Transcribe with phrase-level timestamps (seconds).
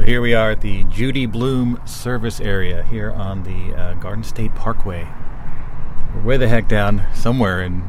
[0.00, 4.24] So here we are at the Judy Blume service area here on the uh, Garden
[4.24, 5.06] State Parkway.
[6.14, 7.84] We're way the heck down somewhere in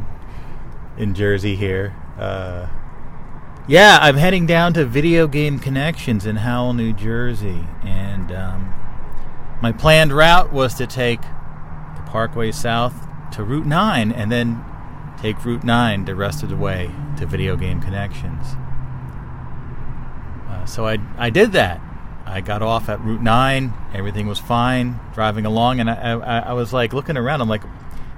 [0.98, 1.96] in Jersey here.
[2.20, 2.68] Uh,
[3.66, 8.74] yeah, I'm heading down to Video Game Connections in Howell, New Jersey, and um,
[9.62, 14.62] my planned route was to take the Parkway South to Route 9 and then
[15.22, 18.58] take Route 9 the rest of the way to Video Game Connections.
[20.50, 21.82] Uh, so I, I did that.
[22.32, 23.74] I got off at Route 9.
[23.94, 27.42] Everything was fine, driving along, and I, I, I was like looking around.
[27.42, 27.64] I'm like,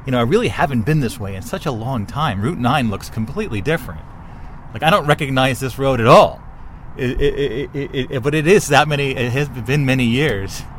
[0.06, 2.40] you know, I really haven't been this way in such a long time.
[2.40, 4.02] Route 9 looks completely different.
[4.72, 6.40] Like, I don't recognize this road at all.
[6.96, 10.62] It, it, it, but it is that many, it has been many years.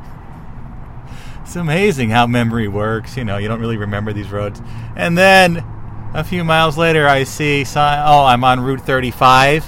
[1.42, 3.18] It's amazing how memory works.
[3.18, 4.62] You know, you don't really remember these roads.
[4.96, 5.62] And then
[6.14, 9.66] a few miles later, I see, sign, oh, I'm on Route 35.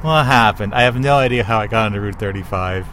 [0.00, 0.74] What happened?
[0.74, 2.86] I have no idea how I got onto Route 35.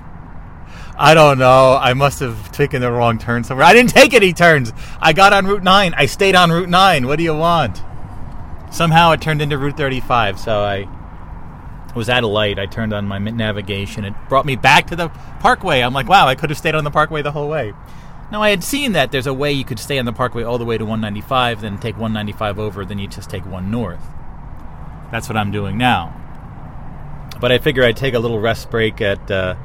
[0.99, 1.77] I don't know.
[1.79, 3.67] I must have taken the wrong turn somewhere.
[3.67, 4.73] I didn't take any turns.
[4.99, 5.93] I got on Route 9.
[5.95, 7.05] I stayed on Route 9.
[7.05, 7.81] What do you want?
[8.71, 10.87] Somehow it turned into Route 35, so I
[11.95, 12.57] was at a light.
[12.57, 14.05] I turned on my navigation.
[14.05, 15.09] It brought me back to the
[15.39, 15.81] parkway.
[15.81, 17.73] I'm like, wow, I could have stayed on the parkway the whole way.
[18.31, 20.57] Now, I had seen that there's a way you could stay on the parkway all
[20.57, 24.03] the way to 195, then take 195 over, then you just take 1 north.
[25.11, 26.13] That's what I'm doing now.
[27.39, 29.55] But I figure I'd take a little rest break at uh,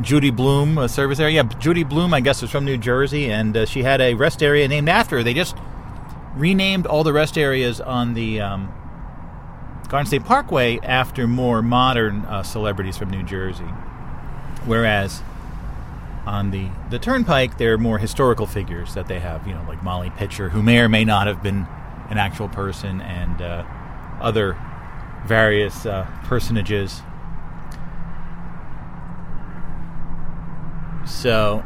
[0.00, 1.42] Judy Blume a service area.
[1.42, 4.42] Yeah, Judy Blume, I guess, was from New Jersey, and uh, she had a rest
[4.42, 5.22] area named after her.
[5.22, 5.56] They just
[6.34, 8.72] renamed all the rest areas on the um,
[9.88, 13.64] Garden State Parkway after more modern uh, celebrities from New Jersey.
[14.64, 15.22] Whereas
[16.26, 20.10] on the, the Turnpike, they're more historical figures that they have, you know, like Molly
[20.10, 21.66] Pitcher, who may or may not have been
[22.10, 23.64] an actual person, and uh,
[24.20, 24.56] other
[25.26, 27.02] various uh, personages
[31.08, 31.64] So,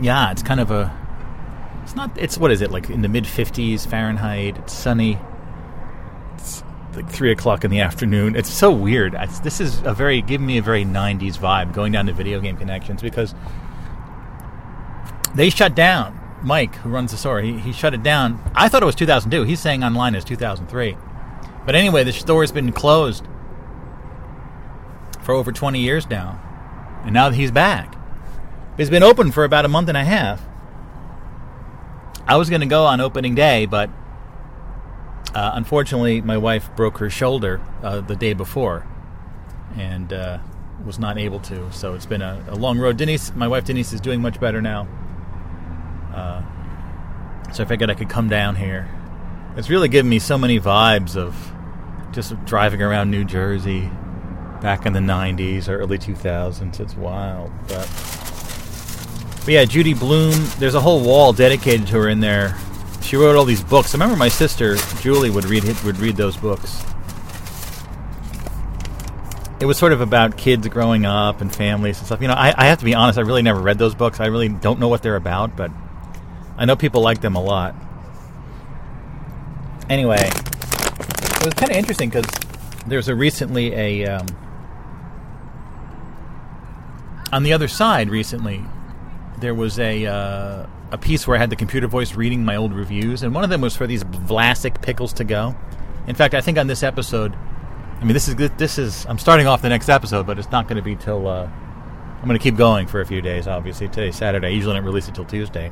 [0.00, 0.92] yeah, it's kind of a.
[1.84, 2.10] It's not.
[2.18, 4.58] It's what is it like in the mid 50s Fahrenheit?
[4.58, 5.18] It's sunny.
[6.34, 6.64] It's
[6.94, 8.36] like three o'clock in the afternoon.
[8.36, 9.14] It's so weird.
[9.14, 12.40] It's, this is a very giving me a very 90s vibe going down to video
[12.40, 13.34] game connections because
[15.34, 16.20] they shut down.
[16.42, 18.38] Mike, who runs the store, he, he shut it down.
[18.54, 19.44] I thought it was 2002.
[19.44, 20.96] He's saying online is 2003.
[21.64, 23.26] But anyway, the store has been closed
[25.22, 26.40] for over 20 years now.
[27.04, 27.93] And now that he's back,
[28.78, 30.42] it's been open for about a month and a half.
[32.26, 33.90] I was going to go on opening day, but
[35.34, 38.86] uh, unfortunately, my wife broke her shoulder uh, the day before
[39.76, 40.38] and uh,
[40.84, 41.70] was not able to.
[41.72, 42.96] So it's been a, a, long road.
[42.96, 44.88] Denise, my wife Denise, is doing much better now.
[46.14, 46.42] Uh,
[47.52, 48.88] so I figured I could come down here.
[49.56, 51.52] It's really given me so many vibes of
[52.12, 53.90] just driving around New Jersey
[54.60, 56.80] back in the 90s or early 2000s.
[56.80, 57.52] It's wild.
[57.68, 57.88] But,
[59.44, 62.56] but yeah, Judy Blume, there's a whole wall dedicated to her in there.
[63.02, 63.94] She wrote all these books.
[63.94, 66.82] I remember my sister, Julie, would read, would read those books.
[69.60, 72.22] It was sort of about kids growing up and families and stuff.
[72.22, 74.18] You know, I, I have to be honest, I really never read those books.
[74.18, 75.70] I really don't know what they're about, but
[76.56, 77.74] I know people like them a lot.
[79.90, 82.26] Anyway, it was kind of interesting because
[82.86, 84.26] there's a recently a um,
[87.32, 88.64] on the other side recently,
[89.44, 92.72] there was a uh, a piece where I had the computer voice reading my old
[92.72, 95.54] reviews, and one of them was for these Vlasic pickles to go.
[96.06, 97.36] In fact, I think on this episode,
[98.00, 100.66] I mean, this is this is I'm starting off the next episode, but it's not
[100.66, 103.46] going to be till uh, I'm going to keep going for a few days.
[103.46, 104.46] Obviously, today's Saturday.
[104.46, 105.70] I usually don't release it till Tuesday,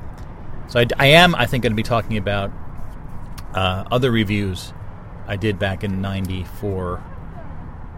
[0.68, 2.52] so I, I am I think going to be talking about
[3.54, 4.74] uh, other reviews
[5.26, 7.02] I did back in '94,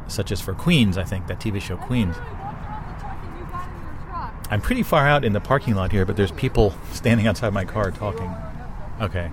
[0.07, 0.97] such as for Queens.
[0.97, 2.15] I think that TV show Queens.
[4.55, 7.65] I'm pretty far out in the parking lot here, but there's people standing outside my
[7.65, 8.33] car talking.
[9.01, 9.33] Okay.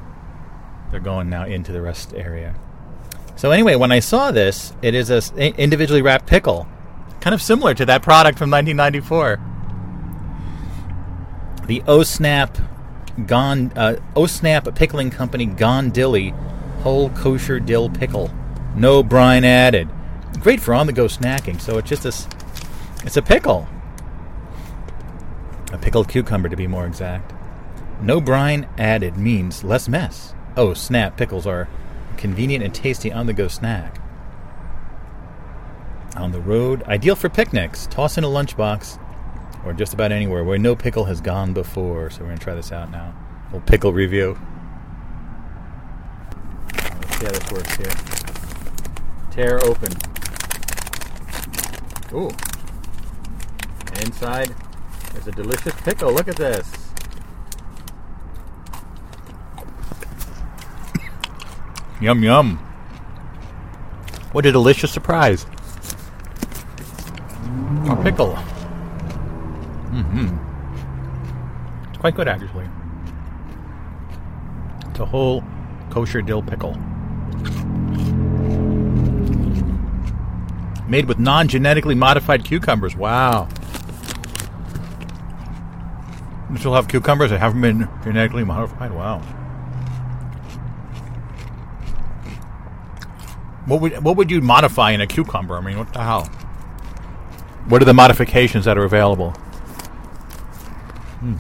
[0.90, 2.56] They're going now into the rest area.
[3.36, 5.22] So anyway, when I saw this, it is a
[5.62, 6.68] individually wrapped pickle,
[7.20, 9.40] kind of similar to that product from 1994.
[11.68, 12.58] The O Snap
[13.28, 16.34] Gone uh, O Snap Pickling Company Gone Dilly
[16.80, 18.32] Whole Kosher Dill Pickle,
[18.76, 19.88] no brine added.
[20.40, 21.62] Great for on-the-go snacking.
[21.62, 22.28] So it's just this.
[23.04, 23.68] It's a pickle
[25.72, 27.34] a pickled cucumber to be more exact.
[28.02, 30.34] No brine added means less mess.
[30.58, 31.70] Oh, snap, pickles are
[32.18, 34.02] convenient and tasty on the go snack.
[36.16, 37.88] On the road, ideal for picnics.
[37.88, 39.00] Toss in a lunchbox
[39.66, 42.10] or just about anywhere where no pickle has gone before.
[42.10, 43.14] So we're going to try this out now.
[43.44, 44.38] A little pickle review.
[46.74, 47.92] Let's see how this works here.
[49.32, 49.94] Tear open.
[52.14, 52.30] Ooh.
[54.02, 54.54] Inside
[55.16, 56.14] is a delicious pickle.
[56.14, 56.70] Look at this.
[62.02, 62.58] Yum yum.
[64.32, 65.46] What a delicious surprise.
[67.90, 68.34] A pickle.
[69.92, 70.38] Mm-hmm.
[71.90, 72.68] It's quite good actually.
[74.90, 75.44] It's a whole
[75.90, 76.76] kosher dill pickle.
[80.88, 82.96] Made with non genetically modified cucumbers.
[82.96, 83.48] Wow.
[86.58, 88.92] Still have cucumbers that haven't been genetically modified?
[88.92, 89.20] Wow.
[93.66, 95.56] What would what would you modify in a cucumber?
[95.56, 96.26] I mean, what the hell?
[97.68, 99.32] What are the modifications that are available?
[101.22, 101.34] Hmm.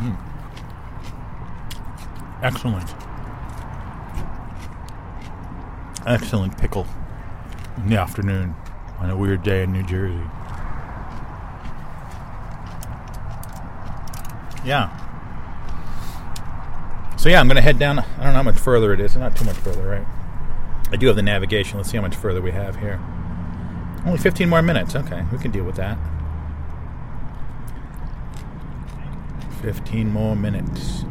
[0.00, 0.14] Hmm.
[2.42, 3.03] Excellent.
[6.06, 6.86] Excellent pickle
[7.78, 8.54] in the afternoon
[8.98, 10.22] on a weird day in New Jersey.
[14.64, 15.00] Yeah.
[17.16, 17.98] So yeah, I'm to head down.
[17.98, 19.16] I don't know how much further it is.
[19.16, 20.06] Not too much further, right?
[20.90, 21.78] I do have the navigation.
[21.78, 23.00] Let's see how much further we have here.
[24.04, 24.94] Only 15 more minutes.
[24.94, 25.96] Okay, we can deal with that.
[29.62, 31.04] 15 more minutes.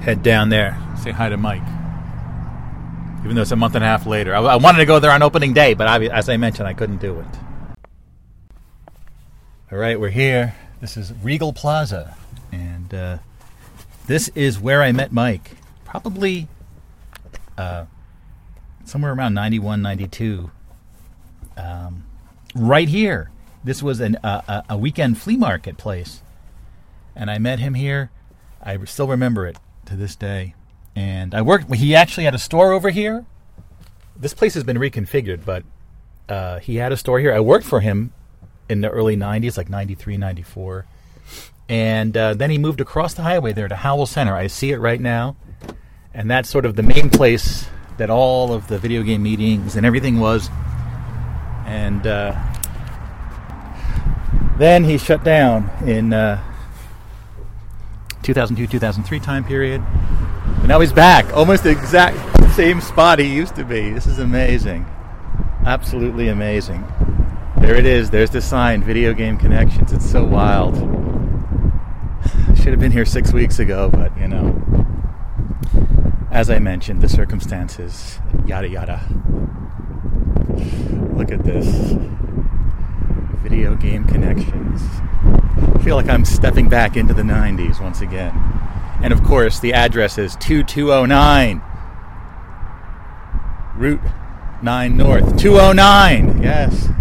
[0.00, 0.78] Head down there.
[1.02, 1.77] Say hi to Mike.
[3.24, 4.34] Even though it's a month and a half later.
[4.34, 6.74] I, I wanted to go there on opening day, but I, as I mentioned, I
[6.74, 7.26] couldn't do it.
[9.70, 10.54] All right, we're here.
[10.80, 12.16] This is Regal Plaza,
[12.52, 13.18] and uh,
[14.06, 15.50] this is where I met Mike.
[15.84, 16.48] Probably
[17.58, 17.84] uh,
[18.84, 20.50] somewhere around 91, 92.
[21.56, 22.04] Um,
[22.54, 23.30] right here.
[23.64, 26.22] This was an, uh, a weekend flea market place,
[27.14, 28.10] and I met him here.
[28.62, 30.54] I still remember it to this day.
[30.96, 31.72] And I worked.
[31.74, 33.24] He actually had a store over here.
[34.16, 35.62] This place has been reconfigured, but
[36.28, 37.32] uh, he had a store here.
[37.32, 38.12] I worked for him
[38.68, 40.86] in the early 90s, like 93, 94.
[41.68, 44.34] And uh, then he moved across the highway there to Howell Center.
[44.34, 45.36] I see it right now.
[46.14, 47.68] And that's sort of the main place
[47.98, 50.48] that all of the video game meetings and everything was.
[51.66, 52.34] And uh,
[54.58, 56.42] then he shut down in uh,
[58.22, 59.82] 2002, 2003 time period.
[60.68, 62.18] Now he's back, almost the exact
[62.52, 63.88] same spot he used to be.
[63.88, 64.84] This is amazing.
[65.64, 66.86] Absolutely amazing.
[67.56, 68.10] There it is.
[68.10, 69.94] There's the sign, Video Game Connections.
[69.94, 70.76] It's so wild.
[72.54, 74.62] Should have been here six weeks ago, but you know.
[76.30, 79.00] As I mentioned, the circumstances, yada yada.
[81.14, 81.94] Look at this.
[83.42, 84.82] Video Game Connections.
[85.74, 88.47] I feel like I'm stepping back into the 90s once again.
[89.02, 91.62] And of course, the address is 2209
[93.76, 94.00] Route
[94.62, 95.38] 9 North.
[95.38, 96.42] 209!
[96.42, 96.88] Yes.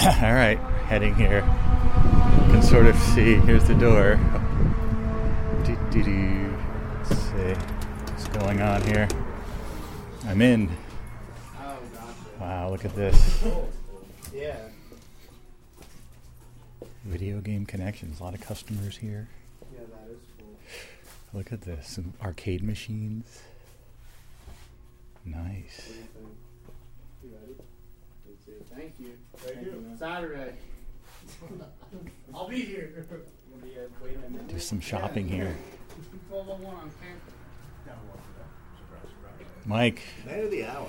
[0.00, 1.38] All right, heading here.
[1.38, 3.36] You can sort of see.
[3.36, 4.20] Here's the door.
[7.08, 7.54] Let's see
[8.04, 9.08] what's going on here.
[10.26, 10.70] I'm in.
[12.38, 13.44] Wow, look at this.
[14.34, 14.58] Yeah.
[17.04, 18.20] Video game connections.
[18.20, 19.28] A lot of customers here.
[19.72, 20.56] Yeah, that is cool.
[21.34, 21.88] Look at this.
[21.88, 23.42] Some arcade machines.
[25.24, 25.92] Nice.
[26.22, 26.28] You?
[27.22, 27.54] You ready?
[28.26, 28.52] Let's see.
[28.74, 29.12] Thank you.
[29.36, 29.84] Thank, you.
[29.98, 30.54] Saturday.
[32.34, 32.92] I'll be here.
[32.96, 34.48] You'll be uh, waiting a minute.
[34.48, 35.54] Do some shopping here.
[36.30, 37.34] 1201 on campus.
[39.66, 40.88] Mike, Night of the hour.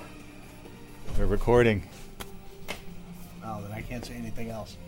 [1.18, 1.86] we're recording.
[3.44, 4.78] Oh, then I can't say anything else.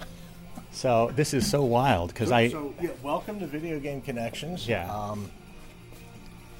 [0.70, 2.48] So this is so wild because I.
[2.48, 4.66] So, yeah, welcome to Video Game Connections.
[4.66, 4.90] Yeah.
[4.90, 5.30] Um,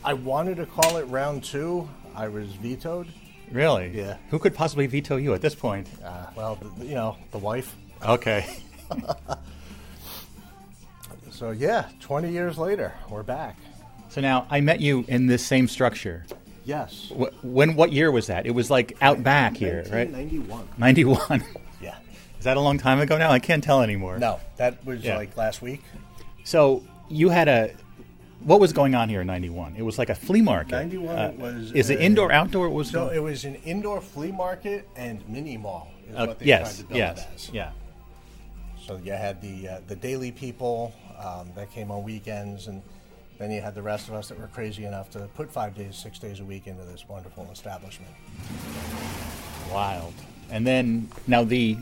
[0.05, 1.89] I wanted to call it round two.
[2.15, 3.09] I was vetoed.
[3.51, 3.91] Really?
[3.95, 4.17] Yeah.
[4.31, 5.89] Who could possibly veto you at this point?
[6.05, 7.75] Uh, well, you know, the wife.
[8.07, 8.59] Okay.
[11.31, 13.57] So yeah, 20 years later, we're back.
[14.11, 16.25] So now I met you in this same structure.
[16.65, 17.11] Yes.
[17.19, 17.75] Wh- When?
[17.75, 18.47] What year was that?
[18.47, 20.09] It was like out back here, right?
[20.09, 20.69] Ninety-one.
[20.79, 21.43] Ninety-one.
[21.81, 21.97] Yeah.
[22.39, 23.33] Is that a long time ago now?
[23.33, 24.19] I can't tell anymore.
[24.21, 25.17] No, that was Yeah.
[25.17, 25.83] like last week.
[26.45, 27.75] So you had a.
[28.45, 29.77] What was going on here in '91?
[29.77, 30.73] It was like a flea market.
[30.73, 31.73] 91 Uh, was.
[31.73, 32.69] Is it indoor, outdoor?
[32.69, 35.89] What was So going- it was an indoor flea market and mini mall.
[36.11, 36.77] Is Uh, what they yes.
[36.77, 37.19] tried to build Yes.
[37.21, 37.51] it as.
[37.53, 37.71] Yeah.
[38.85, 42.83] So you had the uh, the daily people um, that came on weekends, and
[43.39, 45.95] then you had the rest of us that were crazy enough to put five days,
[45.97, 48.11] six days a week into this wonderful establishment.
[49.73, 50.15] Wild.
[50.51, 51.77] And then now the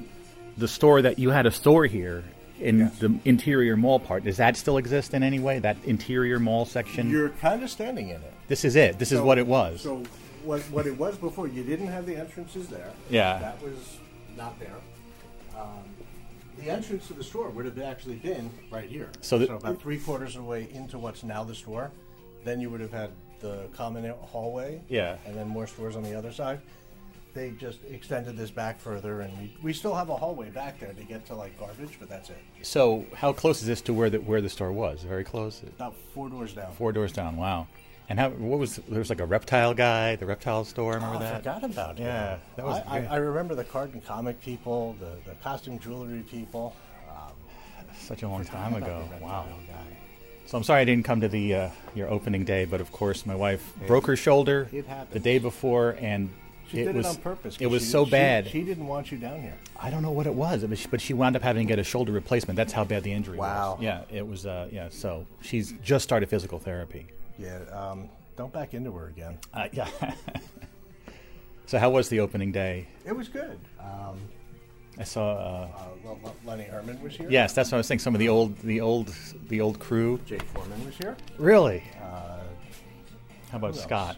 [0.58, 2.22] the store that you had a store here
[2.60, 2.98] in Yes.
[2.98, 4.24] the interior mall part.
[4.24, 5.58] Does that still exist in any way?
[5.58, 7.10] That interior mall section?
[7.10, 8.32] You're kind of standing in it.
[8.48, 8.98] this is it.
[8.98, 9.80] This is what it was.
[9.80, 10.02] So
[10.44, 12.90] what, what it was before, you didn't have the entrances there.
[13.08, 13.38] Yeah.
[13.38, 13.98] That was
[14.36, 14.74] not there.
[15.56, 15.84] Um,
[16.58, 19.08] the entrance to the store would have actually been right here.
[19.20, 21.90] So the- about three quarters of the way into what's now the store.
[22.44, 24.80] Then you would have had the common hallway.
[24.88, 25.16] Yeah.
[25.26, 26.60] And then more stores on the other side.
[27.32, 30.92] They just extended this back further, and we, we still have a hallway back there
[30.92, 32.38] to get to like garbage, but that's it.
[32.62, 35.02] So how close is this to where the where the store was?
[35.02, 35.62] Very close.
[35.62, 36.72] About four doors down.
[36.72, 37.36] Four doors down.
[37.36, 37.68] Wow.
[38.08, 38.30] And how?
[38.30, 38.76] What was?
[38.88, 40.94] There was like a reptile guy, the reptile store.
[40.94, 41.36] Remember Oh, I that?
[41.36, 42.02] forgot about it.
[42.02, 43.04] Yeah, that was I, I.
[43.06, 46.74] I remember the card and comic people, the, the costume jewelry people.
[47.08, 47.32] Um,
[47.96, 49.08] Such a long time ago.
[49.22, 49.46] Wow.
[49.68, 49.74] guy.
[50.46, 53.24] So I'm sorry I didn't come to the uh, your opening day, but of course
[53.24, 56.28] my wife broke her shoulder it the day before, and
[56.70, 57.56] She it did was it on purpose.
[57.58, 58.46] It was she- so she- bad.
[58.48, 59.56] She, didn't want you down here.
[59.76, 61.78] I don't know what it was, it was- but she wound up having to get
[61.78, 62.56] a shoulder replacement.
[62.56, 63.74] That's how bad the injury Wow.
[63.74, 63.82] was.
[63.82, 64.46] Yeah, it was.
[64.46, 67.06] Uh, yeah, so she's just started physical therapy.
[67.38, 67.58] Yeah.
[67.72, 69.38] Um, don't back into her again.
[69.52, 69.88] Uh, yeah.
[71.66, 72.86] so how was the opening day?
[73.04, 73.58] It was good.
[73.80, 74.18] Um,
[74.98, 75.32] I saw.
[75.32, 75.68] Uh,
[76.26, 77.28] uh, Lenny Herman was here.
[77.30, 78.00] yes, that's what I was saying.
[78.00, 79.14] Some of the old, the old,
[79.48, 80.20] the old crew.
[80.26, 81.16] Jake Foreman was here.
[81.38, 81.82] Really?
[82.02, 82.40] Uh,
[83.50, 83.76] How about?
[83.76, 84.16] Scott?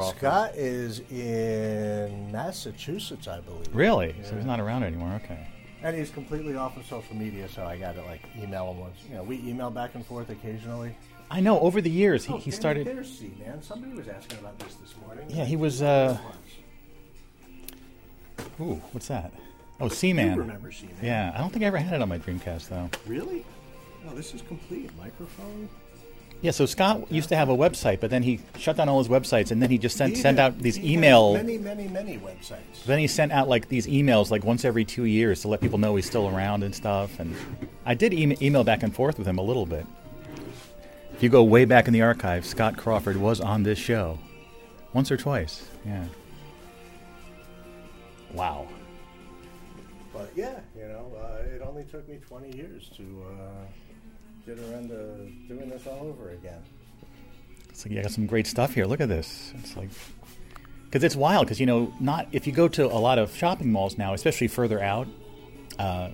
[0.00, 0.18] Crawford?
[0.18, 3.74] Scott is in Massachusetts, I believe.
[3.74, 4.14] Really?
[4.22, 5.20] So he's not around anymore.
[5.24, 5.46] Okay.
[5.82, 8.96] And he's completely off of social media, so I got to like email him once.
[9.08, 10.96] You know, we email back and forth occasionally.
[11.30, 11.58] I know.
[11.60, 12.86] Over the years, he, Oh, he started.
[12.86, 13.62] Darcy, man.
[13.62, 15.26] Somebody was asking about this this morning.
[15.28, 15.82] Yeah, he was.
[15.82, 16.16] Uh,
[18.60, 19.32] ooh, what's that?
[19.80, 20.38] Oh, Seaman.
[20.38, 20.96] remember Seaman?
[21.02, 22.88] Yeah, I don't think I ever had it on my Dreamcast though.
[23.06, 23.44] Really?
[24.04, 24.90] No, this is complete.
[24.96, 25.68] Microphone.
[26.42, 29.08] Yeah, so Scott used to have a website, but then he shut down all his
[29.08, 31.32] websites, and then he just sent He sent out these he had email.
[31.32, 32.84] Many, many, many websites.
[32.84, 35.78] Then he sent out like these emails like once every two years to let people
[35.78, 37.18] know he's still around and stuff.
[37.18, 37.34] And
[37.86, 39.86] I did e- email back and forth with him a little bit.
[41.14, 44.18] If you go way back in the archives, Scott Crawford was on this show
[44.92, 45.66] once or twice.
[45.86, 46.04] Yeah.
[48.34, 48.68] Wow.
[50.12, 53.66] But yeah, you know, uh, it only took me 20 years to uh,
[54.46, 56.62] get around to doing this all over again.
[57.72, 58.86] So you got some great stuff here.
[58.86, 59.52] Look at this.
[59.58, 59.90] It's like
[60.86, 61.46] because it's wild.
[61.46, 64.48] Because you know, not if you go to a lot of shopping malls now, especially
[64.48, 65.06] further out,
[65.78, 66.08] uh,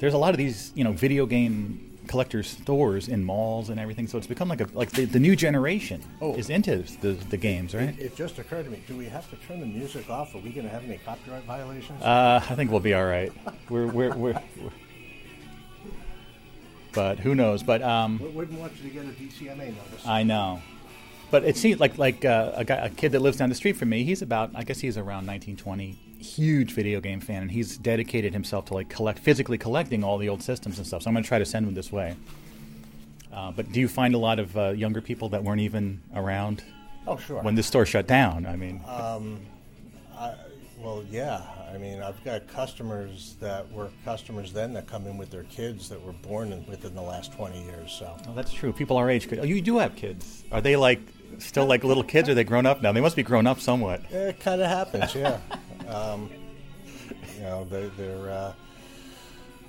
[0.00, 4.08] there's a lot of these you know video game collector stores in malls and everything.
[4.08, 6.34] So it's become like a like the, the new generation Oh.
[6.34, 7.90] is into the the games, right?
[7.90, 10.34] It, it just occurred to me: Do we have to turn the music off?
[10.34, 12.02] Are we going to have any copyright violations?
[12.02, 13.32] Uh, I think we'll be all right.
[13.70, 14.70] We're we're, we're, we're
[16.92, 17.62] but who knows?
[17.62, 20.06] But um, wouldn't want you to get a DCMA notice.
[20.06, 20.60] I know,
[21.30, 23.76] but it seems like like uh, a guy, a kid that lives down the street
[23.76, 24.04] from me.
[24.04, 25.98] He's about, I guess he's around 1920.
[26.18, 30.28] Huge video game fan, and he's dedicated himself to like collect, physically collecting all the
[30.28, 31.02] old systems and stuff.
[31.02, 32.16] So I'm going to try to send him this way.
[33.32, 36.64] Uh, but do you find a lot of uh, younger people that weren't even around
[37.06, 37.42] oh, sure.
[37.42, 38.44] when this store shut down?
[38.44, 40.34] I mean, I,
[40.78, 41.42] well, yeah.
[41.72, 45.88] I mean, I've got customers that were customers then that come in with their kids
[45.88, 47.92] that were born in, within the last 20 years.
[47.92, 48.72] So oh, that's true.
[48.72, 49.38] People our age could.
[49.38, 50.44] Oh, you do have kids.
[50.50, 51.00] Are they like
[51.38, 52.28] still like little kids?
[52.28, 52.92] Or are they grown up now?
[52.92, 54.02] They must be grown up somewhat.
[54.10, 55.38] it kind of happens, yeah.
[55.88, 56.30] um,
[57.36, 58.52] you know, they, they're, uh,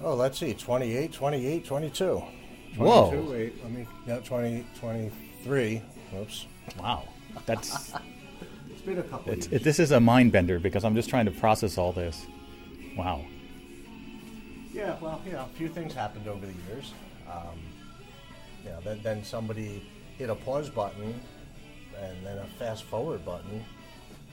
[0.02, 2.24] oh, let's see, 28, 28, 22.
[2.76, 3.32] 22, Whoa.
[3.32, 5.82] Wait, let me, yeah, 20, 23.
[6.18, 6.46] Oops.
[6.80, 7.04] Wow,
[7.46, 7.94] that's
[8.82, 9.62] It's been a couple it's, years.
[9.62, 12.26] it, this is a mind bender because I'm just trying to process all this.
[12.98, 13.24] Wow.
[14.74, 16.92] Yeah, well, you know, a few things happened over the years.
[17.32, 17.60] Um,
[18.64, 21.14] you know, then, then somebody hit a pause button
[21.96, 23.64] and then a fast forward button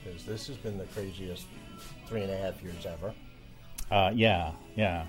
[0.03, 1.45] because this has been the craziest
[2.07, 3.13] three and a half years ever.
[3.91, 5.05] Uh, yeah, yeah.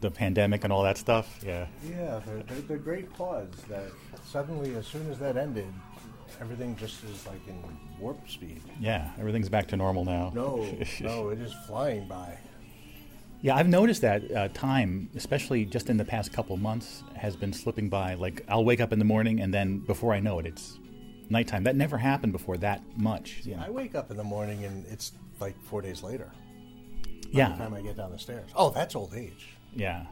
[0.00, 1.40] The pandemic and all that stuff.
[1.44, 1.66] Yeah.
[1.86, 3.90] Yeah, the, the, the great pause that
[4.24, 5.70] suddenly, as soon as that ended,
[6.40, 7.62] everything just is like in
[7.98, 8.60] warp speed.
[8.80, 10.32] Yeah, everything's back to normal now.
[10.34, 10.66] No,
[11.00, 12.38] no, it is flying by.
[13.40, 17.52] Yeah, I've noticed that uh, time, especially just in the past couple months, has been
[17.52, 18.14] slipping by.
[18.14, 20.78] Like I'll wake up in the morning and then before I know it, it's
[21.28, 21.64] nighttime.
[21.64, 23.40] That never happened before that much.
[23.44, 23.64] you know.
[23.66, 26.30] I wake up in the morning and it's like four days later.
[26.32, 28.48] By the Yeah, time I get down the stairs.
[28.54, 29.48] Oh, that's old age.
[29.74, 30.06] yeah.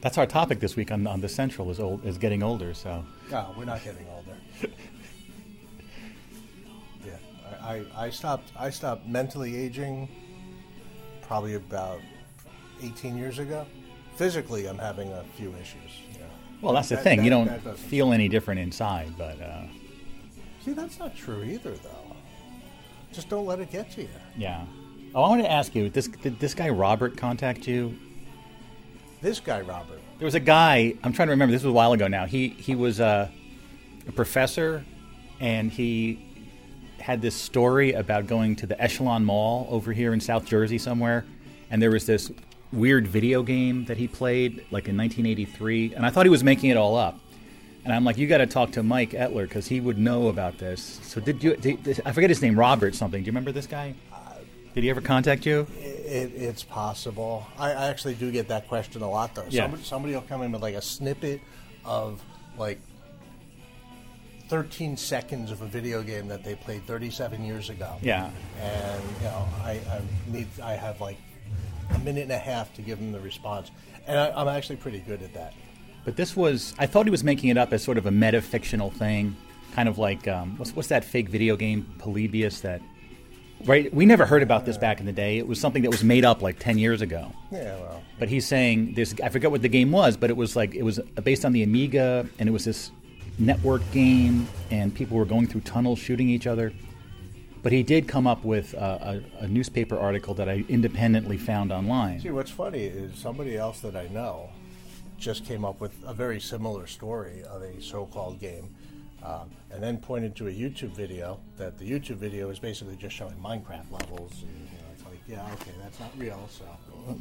[0.00, 2.74] That's our topic this week on, on the Central is old is getting older.
[2.74, 4.21] So No, we're not getting older.
[7.04, 7.12] Yeah,
[7.62, 8.50] I, I, I stopped.
[8.58, 10.08] I stopped mentally aging
[11.22, 12.00] probably about
[12.82, 13.66] 18 years ago.
[14.16, 15.90] Physically, I'm having a few issues.
[16.12, 16.18] Yeah.
[16.60, 17.18] well, that's the That- thing.
[17.18, 19.62] that- you don't feel any different inside, but uh,
[20.64, 22.16] See, that's not true either, though.
[23.12, 24.08] Just don't let it get to you.
[24.36, 24.64] yeah.
[25.14, 25.90] Oh, I wanted to ask you.
[25.90, 27.94] This did this guy Robert contact you?
[29.20, 30.00] This guy, Robert.
[30.18, 30.94] There was a guy.
[31.04, 31.52] I'm trying to remember.
[31.52, 32.24] This was a while ago now.
[32.24, 33.30] He he was a,
[34.06, 34.84] a professor,
[35.40, 36.24] and he
[37.00, 41.24] had this story about going to the Echelon Mall over here in South Jersey somewhere,
[41.70, 42.30] and there was this
[42.72, 46.70] weird video game that he played like in 1983, and I thought he was making
[46.70, 47.18] it all up.
[47.84, 50.58] And I'm like, you got to talk to Mike Etler because he would know about
[50.58, 51.00] this.
[51.02, 51.56] So did you?
[51.56, 52.56] Did, I forget his name.
[52.56, 53.20] Robert something.
[53.20, 53.94] Do you remember this guy?
[54.74, 55.66] Did he ever contact you?
[55.78, 57.46] It, it's possible.
[57.58, 59.44] I, I actually do get that question a lot, though.
[59.48, 59.64] Yeah.
[59.64, 61.40] Somebody, somebody will come in with like a snippet
[61.84, 62.22] of
[62.56, 62.80] like
[64.52, 67.96] 13 seconds of a video game that they played 37 years ago.
[68.02, 68.28] Yeah.
[68.60, 71.16] And you know, I, I need I have like
[71.94, 73.70] a minute and a half to give them the response,
[74.06, 75.54] and I, I'm actually pretty good at that.
[76.04, 78.90] But this was, I thought he was making it up as sort of a meta-fictional
[78.90, 79.34] thing,
[79.74, 82.82] kind of like, um, what's, what's that fake video game, Polybius, that,
[83.64, 83.94] right?
[83.94, 85.38] We never heard about this back in the day.
[85.38, 87.32] It was something that was made up like 10 years ago.
[87.50, 90.56] Yeah, well, But he's saying this, I forget what the game was, but it was
[90.56, 92.90] like, it was based on the Amiga, and it was this
[93.38, 96.72] network game, and people were going through tunnels shooting each other.
[97.62, 98.98] But he did come up with uh,
[99.40, 102.20] a, a newspaper article that I independently found online.
[102.20, 104.50] See, what's funny is somebody else that I know
[105.16, 108.74] just came up with a very similar story of a so-called game,
[109.22, 113.14] um, and then pointed to a YouTube video that the YouTube video is basically just
[113.14, 116.48] showing Minecraft levels, and you know, it's like, yeah, okay, that's not real.
[116.50, 116.64] So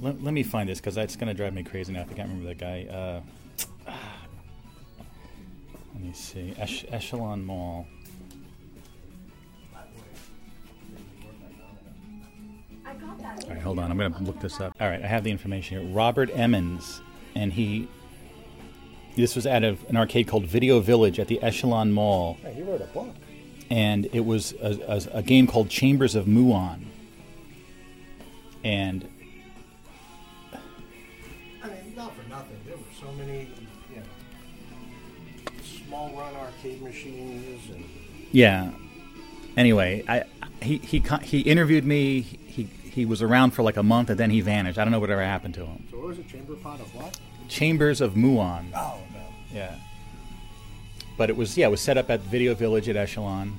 [0.01, 2.01] Let, let me find this because that's going to drive me crazy now.
[2.01, 3.21] if I can't remember that guy.
[3.87, 3.91] Uh,
[6.01, 6.53] let me see.
[6.57, 7.85] Ech- Echelon Mall.
[12.85, 13.43] I got that.
[13.45, 13.91] All right, hold on.
[13.91, 14.75] I'm going to look this up.
[14.81, 15.93] All right, I have the information here.
[15.93, 17.01] Robert Emmons,
[17.35, 17.87] and he.
[19.15, 22.61] This was out of an arcade called Video Village at the Echelon Mall, hey, he
[22.61, 23.13] wrote a book.
[23.69, 24.79] and it was a,
[25.13, 26.85] a, a game called Chambers of Muon.
[28.63, 29.09] And
[36.61, 37.85] arcade machines and.
[38.31, 38.71] Yeah.
[39.57, 40.23] Anyway, I
[40.61, 42.21] he he he interviewed me.
[42.21, 44.77] He he was around for like a month and then he vanished.
[44.77, 45.87] I don't know whatever happened to him.
[45.91, 46.27] So what was it?
[46.27, 47.19] Chamber pot of what?
[47.47, 48.71] Chambers of Muon.
[48.75, 49.19] Oh no.
[49.53, 49.75] Yeah.
[51.17, 53.57] But it was yeah, it was set up at Video Village at Echelon.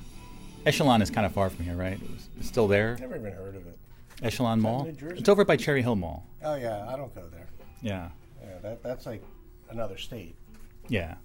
[0.65, 1.93] Echelon is kind of far from here, right?
[2.01, 2.97] It was, it's still there.
[2.99, 3.77] Never even heard of it.
[4.21, 4.87] Echelon Mall.
[4.87, 6.25] It's over by Cherry Hill Mall.
[6.43, 7.47] Oh yeah, I don't go there.
[7.81, 8.09] Yeah.
[8.41, 9.21] Yeah, that that's like
[9.69, 10.35] another state.
[10.87, 11.15] Yeah.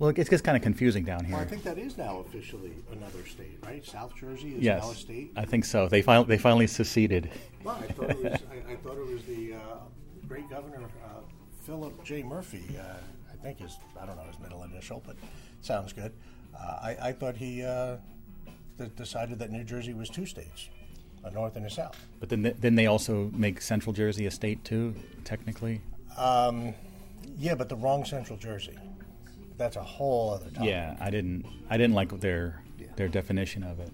[0.00, 1.34] Well, it gets, gets kind of confusing down here.
[1.34, 3.84] Well, I think that is now officially another state, right?
[3.84, 5.32] South Jersey is yes, now a state.
[5.36, 5.88] I think so.
[5.88, 7.30] They finally they finally seceded.
[7.62, 8.40] Well, I thought it was.
[8.50, 9.58] I, I thought it was the uh,
[10.26, 11.20] great governor uh,
[11.66, 12.22] Philip J.
[12.22, 12.64] Murphy.
[12.78, 12.94] Uh,
[13.30, 13.76] I think his.
[14.00, 15.16] I don't know his middle initial, but
[15.60, 16.14] sounds good.
[16.58, 17.98] Uh, I, I thought he uh,
[18.78, 20.70] d- decided that New Jersey was two states,
[21.24, 22.02] a north and a south.
[22.20, 25.82] But then then they also make Central Jersey a state too, technically.
[26.16, 26.72] Um,
[27.36, 28.78] yeah, but the wrong Central Jersey.
[29.60, 30.70] That's a whole other topic.
[30.70, 32.62] Yeah, I didn't I didn't like their
[32.96, 33.90] their definition of it.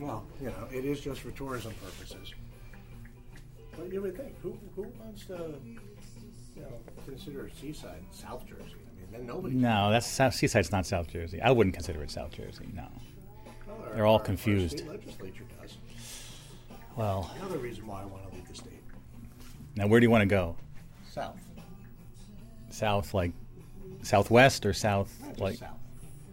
[0.00, 2.34] Well, you know, it is just for tourism purposes.
[3.76, 5.54] But you would think, who, who wants to,
[6.56, 6.72] you know,
[7.06, 8.62] consider Seaside South Jersey?
[8.74, 9.54] I mean, then nobody.
[9.54, 11.40] No, that's South, Seaside's not South Jersey.
[11.40, 12.68] I wouldn't consider it South Jersey.
[12.74, 12.88] No.
[13.68, 14.84] Well, our- they're all confused.
[14.88, 15.78] legislature does.
[16.96, 18.82] Well, Another reason why I want to leave the state.
[19.76, 20.56] now where do you want to go?
[21.08, 21.38] South.
[22.70, 23.30] South, like
[24.08, 25.76] southwest or south, just like south.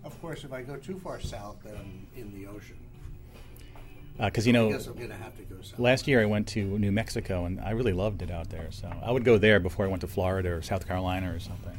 [0.04, 2.78] Of course, if I go too far south, then I'm in the ocean.
[4.18, 5.80] because you I know guess I'm going to have to go south.
[5.80, 8.68] last year I went to New Mexico and I really loved it out there.
[8.72, 11.78] So I would go there before I went to Florida or South Carolina or something.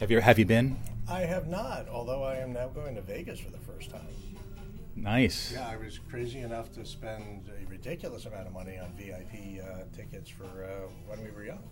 [0.00, 0.76] Have you have you been?
[1.08, 4.00] I have not, although I am now going to Vegas for the first time.
[4.96, 5.52] Nice.
[5.52, 9.84] Yeah, I was crazy enough to spend a ridiculous amount of money on VIP uh,
[9.96, 11.62] tickets for uh, when we were young.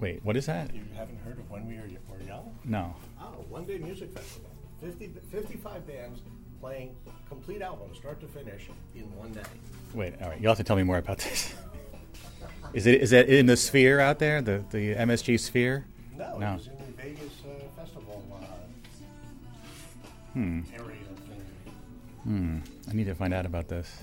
[0.00, 0.72] Wait, what is that?
[0.74, 2.56] You haven't heard of when we were, were young?
[2.64, 2.94] No.
[3.20, 4.50] Oh, one day music festival.
[4.80, 6.20] 50, 55 bands
[6.60, 6.94] playing
[7.28, 9.42] complete albums, start to finish, in one day.
[9.94, 10.40] Wait, all right.
[10.40, 11.54] You'll have to tell me more about this.
[12.74, 15.86] Is it is that in the sphere out there, the the MSG sphere?
[16.16, 16.52] No, No.
[16.52, 18.44] it was in the Vegas uh, festival uh,
[20.34, 20.60] Hmm.
[20.74, 20.96] area.
[22.24, 22.58] Hmm.
[22.88, 24.02] I need to find out about this.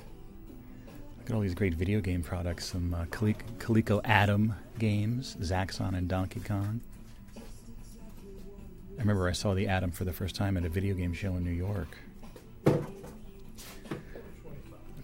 [1.27, 2.65] At all these great video game products.
[2.65, 6.81] Some uh, Coleco Adam games, Zaxxon and Donkey Kong.
[7.35, 11.35] I remember I saw the Adam for the first time at a video game show
[11.35, 11.97] in New York.
[12.65, 12.85] Look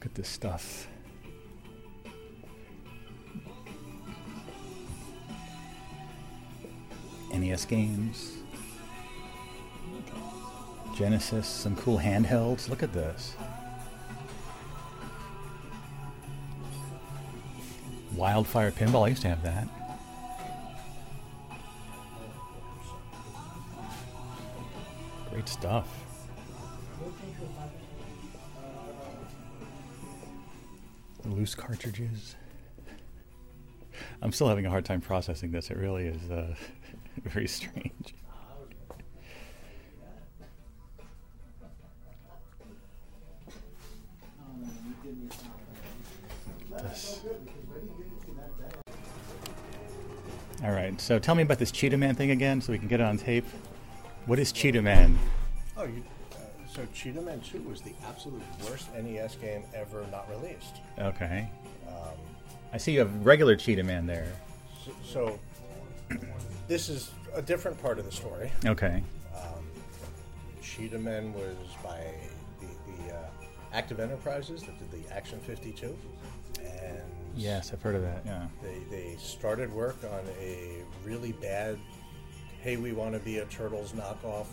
[0.05, 0.87] at this stuff.
[7.33, 8.33] NES games.
[10.95, 12.69] Genesis, some cool handhelds.
[12.69, 13.35] Look at this.
[18.15, 19.67] Wildfire Pinball, I used to have that.
[25.29, 25.87] Great stuff.
[31.25, 32.35] Loose cartridges.
[34.21, 35.71] I'm still having a hard time processing this.
[35.71, 36.53] It really is uh,
[37.23, 38.13] very strange.
[46.71, 47.20] This.
[50.63, 52.99] All right, so tell me about this Cheetah Man thing again so we can get
[52.99, 53.45] it on tape.
[54.27, 55.17] What is Cheetah Man?
[55.75, 56.35] Oh, you, uh,
[56.71, 60.77] so Cheetah Man 2 was the absolute worst NES game ever not released.
[60.99, 61.49] Okay.
[62.73, 64.31] I see you have regular Cheetah Man there.
[64.85, 65.39] So, so
[66.67, 68.51] this is a different part of the story.
[68.65, 69.03] Okay.
[70.61, 71.99] Cheetah Man was by
[72.61, 72.67] the,
[73.07, 73.19] the uh,
[73.73, 75.97] Active Enterprises that did the Action 52.
[76.61, 77.01] And
[77.35, 78.23] Yes, I've heard of that.
[78.25, 78.47] Yeah.
[78.61, 81.77] They, they started work on a really bad,
[82.61, 84.47] hey, we want to be a Turtles knockoff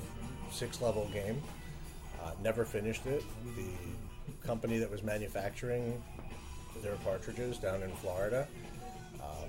[0.50, 1.42] six level game.
[2.22, 3.22] Uh, never finished it.
[3.56, 6.02] The company that was manufacturing
[6.82, 8.46] their cartridges down in Florida
[9.20, 9.48] um,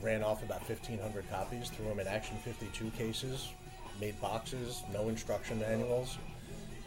[0.00, 3.48] ran off about 1,500 copies, threw them in Action 52 cases,
[4.00, 6.18] made boxes, no instruction manuals,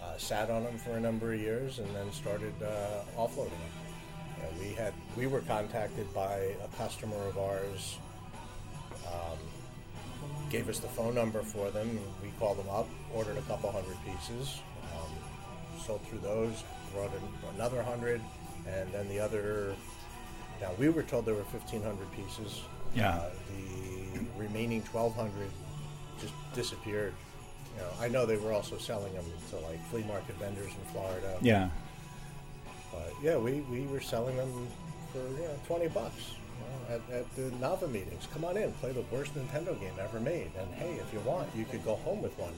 [0.04, 3.85] uh, sat on them for a number of years, and then started uh, offloading them.
[4.42, 7.98] Uh, we had we were contacted by a customer of ours.
[9.08, 9.38] Um,
[10.50, 12.00] gave us the phone number for them.
[12.22, 14.60] We called them up, ordered a couple hundred pieces,
[14.96, 15.12] um,
[15.80, 18.22] sold through those, brought in another hundred,
[18.68, 19.76] and then the other.
[20.62, 22.62] Now we were told there were fifteen hundred pieces.
[22.96, 23.16] Yeah.
[23.16, 23.30] Uh,
[24.14, 25.50] the remaining twelve hundred
[26.22, 27.14] just disappeared.
[27.76, 30.92] You know, I know they were also selling them to like flea market vendors in
[30.94, 31.38] Florida.
[31.42, 31.70] Yeah.
[32.96, 34.68] But yeah, we, we were selling them
[35.12, 36.32] for you know, 20 bucks
[36.90, 38.28] you know, at, at the Nava meetings.
[38.34, 40.52] Come on in, play the worst Nintendo game ever made.
[40.60, 42.54] And hey, if you want, you could go home with one.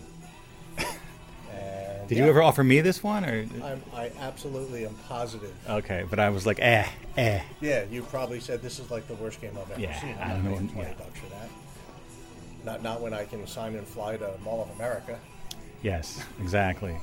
[1.50, 5.56] And Did yeah, you ever offer me this one, or I'm, I absolutely am positive.
[5.70, 6.04] okay?
[6.10, 7.42] But I was like, eh, eh.
[7.62, 10.14] Yeah, you probably said this is like the worst game I've ever Yeah, seen.
[10.20, 10.94] I I'm don't know when- 20 yeah.
[10.98, 11.50] bucks for that.
[12.66, 15.18] Not, not when I can sign and fly to Mall of America.
[15.82, 16.98] Yes, exactly.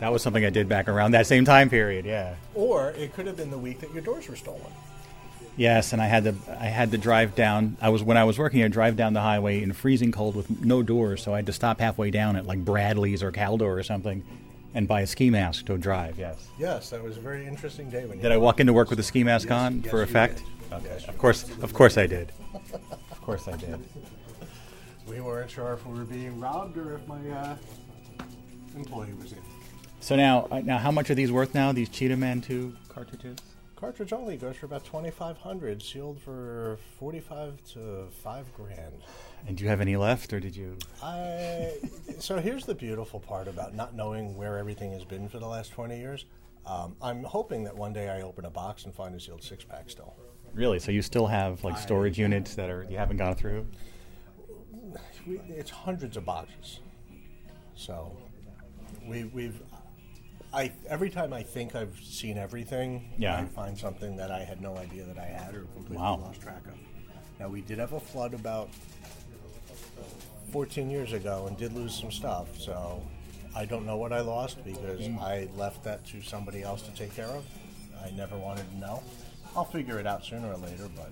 [0.00, 2.04] That was something I did back around that same time period.
[2.04, 2.34] Yeah.
[2.54, 4.72] Or it could have been the week that your doors were stolen.
[5.56, 7.76] Yes, and I had to I had to drive down.
[7.80, 10.48] I was when I was working, I'd drive down the highway in freezing cold with
[10.62, 13.82] no doors, so I had to stop halfway down at like Bradley's or Caldor or
[13.82, 14.24] something,
[14.74, 16.18] and buy a ski mask to drive.
[16.18, 16.48] Yes.
[16.58, 19.02] Yes, that was a very interesting day when Did I walk into work with a
[19.02, 20.42] ski mask Yes, on yes, for effect?
[20.72, 20.86] Okay.
[20.86, 22.32] Yes, of course, of course I did.
[23.10, 23.78] Of course I did.
[25.06, 27.56] We weren't sure if we were being robbed or if my uh,
[28.74, 29.38] employee was in.
[30.02, 31.70] So now, uh, now, how much are these worth now?
[31.70, 33.38] These Cheetah Man two cartridges?
[33.76, 38.94] Cartridge only goes for about twenty five hundred, sealed for forty five to five grand.
[39.46, 40.76] And do you have any left, or did you?
[41.00, 41.74] I
[42.18, 45.70] so here's the beautiful part about not knowing where everything has been for the last
[45.70, 46.24] twenty years.
[46.66, 49.64] Um, I'm hoping that one day I open a box and find a sealed six
[49.64, 50.16] pack still.
[50.52, 50.80] Really?
[50.80, 53.68] So you still have like storage units that are you haven't gone through?
[55.28, 56.80] We, it's hundreds of boxes.
[57.76, 58.16] So
[59.06, 59.62] we, we've.
[60.54, 63.38] I every time I think I've seen everything, Yeah.
[63.38, 66.16] I find something that I had no idea that I had or completely Wow.
[66.16, 66.74] lost track of.
[67.40, 68.68] Now we did have a flood about
[70.52, 72.58] 14 years ago and did lose some stuff.
[72.58, 73.02] So
[73.54, 75.20] I don't know what I lost because Mm.
[75.20, 77.44] I left that to somebody else to take care of.
[78.04, 79.02] I never wanted to know.
[79.56, 81.10] I'll figure it out sooner or later, but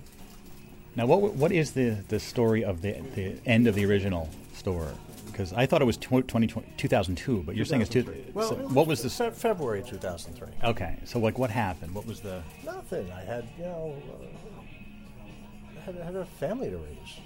[0.95, 4.91] Now, what what is the, the story of the the end of the original store?
[5.31, 8.05] Because I thought it was tw- 20, 2002, but you're saying it's two.
[8.33, 9.09] Well, so it what was the?
[9.09, 10.69] Fe- February 2003?
[10.69, 11.93] Okay, so like what happened?
[11.93, 12.41] What was the?
[12.65, 13.11] Nothing.
[13.11, 17.19] I had, you know, uh, I had, had a family to raise.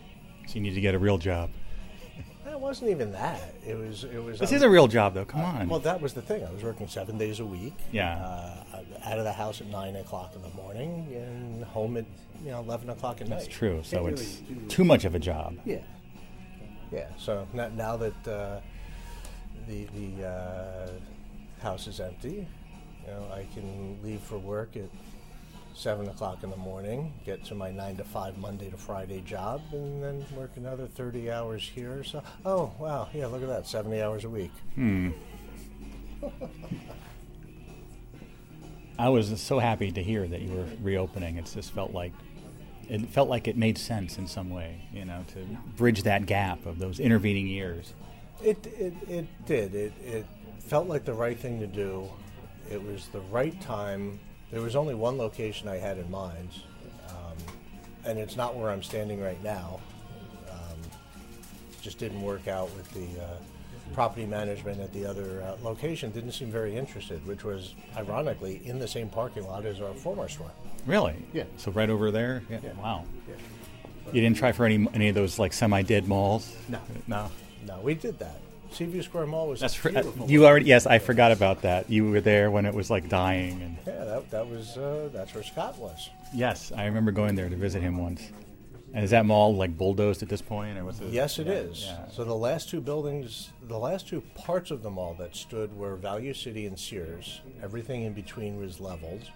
[0.47, 1.49] So you need to get a real job.
[2.47, 3.55] It wasn't even that.
[3.65, 4.03] It was.
[4.03, 4.39] It was.
[4.39, 5.25] This um, is a real job, though.
[5.25, 5.67] Come on.
[5.67, 6.45] Well, that was the thing.
[6.45, 7.73] I was working seven days a week.
[7.91, 8.17] Yeah.
[8.17, 12.05] Uh, out of the house at nine o'clock in the morning and home at
[12.43, 13.39] you know eleven o'clock at That's night.
[13.45, 13.81] That's true.
[13.83, 15.57] So Can't it's really too much of a job.
[15.65, 15.77] Yeah.
[16.91, 17.07] Yeah.
[17.17, 18.59] So now, now that uh,
[19.67, 20.89] the the uh,
[21.61, 22.47] house is empty,
[23.05, 24.89] you know, I can leave for work at
[25.73, 29.61] seven o'clock in the morning, get to my nine to five Monday to Friday job,
[29.71, 32.03] and then work another thirty hours here.
[32.03, 34.51] So, oh wow, yeah, look at that, seventy hours a week.
[34.75, 35.11] Hmm.
[38.97, 41.35] I was so happy to hear that you were reopening.
[41.37, 42.13] It just felt like
[42.89, 45.39] it felt like it made sense in some way, you know, to
[45.77, 47.93] bridge that gap of those intervening years.
[48.43, 49.75] It it, it did.
[49.75, 50.25] It it
[50.59, 52.09] felt like the right thing to do.
[52.69, 54.19] It was the right time.
[54.51, 56.49] There was only one location I had in mind,
[57.09, 57.37] um,
[58.05, 59.79] and it's not where I'm standing right now.
[60.49, 60.79] Um,
[61.81, 63.37] just didn't work out with the uh,
[63.93, 68.79] property management at the other uh, location didn't seem very interested, which was ironically in
[68.79, 70.51] the same parking lot as our former store.
[70.85, 71.15] Really?
[71.33, 71.45] Yeah.
[71.57, 72.43] So right over there.
[72.49, 72.59] Yeah.
[72.63, 72.73] Yeah.
[72.73, 73.05] Wow.
[73.27, 73.35] Yeah.
[74.13, 76.55] You didn't try for any any of those like semi-dead malls?
[76.69, 76.79] No.
[77.07, 77.31] No.
[77.65, 78.39] No, we did that.
[78.71, 80.65] Seaview Square Mall was That's for, uh, you already.
[80.65, 81.89] Yes, I forgot about that.
[81.89, 85.33] You were there when it was like dying, and yeah, that, that was uh, that's
[85.33, 86.09] where Scott was.
[86.33, 88.21] yes, I remember going there to visit him once.
[88.95, 91.09] And is that mall like bulldozed at this point, or what's it?
[91.09, 91.83] Yes, it yeah, is.
[91.85, 92.07] yeah.
[92.07, 95.97] So the last two buildings, the last two parts of the mall that stood were
[95.97, 97.41] Value City and Sears.
[97.61, 99.29] Everything in between was leveled.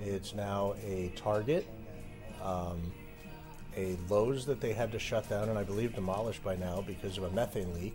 [0.00, 1.66] It's now a Target,
[2.42, 2.90] um,
[3.76, 7.18] a Lowe's that they had to shut down and I believe demolished by now because
[7.18, 7.94] of a methane leak.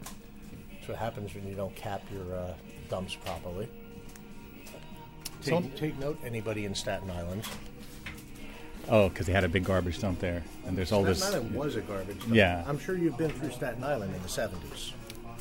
[0.72, 2.54] That's what happens when you don't cap your uh,
[2.90, 3.68] dumps properly.
[5.42, 7.44] Take, So- take note, anybody in Staten Island.
[8.90, 11.24] Oh, because they had a big garbage dump there, and there's all Staten this.
[11.36, 12.34] Island was a garbage dump.
[12.34, 12.64] Yeah.
[12.68, 14.92] I'm sure you've been through Staten Island in the 70s.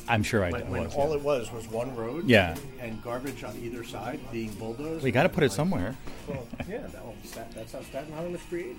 [0.09, 0.69] I'm sure I When, did.
[0.69, 1.15] when was, all yeah.
[1.15, 2.55] it was was one road, Yeah.
[2.79, 5.03] and garbage on either side being bulldozed.
[5.03, 5.95] We got to put it somewhere.
[6.27, 7.15] Well, yeah, that, well,
[7.53, 8.77] that's how Staten Island was created.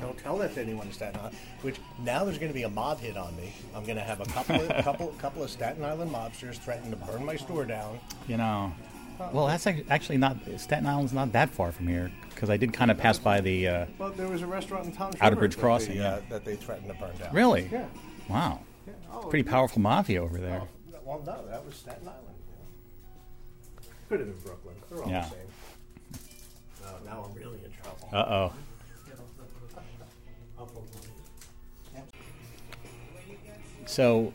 [0.00, 1.36] Don't tell that to anyone in Staten Island.
[1.62, 3.52] Which now there's going to be a mob hit on me.
[3.76, 6.96] I'm going to have a couple, of, couple, couple of Staten Island mobsters threaten to
[6.96, 7.98] burn my store down.
[8.26, 8.72] You know.
[9.32, 12.90] Well, that's actually not Staten Island's not that far from here because I did kind
[12.90, 13.68] of pass by the.
[13.68, 16.14] Uh, Well, there was a restaurant in Tom's Outer River Bridge that Crossing, they, yeah.
[16.14, 17.32] uh, that they threatened to burn down.
[17.34, 17.68] really?
[17.72, 17.86] Yeah.
[18.28, 18.60] Wow.
[18.86, 18.92] yeah.
[19.12, 20.62] Oh, Pretty powerful mafia over there.
[20.62, 22.22] Oh, well, no, that was Staten Island.
[23.80, 23.88] yeah.
[24.08, 24.74] Could have been Brooklyn.
[24.90, 25.22] They're all Yeah.
[25.22, 26.26] the same.
[26.84, 28.08] Oh, now I'm really in trouble.
[28.12, 28.52] Uh oh.
[33.86, 34.32] So,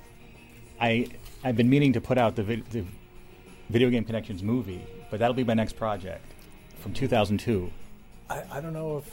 [0.79, 1.07] I
[1.43, 2.85] I've been meaning to put out the, the
[3.71, 6.25] Video Game Connections movie, but that'll be my next project
[6.79, 7.71] from 2002.
[8.29, 9.09] I, I don't know if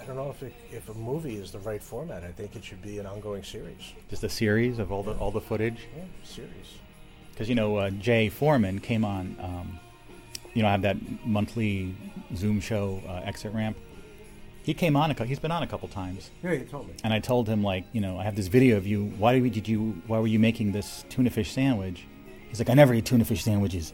[0.00, 2.22] I don't know if it, if a movie is the right format.
[2.22, 3.94] I think it should be an ongoing series.
[4.08, 5.88] Just a series of all the all the footage.
[5.96, 6.50] Yeah, series.
[7.32, 9.36] because you know uh, Jay Foreman came on.
[9.40, 9.80] Um,
[10.54, 11.94] you know, I have that monthly
[12.34, 13.76] Zoom show uh, exit ramp.
[14.62, 15.10] He came on.
[15.10, 16.94] A, he's been on a couple times, Yeah, you told me.
[17.04, 19.06] and I told him like, you know, I have this video of you.
[19.18, 20.00] Why did you?
[20.06, 22.06] Why were you making this tuna fish sandwich?
[22.48, 23.92] He's like, I never eat tuna fish sandwiches.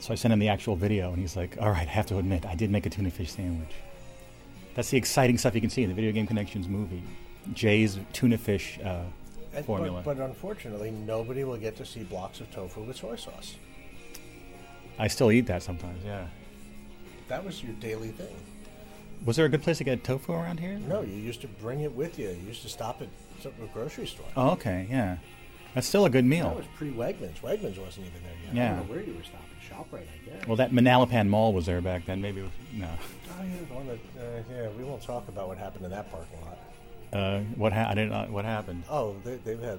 [0.00, 2.18] So I sent him the actual video, and he's like, All right, I have to
[2.18, 3.70] admit, I did make a tuna fish sandwich.
[4.74, 7.02] That's the exciting stuff you can see in the Video Game Connections movie.
[7.54, 9.04] Jay's tuna fish uh,
[9.54, 10.02] And- formula.
[10.04, 13.56] But, but unfortunately, nobody will get to see blocks of tofu with soy sauce.
[14.98, 16.02] I still eat that sometimes.
[16.04, 16.26] Yeah.
[17.28, 18.34] That was your daily thing.
[19.24, 20.78] Was there a good place to get tofu around here?
[20.86, 22.28] No, you used to bring it with you.
[22.28, 23.08] You used to stop at
[23.42, 24.26] some a grocery store.
[24.36, 25.16] Oh, okay, yeah.
[25.76, 26.48] That's still a good meal.
[26.48, 27.38] That was pre Wegmans.
[27.42, 28.54] Wegmans wasn't even there yet.
[28.54, 28.64] Yeah.
[28.72, 29.46] I don't know where you were stopping.
[29.68, 30.46] Shoprite, I guess.
[30.46, 32.22] Well, that Manalapan Mall was there back then.
[32.22, 32.88] Maybe it was, no.
[32.88, 36.10] oh, yeah, the one that, uh, yeah, we won't talk about what happened in that
[36.10, 36.58] parking lot.
[37.12, 38.08] Uh, what ha- I didn't.
[38.10, 38.84] know what happened?
[38.88, 39.78] Oh, they, they've had,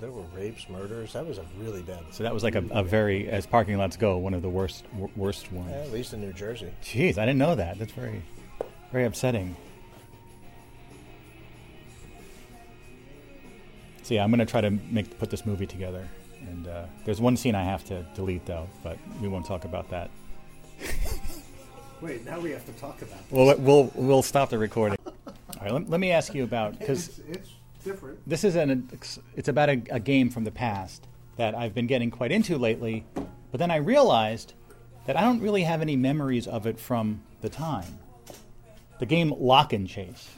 [0.00, 1.12] there were rapes, murders.
[1.12, 2.00] That was a really bad.
[2.12, 4.84] So that was like a, a very, as parking lots go, one of the worst
[4.92, 5.68] w- worst ones.
[5.70, 6.70] Yeah, at least in New Jersey.
[6.82, 7.78] Jeez, I didn't know that.
[7.78, 8.22] That's very,
[8.92, 9.56] very upsetting.
[14.04, 16.06] So yeah, I'm gonna try to make put this movie together.
[16.42, 19.88] And uh, there's one scene I have to delete though, but we won't talk about
[19.90, 20.10] that.
[22.02, 24.98] Wait, now we have to talk about We'll we'll we'll stop the recording.
[25.06, 27.50] All right, let, let me ask you about because It's, it's
[27.82, 28.18] different.
[28.28, 28.90] this is an
[29.36, 33.06] it's about a, a game from the past that I've been getting quite into lately,
[33.14, 34.52] but then I realized
[35.06, 37.98] that I don't really have any memories of it from the time.
[38.98, 40.28] The game Lock and Chase.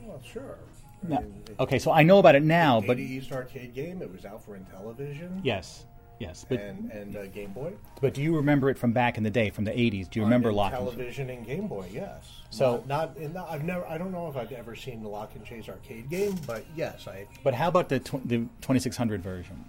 [0.00, 0.58] Well, sure.
[1.08, 4.02] Mean, it- okay, so I know about it now, but 80s arcade game.
[4.02, 5.40] It was out for Intellivision.
[5.42, 5.84] yes,
[6.18, 7.72] yes, but and and uh, Game Boy.
[8.00, 10.08] but do you remember it from back in the day, from the '80s?
[10.10, 10.94] Do you remember Lock and Chase?
[10.94, 11.88] television and Game Boy?
[11.92, 12.24] Yes.
[12.50, 13.86] So- not, not in the, I've never.
[13.86, 17.06] I don't know if I've ever seen the Lock and Chase arcade game, but yes,
[17.08, 17.26] I.
[17.42, 19.64] But how about the tw- the 2600 version,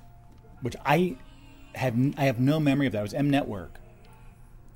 [0.61, 1.17] which I
[1.75, 2.99] have n- I have no memory of that.
[2.99, 3.79] It was M Network.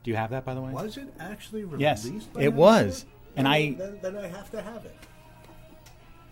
[0.04, 0.72] Do you have that, by the way?
[0.72, 1.82] Was it actually released?
[2.12, 3.06] Yes, by it was.
[3.36, 4.96] And I- then, then I have to have it.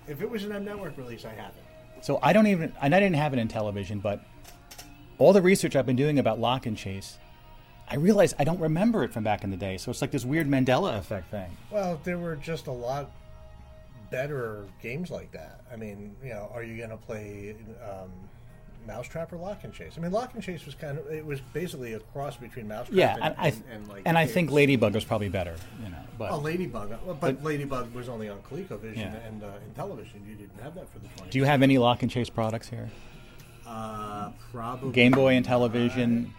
[0.08, 2.06] If it was an M Network release, I have it.
[2.06, 4.22] So I don't even, and I didn't have it in television, but
[5.17, 7.17] all the research I've been doing about Lock and Chase,
[7.89, 9.78] I realize I don't remember it from back in the day.
[9.78, 11.56] So it's like this weird Mandela effect thing.
[11.72, 13.12] Well, there were just a lot
[14.12, 15.62] better games like that.
[15.72, 18.12] I mean, you know, are you going to play um,
[18.88, 19.93] Mousetrap or Lock and Chase?
[19.97, 22.97] I mean, Lock and Chase was kind of it was basically a cross between Mousetrap
[22.97, 25.89] Yeah, and, and, I, and, and, like and I think Ladybug was probably better, you
[25.89, 25.97] know.
[26.17, 29.15] But Oh, Ladybug, uh, but, But- Ladybug was only on ColecoVision Yeah.
[29.28, 30.28] and uh, Intellivision.
[30.28, 31.30] You didn't have that for the 20.
[31.30, 32.89] do you have any Lock and Chase products here?
[33.67, 36.34] Uh, probably Game Boy and television.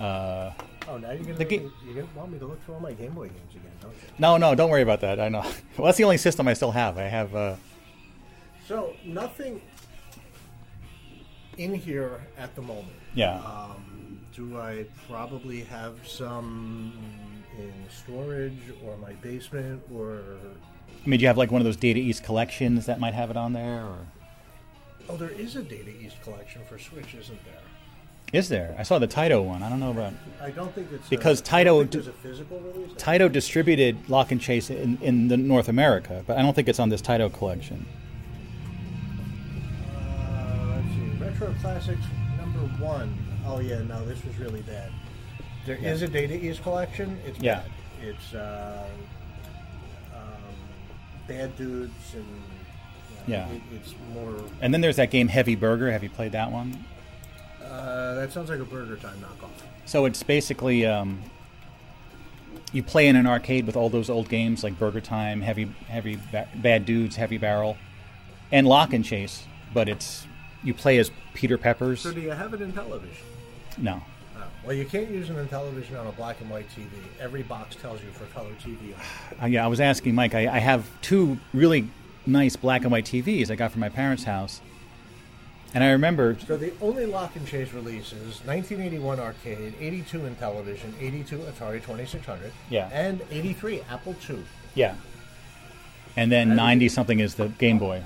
[0.00, 0.50] Uh,
[0.88, 3.12] Oh, now you're gonna ga- you're gonna want me to look through all my Game
[3.12, 3.98] Boy games again, don't you?
[4.20, 5.18] no, no, don't worry about that.
[5.18, 5.40] I know.
[5.76, 6.96] Well, that's the only system I still have.
[6.96, 7.34] I have.
[7.34, 7.56] Uh,
[8.68, 9.60] So nothing.
[11.58, 12.88] In here at the moment.
[13.14, 13.36] Yeah.
[13.40, 16.92] Um, do I probably have some
[17.58, 20.20] in storage or my basement or?
[21.04, 23.30] I mean, do you have like one of those Data East collections that might have
[23.30, 23.98] it on there, or
[25.08, 27.54] Oh, there is a Data East collection for Switch, isn't there?
[28.32, 28.74] is there?
[28.76, 29.62] I saw the Taito one.
[29.62, 30.12] I don't know about.
[30.42, 32.90] I don't think it's Because a, Taito don't think d- there's a physical release.
[32.96, 36.80] Taito distributed Lock and Chase in, in the North America, but I don't think it's
[36.80, 37.86] on this Taito collection.
[41.38, 42.00] Retro Classics
[42.38, 43.14] number one.
[43.46, 44.90] Oh yeah, no, this was really bad.
[45.66, 46.08] There is Yeah.
[46.08, 47.18] a Data East collection.
[47.26, 47.56] It's Yeah.
[47.56, 47.70] bad.
[48.02, 48.86] It's uh,
[50.14, 50.22] um,
[51.28, 53.48] bad dudes and you know, Yeah.
[53.50, 54.34] It, it's more.
[54.62, 55.90] And then there's that game Heavy Burger.
[55.92, 56.84] Have you played that one?
[57.62, 59.50] Uh, that sounds like a Burger Time knockoff.
[59.84, 61.22] So it's basically um,
[62.72, 66.18] you play in an arcade with all those old games like Burger Time, Heavy Heavy
[66.32, 67.76] ba- Bad Dudes, Heavy Barrel,
[68.50, 69.44] and Lock and Chase.
[69.74, 70.26] But it's
[70.66, 72.00] you play as Peter Peppers.
[72.00, 73.22] So do you have it Intellivision?
[73.78, 74.02] No.
[74.36, 74.42] Oh.
[74.64, 76.88] Well, you can't use it Intellivision on a black and white TV.
[77.20, 78.94] Every box tells you for color TV.
[79.42, 80.34] Uh, yeah, I was asking Mike.
[80.34, 81.88] I, I have two really
[82.26, 84.60] nice black and white TVs I got from my parents' house,
[85.74, 91.38] and I remember So the only Lock and Chase releases: 1981 arcade, 82 Intellivision, 82
[91.38, 92.88] Atari 2600, Yeah.
[92.92, 94.38] and 83 Apple II.
[94.74, 94.94] Yeah.
[96.16, 98.02] And then 90 something is the Game Boy,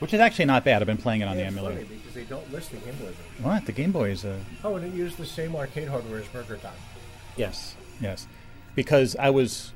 [0.00, 0.82] which is actually not bad.
[0.82, 1.82] I've been playing it on Yeah, the emulator.
[1.84, 3.24] funny because they don't list the Game Boy version.
[3.42, 3.66] What?
[3.66, 4.38] The Game Boy is a.
[4.64, 6.72] Oh, and it used the same arcade hardware as Burger Time.
[7.36, 8.26] Yes, yes.
[8.74, 9.72] Because I was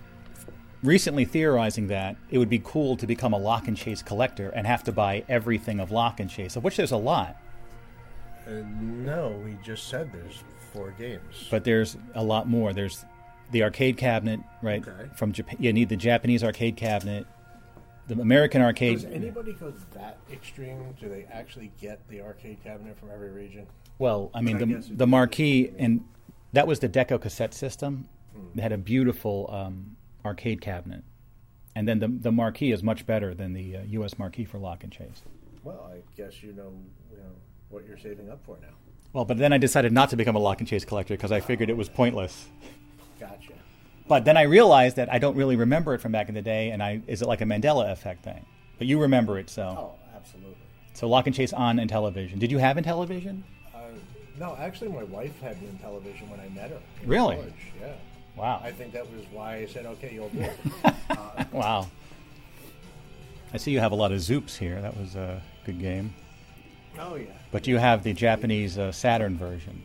[0.82, 4.66] recently theorizing that it would be cool to become a Lock and Chase collector and
[4.66, 7.36] have to buy everything of Lock and Chase, of which there's a lot.
[8.46, 11.46] Uh, no, we just said there's four games.
[11.50, 12.72] But there's a lot more.
[12.72, 13.04] There's
[13.50, 14.86] the arcade cabinet, right?
[14.86, 15.10] Okay.
[15.16, 15.56] From Japan.
[15.60, 17.26] You need the Japanese arcade cabinet,
[18.14, 18.96] the American arcade.
[18.96, 20.94] Does anybody go that extreme?
[21.00, 23.66] Do they actually get the arcade cabinet from every region?
[23.98, 26.04] Well, I mean, I the, the marquee, and
[26.52, 28.08] that was the Deco cassette system.
[28.34, 28.46] Hmm.
[28.54, 31.04] They had a beautiful um, arcade cabinet.
[31.76, 34.18] And then the, the marquee is much better than the uh, U.S.
[34.18, 35.22] marquee for Lock and Chase.
[35.62, 36.72] Well, I guess you know,
[37.10, 37.30] you know
[37.68, 38.74] what you're saving up for now.
[39.12, 41.40] Well, but then I decided not to become a Lock and Chase collector because I
[41.40, 42.46] figured it was pointless.
[44.10, 46.70] But then I realized that I don't really remember it from back in the day,
[46.72, 48.44] and I is it like a Mandela effect thing?
[48.76, 50.56] But you remember it, so Oh, absolutely.
[50.94, 52.40] so Lock and Chase on Intellivision.
[52.40, 53.42] Did you have Intellivision?
[53.72, 53.78] Uh,
[54.36, 56.80] no, actually, my wife had me Intellivision when I met her.
[57.04, 57.36] Really?
[57.36, 57.92] college, Yeah.
[58.34, 60.56] Wow, I think that was why I said, okay, you'll do it.
[61.52, 61.86] wow.
[63.54, 64.80] I see you have a lot of Zoops here.
[64.82, 66.12] That was a good game.
[66.98, 67.26] oh, yeah.
[67.52, 69.80] But you have the Japanese uh, Saturn version.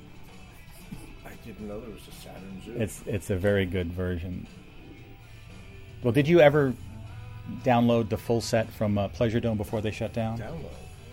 [1.26, 2.15] I didn't know there was a.
[2.68, 4.48] It's it's a very good version.
[6.04, 6.74] Well, did you ever
[7.64, 10.38] download the full set from uh, Pleasure Dome before they shut down?
[10.38, 10.66] download.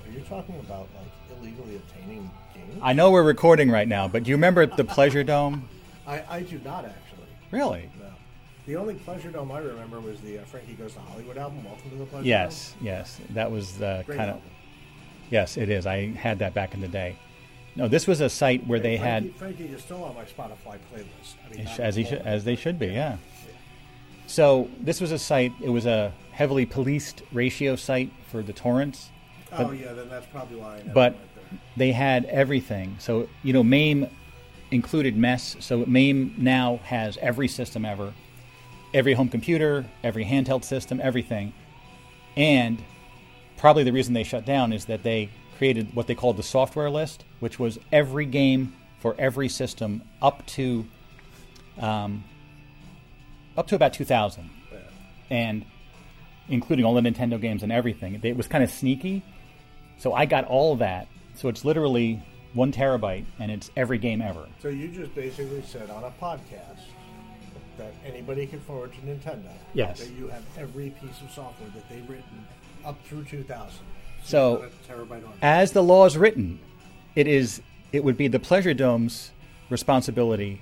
[0.06, 2.78] Are you talking about like illegally obtaining games?
[2.82, 5.68] I know we're recording right now, but do you remember the Pleasure Dome?
[6.06, 7.26] I, I do not actually.
[7.50, 7.88] Really?
[7.98, 8.06] No.
[8.66, 11.90] The only Pleasure Dome I remember was the uh, Frankie Goes to Hollywood album, Welcome
[11.90, 13.18] to the Pleasure Yes, yes.
[13.30, 14.04] That was the Dome.
[14.06, 14.40] Great kind of.
[15.30, 15.86] Yes, it is.
[15.86, 17.16] I had that back in the day.
[17.74, 20.78] No, this was a site where they Frankie, had, Frankie is still on my Spotify
[20.92, 21.34] playlist.
[21.46, 22.88] I mean, as he should, as they should be.
[22.88, 23.16] Yeah.
[24.26, 25.52] So this was a site.
[25.62, 29.10] It was a heavily policed ratio site for the torrents.
[29.52, 30.74] Oh yeah, then that's probably why.
[30.74, 31.58] I never but went there.
[31.76, 32.96] they had everything.
[32.98, 34.08] So you know, MAME
[34.70, 35.56] included MESS.
[35.60, 38.12] So MAME now has every system ever,
[38.92, 41.52] every home computer, every handheld system, everything.
[42.36, 42.82] And
[43.56, 45.28] probably the reason they shut down is that they
[45.62, 50.44] created what they called the software list, which was every game for every system up
[50.44, 50.84] to
[51.78, 52.24] um,
[53.56, 54.78] up to about 2000 Yeah.
[55.30, 55.64] and
[56.48, 58.18] including all the Nintendo games and everything.
[58.24, 59.22] It was kind of sneaky,
[59.98, 61.06] so I got all that.
[61.36, 62.20] So it's literally
[62.54, 64.48] one terabyte, and it's every game ever.
[64.60, 66.80] So you just basically said on a podcast
[67.78, 69.52] that anybody can forward to Nintendo.
[69.74, 70.00] Yes.
[70.00, 72.44] That you have every piece of software that they've written
[72.84, 73.70] up through 2000.
[74.24, 75.32] So- on a terabyte on.
[75.42, 76.58] As the law is written,
[77.14, 77.60] it is
[77.92, 79.30] it would be the Pleasure Dome's
[79.68, 80.60] responsibility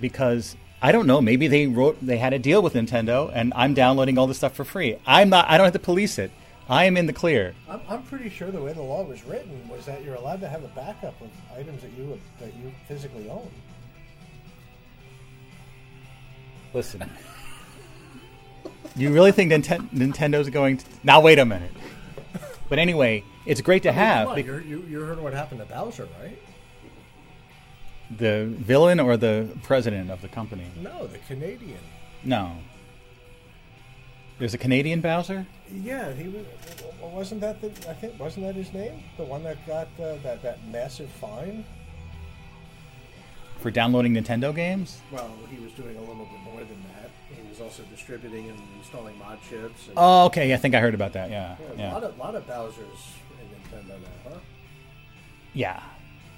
[0.00, 1.20] because I don't know.
[1.20, 4.54] Maybe they wrote they had a deal with Nintendo, and I'm downloading all this stuff
[4.54, 4.96] for free.
[5.06, 5.48] I'm not.
[5.48, 6.30] I don't have to police it.
[6.68, 7.54] I am in the clear.
[7.68, 10.48] I'm, I'm pretty sure the way the law was written was that you're allowed to
[10.48, 13.50] have a backup of items that you that you physically own.
[16.74, 17.08] Listen.
[18.96, 20.84] You really think Ninten- Nintendo's going to.
[21.04, 21.70] Now, wait a minute.
[22.70, 24.28] But anyway, it's great to have.
[24.28, 26.38] on, be- you're- you you heard what happened to Bowser, right?
[28.18, 30.64] the villain or the president of the company?
[30.82, 31.78] No, the Canadian.
[32.24, 32.56] No.
[34.40, 35.46] There's a Canadian Bowser.
[35.72, 36.44] Yeah, he was.
[37.00, 37.68] Wasn't that the?
[37.88, 39.02] I think wasn't that his name?
[39.16, 41.64] The one that got uh, that that massive fine.
[43.60, 45.00] For downloading Nintendo games.
[45.12, 47.10] Well, he was doing a little bit more than that.
[47.34, 49.86] He was also distributing and installing mod chips.
[49.88, 50.48] And, Oh, okay.
[50.48, 51.30] Yeah, I think I heard about that.
[51.30, 54.38] Yeah, yeah, a lot of lot of Bowser's in Nintendo now, huh?
[55.52, 55.80] yeah,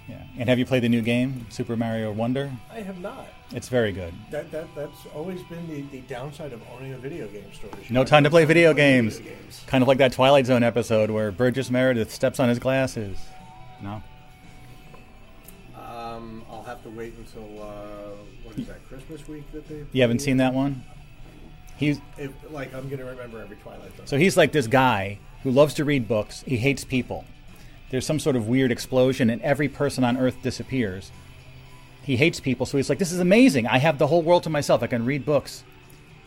[0.08, 0.22] yeah.
[0.38, 2.50] And have you played the new game, Super Mario Wonder?
[2.72, 3.26] I have not.
[3.54, 4.14] It's very good.
[4.30, 7.70] That, that that's always been the, the downside of owning a video game store.
[7.90, 9.18] No time to play video games.
[9.18, 9.62] video games.
[9.66, 13.18] Kind of like that Twilight Zone episode where Burgess Meredith steps on his glasses.
[13.82, 14.02] No.
[16.72, 19.84] Have to wait until uh, what is that Christmas week that they.
[19.92, 20.82] You haven't seen that one?
[21.76, 22.00] He's
[22.50, 24.06] like I'm gonna remember every Twilight Zone.
[24.06, 26.42] so he's like this guy who loves to read books.
[26.46, 27.26] He hates people.
[27.90, 31.12] There's some sort of weird explosion and every person on Earth disappears.
[32.04, 33.66] He hates people, so he's like, "This is amazing!
[33.66, 34.82] I have the whole world to myself.
[34.82, 35.64] I can read books."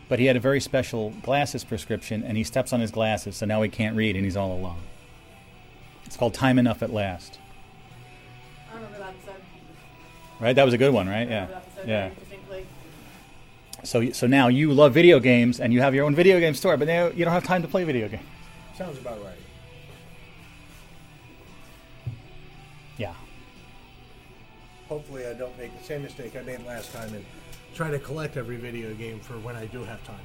[0.09, 3.47] But he had a very special glasses prescription, and he steps on his glasses, so
[3.47, 4.83] now he can't read, and he's all alone.
[6.05, 7.39] It's called Time Enough at Last.
[10.39, 10.53] Right?
[10.53, 11.29] That was a good one, right?
[11.29, 11.43] Yeah.
[11.43, 12.09] episode Yeah.
[13.83, 16.75] So, so now you love video games and you have your own video game store,
[16.75, 18.23] but now you don't have time to play video games.
[18.75, 19.37] Sounds about right.
[22.97, 23.13] Yeah.
[24.89, 27.23] Hopefully, I don't make the same mistake I made last time and
[27.73, 30.19] try to collect every video game for when I do have time.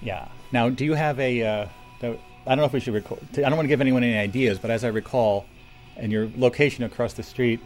[0.00, 0.28] Yeah.
[0.52, 1.42] Now, do you have a?
[1.42, 1.68] Uh,
[2.00, 3.20] the, I don't know if we should record.
[3.34, 5.46] I don't want to give anyone any ideas, but as I recall,
[5.96, 7.60] in your location across the street,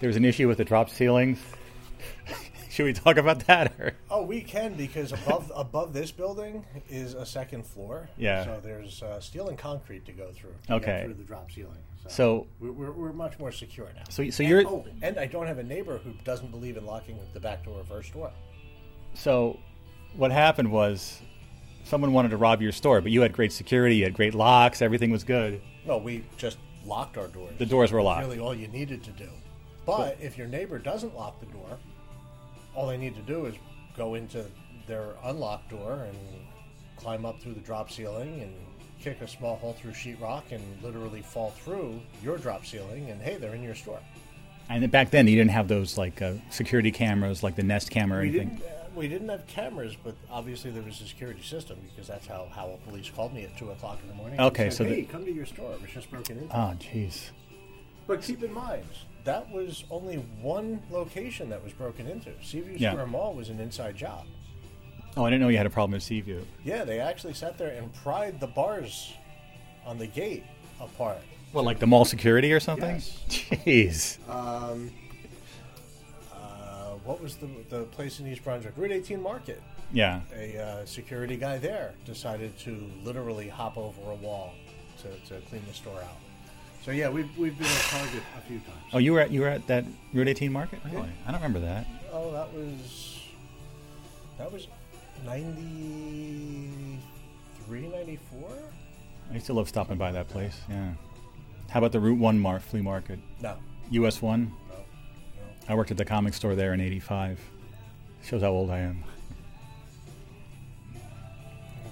[0.00, 1.38] there was an issue with the drop ceilings.
[2.70, 3.72] should we talk about that?
[3.78, 3.92] Or?
[4.10, 8.08] Oh, we can because above above this building is a second floor.
[8.16, 8.44] Yeah.
[8.44, 10.54] So there's uh, steel and concrete to go through.
[10.66, 11.02] to Okay.
[11.04, 11.78] Through the drop ceiling.
[12.08, 14.02] So- we're, we're, we're much more secure now.
[14.08, 16.86] So, so and, you're oh, and I don't have a neighbor who doesn't believe in
[16.86, 18.32] locking the back door reverse door.
[19.14, 19.58] so.
[20.16, 21.20] What happened was,
[21.84, 24.82] someone wanted to rob your store, but you had great security, you had great locks,
[24.82, 25.62] everything was good.
[25.86, 27.54] No, we just locked our doors.
[27.58, 28.26] The doors were locked.
[28.26, 29.28] Really, all you needed to do.
[29.98, 31.78] But if your neighbor doesn't lock the door,
[32.74, 33.54] all they need to do is
[33.96, 34.44] go into
[34.86, 36.16] their unlocked door and
[36.96, 38.52] climb up through the drop ceiling and
[39.00, 43.36] kick a small hole through sheetrock and literally fall through your drop ceiling, and hey,
[43.38, 44.00] they're in your store.
[44.68, 48.18] And back then, you didn't have those like uh, security cameras, like the Nest camera
[48.18, 48.48] or We anything.
[48.56, 52.26] didn't, uh, we didn't have cameras, but obviously there was a security system because that's
[52.26, 54.38] how Howell Police called me at two o'clock in the morning.
[54.38, 55.72] Okay, said, so hey, the- come to your store.
[55.72, 56.54] It was just broken into.
[56.56, 57.30] Oh, jeez.
[58.06, 58.84] But keep in mind,
[59.24, 62.30] that was only one location that was broken into.
[62.42, 62.92] Seaview Yeah.
[62.92, 64.26] Square Mall was an inside job.
[65.16, 66.44] Oh, I didn't know you had a problem with Seaview.
[66.64, 69.12] Yeah, they actually sat there and pried the bars
[69.84, 70.44] on the gate
[70.80, 71.18] apart.
[71.52, 72.94] What, like the mall security or something?
[72.96, 73.18] Yes.
[73.28, 74.28] Jeez.
[74.30, 74.90] Um,
[76.32, 78.74] uh, what was the, the place in East Brunswick?
[78.76, 79.60] Route 18 Market.
[79.92, 80.20] Yeah.
[80.36, 84.54] A uh, security guy there decided to literally hop over a wall
[85.02, 86.16] to, to clean the store out.
[86.84, 88.78] So yeah, we've, we've been a target a few times.
[88.92, 90.80] Oh, you were at you were at that Route 18 market?
[90.90, 91.08] Really?
[91.26, 91.86] I don't remember that.
[92.12, 93.20] Oh, that was
[94.38, 94.66] that was
[95.26, 98.48] 93, 94?
[99.30, 100.58] I used to love stopping by that place.
[100.68, 100.92] Yeah.
[101.68, 103.18] How about the Route One mar- flea market?
[103.42, 103.56] No,
[103.90, 104.52] US One.
[104.68, 104.82] no, no.
[105.68, 107.38] I worked at the comic store there in '85.
[108.24, 109.04] Shows how old I am.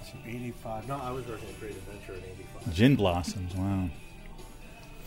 [0.01, 0.87] It's 85.
[0.87, 2.73] No, I was working at Great Adventure in 85.
[2.73, 3.53] Gin Blossoms.
[3.55, 3.89] Wow.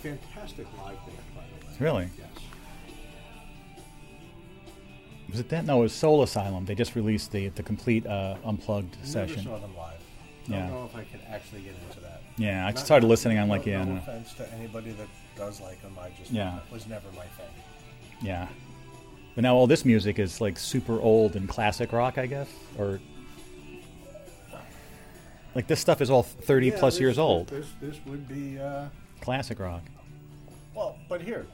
[0.02, 1.72] Fantastic live band, by the way.
[1.78, 2.08] Really?
[2.18, 2.28] Yes.
[5.30, 5.64] Was it that?
[5.64, 6.64] No, it was Soul Asylum.
[6.66, 9.44] They just released the the complete uh, unplugged Never session.
[9.44, 9.94] saw them live.
[10.46, 10.60] Yeah.
[10.66, 12.20] Don't know if I could actually get into that.
[12.36, 13.38] Yeah, I Not- started listening.
[13.38, 13.98] I'm no, like, yeah, no no.
[14.00, 15.96] offense to anybody that does like them.
[16.00, 16.58] I just Yeah.
[16.70, 17.46] was never my thing.
[18.20, 18.48] Yeah.
[19.34, 22.48] But now all this music is like super old and classic rock, I guess,
[22.78, 23.00] or
[25.54, 27.46] like this stuff is all 30 Yeah, plus this- years old.
[27.48, 28.58] This this would be.
[28.58, 28.86] Uh,
[29.20, 29.82] Classic rock.
[30.82, 31.46] Well, but here,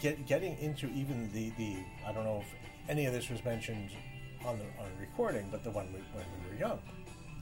[0.00, 1.76] get, getting into even the, the
[2.06, 2.54] I don't know if
[2.88, 3.90] any of this was mentioned
[4.46, 6.78] on the on recording, but the one we, when we were young,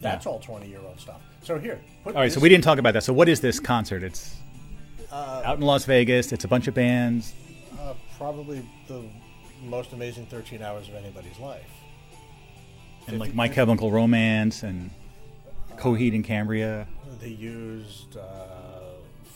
[0.00, 0.32] that's Yeah.
[0.32, 1.20] all twenty year old stuff.
[1.44, 3.04] So here, put All right, so we didn't talk about that.
[3.04, 4.02] So what is this concert?
[4.02, 4.34] It's
[5.12, 6.32] Uh, out in Las Vegas.
[6.32, 7.34] It's a bunch of bands.
[7.80, 9.04] uh, probably the
[9.62, 11.70] most amazing thirteen hours of anybody's life.
[13.06, 14.90] And like 50 My Chemical Romance and
[15.76, 16.88] Coheed and Cambria.
[17.20, 18.22] They used uh,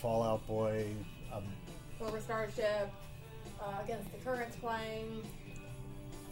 [0.00, 0.86] Fallout Boy.
[2.10, 2.90] Starship,
[3.60, 5.22] uh, Against the Currents playing.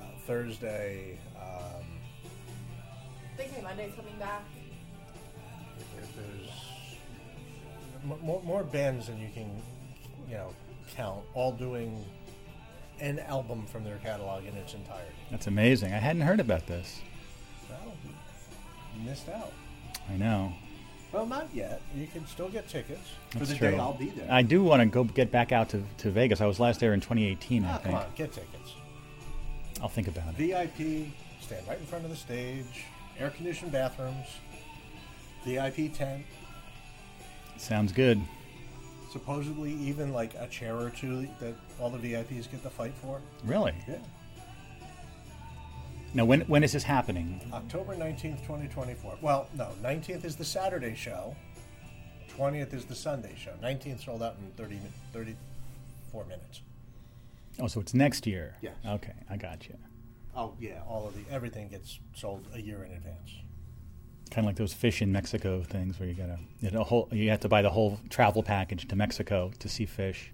[0.01, 1.19] uh, Thursday.
[1.37, 1.85] Um,
[3.37, 4.43] They say Monday's coming back.
[6.16, 6.51] there's
[8.03, 9.51] m- more, more bands than you can,
[10.29, 10.55] you know,
[10.97, 12.05] count, all doing
[13.01, 15.12] an album from their catalog in its entirety.
[15.31, 15.93] That's amazing.
[15.93, 17.01] I hadn't heard about this.
[17.69, 17.93] Well,
[19.05, 19.53] missed out.
[20.11, 20.53] I know.
[21.13, 21.81] Well, not yet.
[21.97, 23.01] You can still get tickets
[23.31, 23.71] for That's the true.
[23.73, 24.27] day I'll be there.
[24.31, 26.41] I do want to go get back out to, to Vegas.
[26.41, 27.95] I was last there in 2018, I Ah, come think.
[27.97, 28.73] on, get tickets.
[29.81, 30.35] I'll think about it.
[30.37, 31.09] VIP,
[31.41, 32.85] stand right in front of the stage,
[33.19, 34.27] air conditioned bathrooms,
[35.47, 36.25] VIP tent,
[37.57, 38.21] Sounds good.
[39.13, 43.21] supposedly even like a chair or two that all the VIPs get to fight for.
[43.45, 43.73] Really?
[43.89, 43.97] Yeah.
[46.15, 47.41] Now, when when is this happening?
[47.53, 49.19] October 19th, 2024.
[49.21, 51.37] Well, no, 19th is the Saturday show,
[52.39, 53.53] 20th is the Sunday show.
[53.63, 54.79] 19th sold out in 30,
[55.13, 56.63] 34 minutes.
[57.61, 58.55] Oh, so it's next year.
[58.63, 58.75] Yes.
[58.87, 59.77] Okay, I got you.
[60.37, 63.31] Oh, yeah, all of the, everything gets sold a year in advance.
[64.31, 67.29] Kind of like those fish in Mexico things, where you gotta you, know, whole, you
[67.31, 70.31] have to buy the whole travel package to Mexico to see fish.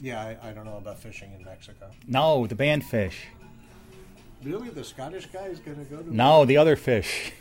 [0.00, 1.90] Yeah, I, I don't know about fishing in Mexico.
[2.06, 3.28] No, the band fish.
[4.42, 4.70] Really?
[4.70, 6.14] The Scottish guy is going to go to.
[6.14, 7.32] No, the other fish.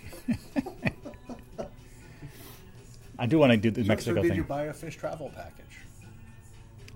[3.18, 4.38] I do want to do the So- Mexico so did thing.
[4.38, 5.66] you buy a fish travel package?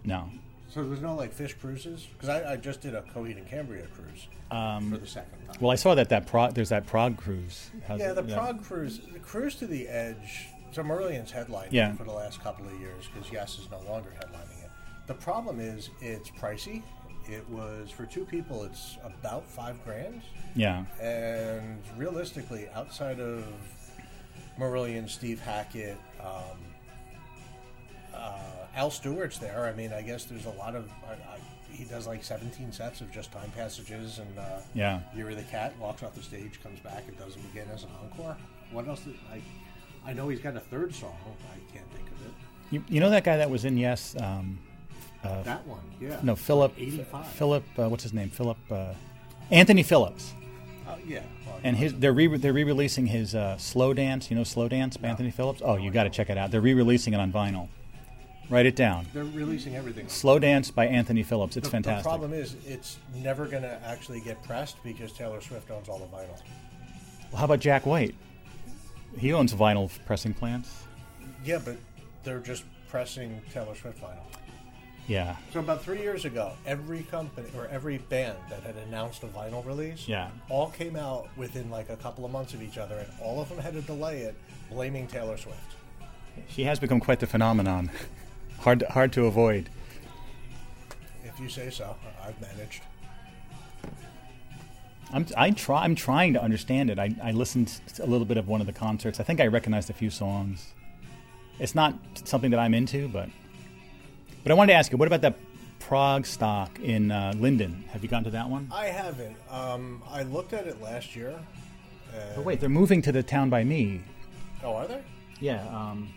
[0.03, 0.29] no.
[0.69, 2.07] So there's no like fish cruises?
[2.13, 5.49] Because I, I just did a Coheed and Cambria cruise for the second time.
[5.51, 7.69] Um, Well, I saw that that there's that prog cruise.
[7.87, 10.47] How's yeah, it- the prog cruise, the cruise to the edge.
[10.71, 11.91] So Marillion's headlining Yeah.
[11.91, 14.71] it for the last couple of years because Yes is no longer headlining it.
[15.05, 16.81] The problem is it's pricey.
[17.29, 18.63] It was for two people.
[18.63, 20.21] It's about five grand,
[20.55, 20.83] Yeah.
[21.01, 23.45] and realistically, outside of
[24.59, 26.57] Marillion, Steve Hackett, um,
[28.13, 28.39] uh,
[28.75, 29.65] Al Stewart's there.
[29.65, 30.89] I mean, I guess there's a lot of.
[31.07, 31.39] I, I,
[31.71, 34.99] he does like 17 sets of just time passages, and uh, Yeah.
[35.15, 37.83] Year of the Cat walks off the stage, comes back, and does them again as
[37.83, 38.37] an encore.
[38.71, 38.99] What else?
[39.01, 39.41] Did, I
[40.05, 41.15] I know he's got a third song.
[41.25, 42.33] I can't think of it.
[42.71, 44.15] You, you know that guy that was in Yes?
[44.19, 44.59] Um,
[45.23, 46.19] That one, yeah.
[46.23, 46.73] no, Philip.
[46.77, 47.27] 85.
[47.27, 47.63] Philip.
[47.77, 48.29] Uh, what's his name?
[48.29, 48.57] Philip.
[48.69, 48.93] Uh,
[49.51, 50.33] Anthony Phillips.
[50.87, 51.21] Uh, yeah.
[51.45, 54.29] Well, And his they're re they're re-releasing his uh, slow dance.
[54.29, 55.11] You know slow dance by No.
[55.11, 55.61] Anthony Phillips.
[55.63, 56.51] Oh, you got to check it out.
[56.51, 57.69] They're re-releasing it on vinyl.
[58.49, 59.07] Write it down.
[59.13, 60.07] they're releasing everything.
[60.09, 61.55] Slow dance by Anthony Phillips.
[61.55, 62.03] It's the, fantastic.
[62.03, 65.97] The problem is, it's never going to actually get pressed because Taylor Swift owns all
[65.97, 66.37] the vinyl.
[67.31, 68.13] Well, how about Jack White?
[69.17, 70.83] He owns vinyl pressing plants.
[71.45, 71.77] Yeah, but
[72.23, 74.23] they're just pressing Taylor Swift vinyl.
[75.07, 75.35] Yeah.
[75.51, 79.65] So about three years ago, every company or every band that had announced a vinyl
[79.65, 80.29] release, Yeah.
[80.49, 83.49] all came out within like a couple of months of each other, and all of
[83.49, 84.35] them had to delay it,
[84.71, 85.59] blaming Taylor Swift.
[86.49, 87.91] She has become quite the phenomenon.
[88.59, 89.69] hard to, hard to avoid.
[91.25, 91.95] If you say so,
[92.25, 92.81] I've managed.
[95.11, 96.97] I'm I try I'm trying to understand it.
[96.97, 99.19] I, I listened to a little bit of one of the concerts.
[99.19, 100.73] I think I recognized a few songs.
[101.59, 101.93] It's not
[102.23, 103.29] something that I'm into, but
[104.43, 105.35] but I wanted to ask you, what about that
[105.79, 107.83] ProgStock in uh, Linden?
[107.91, 108.69] Have you gotten to that one?
[108.73, 109.35] I haven't.
[109.49, 111.33] Um, I looked at it last year.
[112.37, 114.01] Oh, wait, they're moving to the town by me.
[114.63, 115.01] Oh, are they?
[115.39, 116.13] Yeah, um,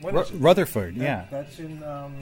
[0.00, 0.36] When Ru- is it?
[0.36, 0.94] Rutherford.
[0.96, 1.82] That- Yeah, That's in.
[1.82, 2.14] Um,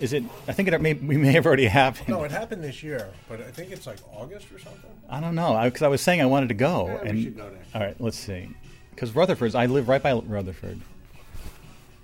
[0.00, 0.22] is it?
[0.46, 2.08] I think it may, we may have already happened.
[2.08, 4.90] no, it happened this year, but I think it's like August or something.
[5.08, 6.86] I don't know because I, was saying I wanted to go.
[7.04, 8.48] Yeah, we should go next all right, let's see.
[8.90, 10.80] Because Rutherford's, I live right by Rutherford.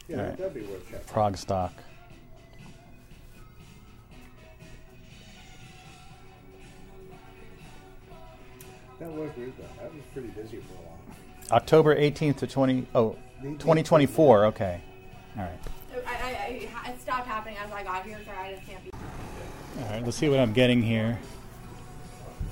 [0.08, 0.36] Yeah, right.
[0.36, 1.06] that'd be worth checking.
[1.06, 1.72] Prague stock.
[9.00, 9.82] That was weird though.
[9.82, 10.98] That was pretty busy for a while.
[11.52, 12.86] October 18th to 20.
[12.94, 14.46] Oh, 2024.
[14.46, 14.80] Okay.
[15.36, 15.52] All right.
[16.06, 18.90] I, I, I, it stopped happening as I got here, so I just can't be.
[18.92, 20.04] All right.
[20.04, 21.18] Let's see what I'm getting here.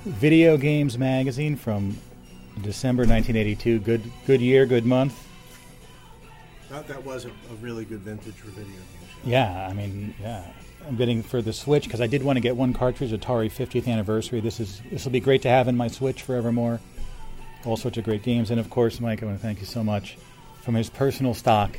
[0.05, 1.97] Video Games Magazine from
[2.61, 3.79] December 1982.
[3.79, 5.27] Good, good year, good month.
[6.69, 9.11] That, that was a, a really good vintage for video games.
[9.23, 10.45] Yeah, I mean, yeah.
[10.87, 13.87] I'm getting for the Switch because I did want to get one cartridge, Atari 50th
[13.87, 14.41] anniversary.
[14.41, 16.79] This is this will be great to have in my Switch forevermore.
[17.65, 19.83] All sorts of great games, and of course, Mike, I want to thank you so
[19.83, 20.17] much
[20.61, 21.77] from his personal stock,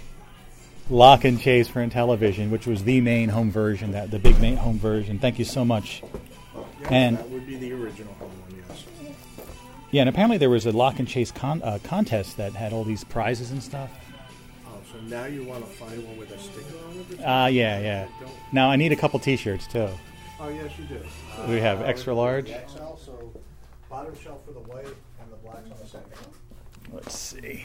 [0.88, 4.57] Lock and Chase for Intellivision, which was the main home version, that the big main
[4.57, 5.18] home version.
[5.18, 6.02] Thank you so much.
[6.82, 8.84] Yeah, And- that would be the original home one, yes.
[9.90, 12.84] Yeah, and apparently there was a Lock and Chase con- uh, contest that had all
[12.84, 13.90] these prizes and stuff.
[15.09, 17.00] Now you want to find one with a sticker on it?
[17.00, 17.20] or something?
[17.26, 18.09] Ah, yeah, yeah.
[18.52, 19.88] Now I need a couple T-shirts too.
[20.40, 21.00] Oh, yes, you do.
[21.48, 22.48] We have Uh, extra large?
[22.48, 23.32] XL, so
[23.88, 26.11] bottom shelf for the white and the blacks on the second.
[26.92, 27.64] Let's see.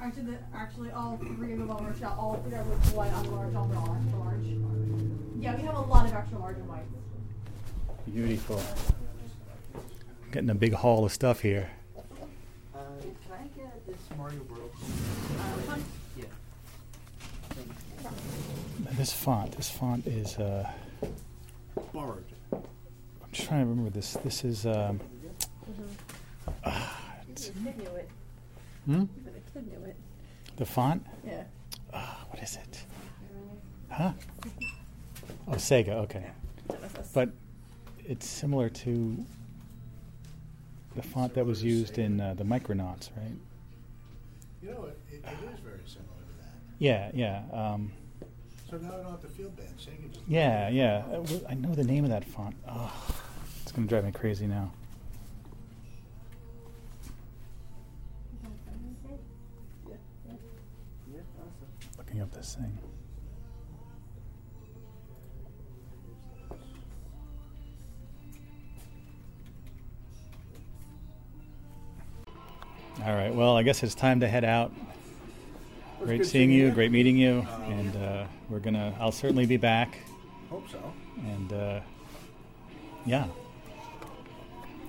[0.00, 2.16] Actually, the, actually, all three of them are shot.
[2.18, 4.44] All three of them are white on large, all all extra large.
[5.40, 6.84] Yeah, we have a lot of extra large and white.
[8.12, 8.62] Beautiful.
[10.32, 11.70] Getting a big haul of stuff here.
[12.74, 14.70] Uh, can I get this Mario World?
[15.66, 15.76] Yeah.
[18.98, 20.36] This font, this font is.
[20.38, 20.68] Uh,
[21.92, 22.24] Borrowed.
[22.52, 22.60] I'm
[23.30, 24.14] just trying to remember this.
[24.24, 24.66] This is.
[24.66, 24.98] Um,
[26.66, 28.10] You knew it.
[28.86, 28.92] Hmm?
[28.92, 29.96] Even a kid knew it.
[30.56, 31.06] The font?
[31.24, 31.44] Yeah.
[31.94, 32.82] Ah, what is it?
[33.88, 34.10] Huh?
[35.46, 35.90] Oh, Sega.
[35.90, 36.26] Okay,
[37.14, 37.30] but
[38.04, 39.24] it's similar to
[40.96, 43.30] the font that was used in uh, the Micronauts, right?
[44.60, 46.54] You know, it, it, it is very similar to that.
[46.80, 47.92] Yeah, yeah, um,
[48.68, 49.78] So now I don't have to feel bad.
[49.78, 51.02] Sega just yeah, yeah.
[51.10, 52.54] Uh, I know the name of that font.
[52.68, 52.92] Oh,
[53.62, 54.70] it's gonna drive me crazy now.
[61.96, 62.78] Looking up this thing.
[73.04, 73.32] All right.
[73.32, 74.72] Well, I guess it's time to head out.
[76.02, 76.66] Great seeing you.
[76.66, 76.70] you.
[76.72, 77.46] Great meeting you.
[77.52, 78.94] Um, and uh, we're gonna.
[79.00, 79.98] I'll certainly be back.
[80.50, 80.92] Hope so.
[81.18, 81.80] And uh,
[83.04, 83.26] yeah,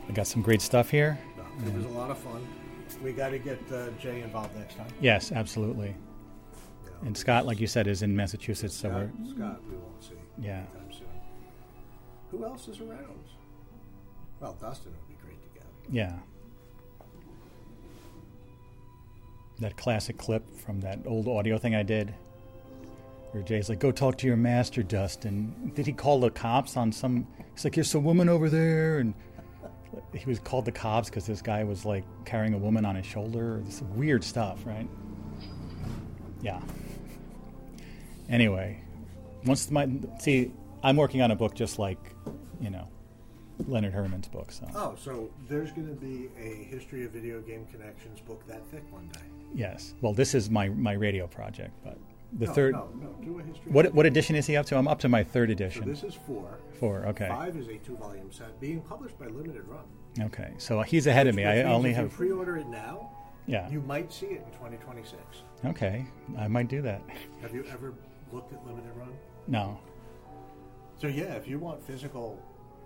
[0.08, 1.20] I got some great stuff here.
[1.38, 2.48] No, it was a lot of fun.
[3.04, 4.88] We got to get uh, Jay involved next time.
[5.00, 5.90] Yes, absolutely.
[5.90, 10.04] Know, And Scott, like you said, is in Massachusetts, so Scott, we're Scott, we won't
[10.04, 10.64] see Yeah.
[10.92, 11.08] soon.
[12.32, 13.24] Who else is around?
[14.40, 15.66] Well, Dustin would be great to get.
[15.92, 16.14] yeah.
[19.60, 22.14] That classic clip from that old audio thing I did,
[23.32, 26.92] where Jay's like, "Go talk to your master, Dustin." Did he call the cops on
[26.92, 27.28] some?
[27.54, 29.14] He's like, "There's a woman over there," and
[30.14, 33.06] he was called the cops because this guy was like carrying a woman on his
[33.06, 33.62] shoulder.
[33.66, 34.88] This weird stuff, right?
[36.42, 36.62] Yeah.
[38.30, 38.82] Anyway,
[39.46, 39.90] once my
[40.20, 40.52] see,
[40.84, 42.00] I'm working on a book just like,
[42.62, 42.88] you know,
[43.68, 44.52] Leonard Herman's book.
[44.52, 48.66] So Oh, so there's going to be a history of video game connections book that
[48.68, 49.20] thick one day.
[49.54, 51.98] yes, well, this is my my radio project, but
[52.38, 52.74] the no, third.
[52.74, 53.72] No, no, do a history.
[53.72, 54.78] What what edition is he up to?
[54.78, 55.84] I'm up to my third edition.
[55.84, 56.48] So this is four.
[56.80, 57.06] Four.
[57.08, 57.28] Okay.
[57.28, 59.84] Five is a two-volume set being published by Limited Run.
[60.28, 60.54] Okay.
[60.58, 61.44] So he's ahead of me.
[61.44, 62.06] Which I only if have.
[62.12, 63.10] you pre-order it now,
[63.48, 63.70] Yeah.
[63.70, 65.22] you might see it in 2026.
[65.66, 66.06] Okay.
[66.38, 67.02] I might do that.
[67.42, 67.94] Have you ever
[68.32, 69.10] looked at Limited Run?
[69.48, 69.78] No.
[71.02, 72.40] So yeah, if you want physical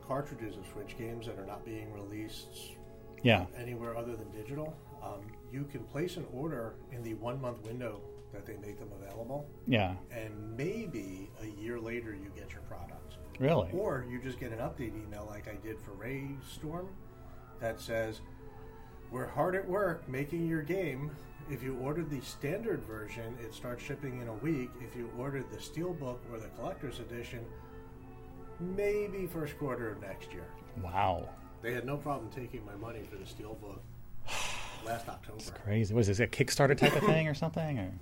[0.07, 2.75] cartridges of Switch games that are not being released
[3.21, 3.45] Yeah.
[3.57, 8.01] anywhere other than digital, um, you can place an order in the one-month window
[8.33, 9.95] that they make them available, Yeah.
[10.11, 13.17] and maybe a year later you get your product.
[13.39, 13.69] Really.
[13.71, 16.89] Or you just get an update email like I did for Ray Storm
[17.59, 18.21] that says,
[19.11, 21.11] We're hard at work making your game.
[21.47, 24.71] If you ordered the standard version, it starts shipping in a week.
[24.81, 27.45] If you ordered the Steelbook or the collector's edition,
[28.59, 30.45] maybe first quarter of next year.
[30.81, 31.29] Wow.
[31.61, 33.79] They had no problem taking my money for the Steelbook
[34.85, 35.37] last October.
[35.37, 35.93] It's crazy.
[35.93, 36.19] Was this?
[36.19, 37.79] A Kickstarter type of thing or something?
[37.79, 37.91] Or?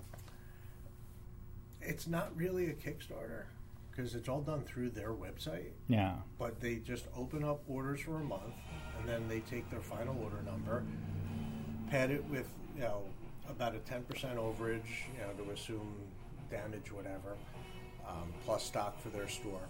[1.84, 3.46] It's not really a Kickstarter
[3.90, 5.72] because it's all done through their website.
[5.88, 6.14] Yeah.
[6.38, 8.54] but they just open up orders for a month
[9.00, 10.84] and then they take their final order number
[11.90, 13.02] pad it with you know
[13.50, 14.04] about a 10%
[14.36, 15.92] overage you know to assume
[16.52, 17.36] damage whatever
[18.08, 19.62] um, plus stock for their store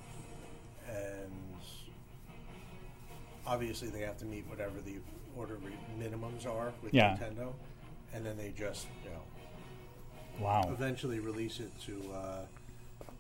[0.96, 1.32] and
[3.46, 4.96] obviously they have to meet whatever the
[5.36, 7.18] order re- minimums are with Yeah.
[7.18, 7.54] nintendo
[8.14, 9.22] and then they just you know
[10.40, 10.70] Wow.
[10.72, 12.46] eventually release it to uh,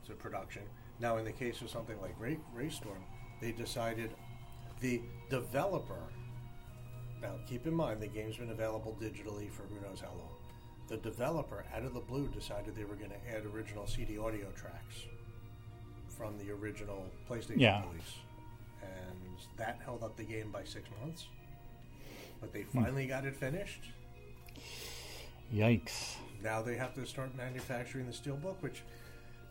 [0.07, 0.63] to production.
[0.99, 3.01] Now, in the case of something like Ray, Raystorm,
[3.41, 4.11] they decided
[4.79, 6.01] the developer.
[7.21, 10.31] Now, keep in mind the game's been available digitally for who knows how long.
[10.87, 14.49] The developer, out of the blue, decided they were going to add original CD audio
[14.51, 15.05] tracks
[16.21, 17.81] from the original PlayStation Yeah.
[17.89, 18.13] release,
[18.83, 19.17] and
[19.57, 21.25] that held up the game by six months.
[22.39, 22.83] But they Hmm.
[22.83, 23.81] finally got it finished
[25.51, 26.17] Yikes.
[26.43, 28.81] now they have to start manufacturing the steelbook which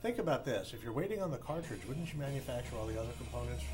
[0.03, 3.12] think about this if you're waiting on the cartridge wouldn't you manufacture all the other
[3.18, 3.64] components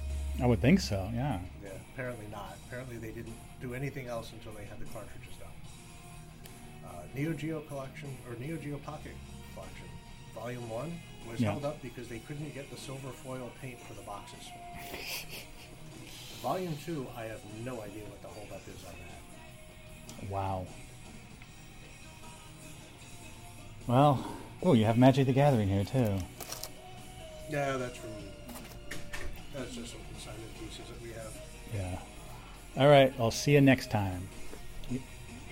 [0.42, 1.08] I would think so.
[1.14, 1.40] Yeah.
[1.62, 6.90] yeah apparently not apparently they didn't do anything else until they had the cartridges done
[6.90, 9.14] uh, neo geo collection or neo geo pocket
[10.46, 11.50] volume 1 was Yeah.
[11.50, 14.44] held up because they couldn't get the silver foil paint for the boxes
[16.40, 20.66] volume 2 i have no idea what the holdup is on that Wow.
[23.88, 24.24] Well,
[24.62, 26.16] oh, you have Magic the Gathering here too.
[27.50, 28.10] yeah that's from
[29.52, 31.32] that's just some consignment pieces that we have
[31.74, 31.98] Yeah.
[32.80, 33.12] All right.
[33.18, 34.28] I'll see you next time.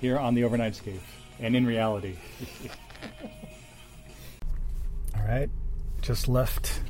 [0.00, 1.00] Here on the Overnightscape
[1.40, 2.14] and in reality.
[5.26, 5.50] right.
[6.02, 6.80] Just left.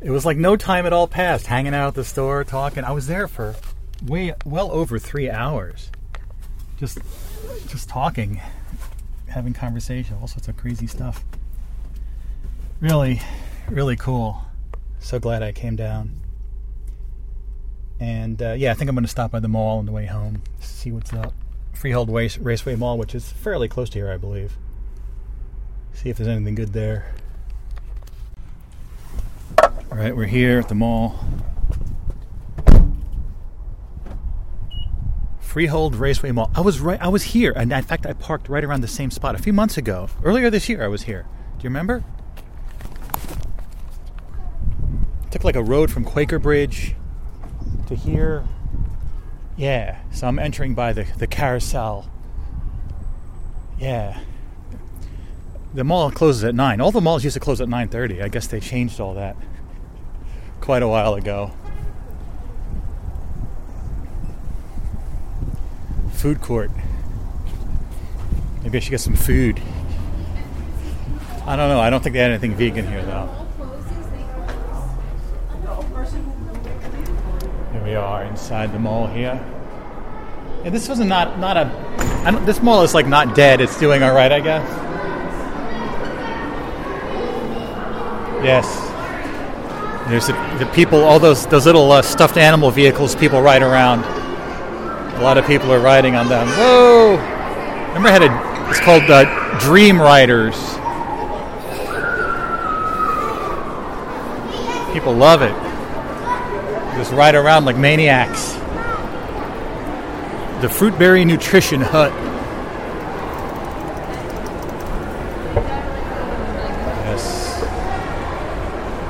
[0.00, 2.84] It was like no time at all passed hanging out at the store talking.
[2.84, 3.54] I was there for
[4.04, 5.90] way well over three hours.
[6.78, 6.98] Just
[7.68, 8.40] just talking,
[9.28, 11.24] having conversation, all sorts of crazy stuff.
[12.80, 13.20] Really,
[13.70, 14.42] really cool.
[14.98, 16.20] So glad I came down.
[18.00, 20.06] And uh, yeah, I think I'm going to stop by the mall on the way
[20.06, 21.32] home, see what's up.
[21.72, 24.56] Freehold Race, Raceway Mall, which is fairly close to here, I believe.
[25.94, 27.14] See if there's anything good there.
[29.62, 31.18] All right, we're here at the mall.
[35.40, 36.50] Freehold Raceway Mall.
[36.54, 37.00] I was right.
[37.00, 39.52] I was here, and in fact, I parked right around the same spot a few
[39.52, 40.08] months ago.
[40.24, 41.26] Earlier this year, I was here.
[41.58, 42.02] Do you remember?
[45.30, 46.96] Took like a road from Quaker Bridge
[47.86, 48.44] to here.
[49.56, 52.10] Yeah, so I'm entering by the the carousel.
[53.78, 54.18] Yeah.
[55.74, 56.80] The mall closes at nine.
[56.80, 58.22] All the malls used to close at nine thirty.
[58.22, 59.36] I guess they changed all that
[60.60, 61.50] quite a while ago.
[66.12, 66.70] Food court.
[68.62, 69.60] Maybe I should get some food.
[71.44, 71.80] I don't know.
[71.80, 73.28] I don't think they had anything vegan here though.
[77.72, 79.44] Here we are inside the mall here.
[80.62, 82.40] Yeah, this was not not a.
[82.46, 83.60] This mall is like not dead.
[83.60, 84.93] It's doing all right, I guess.
[88.44, 88.66] Yes.
[90.08, 94.04] There's the, the people, all those those little uh, stuffed animal vehicles people ride around.
[95.14, 96.46] A lot of people are riding on them.
[96.48, 97.16] Whoa!
[97.88, 98.70] Remember, I had a.
[98.70, 99.24] It's called uh,
[99.60, 100.56] Dream Riders.
[104.92, 105.54] People love it.
[106.96, 108.52] Just ride around like maniacs.
[110.60, 112.12] The Fruitberry Nutrition Hut.
[117.04, 117.60] Yes.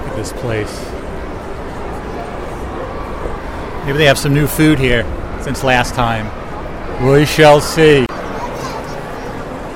[0.03, 0.79] Look at this place.
[3.87, 5.05] Maybe they have some new food here
[5.41, 6.27] since last time.
[7.03, 8.05] We shall see.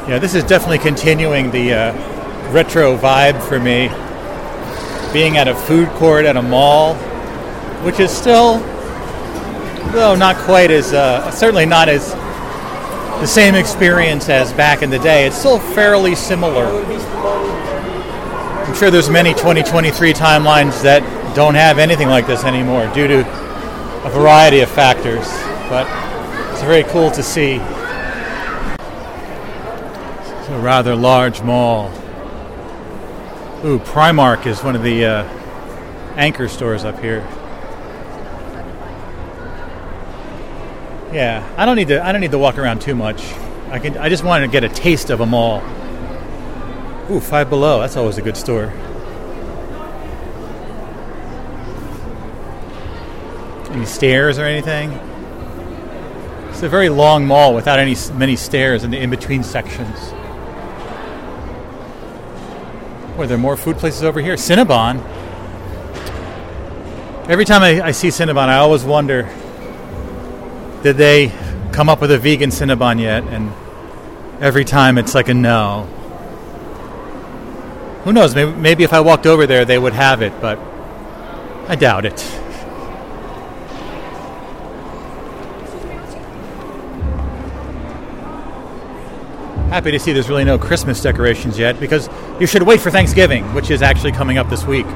[0.06, 3.88] Yeah, this is definitely continuing the uh, retro vibe for me.
[5.14, 6.96] Being at a food court at a mall,
[7.82, 8.58] which is still,
[9.92, 12.12] though not quite as, uh, certainly not as
[13.20, 15.26] the same experience as back in the day.
[15.26, 16.66] It's still fairly similar.
[18.68, 21.00] I'm sure there's many 2023 timelines that
[21.34, 23.20] don't have anything like this anymore due to
[24.04, 25.26] a variety of factors,
[25.70, 25.86] but
[26.52, 27.54] it's very cool to see.
[30.34, 31.88] It's a rather large mall.
[33.64, 35.24] Ooh, Primark is one of the uh,
[36.16, 37.20] anchor stores up here.
[41.10, 42.04] Yeah, I don't need to.
[42.04, 43.32] I don't need to walk around too much.
[43.70, 43.96] I can.
[43.96, 45.62] I just wanted to get a taste of a mall.
[47.10, 47.80] Ooh, Five Below.
[47.80, 48.72] That's always a good store.
[53.70, 54.90] Any stairs or anything?
[56.50, 60.12] It's a very long mall without any many stairs in the in between sections.
[63.16, 64.34] Were there are more food places over here?
[64.34, 64.98] Cinnabon.
[67.28, 69.22] Every time I, I see Cinnabon, I always wonder
[70.82, 71.32] did they
[71.72, 73.22] come up with a vegan Cinnabon yet?
[73.24, 73.52] And
[74.40, 75.88] every time it's like a no.
[78.08, 78.34] Who knows?
[78.34, 80.58] Maybe, maybe if I walked over there, they would have it, but
[81.68, 82.18] I doubt it.
[89.68, 92.08] Happy to see there's really no Christmas decorations yet because
[92.40, 94.86] you should wait for Thanksgiving, which is actually coming up this week.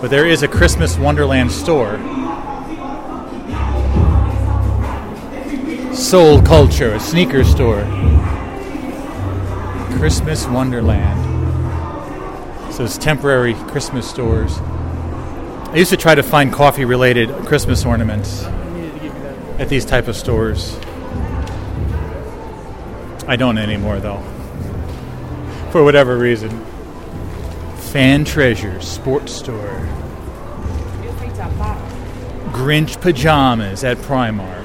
[0.00, 1.98] But there is a Christmas Wonderland store.
[5.94, 7.84] Soul Culture, a sneaker store.
[9.98, 11.27] Christmas Wonderland.
[12.80, 14.56] It's temporary Christmas stores.
[14.58, 18.44] I used to try to find coffee related Christmas ornaments
[19.58, 20.78] at these type of stores.
[23.26, 24.22] I don't anymore though.
[25.72, 26.64] For whatever reason.
[27.90, 29.88] Fan Treasures Sports Store.
[32.52, 34.64] Grinch Pajamas at Primark.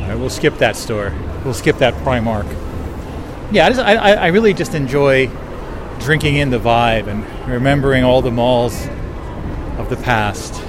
[0.00, 1.12] All right, we'll skip that store.
[1.44, 2.46] We'll skip that Primark.
[3.52, 5.30] Yeah, I, just, I, I really just enjoy
[6.00, 8.86] drinking in the vibe and remembering all the malls
[9.78, 10.62] of the past.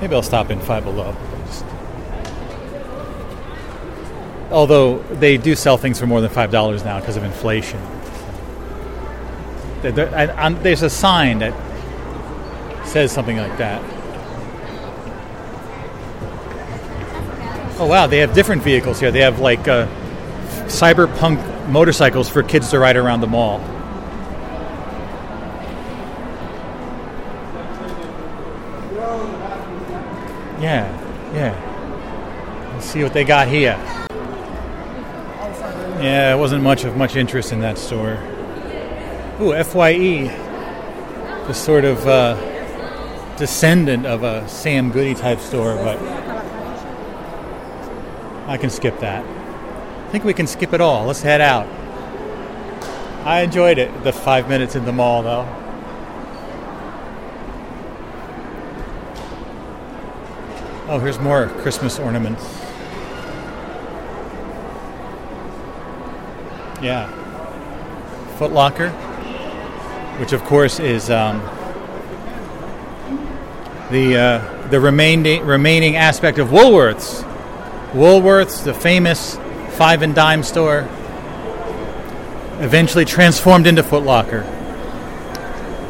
[0.00, 1.16] Maybe I'll stop in Five Below.
[4.50, 7.80] Although they do sell things for more than five dollars now because of inflation.
[9.82, 11.54] There's a sign that
[12.86, 13.97] says something like that.
[17.80, 19.12] Oh wow, they have different vehicles here.
[19.12, 19.86] They have like uh,
[20.66, 23.60] cyberpunk motorcycles for kids to ride around the mall.
[30.60, 30.90] Yeah,
[31.32, 32.72] yeah.
[32.74, 33.76] Let's see what they got here.
[36.00, 38.18] Yeah, it wasn't much of much interest in that store.
[39.40, 40.26] Ooh, Fye,
[41.46, 46.37] the sort of uh, descendant of a Sam Goody type store, but
[48.48, 49.24] I can skip that.
[49.24, 51.04] I think we can skip it all.
[51.04, 51.66] Let's head out.
[53.26, 55.46] I enjoyed it, the five minutes in the mall, though.
[60.88, 62.42] Oh, here's more Christmas ornaments.
[66.80, 67.10] Yeah.
[68.38, 68.88] Foot Locker,
[70.20, 71.40] which of course is um,
[73.90, 77.27] the uh, the remaining remaining aspect of Woolworths.
[77.92, 79.36] Woolworths, the famous
[79.76, 80.86] five and dime store,
[82.60, 84.44] eventually transformed into Foot Locker.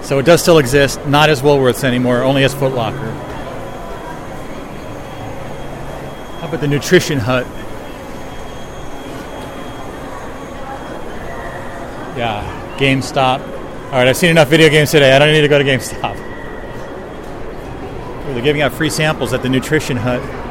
[0.03, 3.11] So it does still exist, not as Woolworths anymore, only as Foot Locker.
[6.41, 7.47] How about the Nutrition Hut?
[12.17, 13.41] Yeah, GameStop.
[13.87, 15.13] All right, I've seen enough video games today.
[15.13, 16.17] I don't need to go to GameStop.
[18.35, 20.48] They're giving out free samples at the Nutrition Hut.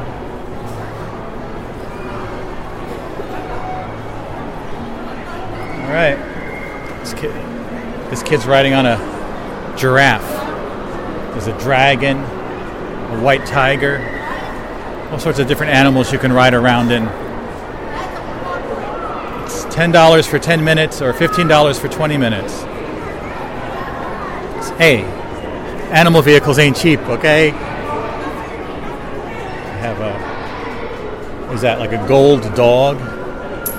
[5.88, 6.17] All right,
[6.99, 7.31] this kid,
[8.11, 8.97] this kid's riding on a
[9.77, 10.21] giraffe.
[11.31, 13.99] There's a dragon, a white tiger,
[15.09, 17.03] all sorts of different animals you can ride around in.
[19.45, 22.65] It's ten dollars for ten minutes or fifteen dollars for twenty minutes.
[24.57, 25.03] It's, Hey,
[25.93, 27.51] animal vehicles ain't cheap, okay?
[27.51, 27.55] I
[29.79, 32.97] have a is that like a gold dog,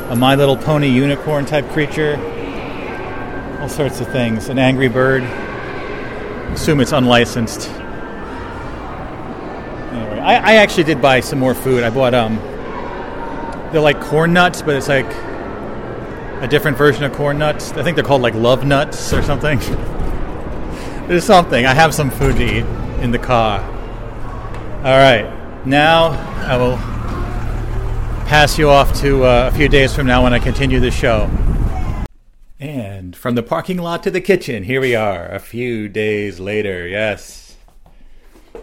[0.08, 2.16] a My Little Pony unicorn type creature,
[3.60, 4.48] all sorts of things.
[4.48, 5.22] An angry bird.
[6.52, 7.68] Assume it's unlicensed.
[9.92, 11.84] Anyway, I, I actually did buy some more food.
[11.84, 12.36] I bought um,
[13.70, 15.04] they're like corn nuts, but it's like
[16.42, 17.72] a different version of corn nuts.
[17.72, 19.58] I think they're called like love nuts or something.
[21.06, 21.66] There's something.
[21.66, 22.64] I have some food to eat
[23.02, 23.60] in the car.
[24.78, 26.12] All right, now
[26.46, 26.78] I will
[28.28, 31.30] pass you off to uh, a few days from now when I continue the show.
[32.60, 36.86] And from the parking lot to the kitchen, here we are, a few days later.
[36.86, 37.56] Yes.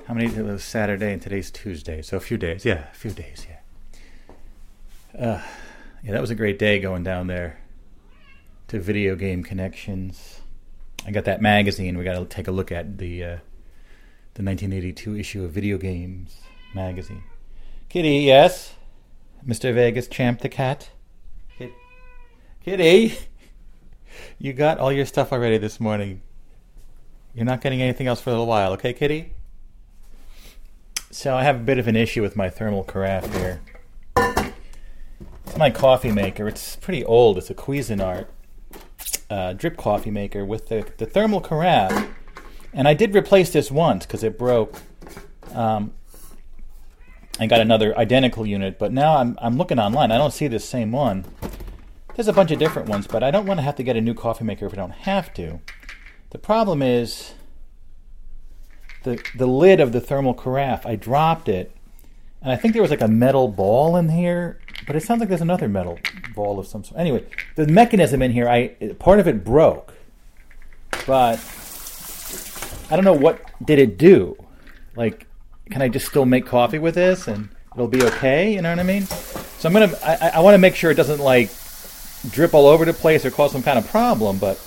[0.06, 0.28] How many?
[0.28, 2.64] It was Saturday and today's Tuesday, so a few days.
[2.64, 3.48] Yeah, a few days.
[3.50, 5.20] Yeah.
[5.20, 5.42] Uh,
[6.04, 7.60] yeah, that was a great day going down there
[8.68, 10.42] to Video Game Connections.
[11.08, 11.98] I got that magazine.
[11.98, 13.38] We got to take a look at the uh,
[14.36, 16.38] the 1982 issue of Video Games
[16.76, 17.24] magazine.
[17.90, 18.76] Kitty, yes,
[19.48, 19.74] Mr.
[19.74, 20.90] Vegas, Champ the cat.
[21.58, 21.74] Kit-
[22.64, 23.18] Kitty,
[24.40, 26.22] you got all your stuff already this morning.
[27.34, 29.34] You're not getting anything else for a little while, okay, Kitty?
[31.12, 33.62] So I have a bit of an issue with my thermal carafe here.
[35.46, 36.48] It's my coffee maker.
[36.48, 37.38] It's pretty old.
[37.38, 38.28] It's a Cuisinart
[39.30, 42.10] uh, drip coffee maker with the, the thermal carafe.
[42.74, 44.82] And I did replace this once because it broke.
[45.54, 45.94] Um,
[47.40, 50.12] I got another identical unit, but now I'm, I'm looking online.
[50.12, 51.26] I don't see the same one.
[52.16, 54.02] There's a bunch of different ones, but I don't want to have to get a
[54.02, 55.60] new coffee maker if I don't have to.
[56.30, 57.34] The problem is
[59.04, 60.86] the the lid of the thermal carafe.
[60.86, 61.76] I dropped it,
[62.42, 65.28] and I think there was like a metal ball in here, but it sounds like
[65.28, 66.00] there's another metal
[66.34, 67.00] ball of some sort.
[67.00, 67.26] Anyway,
[67.56, 68.70] the mechanism in here, I
[69.00, 69.94] part of it broke,
[71.06, 71.40] but
[72.90, 74.38] I don't know what did it do.
[74.96, 75.28] Like,
[75.70, 78.54] can I just still make coffee with this and it'll be okay?
[78.54, 79.04] You know what I mean?
[79.06, 81.50] So I'm gonna I, I want to make sure it doesn't like
[82.32, 84.58] drip all over the place or cause some kind of problem, but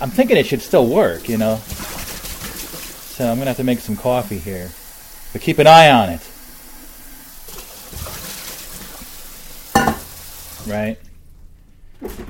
[0.00, 1.28] I'm thinking it should still work.
[1.28, 1.56] You know.
[1.56, 4.70] So I'm gonna have to make some coffee here,
[5.32, 6.28] but keep an eye on it.
[10.66, 10.96] Right.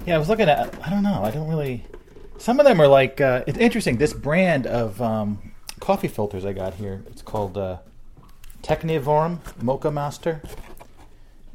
[0.06, 0.74] Yeah, I was looking at.
[0.82, 1.22] I don't know.
[1.22, 1.84] I don't really.
[2.38, 3.20] Some of them are like.
[3.20, 3.98] Uh, it's interesting.
[3.98, 5.51] This brand of um,
[5.82, 7.02] coffee filters I got here.
[7.08, 7.78] It's called uh,
[8.62, 10.40] Technivorm Moccamaster.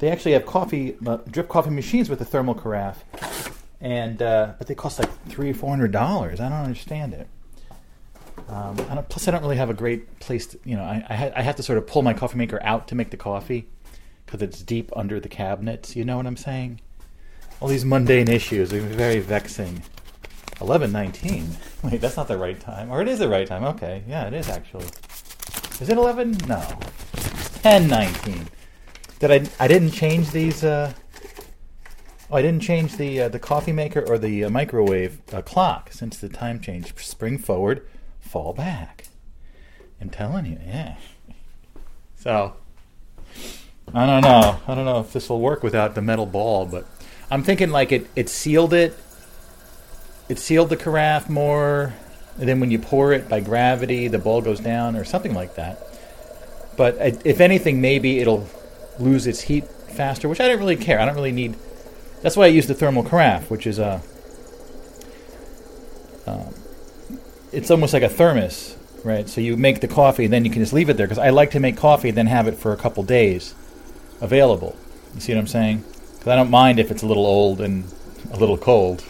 [0.00, 3.02] They actually have coffee uh, drip coffee machines with a thermal carafe,
[3.80, 6.40] and uh, but they cost like three four hundred dollars.
[6.40, 7.26] I don't understand it.
[8.48, 10.46] Um, I don't, plus, I don't really have a great place.
[10.48, 12.60] To, you know, I I, ha- I have to sort of pull my coffee maker
[12.62, 13.66] out to make the coffee
[14.26, 15.96] because it's deep under the cabinets.
[15.96, 16.80] You know what I'm saying?
[17.60, 19.82] All these mundane issues are very vexing.
[20.60, 21.56] Eleven nineteen.
[21.84, 23.64] Wait, that's not the right time, or it is the right time.
[23.64, 24.86] Okay, yeah, it is actually.
[25.80, 26.32] Is it eleven?
[26.48, 26.62] No,
[27.62, 28.48] ten nineteen.
[29.20, 29.64] Did I?
[29.64, 30.64] I didn't change these.
[30.64, 30.92] Uh,
[32.30, 35.92] oh, I didn't change the uh, the coffee maker or the uh, microwave uh, clock
[35.92, 36.92] since the time change.
[37.04, 37.86] Spring forward,
[38.18, 39.06] fall back.
[40.00, 40.96] I'm telling you, yeah.
[42.16, 42.56] So
[43.94, 44.60] I don't know.
[44.66, 46.86] I don't know if this will work without the metal ball, but
[47.30, 48.98] I'm thinking like it, it sealed it.
[50.28, 51.94] It sealed the carafe more.
[52.38, 55.56] and then when you pour it by gravity, the bowl goes down, or something like
[55.56, 55.82] that.
[56.76, 58.48] But if anything, maybe it'll
[59.00, 61.00] lose its heat faster, which I don't really care.
[61.00, 61.56] I don't really need.
[62.22, 64.00] That's why I use the thermal carafe, which is a.
[66.26, 66.54] Um,
[67.52, 69.28] it's almost like a thermos, right?
[69.28, 71.06] So you make the coffee, and then you can just leave it there.
[71.06, 73.54] Because I like to make coffee, and then have it for a couple days
[74.20, 74.76] available.
[75.14, 75.84] You see what I'm saying?
[76.12, 77.90] Because I don't mind if it's a little old and
[78.30, 79.02] a little cold.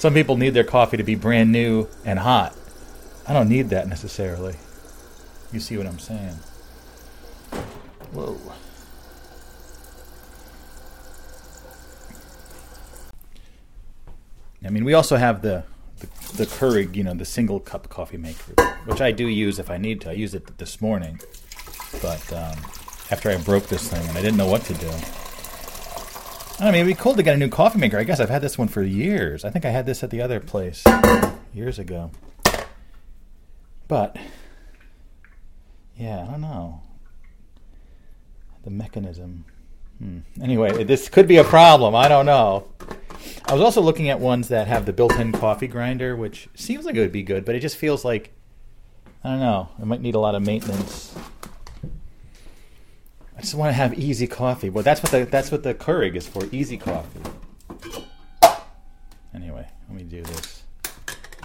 [0.00, 2.56] Some people need their coffee to be brand new and hot.
[3.28, 4.54] I don't need that necessarily.
[5.52, 6.38] You see what I'm saying?
[8.14, 8.40] Whoa.
[14.64, 15.64] I mean, we also have the,
[15.98, 18.54] the the Keurig, you know, the single cup coffee maker,
[18.86, 20.08] which I do use if I need to.
[20.08, 21.20] I used it this morning,
[22.00, 22.56] but um,
[23.10, 24.90] after I broke this thing and I didn't know what to do.
[26.60, 27.98] I mean, it'd be cool to get a new coffee maker.
[27.98, 29.44] I guess I've had this one for years.
[29.44, 30.84] I think I had this at the other place
[31.54, 32.10] years ago.
[33.88, 34.16] But
[35.96, 36.82] yeah, I don't know
[38.62, 39.44] the mechanism.
[39.98, 40.18] Hmm.
[40.40, 41.94] Anyway, this could be a problem.
[41.94, 42.68] I don't know.
[43.46, 46.94] I was also looking at ones that have the built-in coffee grinder, which seems like
[46.94, 48.32] it would be good, but it just feels like
[49.22, 49.68] I don't know.
[49.78, 51.14] It might need a lot of maintenance.
[53.40, 54.68] I just want to have easy coffee.
[54.68, 56.42] Well, that's what the that's what the Keurig is for.
[56.52, 57.20] Easy coffee.
[59.34, 60.62] Anyway, let me do this.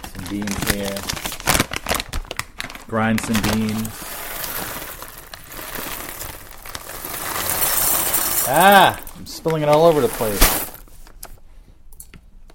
[0.04, 0.94] Some beans here.
[2.86, 3.88] Grind some beans.
[8.46, 10.68] Ah, I'm spilling it all over the place.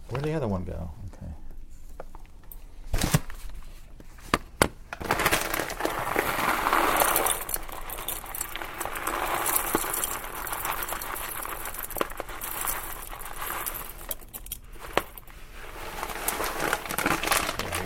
[0.10, 0.92] Where'd the other one go?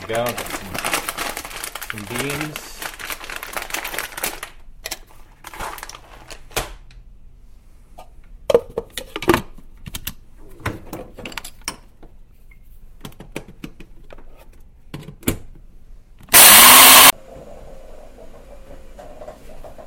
[0.08, 0.24] Go.
[0.24, 0.76] Got some,
[1.89, 2.72] some beans.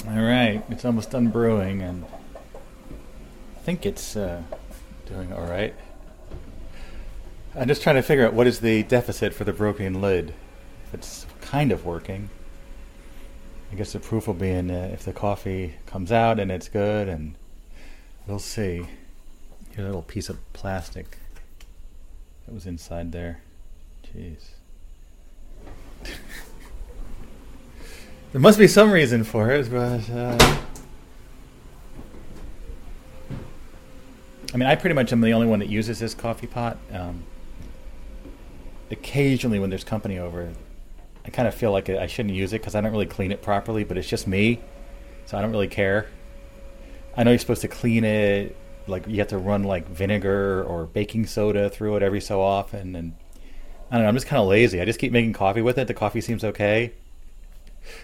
[0.04, 4.42] All right, it's almost done brewing, and I think it's uh,
[5.06, 5.76] doing all right.
[7.58, 10.32] I'm just trying to figure out what is the deficit for the broken lid.
[10.92, 12.30] It's kind of working,
[13.72, 16.68] I guess the proof will be in uh, if the coffee comes out and it's
[16.68, 17.34] good, and
[18.28, 18.86] we'll see.
[19.70, 21.18] Here's a little piece of plastic
[22.46, 23.40] that was inside there.
[24.06, 24.50] Jeez.
[28.30, 30.58] There must be some reason for it, but uh,
[34.52, 36.76] I mean, I pretty much am the only one that uses this coffee pot.
[36.92, 37.24] Um,
[38.90, 40.52] occasionally, when there's company over,
[41.24, 43.42] I kind of feel like I shouldn't use it because I don't really clean it
[43.42, 43.84] properly.
[43.84, 44.60] But it's just me,
[45.26, 46.06] so I don't really care.
[47.16, 50.86] I know you're supposed to clean it, like you have to run like vinegar or
[50.86, 53.14] baking soda through it every so often, and
[53.90, 54.08] I don't know.
[54.08, 54.80] I'm just kind of lazy.
[54.80, 55.88] I just keep making coffee with it.
[55.88, 56.92] The coffee seems okay.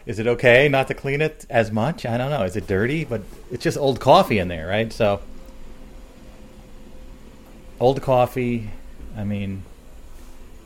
[0.07, 2.07] Is it okay not to clean it as much?
[2.07, 2.43] I don't know.
[2.43, 3.05] Is it dirty?
[3.05, 4.91] But it's just old coffee in there, right?
[4.93, 5.21] So,
[7.79, 8.71] old coffee,
[9.17, 9.63] I mean,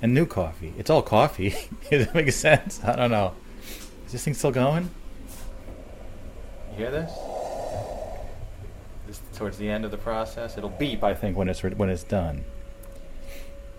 [0.03, 0.73] and new coffee.
[0.79, 1.51] It's all coffee.
[1.91, 2.83] Does that make sense?
[2.85, 3.35] I don't know.
[4.07, 4.91] Is this thing still going?
[6.73, 7.13] You hear this?
[9.07, 10.57] This towards the end of the process.
[10.57, 12.45] It'll beep, I think, when it's re- when it's done.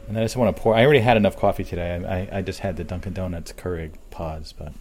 [0.08, 0.76] And I just want to pour.
[0.76, 2.04] I already had enough coffee today.
[2.04, 4.74] I, I, I just had the Dunkin' Donuts Keurig pods, but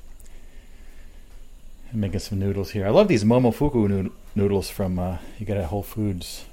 [1.93, 2.87] I'm making some noodles here.
[2.87, 6.47] I love these Momofuku nood- noodles from uh, you get at Whole Foods.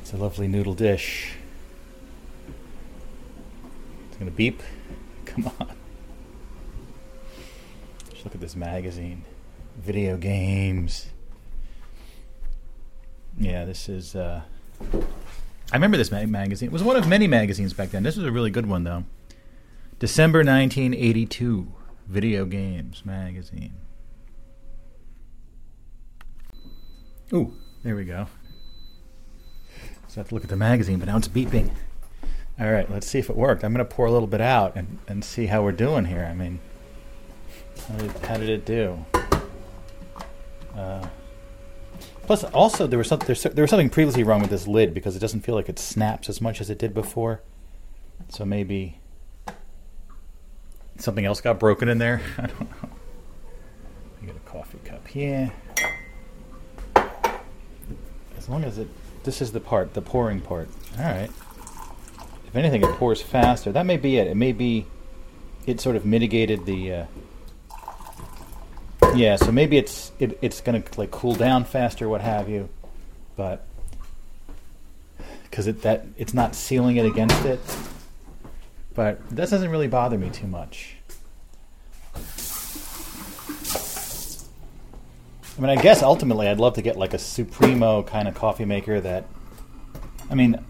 [0.00, 1.32] It's a lovely noodle dish.
[4.20, 4.62] Gonna beep.
[5.24, 5.72] Come on.
[8.10, 9.24] Just look at this magazine.
[9.78, 11.06] Video games.
[13.38, 14.14] Yeah, this is.
[14.14, 14.42] Uh,
[14.92, 16.68] I remember this mag- magazine.
[16.68, 18.02] It was one of many magazines back then.
[18.02, 19.04] This was a really good one, though.
[19.98, 21.72] December 1982.
[22.06, 23.72] Video Games Magazine.
[27.32, 27.54] Ooh,
[27.84, 28.26] there we go.
[30.08, 31.70] So I have to look at the magazine, but now it's beeping.
[32.60, 33.64] All right, let's see if it worked.
[33.64, 36.26] I'm going to pour a little bit out and, and see how we're doing here.
[36.30, 36.60] I mean,
[37.88, 39.02] how did, how did it do?
[40.76, 41.06] Uh,
[42.26, 45.20] plus, also there was some, there was something previously wrong with this lid because it
[45.20, 47.40] doesn't feel like it snaps as much as it did before.
[48.28, 48.98] So maybe
[50.98, 52.20] something else got broken in there.
[52.38, 52.90] I don't know.
[54.20, 55.50] You got a coffee cup here.
[58.36, 58.88] As long as it,
[59.24, 60.68] this is the part, the pouring part.
[60.98, 61.30] All right.
[62.50, 63.70] If anything, it pours faster.
[63.70, 64.26] That may be it.
[64.26, 64.84] It may be
[65.66, 66.92] it sort of mitigated the.
[66.92, 67.06] Uh,
[69.14, 72.68] yeah, so maybe it's it, it's gonna like cool down faster, what have you,
[73.36, 73.64] but
[75.44, 77.60] because it that it's not sealing it against it.
[78.94, 80.96] But that doesn't really bother me too much.
[85.56, 88.64] I mean, I guess ultimately I'd love to get like a Supremo kind of coffee
[88.64, 89.26] maker that.
[90.28, 90.64] I mean,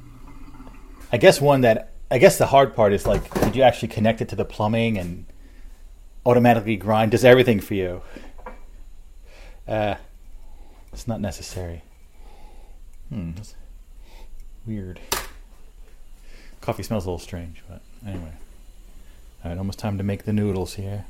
[1.12, 1.88] I guess one that.
[2.12, 4.98] I guess the hard part is like, did you actually connect it to the plumbing
[4.98, 5.26] and
[6.26, 7.12] automatically grind?
[7.12, 8.02] Does everything for you?
[9.68, 9.94] Uh,
[10.92, 11.82] it's not necessary.
[13.10, 13.54] Hmm, that's
[14.66, 14.98] weird.
[16.60, 18.32] Coffee smells a little strange, but anyway.
[19.44, 21.04] All right, almost time to make the noodles here.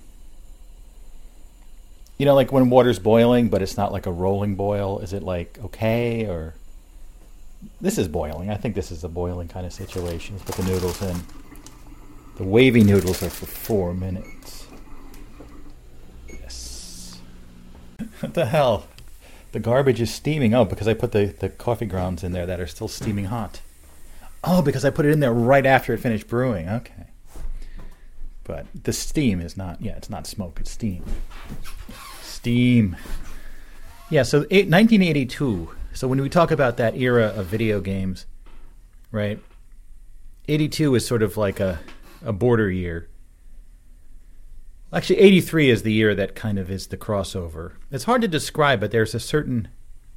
[2.19, 4.99] You know, like when water's boiling, but it's not like a rolling boil.
[4.99, 6.55] Is it like okay or?
[7.81, 8.51] This is boiling.
[8.51, 10.37] I think this is a boiling kind of situation.
[10.37, 11.17] Let's put the noodles in.
[12.37, 14.67] The wavy noodles are for four minutes.
[16.29, 17.19] Yes.
[18.21, 18.87] what the hell?
[19.53, 20.55] The garbage is steaming.
[20.55, 23.61] Oh, because I put the, the coffee grounds in there that are still steaming hot.
[24.43, 26.69] Oh, because I put it in there right after it finished brewing.
[26.69, 27.09] Okay.
[28.45, 31.05] But the steam is not, yeah, it's not smoke, it's steam.
[32.23, 32.97] Steam.
[34.09, 35.69] Yeah, so eight, 1982.
[35.93, 38.27] So when we talk about that era of video games,
[39.11, 39.43] right?
[40.49, 41.81] 82 is sort of like a,
[42.25, 43.09] a border year.
[44.93, 47.73] Actually, 83 is the year that kind of is the crossover.
[47.91, 49.69] It's hard to describe, but there's a certain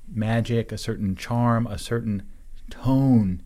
[0.07, 2.23] magic, a certain charm, a certain
[2.69, 3.43] tone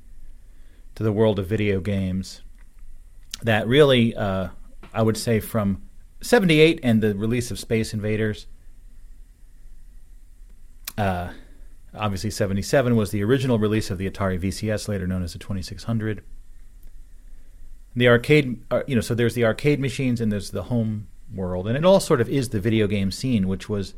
[0.95, 2.41] to the world of video games
[3.41, 4.49] that really, uh,
[4.93, 5.81] I would say, from
[6.21, 8.47] 78 and the release of Space Invaders.
[10.97, 11.29] Uh,
[11.99, 16.23] obviously, 77 was the original release of the Atari VCS, later known as the 2600.
[17.95, 21.67] The arcade, uh, you know, so there's the arcade machines and there's the home world,
[21.67, 23.95] and it all sort of is the video game scene, which was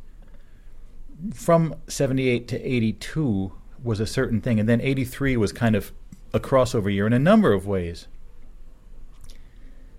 [1.34, 3.52] from 78 to 82
[3.84, 5.92] was a certain thing, and then 83 was kind of
[6.34, 8.08] a crossover year in a number of ways.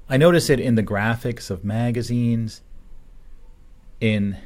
[0.09, 2.63] I notice it in the graphics of magazines,
[4.01, 4.39] in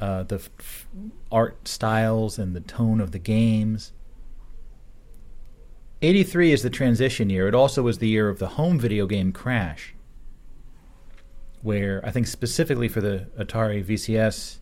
[0.00, 0.38] uh, the
[1.30, 3.92] art styles and the tone of the games.
[6.02, 7.46] 83 is the transition year.
[7.46, 9.94] It also was the year of the home video game crash,
[11.62, 14.58] where I think specifically for the Atari VCS,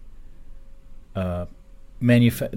[1.15, 1.47] uh,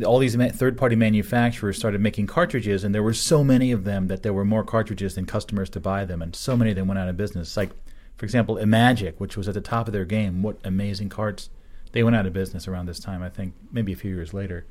[0.06, 4.08] all these ma- third-party manufacturers started making cartridges, and there were so many of them
[4.08, 6.88] that there were more cartridges than customers to buy them, and so many of them
[6.88, 7.56] went out of business.
[7.58, 7.72] Like,
[8.18, 10.44] for example, Imagic, which was at the top of their game.
[10.44, 11.50] What amazing carts!
[11.92, 14.66] They went out of business around this time, I think, maybe a few years later.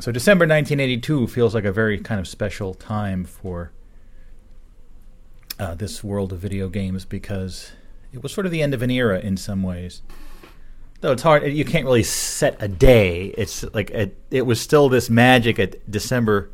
[0.00, 3.72] So December 1982 feels like a very kind of special time for
[5.58, 7.72] uh, this world of video games because
[8.12, 10.02] it was sort of the end of an era in some ways.
[11.00, 13.26] Though it's hard, you can't really set a day.
[13.38, 16.50] It's like it, it was still this magic at December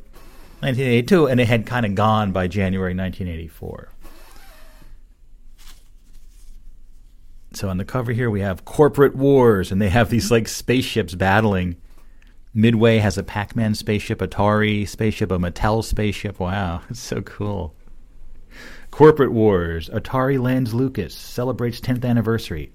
[0.60, 3.88] 1982, and it had kind of gone by January 1984.
[7.52, 11.14] So on the cover here, we have corporate wars, and they have these like spaceships
[11.14, 11.76] battling.
[12.54, 16.40] Midway has a Pac-Man spaceship, Atari spaceship, a Mattel spaceship.
[16.40, 17.74] Wow, it's so cool.
[18.90, 19.88] Corporate Wars.
[19.90, 22.72] Atari lands Lucas, celebrates 10th anniversary.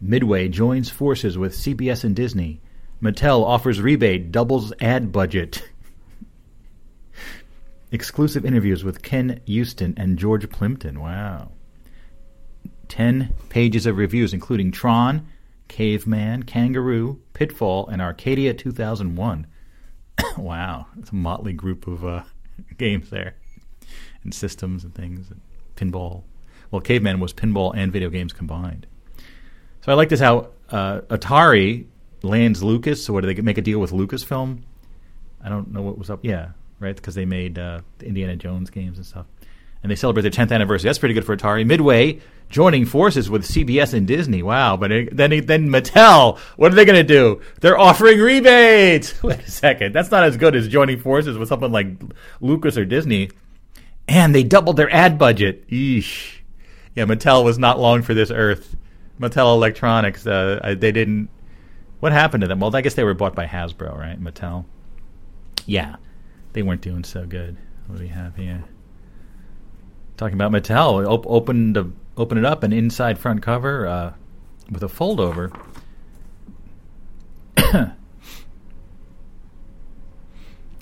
[0.00, 2.60] Midway joins forces with CBS and Disney.
[3.02, 5.66] Mattel offers rebate, doubles ad budget.
[7.92, 11.00] Exclusive interviews with Ken Uston and George Plimpton.
[11.00, 11.50] Wow.
[12.90, 15.26] 10 pages of reviews, including Tron,
[15.68, 19.46] Caveman, Kangaroo, Pitfall, and Arcadia 2001.
[20.36, 20.86] wow.
[20.98, 22.24] It's a motley group of uh,
[22.76, 23.36] games there,
[24.22, 25.40] and systems and things, and
[25.76, 26.24] pinball.
[26.70, 28.86] Well, Caveman was pinball and video games combined.
[29.82, 31.86] So I like this how uh, Atari
[32.22, 33.04] lands Lucas.
[33.04, 34.62] So what do they make a deal with Lucasfilm?
[35.42, 36.20] I don't know what was up.
[36.22, 36.50] Yeah,
[36.80, 39.26] right, because they made uh, the Indiana Jones games and stuff,
[39.82, 40.88] and they celebrate their 10th anniversary.
[40.88, 41.66] That's pretty good for Atari.
[41.66, 42.20] Midway
[42.50, 44.42] joining forces with CBS and Disney.
[44.42, 47.40] Wow, but it, then then Mattel, what are they going to do?
[47.60, 49.22] They're offering rebates.
[49.22, 51.88] Wait a second, that's not as good as joining forces with something like
[52.40, 53.30] Lucas or Disney.
[54.06, 55.68] And they doubled their ad budget.
[55.68, 56.40] Eesh.
[56.96, 58.76] Yeah, Mattel was not long for this earth.
[59.20, 61.28] Mattel Electronics, uh, they didn't.
[62.00, 62.60] What happened to them?
[62.60, 64.20] Well, I guess they were bought by Hasbro, right?
[64.20, 64.64] Mattel.
[65.66, 65.96] Yeah,
[66.54, 67.56] they weren't doing so good.
[67.86, 68.64] What do we have here?
[70.16, 71.90] Talking about Mattel, op- opened the,
[72.20, 74.12] open it up, an inside front cover uh,
[74.70, 75.50] with a fold over.
[77.58, 77.94] oh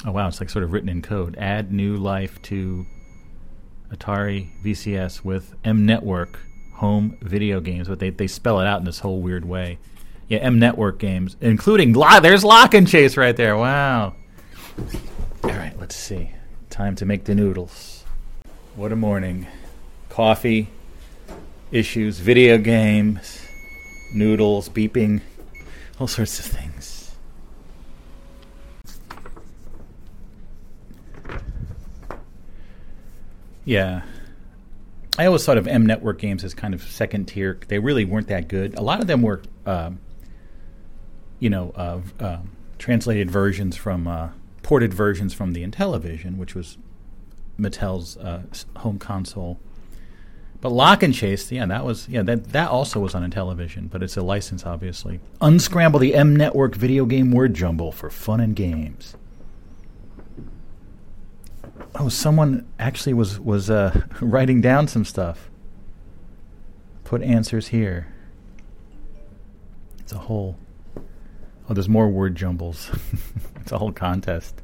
[0.07, 1.37] wow, it's like sort of written in code.
[1.39, 2.85] Add new life to
[3.91, 6.41] Atari VCS with M Network
[6.75, 9.79] home video games, but they, they spell it out in this whole weird way.
[10.27, 13.57] Yeah, M Network games, including lo- there's Lock and Chase right there.
[13.57, 14.15] Wow.
[15.45, 16.33] All right, let's see.
[16.69, 18.05] Time to make the noodles.
[18.75, 19.47] What a morning.
[20.09, 20.69] Coffee,
[21.71, 23.41] issues, video games,
[24.15, 25.21] noodles, beeping,
[25.99, 27.15] all sorts of things.
[33.65, 34.03] Yeah.
[35.19, 37.59] I always thought of M Network games as kind of second tier.
[37.69, 38.75] They really weren't that good.
[38.77, 39.91] A lot of them were, uh,
[41.39, 42.39] you know, uh, uh,
[42.79, 44.31] translated versions from, uh,
[44.63, 46.79] ported versions from the Intellivision, which was
[47.59, 48.45] Mattel's uh,
[48.77, 49.59] home console.
[50.61, 53.89] But Lock and Chase, yeah, that was yeah that that also was on Intellivision.
[53.91, 55.21] but it's a license, obviously.
[55.41, 59.17] Unscramble the M Network video game word jumble for fun and games.
[61.95, 65.49] Oh, someone actually was was uh, writing down some stuff.
[67.05, 68.13] Put answers here.
[70.01, 70.59] It's a whole.
[71.69, 72.91] Oh, there's more word jumbles.
[73.61, 74.61] it's a whole contest.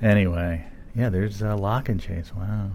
[0.00, 2.32] Anyway, yeah, there's uh, Lock and Chase.
[2.34, 2.72] Wow.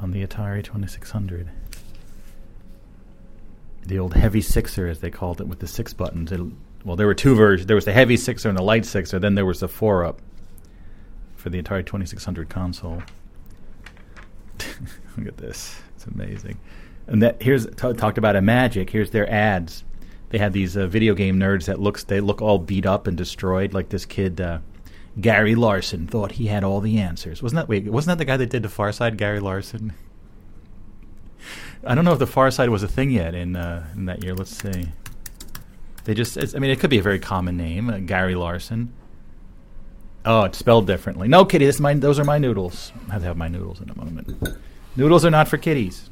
[0.00, 1.50] On the Atari 2600.
[3.86, 6.32] The old heavy sixer, as they called it, with the six buttons.
[6.32, 6.40] It,
[6.84, 7.66] well, there were two versions.
[7.66, 9.18] There was the heavy sixer and the light sixer.
[9.18, 10.20] Then there was the four up
[11.36, 13.02] for the Atari 2600 console.
[15.16, 16.58] Look at this; it's amazing.
[17.06, 18.90] And that here's t- talked about a magic.
[18.90, 19.84] Here's their ads.
[20.30, 23.16] They had these uh, video game nerds that looks they look all beat up and
[23.16, 24.58] destroyed, like this kid uh,
[25.20, 27.42] Gary Larson thought he had all the answers.
[27.42, 27.84] Wasn't that wait?
[27.84, 29.94] Wasn't that the guy that did the Far Side, Gary Larson?
[31.84, 34.22] I don't know if the Far Side was a thing yet in uh, in that
[34.24, 34.34] year.
[34.34, 34.88] Let's see.
[36.04, 38.92] They just, I mean, it could be a very common name, uh, Gary Larson.
[40.24, 41.26] Oh, it's spelled differently.
[41.26, 41.66] No, kitty.
[41.66, 42.92] This is my, those are my noodles.
[43.08, 44.56] I have to have my noodles in a moment.
[44.94, 46.08] Noodles are not for kitties.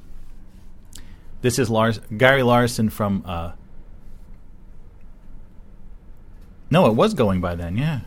[1.43, 3.23] This is Lars, Gary Larson from.
[3.25, 3.53] Uh,
[6.71, 7.77] no, it was going by then.
[7.77, 8.01] Yeah.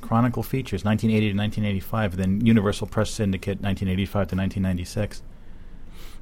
[0.00, 2.16] Chronicle Features, 1980 to 1985.
[2.16, 5.22] Then Universal Press Syndicate, 1985 to 1996.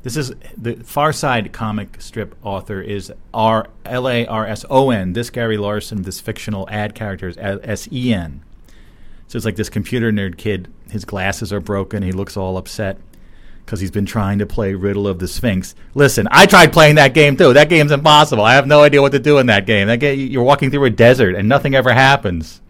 [0.03, 4.91] This is the Far Side comic strip author is R L A R S O
[4.91, 5.15] N.
[5.15, 8.45] This Gary Larson, this fictional ad character is S E N.
[9.27, 10.69] So it's like this computer nerd kid.
[10.91, 12.03] His glasses are broken.
[12.03, 12.99] He looks all upset
[13.65, 15.75] because he's been trying to play Riddle of the Sphinx.
[15.95, 17.53] Listen, I tried playing that game too.
[17.53, 18.45] That game's impossible.
[18.45, 19.89] I have no idea what to do in that game.
[19.89, 22.61] That game, you're walking through a desert and nothing ever happens.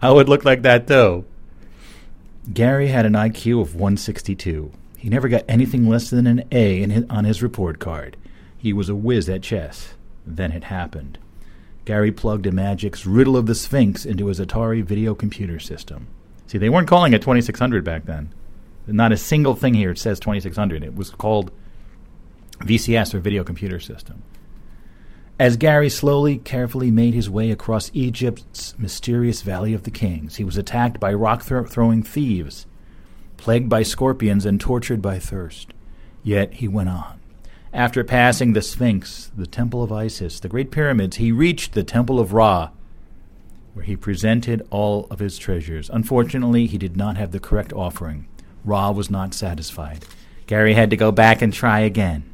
[0.00, 1.24] I would look like that too.
[2.52, 4.72] Gary had an IQ of 162.
[4.96, 8.16] He never got anything less than an A his, on his report card.
[8.56, 9.94] He was a whiz at chess.
[10.26, 11.18] Then it happened.
[11.84, 16.08] Gary plugged Imagic's Riddle of the Sphinx into his Atari video computer system.
[16.46, 18.32] See, they weren't calling it 2600 back then.
[18.86, 20.82] Not a single thing here says 2600.
[20.82, 21.50] It was called
[22.60, 24.22] VCS or Video Computer System.
[25.38, 30.42] As Gary slowly, carefully made his way across Egypt's mysterious Valley of the Kings, he
[30.42, 32.66] was attacked by rock thro- throwing thieves,
[33.36, 35.72] plagued by scorpions, and tortured by thirst.
[36.24, 37.20] Yet he went on.
[37.72, 42.18] After passing the Sphinx, the Temple of Isis, the Great Pyramids, he reached the Temple
[42.18, 42.70] of Ra,
[43.74, 45.88] where he presented all of his treasures.
[45.88, 48.26] Unfortunately, he did not have the correct offering.
[48.64, 50.04] Ra was not satisfied.
[50.48, 52.24] Gary had to go back and try again,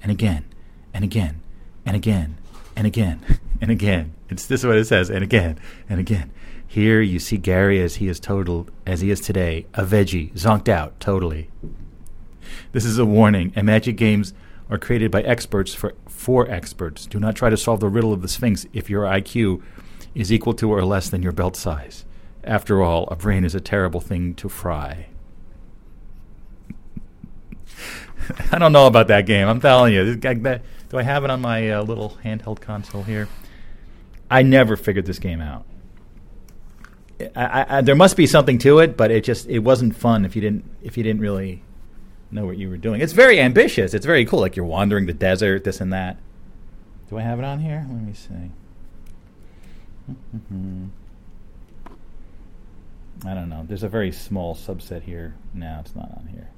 [0.00, 0.44] and again,
[0.92, 1.40] and again,
[1.84, 2.36] and again,
[2.76, 3.20] and again,
[3.60, 4.14] and again.
[4.28, 6.30] It's this is what it says, and again, and again.
[6.66, 10.68] Here you see Gary as he is total as he is today, a veggie, zonked
[10.68, 11.50] out totally.
[12.72, 13.52] This is a warning.
[13.54, 14.34] And Imagic games
[14.68, 17.06] are created by experts for for experts.
[17.06, 19.62] Do not try to solve the riddle of the Sphinx if your IQ
[20.14, 22.04] is equal to or less than your belt size.
[22.42, 25.06] After all, a brain is a terrible thing to fry.
[28.52, 29.48] I don't know about that game.
[29.48, 30.16] I'm telling you.
[30.16, 30.62] Guy, that,
[30.94, 33.28] do I have it on my uh, little handheld console here?
[34.30, 35.66] I never figured this game out.
[37.34, 40.36] I, I, there must be something to it, but it just it wasn't fun if
[40.36, 41.64] you didn't if you didn't really
[42.30, 43.00] know what you were doing.
[43.00, 43.92] It's very ambitious.
[43.92, 44.38] It's very cool.
[44.38, 46.16] Like you're wandering the desert, this and that.
[47.10, 47.84] Do I have it on here?
[47.90, 48.52] Let me see.
[53.28, 53.64] I don't know.
[53.66, 55.34] There's a very small subset here.
[55.52, 56.50] Now it's not on here.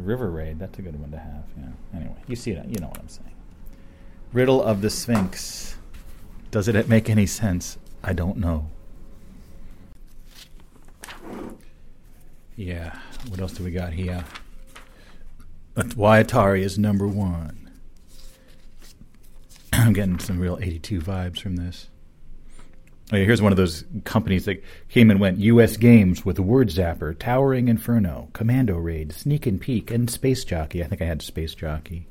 [0.00, 0.58] River Raid.
[0.58, 1.44] That's a good one to have.
[1.56, 1.98] Yeah.
[1.98, 2.68] Anyway, you see that.
[2.68, 3.32] You know what I'm saying.
[4.32, 5.76] Riddle of the Sphinx.
[6.50, 7.78] Does it make any sense?
[8.02, 8.70] I don't know.
[12.56, 12.98] Yeah.
[13.28, 14.24] What else do we got here?
[15.94, 17.70] Why Atari is number one.
[19.72, 21.88] I'm getting some real 82 vibes from this.
[23.10, 25.38] Here's one of those companies that came and went.
[25.38, 25.76] U.S.
[25.76, 30.82] Games with Word Zapper, Towering Inferno, Commando Raid, Sneak and Peek, and Space Jockey.
[30.82, 32.08] I think I had Space Jockey.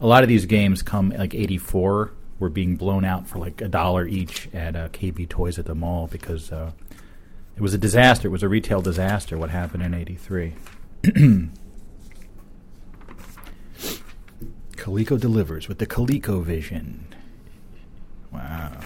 [0.00, 3.68] A lot of these games come like 84 were being blown out for like a
[3.68, 6.72] dollar each at uh, KB Toys at the mall because uh,
[7.54, 8.28] it was a disaster.
[8.28, 10.54] It was a retail disaster what happened in 83.
[14.76, 17.00] Coleco delivers with the ColecoVision.
[18.32, 18.80] Wow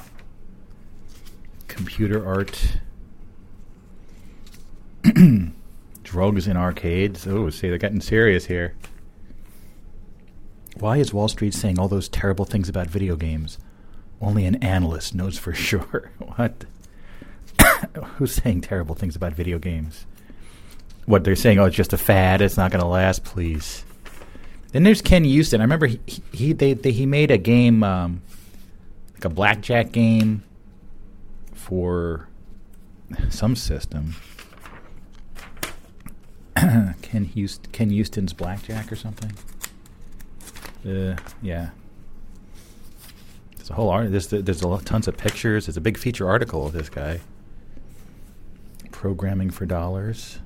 [1.81, 2.77] computer art,
[6.03, 7.27] drugs in arcades.
[7.27, 8.75] Oh, see, they're getting serious here.
[10.79, 13.59] Why is Wall Street saying all those terrible things about video games?
[14.21, 16.11] Only an analyst knows for sure.
[16.19, 16.67] what?
[18.17, 20.05] Who's saying terrible things about video games?
[21.07, 21.59] What they're saying?
[21.59, 22.43] Oh, it's just a fad.
[22.43, 23.25] It's not going to last.
[23.25, 23.87] Please.
[24.73, 25.63] Then there's Ken Uston.
[25.63, 25.99] I remember he
[26.31, 28.21] he they, they he made a game, um,
[29.15, 30.43] like a blackjack game
[31.71, 32.27] for
[33.29, 34.17] some system.
[36.57, 37.31] Ken
[37.73, 39.33] Ken Uston's Blackjack or something.
[40.85, 41.71] Uh, yeah.
[43.57, 44.11] There's a whole art.
[44.11, 45.67] There's there's a lot, tons of pictures.
[45.67, 47.21] There's a big feature article of this guy.
[48.91, 50.41] Programming for dollars.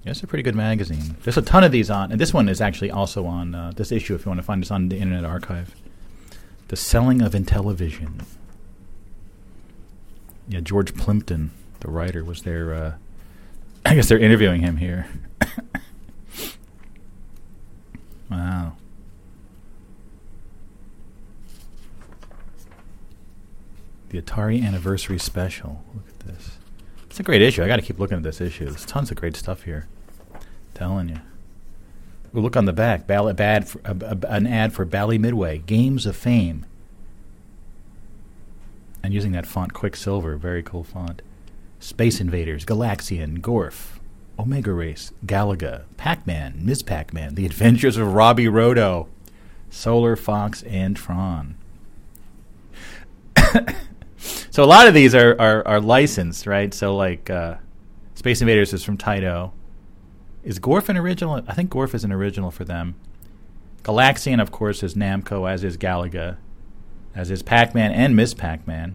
[0.04, 1.16] it's a pretty good magazine.
[1.22, 3.92] There's a ton of these on, and this one is actually also on uh, this
[3.92, 4.14] issue.
[4.14, 5.76] If you want to find this on the Internet Archive,
[6.68, 8.24] the selling of Intellivision.
[10.48, 12.74] Yeah, George Plimpton, the writer, was there.
[12.74, 12.94] Uh,
[13.86, 15.06] I guess they're interviewing him here.
[18.30, 18.72] wow.
[24.08, 25.84] The Atari Anniversary Special.
[25.94, 26.11] Look.
[27.12, 27.62] It's a great issue.
[27.62, 28.64] I got to keep looking at this issue.
[28.64, 29.86] There's tons of great stuff here.
[30.72, 31.18] telling you.
[32.32, 33.06] We'll look on the back.
[33.06, 36.64] Ball- bad for, uh, an ad for Bally Midway, Games of Fame.
[39.02, 41.20] And using that font Quicksilver, very cool font.
[41.80, 43.98] Space Invaders, Galaxian, Gorf,
[44.38, 46.82] Omega Race, Galaga, Pac Man, Ms.
[46.82, 49.06] Pac Man, The Adventures of Robby Roto,
[49.68, 51.56] Solar Fox, and Tron.
[54.52, 56.74] So a lot of these are, are, are licensed, right?
[56.74, 57.54] So like uh,
[58.14, 59.52] Space Invaders is from Taito.
[60.44, 61.42] Is Gorf an original?
[61.48, 62.94] I think Gorf is an original for them.
[63.82, 66.36] Galaxian, of course, is Namco, as is Galaga,
[67.14, 68.94] as is Pac-Man and Miss Pac-Man.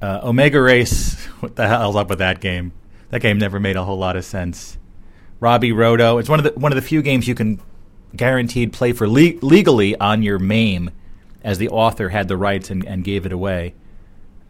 [0.00, 2.72] Uh, Omega Race, what the hell's up with that game?
[3.10, 4.78] That game never made a whole lot of sense.
[5.40, 7.60] Robby Roto, it's one of the one of the few games you can
[8.16, 10.90] guaranteed play for le- legally on your MAME
[11.42, 13.74] as the author had the rights and, and gave it away.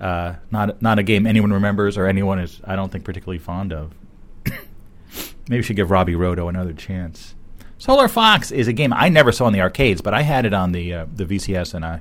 [0.00, 3.72] Uh, not not a game anyone remembers or anyone is I don't think particularly fond
[3.72, 3.94] of.
[4.46, 7.34] Maybe we should give Robby Roto another chance.
[7.76, 10.54] Solar Fox is a game I never saw in the arcades, but I had it
[10.54, 12.00] on the uh, the VCS and I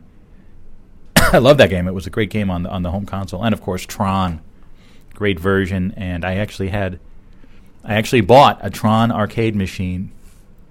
[1.17, 1.87] I love that game.
[1.87, 4.41] It was a great game on the on the home console, and of course Tron,
[5.13, 5.93] great version.
[5.97, 6.99] And I actually had
[7.83, 10.11] I actually bought a Tron arcade machine,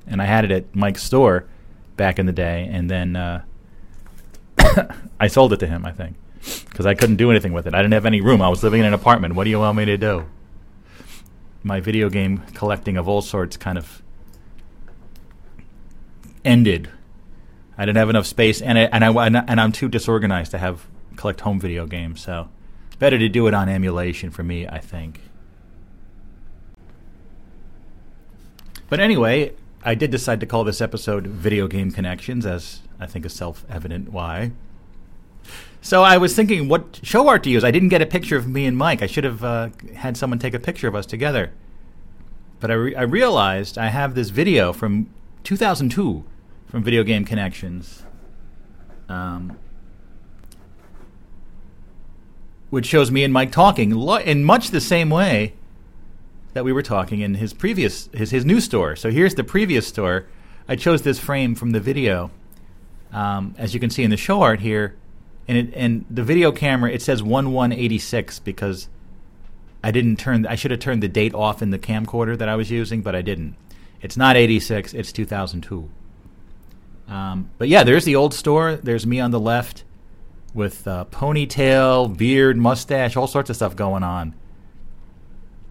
[0.06, 1.46] and I had it at Mike's store
[1.98, 3.16] back in the day, and then.
[3.16, 3.42] Uh,
[5.20, 6.16] I sold it to him, I think,
[6.68, 7.74] because I couldn't do anything with it.
[7.74, 8.42] I didn't have any room.
[8.42, 9.34] I was living in an apartment.
[9.34, 10.26] What do you want me to do?
[11.62, 14.02] My video game collecting of all sorts kind of
[16.44, 16.90] ended.
[17.76, 20.86] I didn't have enough space, and I, and I and I'm too disorganized to have
[21.16, 22.20] collect home video games.
[22.22, 22.48] So,
[22.98, 25.20] better to do it on emulation for me, I think.
[28.88, 29.52] But anyway,
[29.84, 33.64] I did decide to call this episode Video Game Connections, as I think is self
[33.68, 34.52] evident why.
[35.80, 37.64] So I was thinking what show art to use.
[37.64, 39.02] I didn't get a picture of me and Mike.
[39.02, 41.52] I should have uh, had someone take a picture of us together.
[42.60, 45.08] But I, re- I realized I have this video from
[45.44, 46.24] 2002
[46.66, 48.04] from Video Game Connections,
[49.08, 49.56] um,
[52.70, 55.54] which shows me and Mike talking lo- in much the same way
[56.52, 58.96] that we were talking in his previous his his new store.
[58.96, 60.26] So here's the previous store.
[60.66, 62.30] I chose this frame from the video,
[63.12, 64.96] um, as you can see in the show art here,
[65.46, 68.88] and it, and the video camera it says one one eighty six because
[69.82, 72.56] I didn't turn I should have turned the date off in the camcorder that I
[72.56, 73.56] was using, but I didn't.
[74.00, 74.94] It's not eighty six.
[74.94, 75.90] It's two thousand two.
[77.08, 78.76] Um, but yeah, there's the old store.
[78.76, 79.84] There's me on the left
[80.52, 84.34] with uh, ponytail, beard, mustache, all sorts of stuff going on.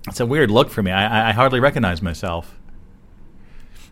[0.08, 0.92] It's a weird look for me.
[0.92, 2.57] I, I hardly recognize myself.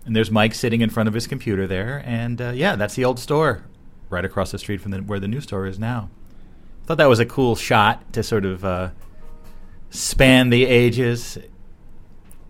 [0.05, 3.03] And there's Mike sitting in front of his computer there, and uh, yeah, that's the
[3.03, 3.65] old store,
[4.09, 6.09] right across the street from the, where the new store is now.
[6.83, 8.91] I Thought that was a cool shot to sort of uh,
[9.89, 11.39] span the ages.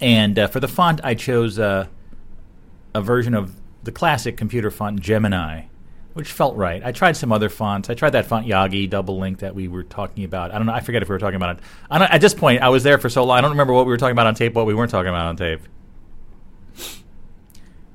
[0.00, 1.86] and uh, for the font, I chose uh,
[2.92, 3.54] a version of
[3.84, 5.66] the classic computer font Gemini,
[6.14, 6.82] which felt right.
[6.84, 7.90] I tried some other fonts.
[7.90, 10.52] I tried that font Yagi double link that we were talking about.
[10.52, 10.72] I don't know.
[10.72, 11.64] I forget if we were talking about it.
[11.90, 13.38] At this point, I was there for so long.
[13.38, 15.26] I don't remember what we were talking about on tape, what we weren't talking about
[15.26, 15.60] on tape.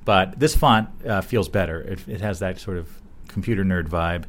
[0.03, 1.81] But this font uh, feels better.
[1.81, 2.89] It, it has that sort of
[3.27, 4.25] computer nerd vibe.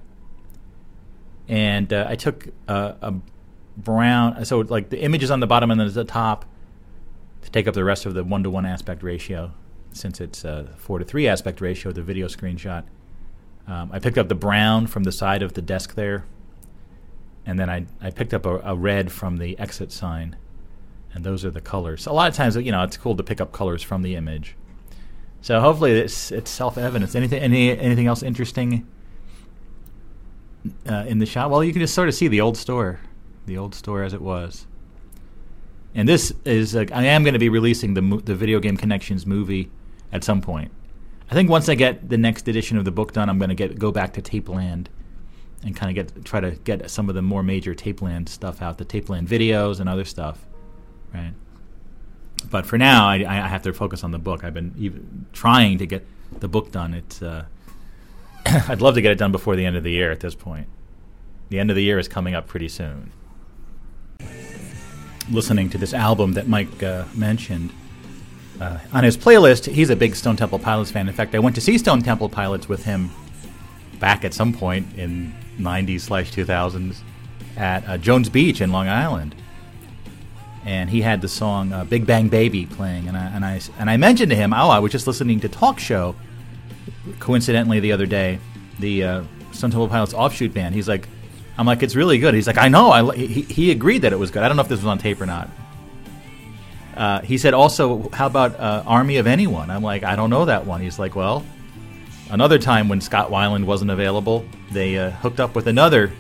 [1.49, 3.15] And uh, I took a
[3.77, 6.45] brown, so like the image is on the bottom and then the top
[7.43, 9.53] to take up the rest of the one to one aspect ratio,
[9.91, 12.85] since it's a four to three aspect ratio, the video screenshot.
[13.71, 16.25] Um, I picked up the brown from the side of the desk there,
[17.47, 20.35] and then I, I picked up a, a red from the exit sign,
[21.15, 22.05] and those are the colors.
[22.07, 24.57] A lot of times, you know, it's cool to pick up colors from the image.
[25.41, 27.15] So hopefully, it's it's self evident.
[27.15, 28.89] Anything any anything else interesting
[30.89, 31.49] uh, in the shot?
[31.49, 32.99] Well, you can just sort of see the old store,
[33.47, 34.67] the old store as it was.
[35.95, 38.77] And this is uh, I am going to be releasing the mo- the video game
[38.77, 39.71] connections movie
[40.13, 40.73] at some point.
[41.31, 43.55] I think once I get the next edition of the book done, I'm going to
[43.55, 44.87] get go back to Tapeland
[45.63, 48.79] and kind of get try to get some of the more major Tapeland stuff out,
[48.79, 50.45] the Tapeland videos and other stuff,
[51.15, 51.33] right?
[52.51, 54.43] But for now, I, I have to focus on the book.
[54.43, 56.05] I've been even trying to get
[56.41, 56.95] the book done.
[56.95, 57.45] It's uh,
[58.47, 60.11] I'd love to get it done before the end of the year.
[60.11, 60.67] At this point,
[61.49, 63.13] the end of the year is coming up pretty soon.
[65.31, 67.71] Listening to this album that Mike uh, mentioned
[68.61, 71.09] uh, on his playlist, he's a big Stone Temple Pilots fan.
[71.09, 73.11] In fact, I went to see Stone Temple Pilots with him
[73.99, 76.99] back at some point in '90s slash 2000s
[77.57, 79.35] at uh, Jones Beach in Long Island,
[80.65, 83.89] and he had the song uh, "Big Bang Baby" playing, and I and I and
[83.89, 86.15] I mentioned to him, "Oh, I was just listening to Talk Show."
[87.19, 88.39] Coincidentally, the other day,
[88.79, 89.23] the uh,
[89.53, 90.75] Stone Temple Pilots offshoot band.
[90.75, 91.09] He's like,
[91.57, 94.13] "I'm like, it's really good." He's like, "I know." I li-" he he agreed that
[94.13, 94.43] it was good.
[94.43, 95.49] I don't know if this was on tape or not.
[97.01, 100.45] Uh, he said also, "How about uh, Army of Anyone?" I'm like, "I don't know
[100.45, 101.45] that one." He's like, "Well."
[102.29, 106.13] Another time when Scott Weiland wasn't available, they uh, hooked up with another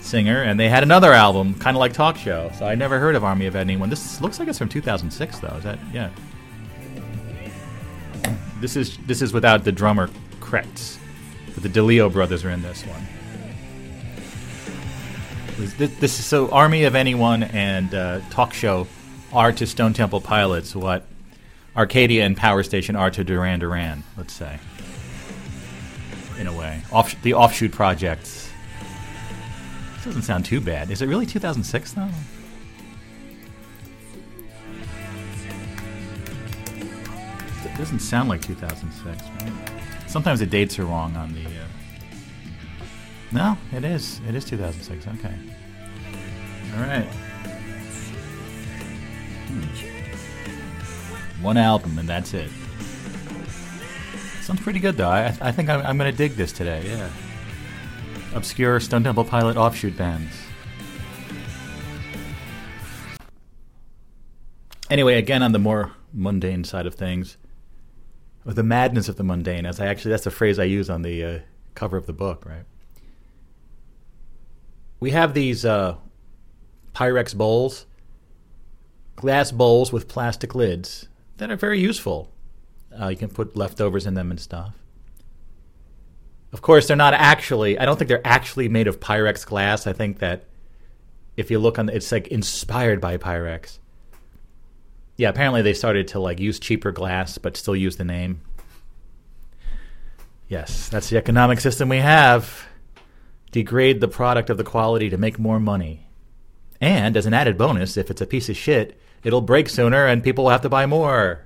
[0.00, 2.50] singer, and they had another album, kind of like Talk Show.
[2.58, 3.88] So I never heard of Army of Anyone.
[3.88, 5.48] This looks like it's from 2006, though.
[5.48, 6.10] Is that yeah?
[8.60, 10.08] This is this is without the drummer
[10.40, 10.96] Kretz,
[11.54, 13.02] but the DeLeo brothers are in this one.
[15.58, 18.88] This, this is so Army of Anyone and uh, Talk Show
[19.36, 21.04] are to Stone Temple Pilots what
[21.76, 24.02] Arcadia and Power Station are to Duran Duran.
[24.16, 24.58] Let's say,
[26.38, 28.50] in a way, Off, the offshoot projects.
[29.96, 30.90] This doesn't sound too bad.
[30.90, 32.08] Is it really 2006 though?
[37.62, 39.70] It doesn't sound like 2006, right?
[40.06, 41.44] Sometimes the dates are wrong on the.
[41.44, 41.66] Uh...
[43.32, 44.18] No, it is.
[44.26, 45.06] It is 2006.
[45.18, 45.34] Okay.
[46.74, 47.06] All right.
[49.48, 51.42] Hmm.
[51.42, 52.50] One album and that's it.
[54.42, 55.08] Sounds pretty good though.
[55.08, 56.84] I, I think I'm, I'm going to dig this today.
[56.86, 57.10] Yeah.
[58.34, 60.32] Obscure Stone Temple Pilot offshoot bands.
[64.88, 67.36] Anyway, again on the more mundane side of things,
[68.44, 71.02] or the madness of the mundane, as I actually that's the phrase I use on
[71.02, 71.38] the uh,
[71.74, 72.62] cover of the book, right?
[75.00, 75.96] We have these uh,
[76.94, 77.86] Pyrex bowls,
[79.16, 82.30] glass bowls with plastic lids that are very useful.
[82.98, 84.74] Uh, you can put leftovers in them and stuff.
[86.52, 87.78] Of course, they're not actually.
[87.78, 89.86] I don't think they're actually made of Pyrex glass.
[89.86, 90.44] I think that
[91.36, 93.78] if you look on, it's like inspired by Pyrex.
[95.16, 98.40] Yeah, apparently they started to like use cheaper glass, but still use the name.
[100.48, 102.66] Yes, that's the economic system we have.
[103.50, 106.08] Degrade the product of the quality to make more money.
[106.80, 110.22] And as an added bonus, if it's a piece of shit, it'll break sooner and
[110.22, 111.44] people will have to buy more.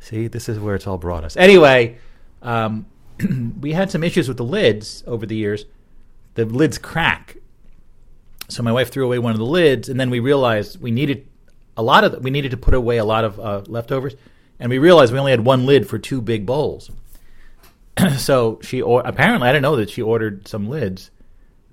[0.00, 1.36] See, this is where it's all brought us.
[1.36, 1.98] Anyway,
[2.40, 2.86] um,
[3.60, 5.66] we had some issues with the lids over the years.
[6.36, 7.36] The lids crack.
[8.48, 11.28] So my wife threw away one of the lids, and then we realized we needed
[11.76, 14.14] a lot of we needed to put away a lot of uh, leftovers,
[14.58, 16.90] and we realized we only had one lid for two big bowls.
[18.16, 21.10] so she or- apparently I didn't know that she ordered some lids.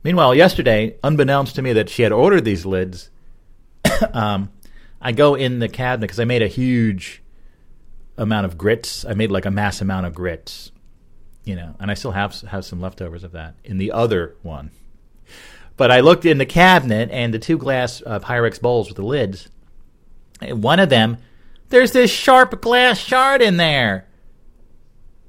[0.03, 3.09] Meanwhile, yesterday, unbeknownst to me that she had ordered these lids,
[4.13, 4.49] um,
[5.01, 7.23] I go in the cabinet because I made a huge
[8.17, 9.03] amount of grits.
[9.05, 10.71] I made like a mass amount of grits,
[11.43, 14.71] you know, and I still have have some leftovers of that in the other one.
[15.77, 19.05] But I looked in the cabinet and the two glass uh, Pyrex bowls with the
[19.05, 19.49] lids.
[20.39, 21.17] And one of them,
[21.69, 24.07] there's this sharp glass shard in there.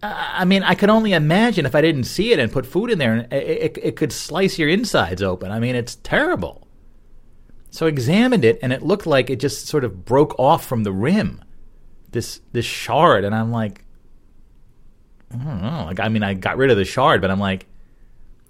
[0.03, 2.99] I mean, I could only imagine if I didn't see it and put food in
[2.99, 5.53] there, it, it, it could slice your insides open.
[5.53, 6.62] I mean, it's terrible.
[7.73, 10.85] So I examined it, and it looked like it just sort of broke off from
[10.85, 11.43] the rim.
[12.11, 13.87] this this shard, and I'm like,
[15.33, 15.85] I don't know.
[15.87, 17.65] Like, I mean, I got rid of the shard, but I'm like,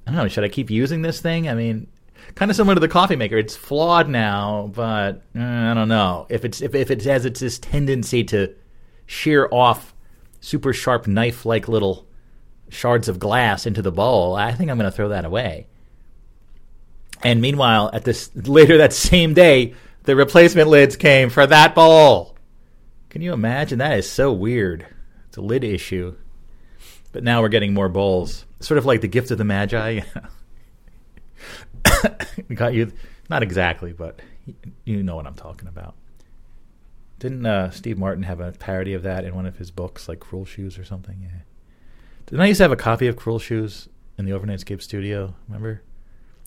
[0.04, 0.26] I don't know.
[0.26, 1.48] Should I keep using this thing?
[1.48, 1.86] I mean,
[2.34, 3.36] kind of similar to the coffee maker.
[3.36, 7.38] It's flawed now, but uh, I don't know if it's if, if it has its
[7.38, 8.52] this tendency to
[9.06, 9.94] shear off
[10.40, 12.08] super sharp knife like little
[12.70, 14.34] shards of glass into the bowl.
[14.34, 15.68] I think I'm going to throw that away.
[17.24, 19.74] And meanwhile, at this later that same day,
[20.04, 22.36] the replacement lids came for that bowl.
[23.10, 23.78] Can you imagine?
[23.78, 24.86] That is so weird.
[25.28, 26.16] It's a lid issue.
[27.12, 28.46] But now we're getting more bowls.
[28.60, 30.00] Sort of like the gift of the Magi.
[32.54, 32.92] Got you.
[33.28, 34.20] Not exactly, but
[34.84, 35.94] you know what I'm talking about.
[37.18, 40.18] Didn't uh, Steve Martin have a parody of that in one of his books, like
[40.18, 41.18] Cruel Shoes or something?
[41.22, 41.42] Yeah.
[42.26, 43.88] Didn't I used to have a copy of Cruel Shoes
[44.18, 45.34] in the Overnightscape studio?
[45.48, 45.82] Remember?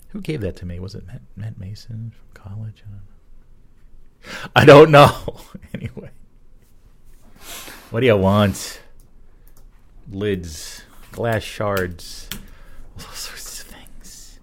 [0.08, 0.78] Who gave that to me?
[0.78, 2.82] Was it Matt, Matt Mason from college?
[4.54, 5.06] I don't know.
[5.14, 5.40] I don't know.
[5.74, 6.10] anyway.
[7.90, 8.80] What do you want?
[10.10, 12.28] Lids, glass shards,
[12.98, 14.40] all sorts of things.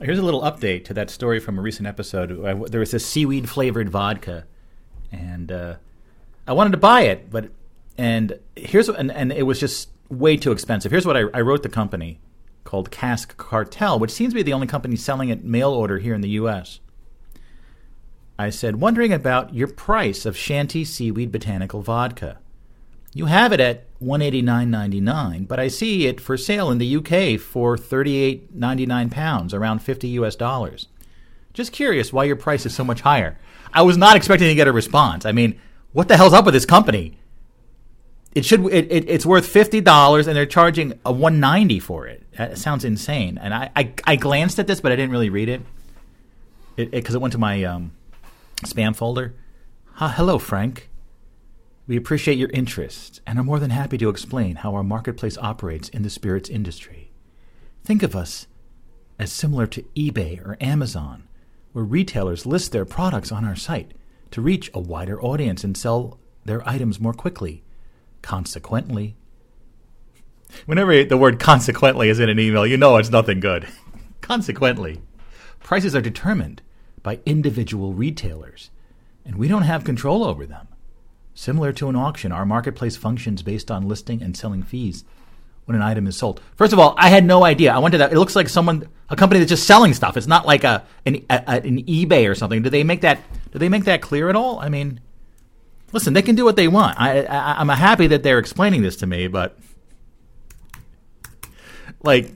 [0.00, 2.70] Here's a little update to that story from a recent episode.
[2.70, 4.46] There was this seaweed flavored vodka,
[5.12, 5.76] and uh,
[6.46, 7.50] I wanted to buy it, but
[7.98, 10.90] and here's and, and it was just way too expensive.
[10.90, 12.20] Here's what I, I wrote the company
[12.66, 16.14] called Cask Cartel, which seems to be the only company selling it mail order here
[16.14, 16.80] in the U.S.
[18.38, 22.38] I said, wondering about your price of Shanty Seaweed Botanical Vodka.
[23.14, 26.70] You have it at one eighty nine ninety nine, but I see it for sale
[26.70, 30.88] in the UK for thirty eight ninety nine pounds, around fifty US dollars.
[31.54, 33.38] Just curious why your price is so much higher.
[33.72, 35.24] I was not expecting to get a response.
[35.24, 35.58] I mean,
[35.94, 37.18] what the hell's up with this company?
[38.34, 42.06] It should it, it, it's worth fifty dollars and they're charging a one ninety for
[42.06, 42.25] it.
[42.36, 43.38] That sounds insane.
[43.38, 45.62] And I, I, I glanced at this, but I didn't really read it
[46.76, 47.92] because it, it, went to my um,
[48.64, 49.34] spam folder.
[49.98, 50.90] Uh, hello, Frank.
[51.86, 55.88] We appreciate your interest and are more than happy to explain how our marketplace operates
[55.88, 57.12] in the spirits industry.
[57.84, 58.46] Think of us
[59.18, 61.28] as similar to eBay or Amazon,
[61.72, 63.92] where retailers list their products on our site
[64.32, 67.62] to reach a wider audience and sell their items more quickly.
[68.20, 69.16] Consequently,
[70.66, 73.68] whenever the word consequently is in an email, you know it's nothing good.
[74.20, 75.00] Consequently,
[75.60, 76.62] prices are determined
[77.02, 78.70] by individual retailers,
[79.24, 80.68] and we don't have control over them.
[81.34, 85.04] Similar to an auction, our marketplace functions based on listing and selling fees
[85.66, 86.40] when an item is sold.
[86.56, 87.72] First of all, I had no idea.
[87.72, 88.12] I went to that.
[88.12, 90.16] It looks like someone, a company that's just selling stuff.
[90.16, 92.62] It's not like a an, a, an eBay or something.
[92.62, 93.20] Do they make that?
[93.52, 94.58] Do they make that clear at all?
[94.60, 95.00] I mean,
[95.92, 96.98] listen, they can do what they want.
[96.98, 99.58] I, I I'm happy that they're explaining this to me, but
[102.06, 102.32] like,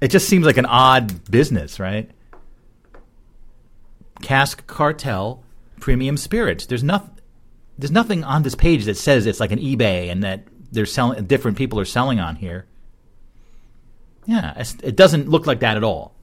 [0.00, 2.10] it just seems like an odd business, right?
[4.22, 5.44] Cask Cartel
[5.80, 6.66] Premium Spirits.
[6.66, 7.10] There's nothing
[7.78, 11.24] there's nothing on this page that says it's like an eBay and that there's selling
[11.24, 12.66] different people are selling on here.
[14.24, 16.14] Yeah, it doesn't look like that at all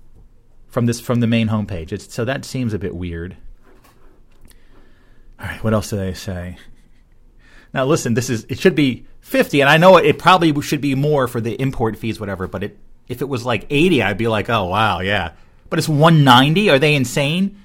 [0.68, 1.92] from this from the main homepage.
[1.92, 3.36] It's, so that seems a bit weird.
[5.40, 6.58] All right, what else do they say?
[7.74, 10.96] Now listen, this is it should be 50 and I know it probably should be
[10.96, 12.78] more for the import fees whatever, but it
[13.08, 15.34] if it was like 80 I'd be like, "Oh, wow, yeah."
[15.70, 16.70] But it's 190?
[16.70, 17.62] Are they insane?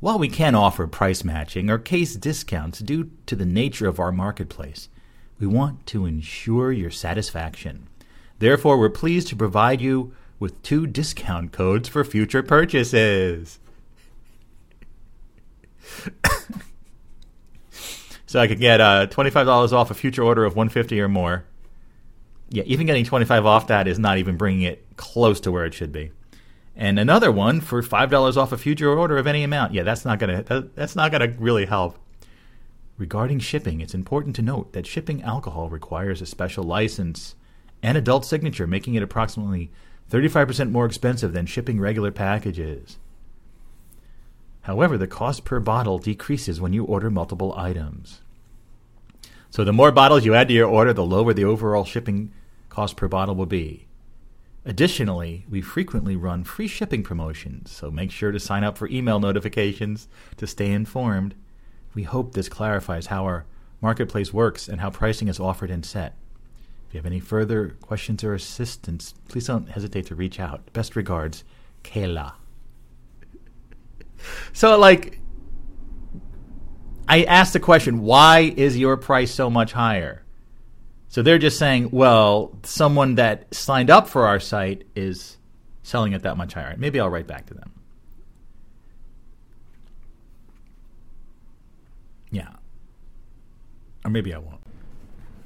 [0.00, 4.12] While we can offer price matching or case discounts due to the nature of our
[4.12, 4.90] marketplace,
[5.38, 7.88] we want to ensure your satisfaction.
[8.38, 13.58] Therefore, we're pleased to provide you with two discount codes for future purchases.
[18.36, 21.44] so I could get uh, $25 off a future order of 150 or more.
[22.50, 25.74] Yeah, even getting 25 off that is not even bringing it close to where it
[25.74, 26.12] should be
[26.76, 29.72] and another one for five dollars off a future order of any amount.
[29.72, 31.98] Yeah, that's not gonna that, that's not gonna really help.
[32.98, 37.34] Regarding shipping, it's important to note that shipping alcohol requires a special license
[37.82, 39.70] and adult signature, making it approximately
[40.10, 42.98] 35% more expensive than shipping regular packages.
[44.62, 48.22] However, the cost per bottle decreases when you order multiple items.
[49.56, 52.30] So, the more bottles you add to your order, the lower the overall shipping
[52.68, 53.86] cost per bottle will be.
[54.66, 59.18] Additionally, we frequently run free shipping promotions, so make sure to sign up for email
[59.18, 61.34] notifications to stay informed.
[61.94, 63.46] We hope this clarifies how our
[63.80, 66.18] marketplace works and how pricing is offered and set.
[66.86, 70.70] If you have any further questions or assistance, please don't hesitate to reach out.
[70.74, 71.44] Best regards,
[71.82, 72.34] Kayla.
[74.52, 75.18] so, like,
[77.08, 80.22] I asked the question why is your price so much higher?
[81.08, 85.36] So they're just saying, well, someone that signed up for our site is
[85.82, 86.74] selling it that much higher.
[86.76, 87.72] Maybe I'll write back to them.
[92.30, 92.50] Yeah.
[94.04, 94.60] Or maybe I won't.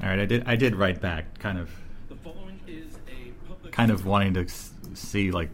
[0.03, 0.45] All right, I did.
[0.47, 1.71] I did write back, kind of,
[2.09, 4.47] The following is a public kind of wanting to
[4.95, 5.51] see like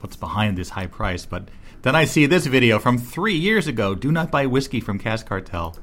[0.00, 1.48] what's behind this high price, but
[1.82, 3.94] then I see this video from three years ago.
[3.94, 5.76] Do not buy whiskey from Cask Cartel.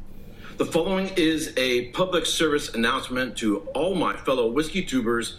[0.58, 5.38] The following is a public service announcement to all my fellow whiskey tubers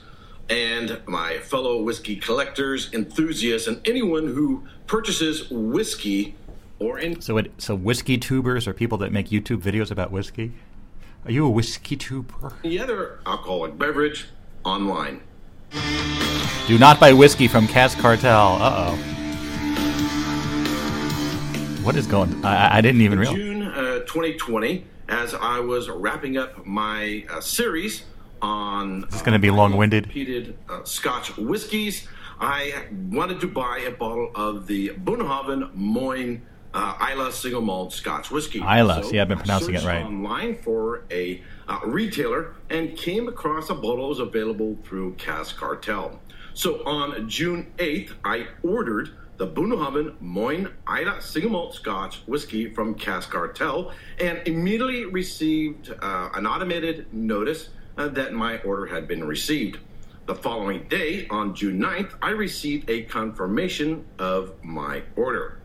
[0.49, 6.35] and my fellow whiskey collectors, enthusiasts, and anyone who purchases whiskey
[6.79, 10.53] or in So, it, so whiskey tubers are people that make YouTube videos about whiskey.
[11.25, 12.53] Are you a whiskey tuber?
[12.63, 14.27] any other alcoholic beverage
[14.65, 15.21] online.
[16.69, 18.59] Do not buy whiskey from Cask Cartel.
[18.61, 19.26] Uh oh.
[21.87, 22.45] What is going?
[22.45, 23.37] I, I- I didn't even realize.
[23.37, 28.03] June uh, 2020, as I was wrapping up my uh, series
[28.43, 30.09] on Is this gonna be long-winded?
[30.09, 32.09] repeated uh, Scotch whiskies,
[32.41, 36.43] I wanted to buy a bottle of the Bunnahabhain Moyne
[36.75, 38.61] uh, Islay single malt Scotch whiskey.
[38.61, 40.03] Islay, see, I've been pronouncing it right.
[40.05, 45.57] Online for a uh, retailer and came across a bottle that was available through Cask
[45.57, 46.19] Cartel.
[46.53, 52.95] So on June 8th, I ordered the Bunnahabhain Moyne Ida single malt Scotch whiskey from
[52.95, 57.69] Cask Cartel and immediately received uh, an automated notice
[57.99, 59.79] uh, that my order had been received.
[60.27, 65.61] The following day, on June 9th, I received a confirmation of my order.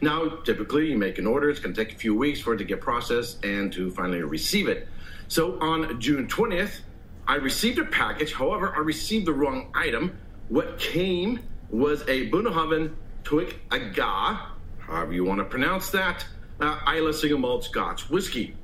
[0.00, 2.58] Now, typically, you make an order, it's going to take a few weeks for it
[2.58, 4.88] to get processed and to finally receive it.
[5.28, 6.80] So on June 20th,
[7.26, 8.32] I received a package.
[8.32, 10.16] However, I received the wrong item.
[10.48, 11.40] What came
[11.70, 12.94] was a Bunnahabhain
[13.26, 14.38] Twig Aga,
[14.78, 16.24] however you want to pronounce that,
[16.60, 18.54] uh, Islay single malt Scotch whiskey.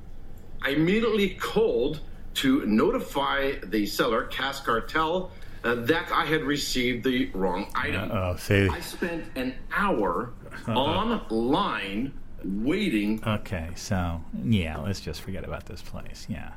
[0.61, 1.99] I immediately called
[2.35, 5.31] to notify the seller, Cask Cartel,
[5.65, 8.37] uh, that I had received the wrong item.
[8.37, 8.69] See.
[8.69, 10.31] I spent an hour
[10.69, 12.13] online
[12.45, 13.21] waiting.
[13.27, 16.25] Okay, so yeah, let's just forget about this place.
[16.29, 16.53] Yeah.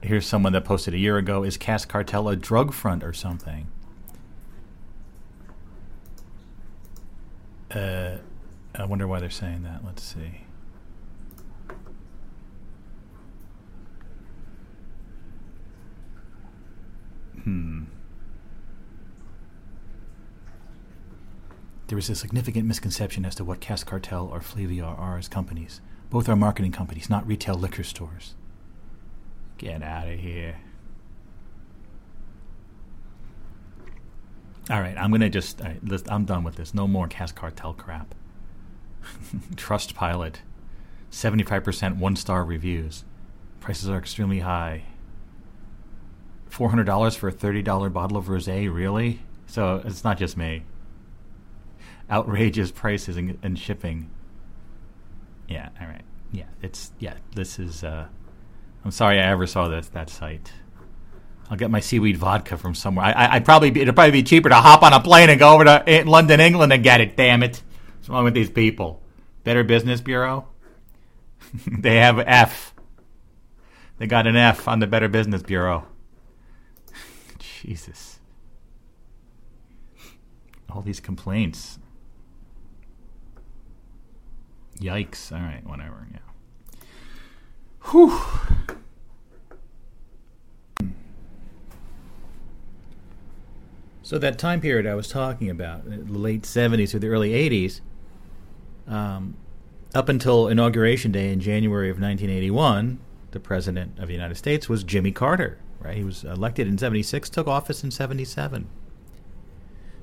[0.00, 3.68] Here's someone that posted a year ago: Is Cask Cartel a drug front or something?
[7.76, 8.16] Uh,
[8.74, 9.84] I wonder why they're saying that.
[9.84, 10.40] Let's see.
[17.44, 17.84] Hmm.
[21.88, 25.82] There is a significant misconception as to what Cask Cartel or Flaviar are as companies.
[26.08, 28.34] Both are marketing companies, not retail liquor stores.
[29.58, 30.56] Get out of here.
[34.68, 35.60] All right, I'm gonna just.
[35.60, 36.74] Right, I'm done with this.
[36.74, 38.14] No more Cask Cartel crap.
[39.56, 40.40] Trust Pilot,
[41.10, 43.04] 75% one star reviews.
[43.60, 44.82] Prices are extremely high.
[46.50, 49.20] $400 for a $30 bottle of rose, really?
[49.46, 50.62] So it's not just me
[52.10, 54.10] outrageous prices and, and shipping.
[55.48, 56.04] Yeah, all right.
[56.32, 57.14] Yeah, it's yeah.
[57.34, 57.84] This is.
[57.84, 58.06] uh
[58.84, 60.52] I'm sorry I ever saw this that site.
[61.50, 63.06] I'll get my seaweed vodka from somewhere.
[63.06, 65.54] I, I'd probably be, it'd probably be cheaper to hop on a plane and go
[65.54, 67.16] over to eh, London, England, and get it.
[67.16, 67.62] Damn it!
[67.96, 69.02] What's wrong with these people?
[69.44, 70.48] Better Business Bureau.
[71.66, 72.74] they have F.
[73.98, 75.86] They got an F on the Better Business Bureau.
[77.38, 78.18] Jesus.
[80.70, 81.78] All these complaints.
[84.80, 85.32] Yikes.
[85.32, 86.06] All right, whatever.
[86.12, 86.18] Yeah.
[87.90, 88.20] Whew.
[94.06, 97.30] So that time period I was talking about, uh, the late 70s or the early
[97.30, 97.80] 80s,
[98.86, 99.36] um,
[99.96, 103.00] up until Inauguration Day in January of 1981,
[103.32, 105.96] the President of the United States was Jimmy Carter, right?
[105.96, 108.68] He was elected in 76, took office in 77.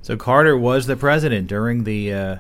[0.02, 2.36] So Carter was the president during the uh,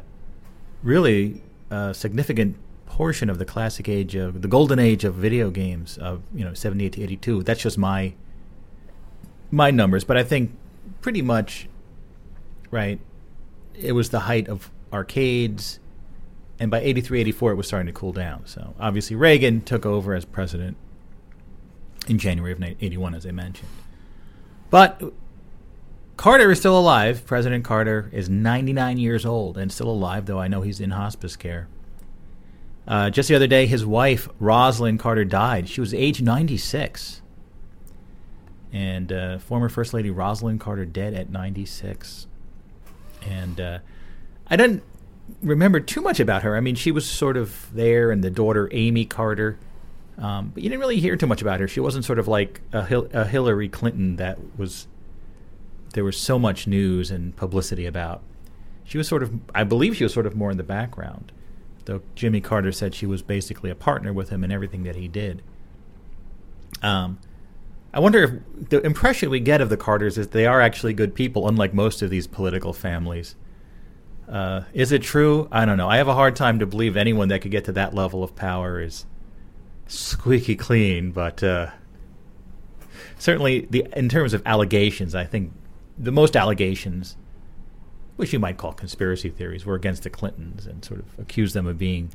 [0.81, 2.57] really uh, significant
[2.87, 6.53] portion of the classic age of the golden age of video games of you know
[6.53, 7.43] 78 to 82.
[7.43, 8.15] That's just my
[9.49, 10.57] my numbers, but I think
[11.03, 11.67] pretty much
[12.71, 12.99] right.
[13.75, 15.79] It was the height of arcades,
[16.59, 18.47] and by 83, 84, it was starting to cool down.
[18.47, 20.77] So obviously Reagan took over as president
[22.07, 23.69] in January of 81, as I mentioned.
[24.69, 25.01] But
[26.17, 27.25] Carter is still alive.
[27.25, 31.35] President Carter is 99 years old and still alive, though I know he's in hospice
[31.35, 31.67] care.
[32.87, 35.69] Uh, just the other day, his wife, Rosalynn Carter, died.
[35.69, 37.21] She was age 96.
[38.73, 42.27] And uh, former First Lady Rosalynn Carter dead at 96.
[43.21, 43.79] And uh,
[44.47, 44.83] I didn't
[45.41, 46.57] remember too much about her.
[46.57, 49.57] I mean, she was sort of there, and the daughter, Amy Carter.
[50.17, 51.67] Um, but you didn't really hear too much about her.
[51.67, 54.87] She wasn't sort of like a, Hil- a Hillary Clinton that was
[55.93, 58.21] there was so much news and publicity about.
[58.83, 61.31] She was sort of, I believe, she was sort of more in the background.
[61.85, 65.07] though Jimmy Carter said she was basically a partner with him in everything that he
[65.07, 65.41] did.
[66.81, 67.19] Um,
[67.93, 71.13] I wonder if the impression we get of the Carters is they are actually good
[71.13, 73.35] people, unlike most of these political families.
[74.27, 75.47] Uh, is it true?
[75.51, 75.89] I don't know.
[75.89, 78.35] I have a hard time to believe anyone that could get to that level of
[78.35, 79.05] power is
[79.85, 81.69] squeaky clean, but uh,
[83.19, 85.51] certainly the in terms of allegations, I think
[85.97, 87.15] the most allegations,
[88.15, 91.67] which you might call conspiracy theories, were against the Clintons and sort of accused them
[91.67, 92.09] of being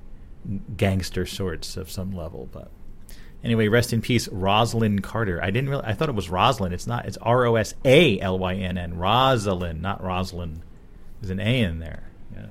[0.77, 2.49] gangster sorts of some level.
[2.51, 2.71] But
[3.43, 5.43] anyway, rest in peace, Rosalynn Carter.
[5.43, 5.85] I didn't really.
[5.85, 6.75] I thought it was Rosalind.
[6.75, 7.07] It's not.
[7.07, 8.97] It's R O S A L Y N N.
[8.97, 10.63] Rosalind, not Rosalind.
[11.21, 12.05] There's an A in there.
[12.35, 12.51] Yes.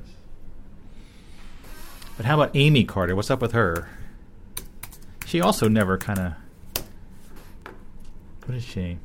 [2.18, 3.16] But how about Amy Carter?
[3.16, 3.90] What's up with her?
[5.26, 6.34] She also never kind of.
[8.46, 8.98] What is she?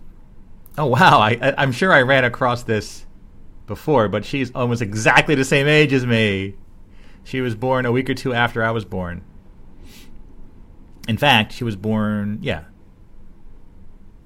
[0.79, 1.19] Oh wow!
[1.21, 3.05] I, I I'm sure I ran across this
[3.67, 6.55] before, but she's almost exactly the same age as me.
[7.25, 9.23] She was born a week or two after I was born.
[11.09, 12.65] In fact, she was born, yeah,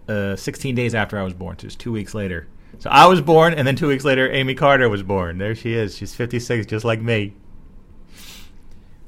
[0.09, 1.59] uh, 16 days after I was born.
[1.59, 2.48] So it was two weeks later.
[2.78, 5.39] So I was born, and then two weeks later, Amy Carter was born.
[5.39, 5.97] There she is.
[5.97, 7.35] She's 56, just like me.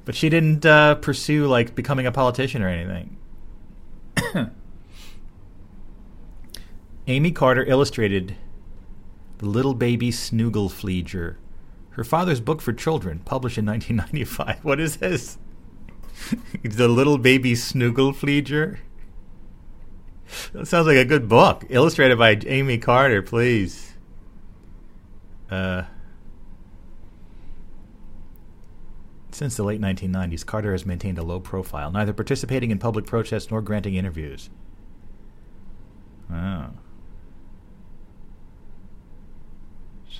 [0.04, 3.18] But she didn't uh, pursue like becoming a politician or anything.
[7.06, 8.36] Amy Carter illustrated
[9.38, 11.36] The Little Baby Snooglefleeger,
[11.90, 14.58] her father's book for children, published in 1995.
[14.64, 15.36] What is this?
[16.62, 18.78] the Little Baby Snooglefleeger?
[20.52, 21.64] That sounds like a good book.
[21.68, 23.94] Illustrated by Amy Carter, please.
[25.50, 25.84] Uh,
[29.30, 33.50] since the late 1990s, Carter has maintained a low profile, neither participating in public protests
[33.50, 34.50] nor granting interviews.
[36.30, 36.66] Oh.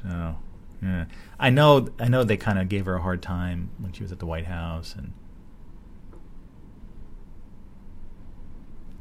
[0.02, 0.36] So,
[0.82, 1.06] yeah.
[1.38, 4.12] I know I know they kind of gave her a hard time when she was
[4.12, 5.12] at the White House and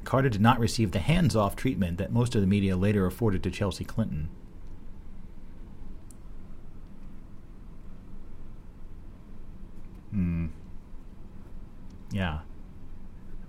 [0.07, 3.43] Carter did not receive the hands off treatment that most of the media later afforded
[3.43, 4.29] to Chelsea Clinton.
[10.11, 10.45] Hmm.
[12.09, 12.39] Yeah.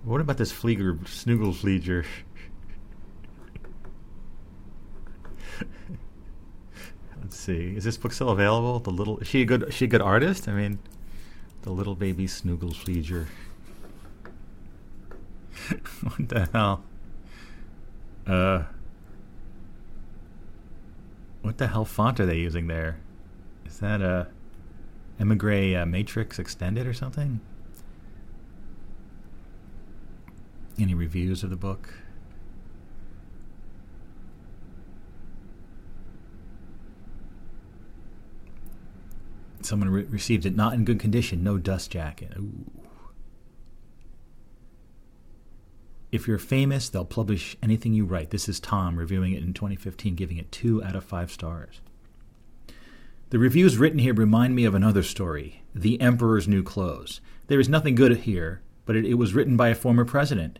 [0.03, 2.05] What about this Flieger, Snooglefleeger?
[7.21, 7.73] Let's see.
[7.73, 8.79] Is this book still available?
[8.79, 10.49] The little is she a good is she a good artist?
[10.49, 10.79] I mean,
[11.61, 13.27] the little baby Snooglefleeger.
[16.01, 16.83] what the hell?
[18.25, 18.63] Uh,
[21.41, 22.99] what the hell font are they using there?
[23.65, 24.27] Is that a
[25.19, 27.39] Emigre uh, Matrix Extended or something?
[30.77, 31.93] Any reviews of the book?
[39.61, 42.31] Someone re- received it not in good condition, no dust jacket.
[42.37, 42.78] Ooh.
[46.11, 48.31] If you're famous, they'll publish anything you write.
[48.31, 51.81] This is Tom reviewing it in 2015, giving it two out of five stars.
[53.29, 57.21] The reviews written here remind me of another story The Emperor's New Clothes.
[57.45, 60.57] There is nothing good here, but it, it was written by a former president.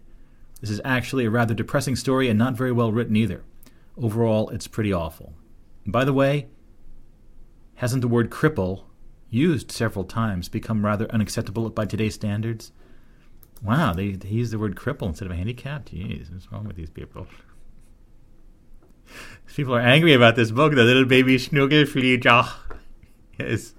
[0.62, 3.44] This is actually a rather depressing story and not very well written either.
[3.98, 5.34] Overall, it's pretty awful.
[5.84, 6.48] And by the way,
[7.76, 8.84] hasn't the word cripple,
[9.32, 12.72] used several times, become rather unacceptable by today's standards?
[13.62, 15.94] Wow, they, they use the word cripple instead of handicapped.
[15.94, 17.28] Jeez, what's wrong with these people?
[19.56, 22.50] People are angry about this book, The Little Baby Snooglefleeger.
[23.38, 23.74] Yes.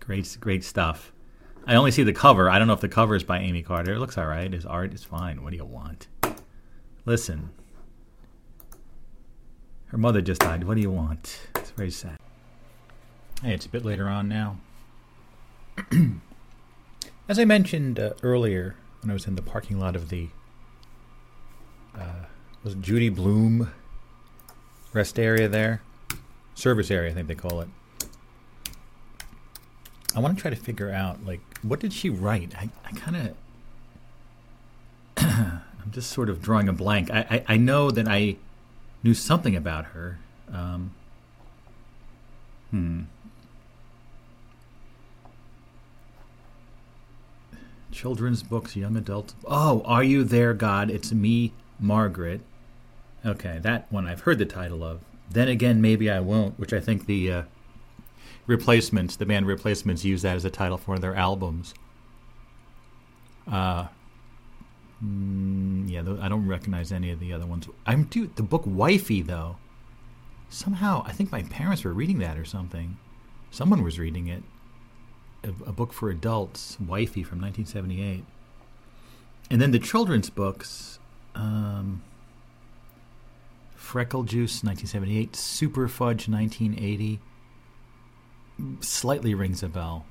[0.00, 1.12] Great, great stuff.
[1.66, 2.48] I only see the cover.
[2.48, 3.94] I don't know if the cover is by Amy Carter.
[3.94, 4.52] It looks all right.
[4.52, 5.42] His art is fine.
[5.42, 6.08] What do you want?
[7.04, 7.50] Listen.
[9.86, 10.64] Her mother just died.
[10.64, 11.40] What do you want?
[11.56, 12.16] It's very sad.
[13.42, 14.56] Hey, it's a bit later on now.
[17.28, 20.28] As I mentioned uh, earlier, when I was in the parking lot of the
[21.94, 22.26] uh,
[22.64, 23.70] was Judy Blume
[24.92, 25.82] rest area there,
[26.54, 27.68] service area, I think they call it.
[30.14, 32.54] I want to try to figure out like what did she write.
[32.58, 33.34] I, I kind of
[35.16, 37.10] I'm just sort of drawing a blank.
[37.10, 38.36] I, I, I know that I
[39.02, 40.18] knew something about her.
[40.52, 40.92] Um,
[42.70, 43.02] hmm.
[47.92, 49.34] Children's books, young adult.
[49.46, 50.90] Oh, Are You There, God?
[50.90, 52.40] It's Me, Margaret.
[53.24, 55.00] Okay, that one I've heard the title of.
[55.30, 57.42] Then again, maybe I won't, which I think the uh,
[58.46, 61.74] replacements, the band replacements, use that as a title for their albums.
[63.50, 63.86] Uh,
[65.04, 67.68] mm, yeah, I don't recognize any of the other ones.
[67.86, 69.56] I'm dude, the book Wifey though.
[70.48, 72.98] Somehow, I think my parents were reading that or something.
[73.50, 74.42] Someone was reading it.
[75.44, 78.24] A, book for adults, Wifey from 1978.
[79.50, 80.98] And then the children's books,
[81.34, 82.02] um,
[83.74, 87.20] Freckle Juice 1978, Super Fudge 1980,
[88.80, 90.06] slightly rings a bell.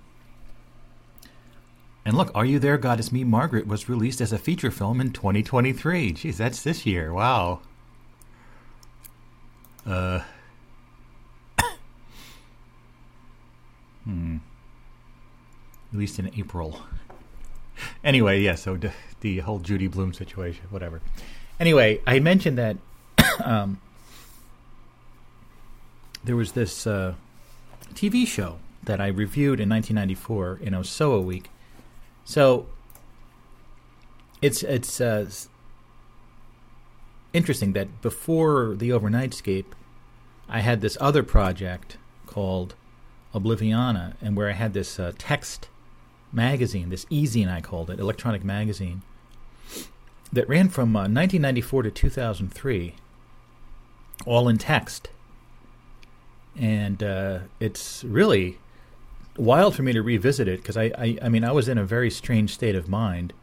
[2.04, 5.00] And look, Are You There, God Is Me, Margaret was released as a feature film
[5.00, 6.14] in 2023.
[6.14, 7.14] Jeez, that's this year.
[7.14, 7.62] Wow.
[9.86, 10.22] Uh.
[14.04, 14.38] hmm.
[15.92, 16.82] Released in April.
[18.04, 18.92] Anyway, yeah, so the,
[19.22, 21.02] the whole Judy Blume situation, whatever.
[21.60, 22.78] Anyway, I mentioned that
[23.44, 23.82] um,
[26.24, 27.16] there was this uh,
[27.94, 31.46] TV show that I reviewed in 1994 in OsoaWeek
[32.24, 32.68] so
[34.42, 35.30] it's it's uh,
[37.34, 39.66] interesting that before the Overnightscape,
[40.50, 42.76] I had this other project called
[43.34, 45.68] Obliviana, and where I had this uh, text
[46.32, 49.02] magazine, this e-zine I called it, electronic magazine,
[50.32, 52.96] that ran from uh, 1994 to 2003,
[54.26, 55.10] all in text.
[56.58, 58.60] And uh, it's really
[59.38, 61.86] wild for me to revisit it because I, I, I mean, I was in a
[61.86, 63.34] very strange state of mind.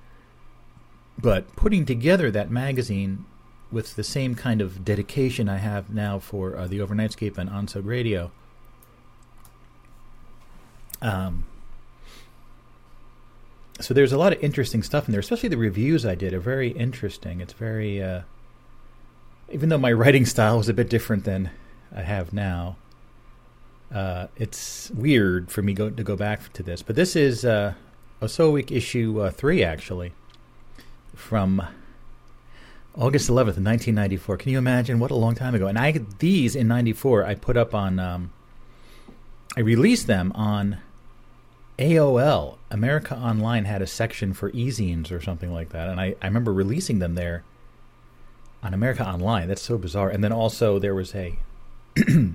[1.21, 3.25] But putting together that magazine
[3.71, 7.85] with the same kind of dedication I have now for uh, the Overnightscape and Onsug
[7.85, 8.31] Radio,
[11.03, 11.45] um,
[13.81, 16.41] so there's a lot of interesting stuff in there, especially the reviews I did are
[16.41, 17.41] very interesting.
[17.41, 18.23] It's very, uh,
[19.51, 21.51] even though my writing style was a bit different than
[21.95, 22.77] I have now,
[23.95, 27.75] uh, it's weird for me go, to go back to this, but this is uh,
[28.21, 30.13] OsoaWeek issue uh, three, actually,
[31.15, 31.63] from
[32.97, 34.37] August 11th, 1994.
[34.39, 35.69] Can you imagine what a long time ago?
[35.69, 38.33] And I these in '94 I put up on, um,
[39.57, 40.79] I released them on
[41.79, 42.57] AOL.
[42.71, 46.53] America Online had a section for e-zines or something like that, and I, I remember
[46.53, 47.45] releasing them there
[48.63, 49.47] on America Online.
[49.49, 50.11] That's so bizarre.
[50.11, 51.39] And then also there was a
[51.97, 52.35] a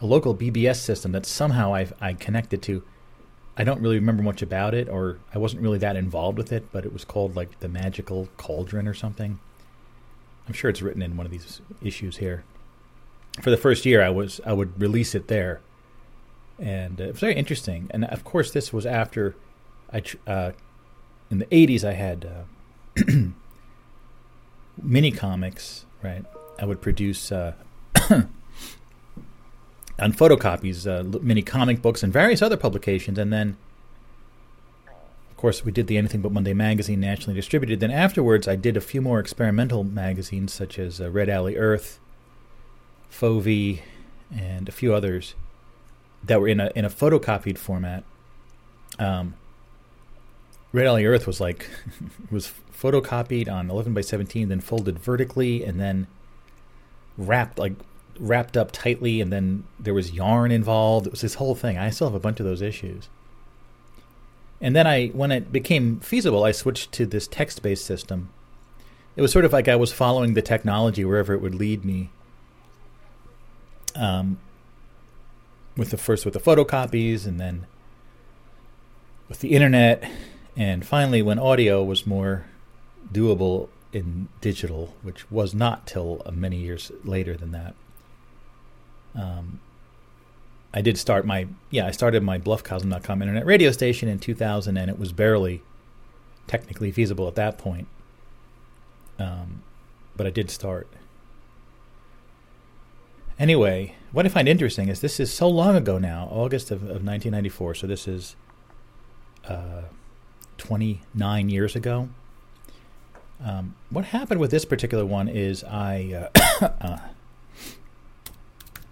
[0.00, 2.82] local BBS system that somehow I I connected to.
[3.56, 6.72] I don't really remember much about it, or I wasn't really that involved with it,
[6.72, 9.38] but it was called like the Magical Cauldron or something.
[10.46, 12.44] I'm sure it's written in one of these issues here.
[13.42, 15.60] For the first year, I was I would release it there,
[16.60, 17.88] and uh, it was very interesting.
[17.90, 19.34] And of course, this was after
[19.92, 20.52] I uh,
[21.30, 23.02] in the 80s I had uh,
[24.82, 25.86] mini comics.
[26.02, 26.24] Right,
[26.58, 27.32] I would produce.
[27.32, 27.54] Uh,
[29.98, 33.18] on photocopies, uh, many comic books, and various other publications.
[33.18, 33.58] And then,
[35.30, 37.80] of course, we did the Anything But Monday magazine nationally distributed.
[37.80, 42.00] Then afterwards, I did a few more experimental magazines, such as Red Alley Earth,
[43.12, 43.80] Fovi,
[44.34, 45.34] and a few others
[46.24, 48.04] that were in a in a photocopied format.
[48.98, 49.34] Um,
[50.72, 51.68] Red Alley Earth was like
[52.30, 56.06] was photocopied on 11 by 17, then folded vertically, and then
[57.16, 57.74] wrapped like
[58.18, 61.06] wrapped up tightly, and then there was yarn involved.
[61.06, 61.78] It was this whole thing.
[61.78, 63.08] I still have a bunch of those issues.
[64.60, 68.28] And then I, when it became feasible, I switched to this text-based system.
[69.16, 72.10] It was sort of like I was following the technology wherever it would lead me.
[73.96, 74.38] Um,
[75.80, 77.66] with the first with the photocopies, and then
[79.30, 80.04] with the internet,
[80.54, 82.44] and finally when audio was more
[83.10, 87.74] doable in digital, which was not till many years later than that.
[89.14, 89.60] Um,
[90.74, 94.90] I did start my yeah I started my bluffcosm.com internet radio station in 2000 and
[94.90, 95.62] it was barely
[96.46, 97.88] technically feasible at that point.
[99.18, 99.62] Um,
[100.14, 100.88] but I did start.
[103.38, 107.04] Anyway, what I find interesting is this is so long ago now, August of, of
[107.04, 107.76] 1994.
[107.76, 108.36] So this is
[109.44, 109.82] uh,
[110.58, 112.08] 29 years ago.
[113.42, 116.28] Um, what happened with this particular one is I
[116.60, 116.98] uh, uh,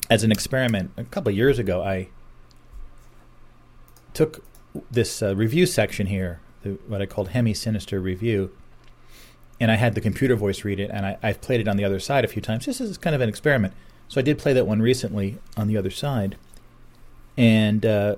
[0.08, 2.08] as an experiment a couple of years ago, I
[4.14, 4.42] took
[4.90, 8.50] this uh, review section here, the, what I called Hemi Sinister Review,
[9.60, 11.84] and I had the computer voice read it, and I, have played it on the
[11.84, 12.66] other side a few times.
[12.66, 13.74] This is kind of an experiment.
[14.08, 16.36] So I did play that one recently on the other side,
[17.36, 18.16] and uh,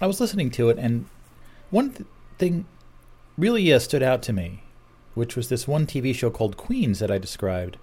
[0.00, 1.06] I was listening to it, and
[1.70, 2.08] one th-
[2.38, 2.64] thing
[3.36, 4.62] really uh, stood out to me,
[5.14, 7.76] which was this one TV show called Queens that I described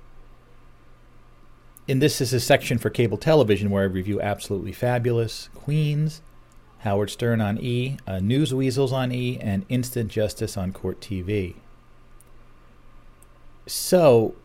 [1.88, 6.22] and this is a section for cable television where I review Absolutely Fabulous, Queens,
[6.80, 11.56] Howard Stern on E, uh, Newsweasels on E, and Instant Justice on Court TV.
[13.68, 14.36] So,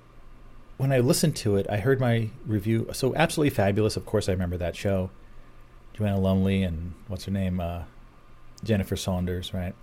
[0.77, 2.89] when I listened to it, I heard my review.
[2.93, 5.11] So, Absolutely Fabulous, of course, I remember that show.
[5.95, 7.61] Joanna Lumley and what's her name?
[7.61, 7.83] Uh,
[8.63, 9.75] Jennifer Saunders, right?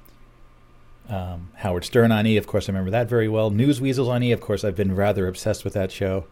[1.09, 3.51] Um, Howard Stern on E, of course, I remember that very well.
[3.51, 6.25] Newsweasels on E, of course, I've been rather obsessed with that show,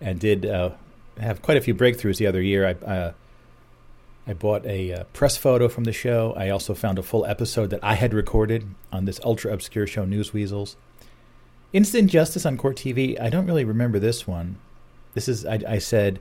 [0.00, 0.70] and did uh,
[1.18, 2.66] have quite a few breakthroughs the other year.
[2.66, 3.12] I uh,
[4.26, 6.32] I bought a uh, press photo from the show.
[6.36, 10.06] I also found a full episode that I had recorded on this ultra obscure show,
[10.06, 10.76] Newsweasels.
[11.72, 13.18] Instant Justice on Court TV.
[13.18, 14.56] I don't really remember this one.
[15.14, 16.20] This is I, I said,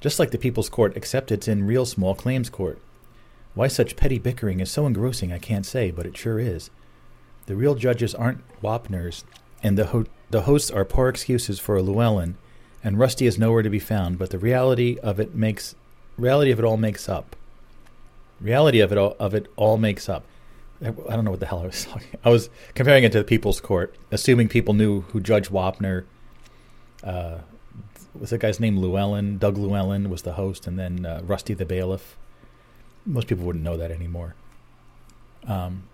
[0.00, 2.78] just like the People's Court, except it's in real small claims court.
[3.54, 6.70] Why such petty bickering is so engrossing, I can't say, but it sure is.
[7.46, 9.24] The real judges aren't Wapners,
[9.62, 12.36] and the ho- the hosts are poor excuses for a Llewellyn,
[12.84, 14.18] and Rusty is nowhere to be found.
[14.18, 15.74] But the reality of it makes
[16.16, 17.34] reality of it all makes up.
[18.40, 20.24] Reality of it all of it all makes up.
[20.82, 22.18] I don't know what the hell I was talking.
[22.24, 26.04] I was comparing it to the People's Court, assuming people knew who Judge Wapner.
[27.02, 27.38] Uh,
[28.18, 29.38] was the guy's name Llewellyn?
[29.38, 32.16] Doug Llewellyn was the host, and then uh, Rusty the bailiff.
[33.06, 34.34] Most people wouldn't know that anymore.
[35.46, 35.84] Um,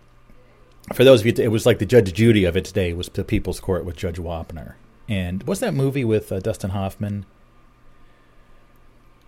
[0.93, 3.25] for those of you, it was like the Judge Judy of its day was the
[3.25, 4.75] People's Court with Judge Wapner.
[5.09, 7.25] And what's that movie with uh, Dustin Hoffman?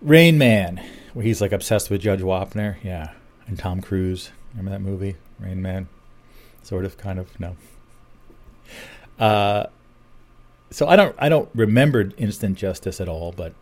[0.01, 0.83] Rain Man,
[1.13, 2.77] where he's like obsessed with Judge Wapner.
[2.83, 3.11] Yeah,
[3.47, 4.31] and Tom Cruise.
[4.53, 5.87] Remember that movie, Rain Man?
[6.63, 7.55] Sort of, kind of, no.
[9.19, 9.67] Uh,
[10.69, 13.53] so I don't, I don't remember Instant Justice at all, but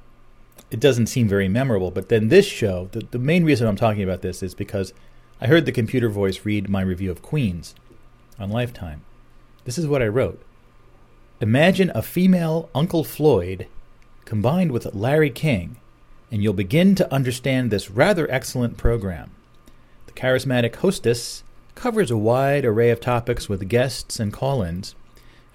[0.71, 1.91] it doesn't seem very memorable.
[1.91, 4.93] But then this show, the, the main reason I'm talking about this is because
[5.41, 7.73] I heard the computer voice read my review of Queens
[8.37, 9.01] on Lifetime.
[9.65, 10.41] This is what I wrote.
[11.41, 13.67] Imagine a female Uncle Floyd
[14.25, 15.77] combined with Larry King,
[16.31, 19.31] and you'll begin to understand this rather excellent program.
[20.09, 21.43] The charismatic hostess
[21.75, 24.95] covers a wide array of topics with guests and call ins,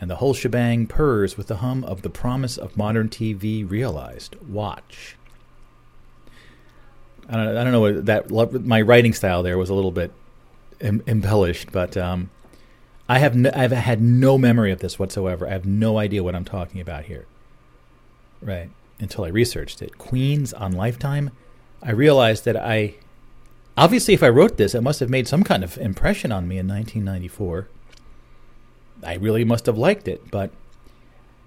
[0.01, 4.36] and the whole shebang purrs with the hum of the promise of modern TV realized.
[4.48, 5.16] Watch.
[7.28, 10.12] I don't, I don't know that my writing style there was a little bit
[10.81, 12.31] em- embellished, but um,
[13.09, 15.48] I have no, I've had no memory of this whatsoever.
[15.48, 17.26] I have no idea what I'm talking about here.
[18.40, 18.70] Right
[19.01, 19.98] until I researched it.
[19.98, 21.32] Queens on Lifetime.
[21.82, 22.94] I realized that I
[23.76, 26.59] obviously if I wrote this, it must have made some kind of impression on me
[26.59, 27.68] in 1994.
[29.02, 30.51] I really must have liked it, but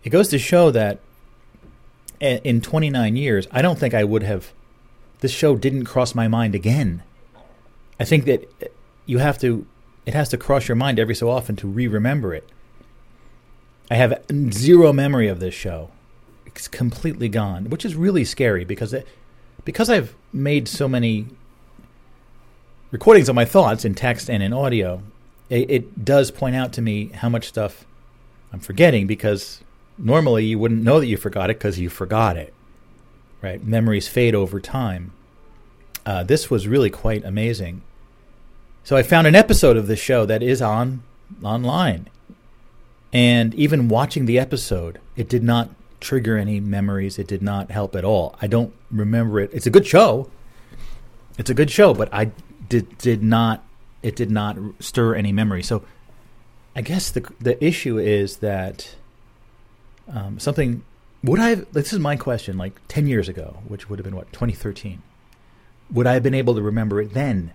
[0.04, 1.00] it goes to show that
[2.20, 4.52] in 29 years, I don't think I would have
[5.20, 7.04] this show didn't cross my mind again.
[8.00, 8.68] I think that uh,
[9.06, 9.66] you have to,
[10.06, 12.48] it has to cross your mind every so often to re remember it.
[13.90, 14.22] I have
[14.52, 15.90] zero memory of this show.
[16.46, 19.08] It's completely gone, which is really scary because it,
[19.64, 21.28] because I've made so many
[22.92, 25.02] recordings of my thoughts in text and in audio,
[25.50, 27.86] it, it does point out to me how much stuff
[28.52, 29.62] I'm forgetting because
[29.98, 32.54] normally you wouldn't know that you forgot it because you forgot it
[33.42, 33.64] right?
[33.64, 35.12] Memories fade over time.
[36.06, 37.82] Uh, this was really quite amazing.
[38.84, 41.04] So I found an episode of this show that is on
[41.44, 42.10] online,
[43.12, 45.70] and even watching the episode, it did not
[46.00, 47.20] trigger any memories.
[47.20, 48.36] It did not help at all.
[48.42, 49.50] I don't remember it.
[49.54, 50.30] It's a good show.
[51.38, 52.32] It's a good show, but I
[52.70, 53.64] did did not.
[54.04, 55.64] It did not stir any memory.
[55.64, 55.84] So
[56.76, 58.96] I guess the the issue is that
[60.08, 60.84] um, something
[61.24, 64.32] would I this is my question, like 10 years ago, which would have been what,
[64.32, 65.02] 2013,
[65.92, 67.52] would I have been able to remember it then?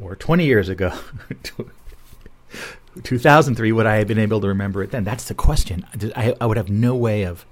[0.00, 0.96] Or 20 years ago,
[3.02, 5.04] 2003, would I have been able to remember it then?
[5.04, 5.86] That's the question.
[6.16, 7.44] I, I would have no way of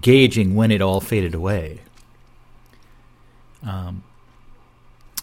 [0.00, 1.80] gauging when it all faded away.
[3.62, 4.04] Um,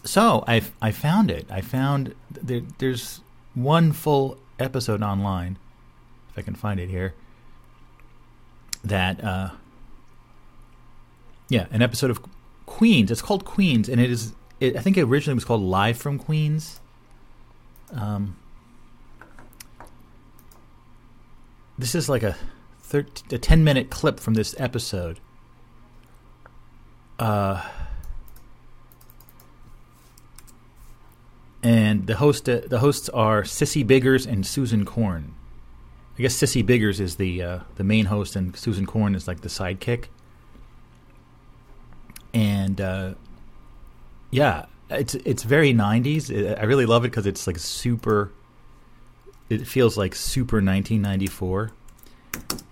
[0.06, 1.48] so I, I found it.
[1.50, 3.22] I found there, there's
[3.54, 5.58] one full episode online,
[6.30, 7.14] if I can find it here
[8.86, 9.50] that uh,
[11.50, 12.22] yeah, an episode of
[12.66, 13.12] Queens.
[13.12, 14.34] It's called Queens, and it is.
[14.60, 16.80] It, I think it originally was called Live from Queens.
[17.92, 18.38] Um,
[21.78, 22.36] this is like a
[22.82, 25.20] thir- a ten minute clip from this episode.
[27.20, 27.64] Uh,
[31.66, 35.34] and the host uh, the hosts are Sissy Biggers and Susan Korn.
[36.16, 39.42] I guess Sissy Biggers is the uh, the main host, and Susan Korn is like
[39.42, 40.06] the sidekick.
[42.36, 43.16] And uh,
[44.30, 46.30] yeah, it's it's very '90s.
[46.60, 48.32] I really love it because it's like super.
[49.50, 51.72] It feels like super 1994.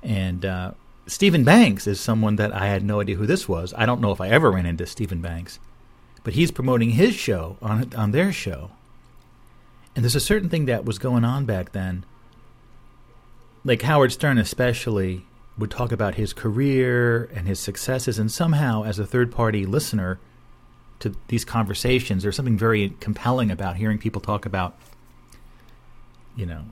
[0.03, 0.72] And uh,
[1.07, 3.74] Steven Banks is someone that I had no idea who this was.
[3.76, 5.57] I don't know if I ever ran into Steven Banks,
[6.24, 8.70] but he's promoting his show on on their show.
[9.95, 12.06] And there's a certain thing that was going on back then
[13.65, 15.26] like Howard Stern especially
[15.57, 20.20] would talk about his career and his successes and somehow as a third party listener
[20.99, 22.24] to these conversations.
[22.24, 24.76] There's something very compelling about hearing people talk about,
[26.36, 26.64] you know,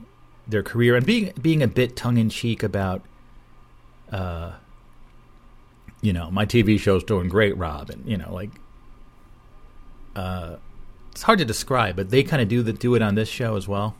[0.46, 3.02] their career and being being a bit tongue in cheek about,
[4.10, 4.52] uh,
[6.00, 8.50] you know, my TV show's doing great, Rob, and you know, like,
[10.16, 10.56] uh,
[11.12, 13.56] it's hard to describe, but they kind of do the do it on this show
[13.56, 13.94] as well.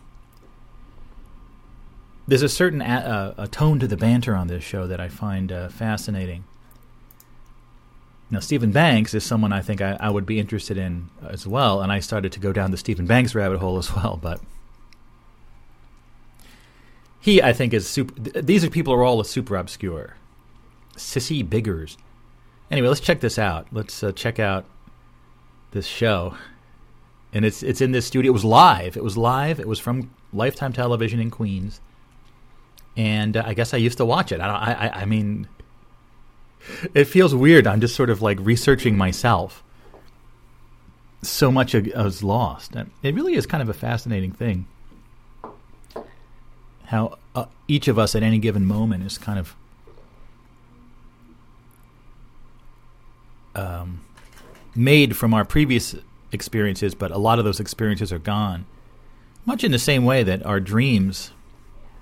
[2.26, 5.08] There's a certain a, uh, a tone to the banter on this show that I
[5.08, 6.44] find uh, fascinating.
[8.30, 11.82] Now, Steven Banks is someone I think I, I, would be interested in as well,
[11.82, 14.18] and I started to go down the Steven Banks rabbit hole as well.
[14.20, 14.40] But
[17.20, 18.40] he, I think, is super.
[18.40, 20.16] These are people are all super obscure.
[20.96, 21.98] Sissy Biggers.
[22.70, 23.66] Anyway, let's check this out.
[23.70, 24.64] Let's uh, check out
[25.72, 26.34] this show,
[27.32, 28.30] and it's it's in this studio.
[28.30, 28.96] It was live.
[28.96, 29.60] It was live.
[29.60, 31.80] It was from Lifetime Television in Queens,
[32.96, 34.40] and uh, I guess I used to watch it.
[34.40, 35.48] I, I, I mean
[36.94, 37.66] it feels weird.
[37.66, 39.62] I'm just sort of like researching myself.
[41.22, 42.74] So much is lost.
[43.02, 44.66] It really is kind of a fascinating thing.
[46.84, 49.54] How uh, each of us at any given moment is kind of
[53.54, 54.04] um,
[54.74, 55.94] made from our previous
[56.32, 58.66] experiences, but a lot of those experiences are gone.
[59.44, 61.32] Much in the same way that our dreams,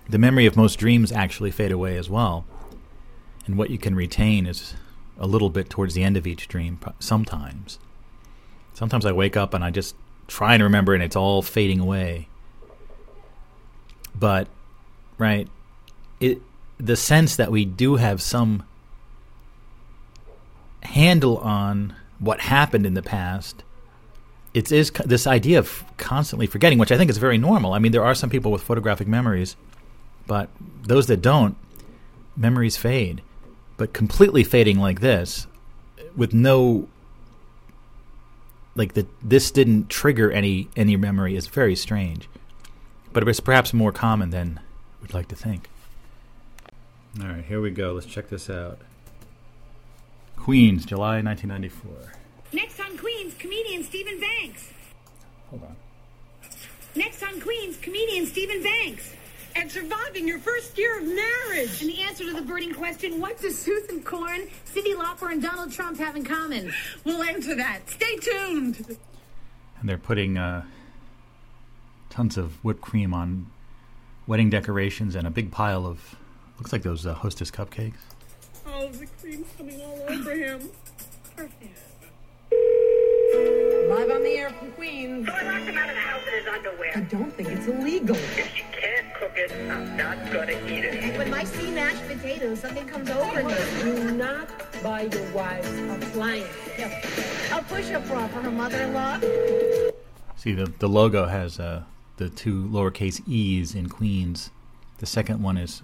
[0.09, 2.45] the memory of most dreams actually fade away as well.
[3.47, 4.75] And what you can retain is
[5.19, 7.79] a little bit towards the end of each dream sometimes.
[8.73, 9.95] Sometimes i wake up and i just
[10.27, 12.29] try and remember and it's all fading away.
[14.15, 14.49] But
[15.19, 15.49] right
[16.19, 16.41] it
[16.79, 18.63] the sense that we do have some
[20.83, 23.63] handle on what happened in the past
[24.53, 27.73] it is this idea of constantly forgetting which i think is very normal.
[27.73, 29.57] I mean there are some people with photographic memories
[30.27, 30.49] but
[30.83, 31.57] those that don't
[32.37, 33.23] memories fade.
[33.77, 35.47] But completely fading like this
[36.17, 36.89] with no
[38.77, 42.29] like that this didn't trigger any any memory is very strange.
[43.13, 44.61] But it's perhaps more common than
[45.03, 45.69] we'd like to think.
[47.21, 47.93] All right here we go.
[47.93, 48.79] Let's check this out.
[50.37, 52.20] Queens july 1994
[52.53, 54.71] next on queens comedian steven banks
[55.49, 55.77] hold on
[56.95, 59.15] next on queens comedian steven banks
[59.57, 61.83] and surviving your first year of marriage.
[61.83, 65.73] And the answer to the burning question what does Susan Korn, Cyndi Lauper, and Donald
[65.73, 66.73] Trump have in common?
[67.05, 67.89] We'll answer that.
[67.89, 68.97] Stay tuned.
[69.81, 70.65] And they're putting uh,
[72.11, 73.51] tons of whipped cream on
[74.27, 76.17] wedding decorations and a big pile of,
[76.59, 77.95] looks like those uh, hostess cupcakes.
[78.67, 80.71] Oh, the cream's coming all over him.
[81.35, 81.90] Perfect.
[83.89, 85.27] Live on the air from Queens.
[85.27, 86.93] So I locked him out of the house in his underwear.
[86.95, 88.17] I don't think it's illegal.
[88.17, 91.19] If she can't cook it, I'm not gonna eat it.
[91.19, 93.55] When I see mashed potatoes, something comes over me.
[93.83, 94.49] Do not
[94.83, 96.49] buy your wives appliance.
[96.79, 97.59] Yeah.
[97.59, 99.21] A push-up bra for her mother-in-law.
[100.37, 101.85] See, the, the logo has uh,
[102.17, 104.51] the two lowercase e's in Queens.
[104.99, 105.83] The second one is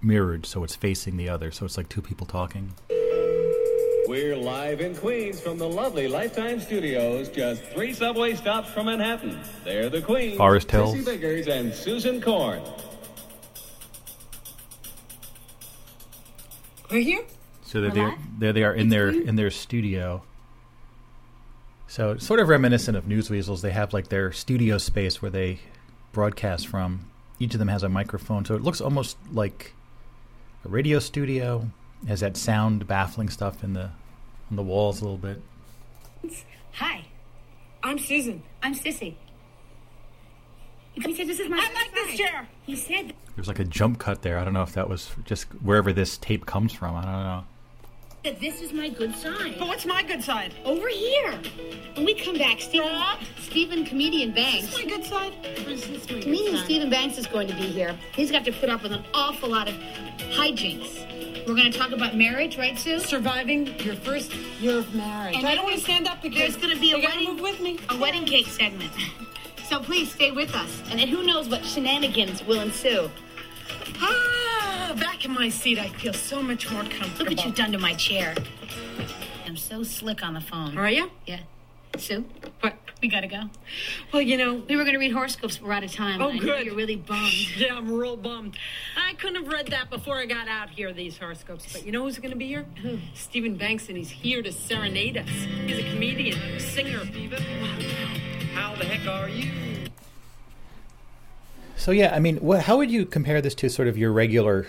[0.00, 2.74] mirrored, so it's facing the other, so it's like two people talking.
[4.08, 9.38] We're live in Queens from the lovely Lifetime Studios, just three subway stops from Manhattan.
[9.64, 12.62] They're the Queens, Forest Hills, Sissy Biggers, and Susan Korn.
[16.90, 17.22] We're here.
[17.60, 20.22] So they're there, there they are in their in their studio.
[21.86, 23.60] So it's sort of reminiscent of Newsweasels.
[23.60, 25.58] They have like their studio space where they
[26.12, 27.10] broadcast from.
[27.38, 29.74] Each of them has a microphone, so it looks almost like
[30.64, 31.70] a radio studio
[32.06, 33.90] has that sound baffling stuff in the
[34.50, 35.42] on the walls a little bit.
[36.74, 37.04] Hi,
[37.82, 38.42] I'm Susan.
[38.62, 39.14] I'm Sissy.
[40.92, 41.58] He said this is my.
[41.58, 42.48] I like this chair.
[42.66, 43.14] He said.
[43.36, 44.38] There's like a jump cut there.
[44.38, 46.96] I don't know if that was just wherever this tape comes from.
[46.96, 47.44] I don't know.
[48.24, 49.54] That this is my good side.
[49.60, 50.54] But what's my good side?
[50.64, 51.38] Over here.
[51.94, 53.00] When we come back, Steven,
[53.40, 54.64] Steven comedian Banks.
[54.64, 55.32] Is this my good side?
[55.44, 56.64] Or is this my Comedian good side?
[56.64, 57.96] Steven Banks is going to be here.
[58.14, 59.74] He's got to put up with an awful lot of
[60.32, 61.17] hijinks.
[61.48, 62.98] We're going to talk about marriage, right, Sue?
[62.98, 65.34] Surviving your first year of marriage.
[65.34, 67.40] And I don't want to stand up because There's going to be a wedding, move
[67.40, 67.78] with me.
[67.88, 68.90] a wedding cake segment.
[69.68, 73.10] So please stay with us, and then who knows what shenanigans will ensue.
[74.00, 77.18] Ah, back in my seat, I feel so much more comfortable.
[77.18, 78.34] Look what you've done to my chair.
[79.46, 80.78] I'm so slick on the phone.
[80.78, 81.10] Are you?
[81.26, 81.40] Yeah.
[81.98, 82.24] Sue,
[82.60, 82.76] What?
[83.00, 83.42] We gotta go.
[84.12, 84.54] Well, you know.
[84.68, 86.20] We were gonna read horoscopes, but we're out of time.
[86.20, 86.66] Oh, and I know good.
[86.66, 87.32] You're really bummed.
[87.56, 88.56] Yeah, I'm real bummed.
[88.96, 91.72] I couldn't have read that before I got out here, these horoscopes.
[91.72, 92.66] But you know who's going to be here?
[93.14, 95.28] Steven Banks, and he's here to serenade us.
[95.28, 97.00] He's a comedian, a singer.
[98.54, 99.50] How the heck are you?
[101.76, 104.66] So yeah, I mean, wh- how would you compare this to sort of your regular,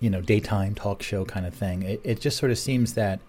[0.00, 1.82] you know, daytime talk show kind of thing?
[1.82, 3.20] It, it just sort of seems that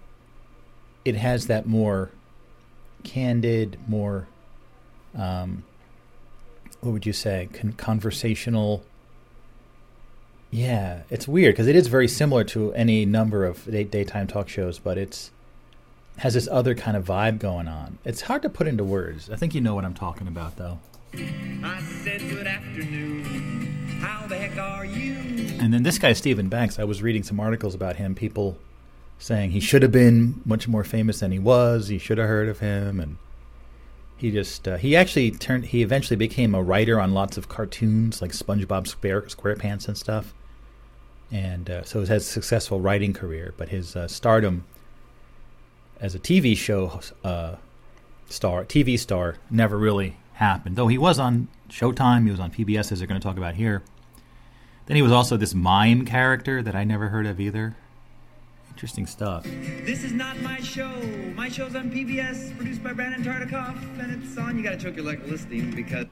[1.04, 2.12] it has that more
[3.04, 4.28] candid, more
[5.18, 5.64] um,
[6.82, 8.84] what would you say, Con- conversational.
[10.52, 14.50] Yeah, it's weird because it is very similar to any number of day- daytime talk
[14.50, 15.32] shows, but it's
[16.18, 17.98] has this other kind of vibe going on.
[18.04, 19.30] It's hard to put into words.
[19.30, 20.80] I think you know what I'm talking about, though.
[21.14, 23.64] I said good afternoon.
[24.02, 25.14] How the heck are you?
[25.60, 28.16] And then this guy, Steven Banks, I was reading some articles about him.
[28.16, 28.58] People
[29.20, 31.90] saying he should have been much more famous than he was.
[31.90, 33.18] He should have heard of him, and
[34.18, 35.66] he just uh, he actually turned.
[35.66, 40.34] He eventually became a writer on lots of cartoons like SpongeBob Square, SquarePants and stuff.
[41.32, 44.66] And uh, so he has a successful writing career, but his uh, stardom
[46.00, 47.58] as a TV show uh,
[48.30, 50.76] star, TV star, never really happened.
[50.76, 53.56] Though he was on Showtime, he was on PBS, as they're going to talk about
[53.56, 53.84] here.
[54.88, 57.76] Then he was also this mime character that I never heard of either.
[58.80, 59.43] Interesting stuff.
[59.43, 60.89] This is not my show.
[61.35, 64.56] My show's on PBS, produced by Brandon Tartikoff, and it's on.
[64.56, 66.06] You gotta choke your leg listening because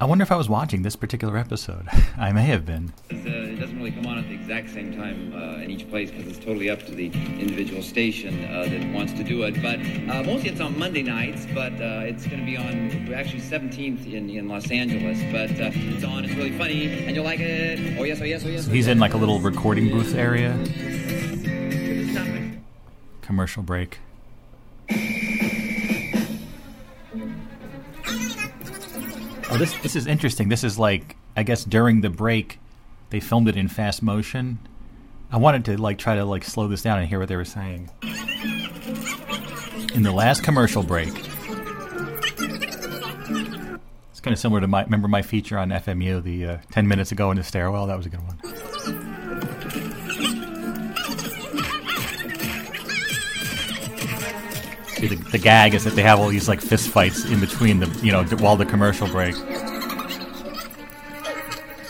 [0.00, 1.88] I wonder if I was watching this particular episode.
[2.16, 2.92] I may have been.
[3.10, 6.12] Uh, it doesn't really come on at the exact same time uh, in each place
[6.12, 9.60] because it's totally up to the individual station uh, that wants to do it.
[9.60, 13.40] But uh, mostly it's on Monday nights, but uh, it's going to be on actually
[13.40, 15.18] 17th in, in Los Angeles.
[15.32, 17.98] But uh, it's on, it's really funny, and you'll like it.
[17.98, 18.66] Oh, yes, oh, yes, oh, yes.
[18.66, 20.52] So he's in like a little recording booth area.
[23.22, 23.98] Commercial break.
[29.50, 30.48] Oh, this this is interesting.
[30.48, 32.58] This is like I guess during the break,
[33.10, 34.58] they filmed it in fast motion.
[35.30, 37.44] I wanted to like try to like slow this down and hear what they were
[37.44, 37.90] saying.
[39.94, 41.12] In the last commercial break,
[44.10, 47.12] it's kind of similar to my remember my feature on FMU the uh, ten minutes
[47.12, 47.86] ago in the stairwell.
[47.86, 48.38] That was a good one.
[55.08, 57.86] The, the gag is that they have all these like fist fights in between the
[58.02, 59.34] you know while the commercial break.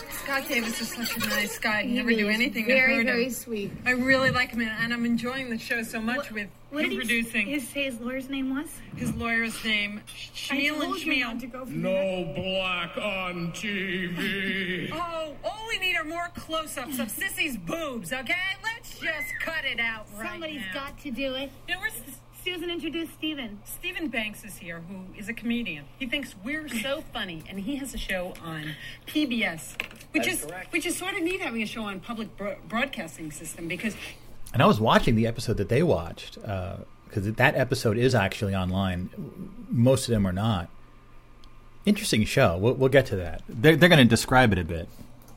[0.09, 1.83] Scott Davis is such a nice guy.
[1.83, 3.31] He, He never do anything very, to hurt very him.
[3.31, 3.71] sweet.
[3.85, 6.89] I really like him, and and I'm enjoying the show so much with What him
[6.91, 7.47] did producing.
[7.47, 8.67] His, say his lawyer's name was?
[8.97, 10.01] His lawyer's name,
[10.33, 11.19] Sheila told you Schmiel.
[11.33, 14.89] not to go for No black on TV.
[15.07, 18.33] Oh, all we need are more close-ups of Sissy's boobs, okay?
[18.63, 20.81] Let's just cut it out right Somebody's now.
[20.85, 21.51] got to do it.
[21.67, 21.93] Yeah, where's
[22.45, 23.59] Susan introduced Steven.
[23.65, 25.85] Stephen Banks is here, who is a comedian.
[25.97, 28.75] He thinks we're so funny, and he has a show on
[29.07, 29.81] PBS,
[30.11, 33.31] which That's is which is sort of neat having a show on public bro- broadcasting
[33.31, 33.95] system because
[34.53, 38.53] And I was watching the episode that they watched uh, because that episode is actually
[38.53, 39.09] online.
[39.69, 40.69] Most of them are not.
[41.83, 42.57] Interesting show.
[42.57, 43.41] We'll, we'll get to that.
[43.49, 44.87] They're, they're going to describe it a bit.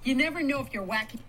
[0.04, 1.20] you never know if you're wacky.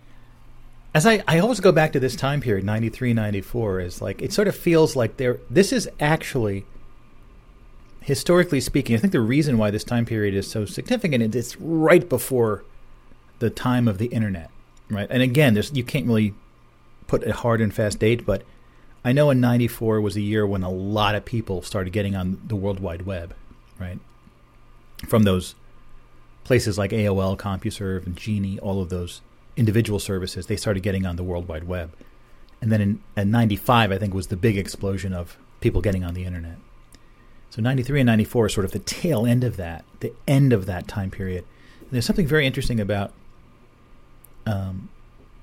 [0.93, 4.33] As I, I always go back to this time period, 93, 94, is like, it
[4.33, 6.65] sort of feels like there, this is actually,
[8.01, 11.61] historically speaking, I think the reason why this time period is so significant is it's
[11.61, 12.63] right before
[13.37, 14.49] the time of the internet,
[14.89, 15.07] right?
[15.11, 16.33] And again, there's, you can't really
[17.05, 18.43] put a hard and fast date, but
[19.05, 22.41] I know in 94 was a year when a lot of people started getting on
[22.45, 23.35] the World Wide Web,
[23.79, 23.99] right?
[25.07, 25.53] From those
[26.43, 29.21] places like AOL, CompuServe, and Genie, all of those
[29.59, 31.93] individual services, they started getting on the World Wide Web.
[32.61, 36.13] And then in, in 95, I think, was the big explosion of people getting on
[36.13, 36.57] the internet.
[37.49, 40.65] So 93 and 94 is sort of the tail end of that, the end of
[40.67, 41.43] that time period.
[41.81, 43.11] And there's something very interesting about,
[44.45, 44.87] um,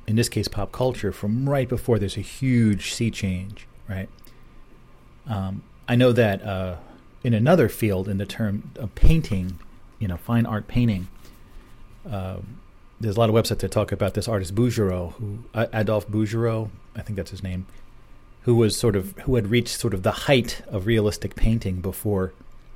[0.06, 4.08] in this case, pop culture from right before there's a huge sea change, right?
[5.26, 6.76] Um, I know that uh,
[7.22, 9.58] in another field, in the term of painting,
[9.98, 11.08] you know, fine art painting,
[12.10, 12.60] um,
[13.00, 17.02] there's a lot of websites that talk about this artist Bouguereau, who Adolphe Bouguereau, I
[17.02, 17.66] think that's his name,
[18.42, 22.32] who was sort of who had reached sort of the height of realistic painting before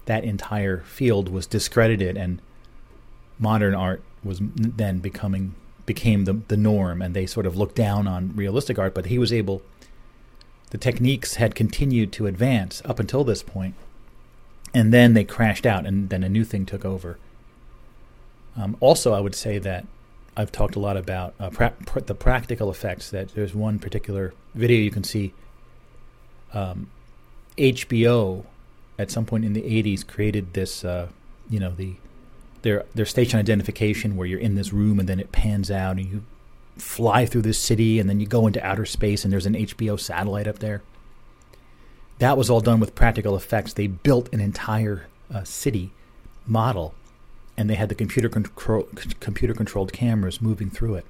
[0.07, 2.43] that entire field was discredited and
[3.39, 5.55] modern art was then becoming
[5.87, 7.01] became the the norm.
[7.01, 9.63] And they sort of looked down on realistic art but he was able
[10.71, 13.75] the techniques had continued to advance up until this point
[14.75, 17.19] and then they crashed out and then a new thing took over.
[18.57, 19.87] Um, also i would say that
[20.37, 24.33] i've talked a lot about uh, pra- pr- the practical effects that there's one particular
[24.55, 25.33] video you can see
[26.53, 26.91] um,
[27.57, 28.45] hbo
[28.99, 31.09] at some point in the 80s created this uh,
[31.49, 31.95] you know the
[32.63, 36.07] their their station identification where you're in this room and then it pans out and
[36.07, 36.23] you
[36.77, 39.99] fly through this city and then you go into outer space and there's an HBO
[39.99, 40.83] satellite up there.
[42.19, 43.73] That was all done with practical effects.
[43.73, 45.93] They built an entire uh, city
[46.47, 46.95] model
[47.57, 48.89] and they had the computer control
[49.21, 51.07] computer controlled cameras moving through it.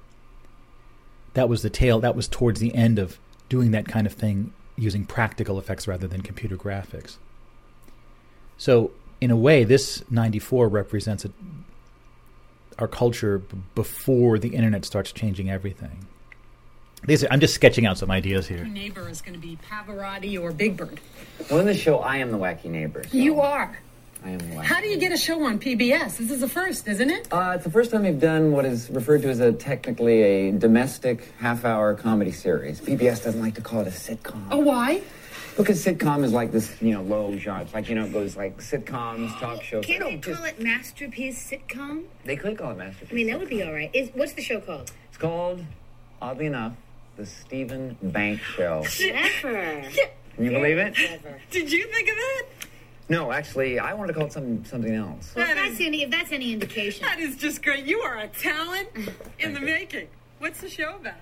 [1.33, 3.19] That was the tail that was towards the end of
[3.49, 7.17] doing that kind of thing using practical effects rather than computer graphics.
[8.57, 11.31] So, in a way, this 94 represents a,
[12.79, 16.05] our culture b- before the internet starts changing everything.
[17.05, 18.59] These are, I'm just sketching out some ideas here.
[18.59, 20.99] Your neighbor is going to be Pavarotti or Big Bird.
[21.49, 23.03] Well, in the show, I am the wacky neighbor.
[23.03, 23.79] so You are.
[24.23, 24.63] I am the wacky.
[24.63, 26.17] How do you get a show on PBS?
[26.17, 27.27] This is the first, isn't it?
[27.31, 30.51] Uh, it's the first time we've done what is referred to as a technically a
[30.51, 32.79] domestic half-hour comedy series.
[32.81, 34.45] PBS doesn't like to call it a sitcom.
[34.51, 35.01] Oh, why?
[35.57, 37.63] Because sitcom is like this, you know, low genre.
[37.63, 39.85] It's like you know, it goes like sitcoms, talk shows.
[39.85, 42.03] Can't They they don't call it masterpiece sitcom?
[42.23, 43.11] They could call it masterpiece.
[43.11, 43.89] I mean, that would be all right.
[43.93, 44.91] Is, what's the show called?
[45.09, 45.65] It's called,
[46.21, 46.73] oddly enough,
[47.17, 48.83] the Steven Banks Show.
[49.41, 49.81] Clever.
[50.35, 50.95] Can you believe it?
[50.97, 51.41] Never.
[51.49, 52.43] Did you think of that?
[53.11, 55.33] No, actually, I wanted to call it some something else.
[55.35, 57.05] Well, if that's any, if that's any indication.
[57.05, 57.83] That is just great.
[57.85, 58.87] You are a talent
[59.39, 60.07] in the making.
[60.39, 61.15] What's the show about?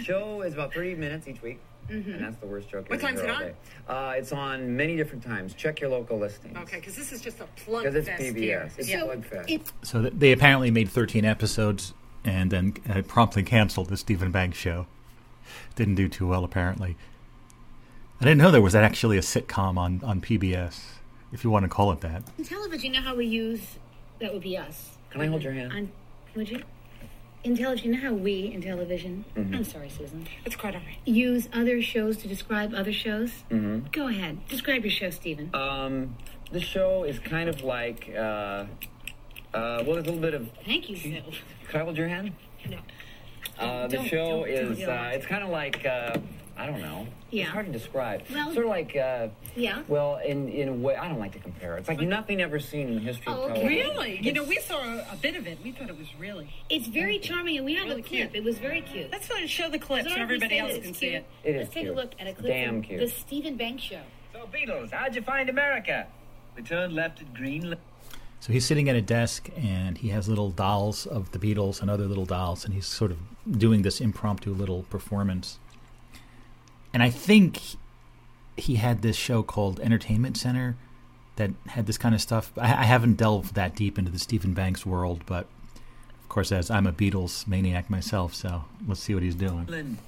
[0.00, 1.58] show is about 30 minutes each week.
[1.90, 2.14] Mhm.
[2.14, 2.88] And that's the worst joke.
[2.88, 3.50] What time's it on?
[3.88, 5.52] Uh, it's on many different times.
[5.54, 6.56] Check your local listings.
[6.58, 8.36] Okay, because this is just a plug Because it's fest PBS.
[8.38, 8.70] here.
[8.78, 9.02] It's Yeah.
[9.02, 9.72] a plug fest.
[9.82, 11.92] So they apparently made 13 episodes
[12.24, 14.86] and then uh, promptly canceled the Steven Banks show.
[15.74, 16.96] Didn't do too well, apparently.
[18.20, 20.80] I didn't know there was actually a sitcom on, on PBS,
[21.32, 22.22] if you want to call it that.
[22.38, 23.78] In television, you know how we use
[24.20, 24.90] that would be us.
[25.10, 25.72] Can I hold your hand?
[25.72, 25.92] On,
[26.36, 26.62] would you?
[27.44, 29.24] In television, you know how we in television.
[29.36, 29.56] Mhm.
[29.56, 30.26] I'm sorry, Susan.
[30.44, 30.98] It's quite all right.
[31.04, 33.30] Use other shows to describe other shows.
[33.50, 33.88] Mm-hmm.
[33.90, 35.50] Go ahead, describe your show, Steven.
[35.54, 36.16] Um,
[36.52, 38.66] the show is kind of like, uh, uh,
[39.54, 40.48] well, there's a little bit of.
[40.64, 41.20] Thank you, Sue.
[41.68, 42.32] Can I hold your hand?
[42.68, 42.78] No.
[43.58, 46.16] Uh, the show don't- don't is, yell uh, it's kind of like, uh,
[46.62, 47.08] I don't know.
[47.30, 47.42] Yeah.
[47.42, 48.22] It's hard to describe.
[48.32, 49.82] Well- sort of like, uh, Yeah.
[49.88, 51.76] well, in, in a way, I don't like to compare.
[51.76, 53.60] It's like nothing ever seen in the history Oh, of okay.
[53.62, 53.90] television.
[53.96, 54.20] Really?
[54.20, 55.58] You know, we saw a, a bit of it.
[55.64, 56.54] We thought it was really.
[56.70, 58.30] It's very charming, and we have Really a clip.
[58.32, 58.34] cute.
[58.36, 59.10] It was very cute.
[59.10, 61.26] Let's show the clip so all right if we everybody else can it's see it.
[61.42, 61.94] It is Let's take cute.
[61.94, 63.00] a look at a clip damn from cute.
[63.00, 64.00] the Steven Banks Show.
[64.32, 66.06] So, Beatles, how'd you find America?
[66.54, 67.74] We turned left at Green.
[68.40, 71.90] So he's sitting at a desk and he has little dolls of the Beatles and
[71.90, 73.18] other little dolls, and he's sort of
[73.58, 75.58] doing this impromptu little performance.
[76.92, 77.60] And I think
[78.56, 80.76] he had this show called Entertainment Center
[81.36, 82.52] that had this kind of stuff.
[82.58, 85.46] I, I haven't delved that deep into the Steven Banks world, but
[86.20, 89.98] of course, as I'm a Beatles maniac myself, so let's see what he's doing.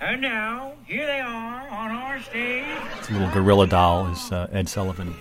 [0.00, 2.64] And now, here they are on our stage.
[2.98, 5.14] It's a little gorilla doll is uh, Ed Sullivan.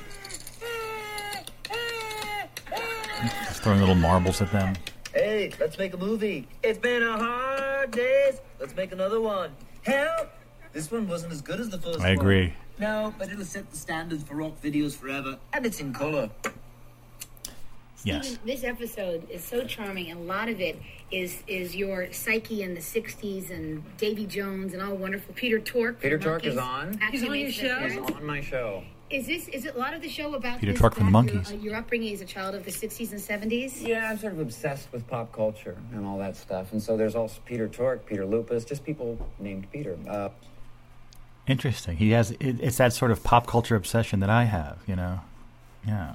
[3.48, 4.76] He's throwing little marbles at them.
[5.14, 6.48] Hey, let's make a movie.
[6.64, 8.32] It's been a hard day.
[8.60, 9.52] Let's make another one.
[9.84, 10.28] Hell,
[10.74, 12.08] this one wasn't as good as the first one.
[12.08, 12.54] I agree.
[12.80, 15.38] No, but it'll set the standards for rock videos forever.
[15.54, 16.30] And it's in color.
[18.04, 18.30] Yes.
[18.30, 20.82] Steven, this episode is so charming, and a lot of it
[21.12, 25.36] is is your psyche in the '60s and Davy Jones and all wonderful.
[25.36, 26.00] Peter Tork.
[26.00, 27.00] Peter Tork is on.
[27.12, 27.80] He's on your show?
[27.80, 28.84] He's on my show.
[29.12, 31.18] Is this is it a lot of the show about Peter this, Tork from the
[31.18, 31.52] about your- Monkees.
[31.54, 33.86] uh, Your, upbringing as a child of the '60s and '70s.
[33.86, 36.72] Yeah, I'm sort of obsessed with pop culture and all that stuff.
[36.72, 39.98] And so there's also Peter Tork, Peter Lupus, just people named Peter.
[40.08, 40.30] Uh,
[41.48, 41.98] Interesting.
[41.98, 42.32] He has.
[42.32, 44.78] It, it's that sort of pop culture obsession that I have.
[44.88, 45.22] You know.
[45.86, 46.14] Yeah.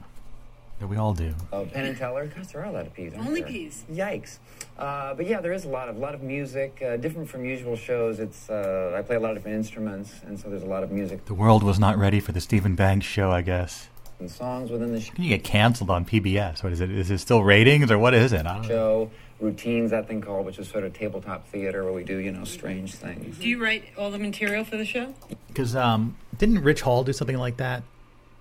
[0.79, 1.35] That we all do.
[1.53, 2.27] uh, Penn and Teller.
[2.27, 3.15] Gosh, there are a lot of peas.
[3.17, 3.51] Only there?
[3.51, 3.85] peas.
[3.91, 4.39] Yikes.
[4.79, 7.77] Uh, but yeah, there is a lot of lot of music, uh, different from usual
[7.77, 8.19] shows.
[8.21, 10.91] It's uh, I play a lot of different instruments, and so there's a lot of
[10.91, 13.31] music The world was not ready for the Steven Banks show.
[13.31, 13.89] I guess.
[14.19, 16.63] and songs within the Can you get canceled on PBS?
[16.63, 16.91] What is it?
[16.91, 18.45] Is it still ratings or what is it?
[18.45, 18.69] I don't know.
[18.69, 19.11] show.
[19.41, 22.45] Routines, that thing called, which is sort of tabletop theater where we do, you know,
[22.45, 23.37] strange things.
[23.39, 25.13] Do you write all the material for the show?
[25.49, 27.83] Because um, didn't Rich Hall do something like that?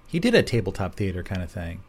[0.07, 1.81] He did a tabletop theater kind of thing.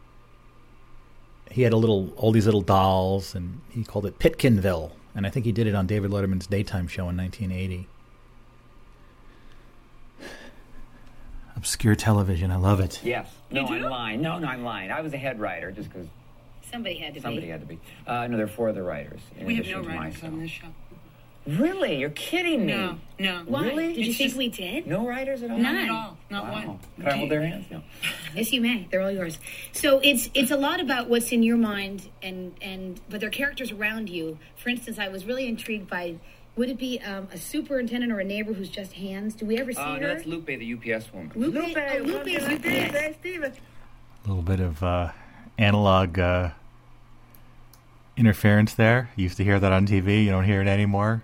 [1.51, 4.91] He had a little, all these little dolls, and he called it Pitkinville.
[5.15, 7.87] And I think he did it on David Letterman's daytime show in 1980.
[11.55, 13.01] Obscure television, I love it.
[13.03, 13.27] Yes.
[13.49, 14.21] No, You I'm lying.
[14.21, 14.91] No, no, I'm lying.
[14.91, 16.07] I was a head writer just because
[16.71, 17.51] Somebody had to be somebody be.
[17.51, 17.79] had to be.
[18.05, 19.21] Uh, no, there are four other writers.
[19.37, 20.33] in We have no to writers myself.
[20.33, 20.67] on this show.
[21.47, 21.95] Really?
[21.99, 22.73] You're kidding me?
[22.73, 23.43] No, no.
[23.45, 23.63] Why?
[23.67, 23.87] Really?
[23.93, 24.85] Did you It's think just- we did?
[24.85, 25.57] No writers at all?
[25.57, 25.85] Not None.
[25.85, 26.17] at all.
[26.29, 26.51] Not Wow.
[26.67, 26.79] one.
[26.99, 27.65] Can I hold their hands?
[27.71, 27.81] No.
[28.35, 28.85] Yes, you may.
[28.91, 29.39] They're all yours.
[29.71, 33.31] So it's it's a lot about what's in your mind, and and but there are
[33.31, 34.37] characters around you.
[34.57, 36.15] For instance, I was really intrigued by.
[36.57, 39.35] Would it be um, a superintendent or a neighbor who's just hands?
[39.35, 39.99] Do we ever see Uh, her?
[40.01, 41.31] no, that's Lupe, the UPS woman.
[41.35, 42.55] Lupe, Lupe, oh, Lupe what is can I?
[42.55, 42.97] UPS.
[42.97, 43.51] Hey, Steven.
[44.25, 45.11] A little bit of uh,
[45.59, 46.49] analog uh,
[48.17, 49.11] interference there.
[49.15, 50.23] You used to hear that on TV.
[50.25, 51.21] You don't hear it anymore.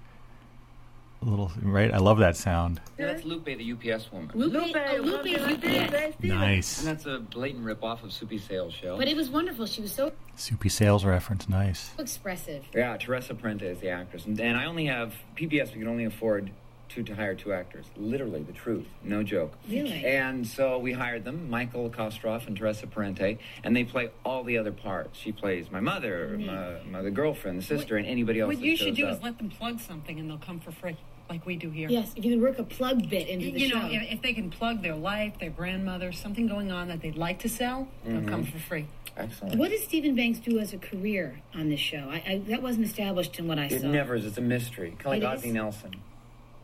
[1.26, 1.94] A little, right?
[1.94, 2.82] I love that sound.
[3.00, 4.32] Yeah, that's Lupe, the UPS woman.
[4.34, 5.68] Lupe, Lupe, oh, what Lupe is can I do?
[5.68, 5.92] UPS.
[5.94, 6.38] Hey, Steven.
[6.38, 6.80] Nice.
[6.80, 8.98] And that's a blatant rip-off of Soupy Sales show.
[8.98, 9.66] But it was wonderful.
[9.66, 11.48] She was so Soupy sales reference.
[11.48, 11.92] Nice.
[11.96, 12.66] So expressive.
[12.74, 15.74] Yeah, Teresa Parente is the actress, and, and I only have PBS.
[15.74, 16.52] We can only afford
[16.90, 17.86] to, to hire two actors.
[17.98, 19.54] Literally, the truth, no joke.
[19.68, 20.06] Really?
[20.06, 24.58] And so we hired them, Michael Kostroff and Teresa Parente, and they play all the
[24.58, 25.18] other parts.
[25.18, 28.50] She plays my mother, my, my the girlfriend, the sister, and anybody else.
[28.50, 29.18] What that you should do up.
[29.18, 30.98] is let them plug something and they'll come for free,
[31.30, 31.90] like we do here.
[31.90, 33.66] Yes, if you can work a plug bit into the show.
[33.66, 33.80] you show.
[33.80, 37.16] know, if, if they can plug their life, their grandmother, something going on that they'd
[37.18, 38.28] like to sell, they'll Mhm.
[38.28, 38.86] come for free.
[39.16, 39.58] Excellent.
[39.60, 42.10] What does Steven Banks do as a career on this show?
[42.10, 43.88] I, I that wasn't established in what I It saw.
[43.88, 44.26] never is.
[44.26, 44.96] It's a mystery.
[45.00, 45.54] Kind of like It Ozzie is?
[45.54, 45.92] Nelson.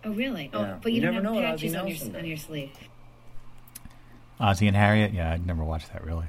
[0.03, 0.49] Oh, really?
[0.53, 0.59] Yeah.
[0.59, 2.37] Oh, but you, You don't never have know what patches Ozzie on your on your
[2.37, 2.71] sleeve.
[4.39, 5.13] Ozzy and Harriet.
[5.13, 6.25] Yeah, I'd never watched that really.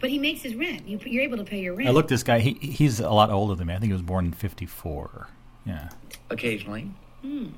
[0.00, 0.88] But he makes his rent.
[0.88, 1.88] You, you're able to pay your rent.
[1.88, 2.38] I look, this guy.
[2.38, 3.74] He he's a lot older than me.
[3.74, 5.28] I think he was born in '54.
[5.66, 5.90] Yeah.
[6.30, 6.90] Occasionally,
[7.22, 7.48] Hmm.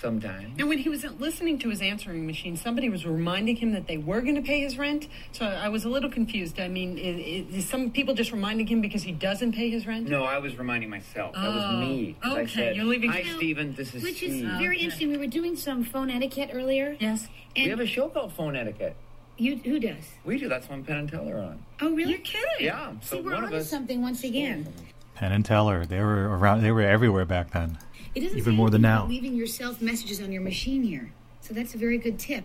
[0.00, 0.58] sometimes.
[0.58, 3.96] And when he was listening to his answering machine, somebody was reminding him that they
[3.96, 5.06] were going to pay his rent.
[5.32, 6.58] So I was a little confused.
[6.58, 10.08] I mean, is, is some people just reminding him because he doesn't pay his rent?
[10.08, 11.34] No, I was reminding myself.
[11.34, 12.16] That Oh, was me.
[12.20, 13.74] 'Cause I okay, said, you're leaving- Hi, Well, Steven.
[13.74, 14.50] This is Which is Steve.
[14.58, 15.10] very interesting.
[15.10, 16.96] We were doing some phone etiquette earlier.
[16.98, 17.28] Yes.
[17.54, 18.96] And we have a show called Phone Etiquette.
[19.38, 20.04] you who does?
[20.24, 20.48] We do.
[20.48, 21.60] That's when Penn and Teller on.
[21.80, 22.10] Oh, really?
[22.12, 22.48] You're kidding.
[22.66, 22.92] Yeah.
[23.00, 23.70] So See, we're one of onto us.
[23.70, 24.66] something once again.
[25.14, 25.84] Penn and Teller.
[25.86, 26.62] They were around.
[26.62, 27.78] They were everywhere back then.
[28.14, 29.06] It doesn't Even say more than now.
[29.06, 31.10] Leaving yourself messages on your machine here.
[31.40, 32.44] So that's a very good tip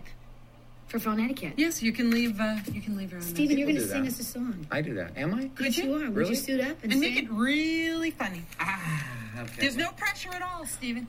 [0.88, 1.54] for phone etiquette.
[1.56, 2.40] Yes, you can leave.
[2.40, 3.26] Uh, you can leave your own.
[3.26, 4.12] Steven, you're going to sing that.
[4.12, 4.66] us a song.
[4.70, 5.16] I do that.
[5.16, 5.48] Am I?
[5.54, 5.84] Could yes, you?
[5.84, 5.98] you are.
[6.08, 6.30] Would Really?
[6.30, 8.42] you suit up and, And make it really funny.
[8.58, 9.06] Ah,
[9.42, 9.52] Okay.
[9.60, 11.06] there's no pressure at all, Steven.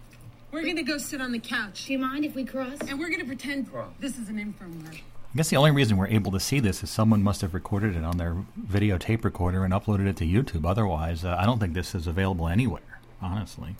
[0.51, 1.85] We're going to go sit on the couch.
[1.88, 2.77] Do you mind if we cross?
[2.88, 3.69] And we're going to pretend
[3.99, 5.01] this is an infomercial.
[5.33, 7.95] I guess the only reason we're able to see this is someone must have recorded
[7.95, 10.65] it on their video tape recorder and uploaded it to YouTube.
[10.69, 12.81] Otherwise, uh, I don't think this is available anywhere.
[13.21, 13.75] Honestly.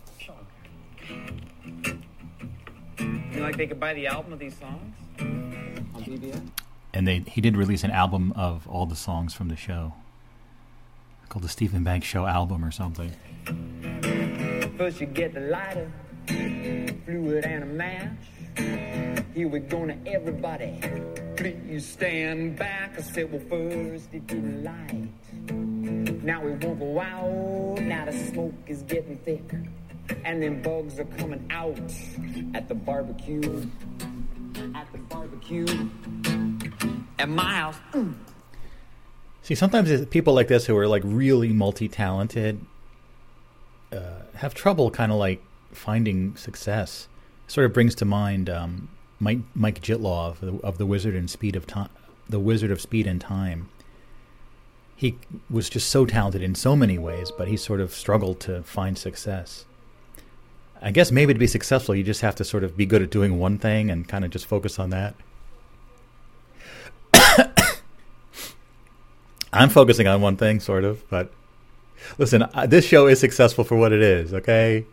[3.00, 6.42] You know, like they could buy the album of these songs on PBS.
[6.94, 9.94] And they he did release an album of all the songs from the show,
[11.30, 13.12] called the Steven Banks Show album or something.
[14.78, 15.92] First you get the lighter,
[17.06, 18.10] fluid and a match.
[19.34, 20.80] Here we go to everybody.
[21.38, 22.98] Please stand back.
[22.98, 25.08] I said, well, first it didn't light.
[26.24, 27.82] Now we won't go out.
[27.82, 29.50] Now the smoke is getting thick.
[30.26, 31.80] And then bugs are coming out
[32.54, 33.68] at the barbecue.
[34.76, 35.68] At the barbecue.
[37.20, 37.78] At my house.
[37.94, 38.16] Mm.
[39.44, 42.66] See, sometimes people like this who are like really multi-talented
[43.92, 45.42] uh, have trouble kind of like
[45.72, 47.08] finding success.
[47.48, 51.56] Sort of brings to mind um, Mike Mike Jittlov of of the Wizard and Speed
[51.56, 51.90] of Time,
[52.30, 53.70] the Wizard of Speed and Time.
[54.96, 55.18] He
[55.50, 58.98] was just so talented in so many ways, but he sort of struggled to find
[58.98, 59.66] success.
[60.82, 63.12] I guess maybe to be successful, you just have to sort of be good at
[63.12, 65.16] doing one thing and kind of just focus on that.
[69.54, 71.32] I'm focusing on one thing, sort of, but
[72.18, 74.86] listen, this show is successful for what it is, okay?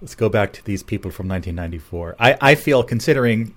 [0.00, 2.16] Let's go back to these people from 1994.
[2.18, 3.54] I, I feel, considering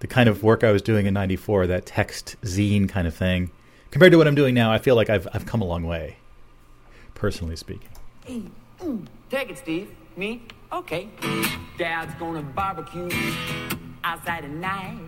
[0.00, 3.50] the kind of work I was doing in 94, that text zine kind of thing,
[3.90, 6.18] compared to what I'm doing now, I feel like I've, I've come a long way,
[7.18, 7.90] personally speaking.
[9.28, 9.90] Take it, Steve.
[10.16, 10.42] Me?
[10.72, 11.08] Okay.
[11.76, 13.10] Dad's gonna barbecue
[14.04, 14.98] outside tonight.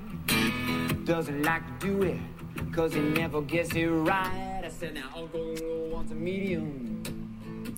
[1.05, 2.19] Doesn't like to do it,
[2.73, 4.63] cause he never gets it right.
[4.65, 5.55] I said, now Uncle
[5.91, 7.03] wants a medium.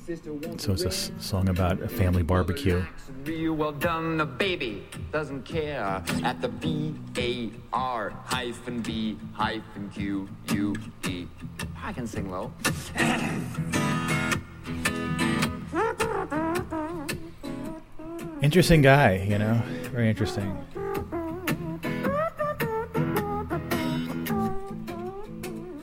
[0.06, 2.84] Sister So it's a s- song about a family barbecue.
[3.52, 4.16] well done.
[4.16, 10.74] The baby doesn't care at the B A R hyphen B hyphen Q U
[11.08, 11.26] E.
[11.82, 12.52] I can sing low.
[18.42, 19.62] Interesting guy, you know?
[19.92, 20.56] Very interesting.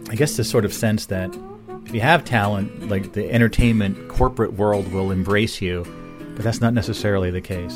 [0.10, 1.30] I guess this sort of sense that
[1.90, 5.84] if you have talent, like the entertainment corporate world will embrace you,
[6.36, 7.76] but that's not necessarily the case.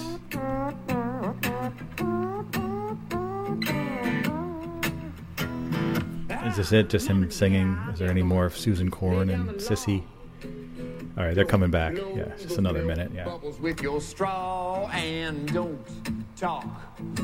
[6.46, 6.90] Is this it?
[6.92, 7.76] Just him singing?
[7.92, 10.04] Is there any more of Susan Korn and Sissy?
[11.18, 11.96] All right, they're coming back.
[11.96, 13.12] Yeah, just another minute.
[13.16, 13.36] Yeah.
[13.60, 15.84] With your straw and don't
[16.38, 16.68] talk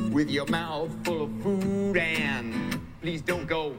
[0.09, 3.75] with your mouth full of food and please don't go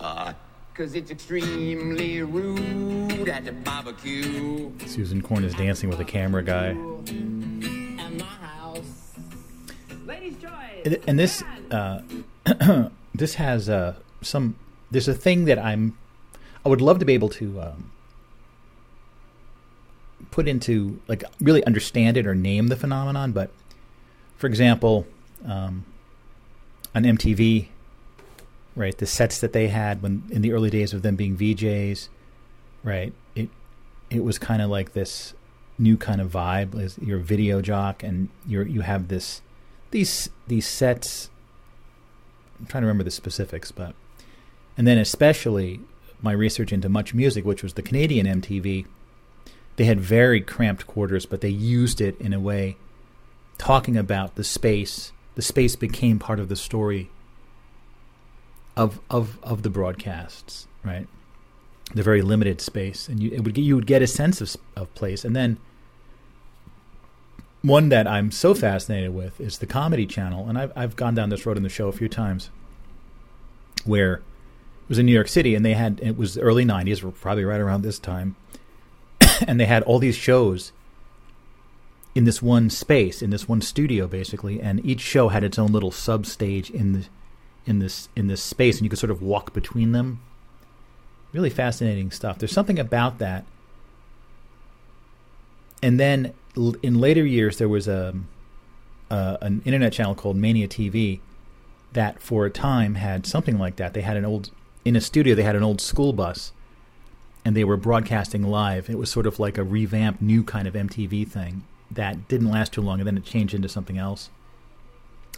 [0.00, 0.34] uh
[0.78, 6.68] cause it's extremely rude at the barbecue Susan Korn is dancing with a camera guy.
[6.68, 9.12] at my house.
[10.06, 10.52] Ladies choice.
[10.84, 11.42] And- and this
[11.72, 12.02] uh,
[13.14, 14.54] this has uh, some
[14.92, 15.98] there's a thing that I'm
[16.64, 17.90] I would love to be able to um,
[20.30, 23.50] put into like really understand it or name the phenomenon but
[24.36, 25.06] for example
[25.44, 25.84] um,
[26.94, 27.66] on MTV
[28.78, 32.08] right the sets that they had when in the early days of them being VJs
[32.84, 33.48] right it
[34.10, 35.34] it was kind of like this
[35.78, 36.78] new kind of vibe.
[36.78, 39.40] Is you're a video jock, and you're you have this
[39.90, 41.30] these these sets.
[42.58, 43.94] I'm trying to remember the specifics, but
[44.76, 45.80] and then especially
[46.20, 48.86] my research into Much Music, which was the Canadian MTV.
[49.76, 52.76] They had very cramped quarters, but they used it in a way,
[53.58, 55.12] talking about the space.
[55.36, 57.10] The space became part of the story
[58.78, 61.06] of of of the broadcasts, right?
[61.94, 64.56] The very limited space, and you it would get, you would get a sense of
[64.76, 65.58] of place, and then
[67.60, 71.28] one that I'm so fascinated with is the Comedy Channel, and I've I've gone down
[71.28, 72.50] this road in the show a few times,
[73.84, 77.44] where it was in New York City, and they had it was early '90s, probably
[77.44, 78.36] right around this time,
[79.46, 80.72] and they had all these shows
[82.14, 85.72] in this one space, in this one studio, basically, and each show had its own
[85.72, 87.06] little sub stage in the
[87.68, 90.20] in this in this space, and you could sort of walk between them.
[91.32, 92.38] Really fascinating stuff.
[92.38, 93.44] There's something about that.
[95.82, 98.14] And then l- in later years, there was a,
[99.10, 101.20] a an internet channel called Mania TV
[101.92, 103.92] that, for a time, had something like that.
[103.92, 104.50] They had an old
[104.84, 105.34] in a studio.
[105.34, 106.52] They had an old school bus,
[107.44, 108.88] and they were broadcasting live.
[108.88, 112.72] It was sort of like a revamped, new kind of MTV thing that didn't last
[112.72, 114.30] too long, and then it changed into something else.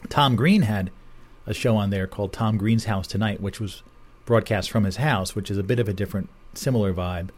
[0.08, 0.90] Tom Green had
[1.46, 3.82] a show on there called Tom Green's House Tonight, which was
[4.24, 7.30] broadcast from his house, which is a bit of a different, similar vibe.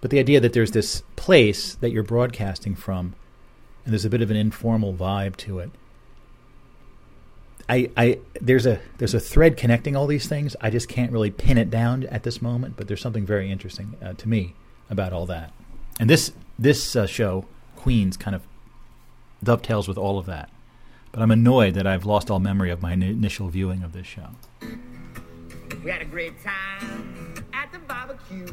[0.00, 3.14] But the idea that there's this place that you're broadcasting from,
[3.84, 5.70] and there's a bit of an informal vibe to it.
[7.68, 10.54] I, I there's a there's a thread connecting all these things.
[10.60, 13.96] I just can't really pin it down at this moment, but there's something very interesting
[14.02, 14.54] uh, to me
[14.88, 15.52] about all that.
[15.98, 18.42] And this this uh, show, Queens, kind of
[19.42, 20.50] dovetails with all of that.
[21.16, 24.06] But I'm annoyed that I've lost all memory of my in- initial viewing of this
[24.06, 24.28] show.
[25.82, 28.46] We had a great time at the barbecue.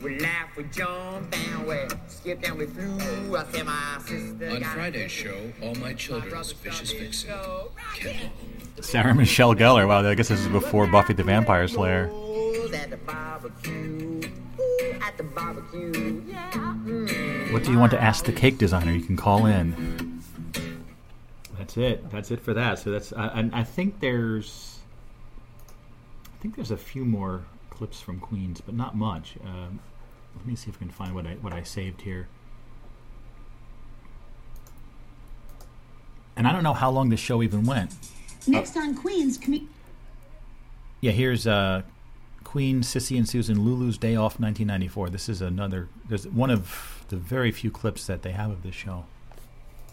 [0.00, 3.36] We laughed, we jumped, and we skipped and we flew.
[3.36, 7.34] I said my sister On Friday's show, All My Children's Vicious Vixen.
[8.80, 9.88] Sarah Michelle Gellar.
[9.88, 12.04] Wow, I guess this is before Buffy the Vampire Slayer.
[12.72, 14.20] at the barbecue.
[14.60, 16.22] Ooh, at the barbecue.
[16.28, 16.52] Yeah.
[16.52, 17.52] Mm.
[17.52, 18.92] What do you want to ask the cake designer?
[18.92, 20.05] You can call in.
[21.66, 22.10] That's it.
[22.10, 22.78] That's it for that.
[22.78, 23.12] So that's.
[23.12, 24.78] I, I- I think there's.
[26.32, 29.34] I think there's a few more clips from Queens, but not much.
[29.44, 29.80] Um,
[30.36, 32.28] let me see if I can find what I what I saved here.
[36.36, 37.94] And I don't know how long this show even went.
[38.46, 39.66] Next on Queens, commu-
[41.00, 41.82] Yeah, here's uh,
[42.44, 45.10] Queen, Sissy and Susan, Lulu's Day Off, 1994.
[45.10, 45.88] This is another.
[46.08, 49.06] There's one of the very few clips that they have of this show.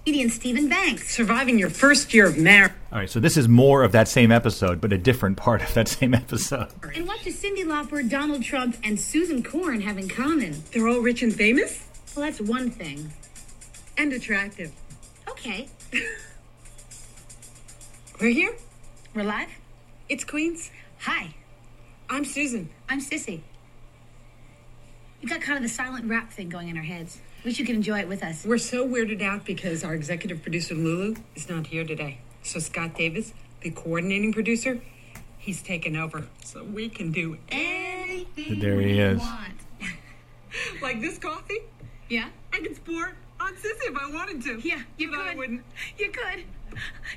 [0.06, 1.16] Comedian Steven Banks.
[1.16, 2.74] Surviving your first year of marriage.
[2.92, 5.74] All right, so this is more of that same episode, but a different part of
[5.76, 6.68] that same episode.
[6.94, 10.62] And what do Cyndi Lauper, Donald Trump, and Susan Korn have in common?
[10.74, 11.88] They're all rich and famous?
[12.16, 13.14] Well, that's one thing.
[13.98, 14.74] And attractive.
[15.30, 15.70] Okay.
[18.20, 18.54] We're here.
[19.16, 19.50] We're live?
[20.10, 20.70] It's Queens.
[21.04, 21.34] Hi.
[22.10, 22.70] I'm Susan.
[22.90, 23.40] I'm Sissy.
[25.22, 27.20] We got kind of the silent rap thing going in our heads.
[27.44, 28.46] Wish you could enjoy it with us.
[28.46, 32.20] We're so weirded out because our executive producer Lulu is not here today.
[32.42, 34.80] So Scott Davis, the coordinating producer,
[35.38, 36.26] he's taken over.
[36.44, 39.20] So we can do anything There he we is.
[39.20, 39.54] want.
[40.82, 41.60] like this coffee?
[42.10, 42.30] Yeah.
[42.54, 43.12] I could pour
[43.42, 44.60] on Sissy if I wanted to.
[44.66, 45.28] Yeah, you but could.
[45.28, 45.64] I wouldn't.
[45.98, 46.44] You could.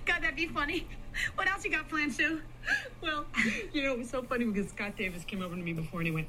[0.07, 0.89] God, that'd be funny.
[1.37, 2.43] What else you got planned, Sue?
[3.01, 3.27] Well,
[3.73, 6.09] you know, it was so funny because Scott Davis came over to me before and
[6.09, 6.27] he went,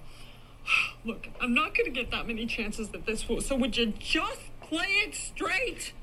[1.06, 3.94] Look, I'm not going to get that many chances at this fool, so would you
[4.00, 5.94] just play it straight?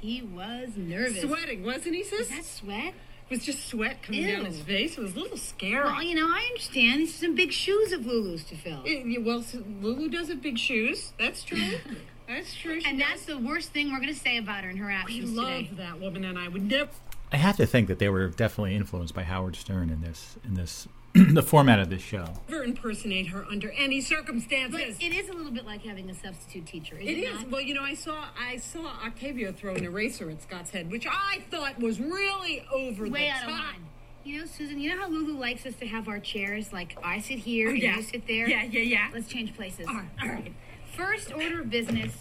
[0.00, 1.22] He was nervous.
[1.22, 2.18] Sweating, wasn't he, sis?
[2.20, 2.94] Was that sweat?
[3.30, 4.96] It was just sweat coming down his face.
[4.96, 5.84] It was a little scary.
[5.84, 7.00] Well, you know, I understand.
[7.00, 8.82] These are some big shoes of Lulu's to fill.
[8.86, 11.12] Eh, yeah, well, so Lulu does have big shoes.
[11.18, 11.58] That's true.
[12.28, 12.80] That's true.
[12.86, 13.08] And does.
[13.08, 15.70] that's the worst thing we're going to say about her in her actions we actions
[15.70, 16.90] love that woman, and I would never.
[17.32, 20.52] I have to think that they were definitely influenced by Howard Stern in this in
[20.52, 20.86] this
[21.34, 22.24] the format of this show.
[22.48, 24.96] Never impersonate her under any But circumstances.
[25.00, 27.34] it is a little bit like having a substitute teacher, is It it, is.
[27.40, 27.50] not?
[27.50, 31.06] Well, you know, I saw I saw Octavio throw an eraser at Scott's head, which
[31.06, 33.60] I thought was really over Way the out of top.
[33.64, 33.86] line.
[34.24, 36.72] You know, Susan, you know how Lulu likes us to have our chairs?
[36.72, 37.96] Like, I sit here Oh, and yeah.
[37.96, 38.46] you sit there?
[38.48, 39.08] Yeah, yeah, yeah.
[39.14, 39.86] Let's change places.
[39.88, 40.52] All right, all right.
[40.94, 42.12] First order of business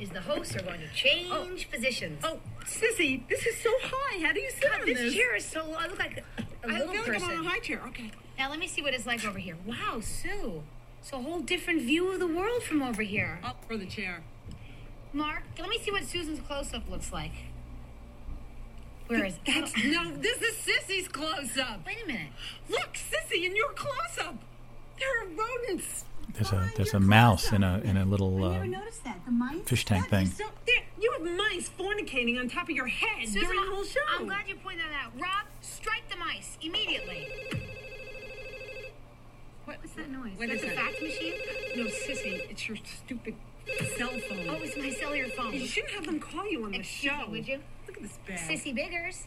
[0.00, 1.76] is the hosts are going to change oh.
[1.76, 2.20] positions.
[2.24, 4.24] Oh, Sissy, this is so high.
[4.24, 5.14] How do you sit God, on this, this?
[5.14, 5.74] chair is so.
[5.78, 7.22] I look like a, a I little feel person.
[7.22, 7.80] like I'm on a high chair.
[7.88, 8.10] Okay.
[8.38, 9.56] Now let me see what it's like over here.
[9.66, 10.62] Wow, Sue.
[11.00, 13.40] It's a whole different view of the world from over here.
[13.42, 14.22] Up for the chair.
[15.12, 17.32] Mark, let me see what Susan's close-up looks like.
[19.08, 19.72] Where is that?
[19.76, 20.16] oh, no.
[20.16, 21.84] This is Sissy's close up.
[21.84, 22.28] Wait a minute.
[22.68, 24.36] Look, Sissy, in your close up.
[24.98, 28.98] There are rodents There's a there's a mouse in a in a little uh, Notice
[28.98, 29.62] that the mice.
[29.66, 30.30] fish tank thing.
[31.00, 34.00] You have mice fornicating on top of your head Susan, during the whole show.
[34.10, 35.12] I'm glad you pointed that out.
[35.20, 37.26] Rob, strike the mice immediately.
[39.64, 40.32] What was that noise?
[40.36, 41.34] What That's is a fax machine?
[41.76, 43.34] No, sissy, it's your stupid
[43.96, 44.46] cell phone.
[44.48, 45.54] Oh, it's my cellular phone.
[45.54, 47.30] You shouldn't have them call you on the Excuse show.
[47.30, 47.60] would you?
[47.86, 48.38] Look at this bag.
[48.38, 49.26] Sissy Biggers.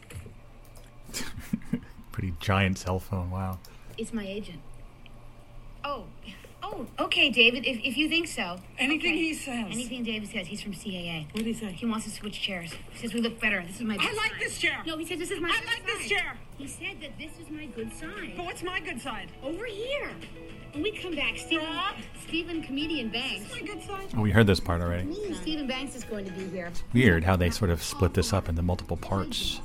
[2.12, 3.32] pretty giant cell phone.
[3.32, 3.60] Wow.
[3.98, 4.60] It's my agent.
[5.86, 6.06] Oh,
[6.64, 7.66] oh, okay, David.
[7.66, 8.58] If, if you think so.
[8.80, 9.18] Anything Okay.
[9.22, 9.66] he says.
[9.70, 10.48] Anything David says.
[10.48, 11.26] He's from CAA.
[11.28, 11.72] What did he say?
[11.72, 12.74] He wants to switch chairs.
[12.92, 13.64] He says we look better.
[13.68, 13.96] This is my.
[14.00, 14.40] I like sign.
[14.40, 14.82] this chair.
[14.86, 15.50] No, he said this is my.
[15.50, 16.38] I good like this chair.
[16.58, 18.34] He said that this is my good sign.
[18.38, 19.30] But what's my good side?
[19.44, 20.10] Over here.
[20.74, 21.68] When we come back, Steven,
[22.28, 23.52] Steven comedian Banks.
[23.52, 24.08] My good side.
[24.18, 25.34] Oh, we heard this part already.
[25.36, 26.72] Steven Banks is going to be here.
[26.94, 29.62] Weird how they sort of split this up into multiple parts.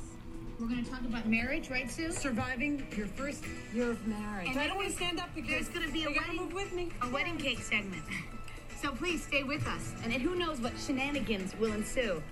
[0.59, 2.11] We're going to talk about marriage, right, Sue?
[2.11, 4.49] Surviving your first year of marriage.
[4.49, 6.53] And I don't want to stand up because There's going to be a wedding, move
[6.53, 6.91] with me.
[7.03, 8.03] a wedding cake segment.
[8.83, 9.93] So please stay with us.
[10.03, 12.23] And, and who knows what shenanigans will ensue.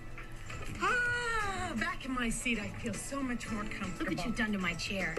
[0.82, 4.10] Ah, back in my seat, I feel so much more comfortable.
[4.10, 5.14] Look what you've done to my chair.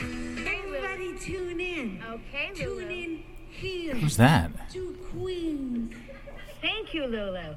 [0.00, 2.02] Everybody tune in.
[2.06, 3.94] Okay, Tune in here.
[3.94, 4.70] Who's that?
[4.72, 5.94] To Queens.
[6.60, 7.54] Thank you, Lulu.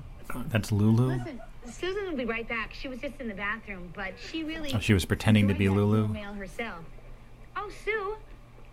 [0.48, 1.18] That's Lulu.
[1.18, 2.74] Listen, Susan will be right back.
[2.74, 4.72] She was just in the bathroom, but she really.
[4.74, 6.08] Oh, she was pretending to be enjoyed that Lulu.
[6.08, 6.84] Mail herself.
[7.56, 8.16] Oh, Sue,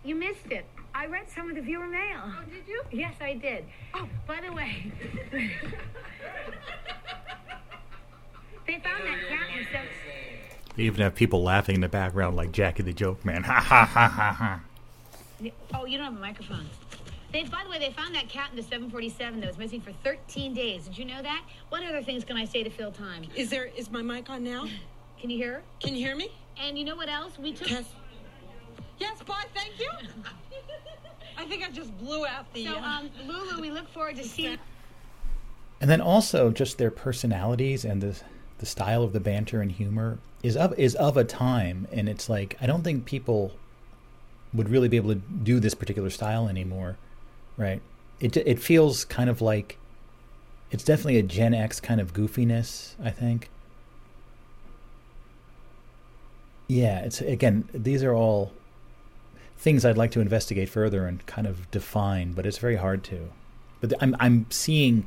[0.03, 0.65] you missed it.
[0.93, 2.19] I read some of the viewer mail.
[2.25, 2.81] Oh, did you?
[2.91, 3.65] Yes, I did.
[3.93, 4.91] Oh, by the way,
[5.31, 5.49] they
[8.79, 9.85] found that cat in some.
[10.75, 13.43] They even have people laughing in the background like Jackie the Joke Man.
[13.43, 14.61] Ha ha ha ha ha.
[15.73, 16.65] Oh, you don't have a microphone.
[17.31, 19.91] They, by the way, they found that cat in the 747 that was missing for
[20.03, 20.85] 13 days.
[20.85, 21.43] Did you know that?
[21.69, 23.25] What other things can I say to fill time?
[23.35, 24.67] Is there is my mic on now?
[25.19, 25.63] Can you hear her?
[25.79, 26.31] Can you hear me?
[26.61, 27.37] And you know what else?
[27.37, 27.69] We took.
[27.69, 27.85] Yes.
[28.99, 29.45] Yes, bye.
[29.53, 29.89] Thank you.
[31.37, 32.65] I think I just blew out the.
[32.65, 34.57] So, uh, um, Lulu, we look forward to seeing.
[35.79, 38.19] And then also just their personalities and the
[38.57, 42.27] the style of the banter and humor is of is of a time, and it's
[42.27, 43.53] like I don't think people
[44.53, 46.97] would really be able to do this particular style anymore,
[47.59, 47.81] right?
[48.19, 49.77] It it feels kind of like
[50.71, 53.49] it's definitely a Gen X kind of goofiness, I think.
[56.67, 58.51] Yeah, it's again these are all
[59.57, 63.29] things I'd like to investigate further and kind of define, but it's very hard to.
[63.81, 65.05] But I'm I'm seeing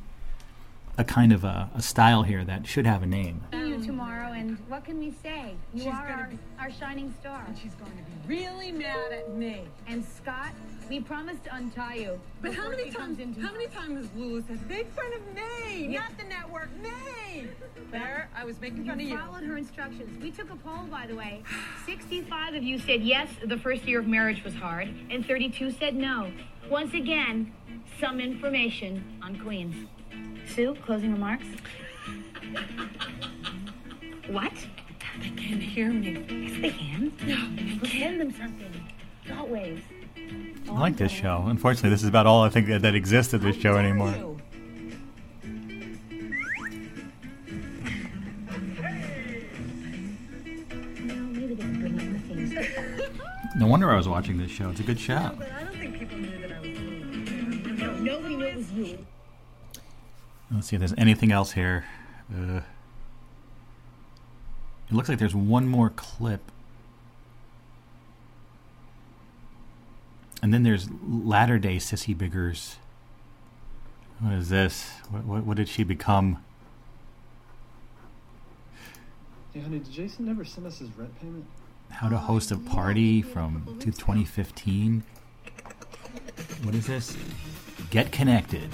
[0.99, 3.43] a kind of a, a style here that should have a name.
[3.53, 5.55] See you tomorrow, and what can we say?
[5.73, 7.43] You She's are our, be- our shining star.
[7.47, 7.97] and she's going to
[8.29, 9.63] be really mad at me.
[9.87, 10.53] And Scott,
[10.91, 12.21] we promised to untie you.
[12.43, 12.97] But how many times?
[12.97, 16.01] comes in How many times has Lulu said, "Make fun of me, Yeah.
[16.01, 17.47] not the network, me"?
[17.91, 19.19] There, I was making fun of You you.
[19.19, 20.23] followed her instructions.
[20.23, 21.43] We took a poll, by the way.
[21.87, 25.95] 65 of you said yes, the first year of marriage was hard, and 32 said
[25.95, 26.31] no.
[26.71, 27.53] Once again,
[27.99, 29.87] some information on Queens.
[30.49, 31.47] Sue, closing remarks?
[34.29, 34.53] What?
[35.21, 36.25] They can't hear me.
[36.29, 37.13] Yes, they can.
[37.27, 38.73] No, We'll send them something.
[39.27, 39.83] Thought waves.
[40.69, 41.45] I like this show.
[41.49, 44.15] Unfortunately, this is about all I think that, that exists at this show anymore.
[51.05, 53.57] No, maybe they can bring up the things.
[53.57, 54.71] No wonder I was watching this show.
[54.71, 55.33] It's a good show.
[55.39, 57.75] But I don't think people knew that I was Lulu.
[57.77, 58.99] No, nobody knew it was you.
[60.53, 61.85] Let's see if there's anything else here.
[62.33, 62.61] Uh,
[64.89, 66.53] it looks like there's one more clip.
[70.43, 72.77] And then there's latter day Sissy Biggers.
[74.19, 74.91] What is this?
[75.09, 76.45] What, what, what did she become?
[79.55, 81.47] Hey, honey, did Jason never send us his rent payment?
[81.91, 85.03] How to host a party from 2015.
[86.63, 87.17] What is this?
[87.91, 88.71] Get connected.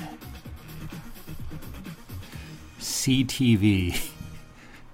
[2.78, 4.10] CTV.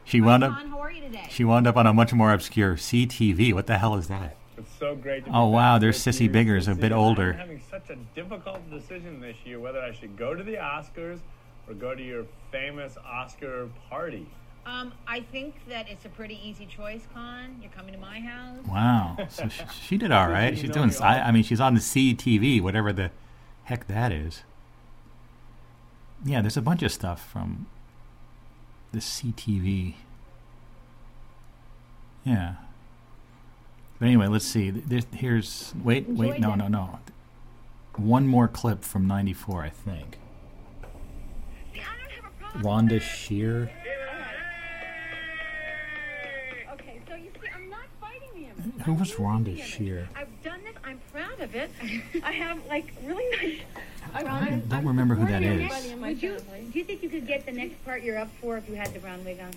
[0.06, 0.52] She wound up.
[0.52, 1.26] John, how are you today?
[1.30, 3.54] She wound up on a much more obscure CTV.
[3.54, 4.36] What the hell is that?
[4.56, 7.32] It's so great to Oh, wow, back there's Sissy you, Biggers, a bit older.
[7.32, 11.20] I'm having such a difficult decision this year whether I should go to the Oscars
[11.66, 14.26] or go to your famous Oscar party.
[14.66, 17.56] Um, I think that it's a pretty easy choice, Con.
[17.60, 18.64] You're coming to my house.
[18.66, 19.16] Wow.
[19.28, 20.54] So she, she did all right.
[20.54, 20.92] You She's doing.
[21.02, 21.20] I.
[21.20, 23.10] I mean, she's on the CTV, whatever the
[23.64, 24.42] heck that is.
[26.24, 27.66] Yeah, there's a bunch of stuff from
[28.92, 29.94] the CTV.
[32.24, 32.54] Yeah.
[33.98, 34.70] But anyway, let's see.
[34.70, 36.98] There's, here's wait, wait, Enjoyed no, no, no.
[37.96, 40.18] One more clip from '94, I think.
[42.58, 43.70] Rhonda Shear.
[46.72, 48.72] Okay, so you see, I'm not fighting him.
[48.84, 50.08] Who was Rhonda Shear?
[50.14, 50.74] I've done this.
[50.84, 51.70] I'm proud of it.
[52.24, 53.60] I have like really nice.
[54.14, 55.70] I, I don't remember who that is.
[56.00, 58.68] Would you, Do you think you could get the next part you're up for if
[58.68, 59.50] you had the brown wig on?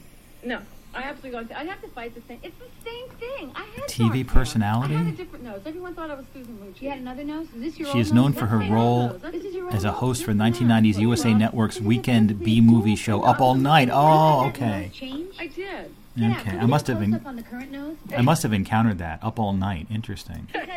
[0.43, 0.61] No,
[0.93, 1.51] I absolutely don't.
[1.59, 2.39] I'd have to fight the same.
[2.43, 3.51] It's the same thing.
[3.55, 4.95] I had TV dark personality?
[4.95, 5.61] I had a different nose.
[5.65, 6.81] Everyone thought I was Susan Lucci.
[6.83, 7.47] You had another nose?
[7.55, 8.39] Is this your She is known nose?
[8.39, 9.31] for her role old nose.
[9.31, 13.41] This is your as a host for 1990s USA Network's weekend B movie show Up
[13.41, 13.89] All Night.
[13.91, 14.89] Oh, okay.
[14.93, 15.35] Change?
[15.39, 15.93] I did.
[16.19, 17.11] Okay, I must have been.
[17.11, 17.95] Close up on the current nose.
[18.15, 19.87] I must have encountered that Up All Night.
[19.91, 20.47] Interesting.
[20.51, 20.67] Because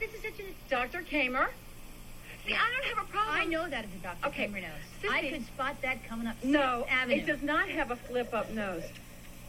[0.00, 1.02] this is such a Dr.
[1.02, 1.48] Kamer.
[2.46, 3.34] See, I don't have a problem.
[3.34, 4.26] I know that is a Dr.
[4.28, 4.70] Okay, Kramer nose.
[5.02, 5.10] Sissy.
[5.10, 7.16] I could spot that coming up No, Avenue.
[7.22, 8.84] it does not have a flip up nose.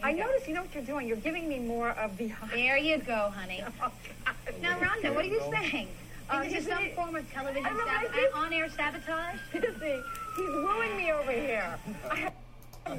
[0.04, 0.20] I go.
[0.20, 1.08] notice, you know what you're doing?
[1.08, 2.32] You're giving me more of the.
[2.54, 3.64] There you go, honey.
[4.62, 5.88] Now, Rhonda, what are you saying?
[6.30, 8.70] Uh, Is this isn't some it- form of television I don't know, sab- I on-air
[8.70, 9.40] sabotage?
[9.54, 10.02] Sissy,
[10.36, 11.78] he's wooing me over here.
[12.12, 12.34] I have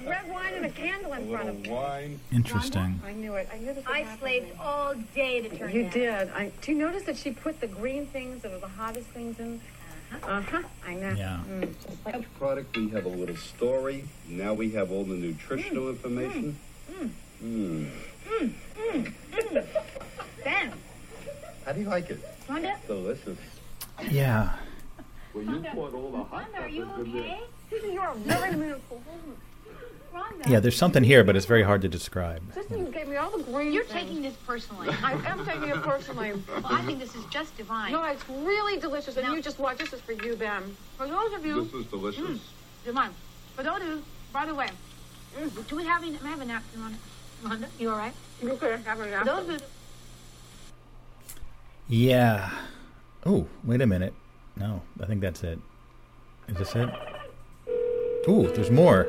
[0.07, 1.71] red wine and a candle in front of me.
[1.71, 2.21] wine.
[2.33, 3.01] Interesting.
[3.05, 3.49] I knew it.
[3.53, 5.93] I knew this would I slaved all day to turn You that.
[5.93, 6.29] did.
[6.31, 9.39] I, do you notice that she put the green things that are the hottest things
[9.41, 9.61] in?
[10.13, 10.63] Uh huh.
[10.87, 11.11] I know.
[11.11, 11.41] Yeah.
[11.49, 14.05] Mm, just Each product we have a little story.
[14.29, 16.59] Now we have all the nutritional information.
[16.91, 17.11] Mm.
[17.45, 17.91] Mm.
[18.29, 19.67] Mm, mm, mm.
[20.45, 20.73] Ben,
[21.65, 22.21] How do you like it?
[22.49, 23.39] Rhonda, Delicious.
[24.11, 24.53] Yeah.
[25.35, 27.23] Well, you poured all the hot Rhonda, are you peppers in there.
[27.23, 27.41] okay?
[27.71, 29.03] Sissy, you're a very beautiful.
[29.09, 29.35] Rhonda.
[30.47, 32.43] Yeah, there's something here, but it's very hard to describe.
[32.55, 33.73] Sissy, you gave me all the green.
[33.73, 34.07] You're things.
[34.09, 34.89] taking this personally.
[35.03, 36.33] I am taking it personally.
[36.49, 37.93] Well, I think this is just divine.
[37.93, 39.79] No, it's really delicious, and Now- you just watch.
[39.79, 40.77] This is for you, Ben.
[40.97, 42.23] For those of you, This is delicious.
[42.23, 42.39] Mm,
[42.85, 43.11] divine.
[43.57, 44.69] For those of you, by the way,
[45.69, 46.13] Do we have any?
[46.13, 46.99] May I have a napkin on it?
[47.45, 48.15] Rhonda, you all right?
[48.43, 49.55] you could have it For those after.
[49.55, 49.63] of
[51.89, 52.51] Yeah.
[53.27, 54.15] Oh, wait a minute.
[54.57, 55.59] No, I think that's it.
[56.49, 56.89] Is this it?
[58.29, 59.07] Ooh, there's more.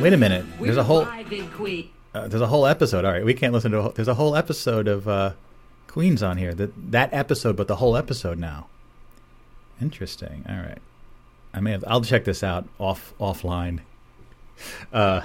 [0.00, 0.44] Wait a minute.
[0.60, 1.06] There's a whole.
[2.14, 3.04] Uh, there's a whole episode.
[3.04, 3.78] All right, we can't listen to.
[3.78, 5.32] A whole, there's a whole episode of uh,
[5.86, 6.54] Queens on here.
[6.54, 8.68] That that episode, but the whole episode now.
[9.80, 10.44] Interesting.
[10.48, 10.78] All right,
[11.52, 11.84] I may have.
[11.86, 13.80] I'll check this out off offline.
[14.92, 15.22] Uh,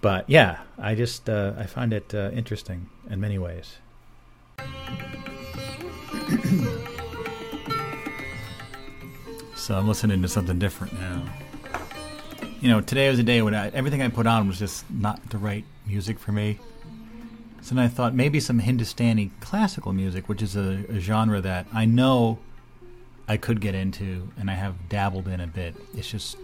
[0.00, 3.78] but yeah, I just uh, I find it uh, interesting in many ways.
[9.56, 11.24] so I'm listening to something different now.
[12.64, 15.28] You know, today was a day when I, everything I put on was just not
[15.28, 16.58] the right music for me.
[17.60, 21.66] So then I thought maybe some Hindustani classical music, which is a, a genre that
[21.74, 22.38] I know
[23.28, 25.76] I could get into and I have dabbled in a bit.
[25.94, 26.38] It's just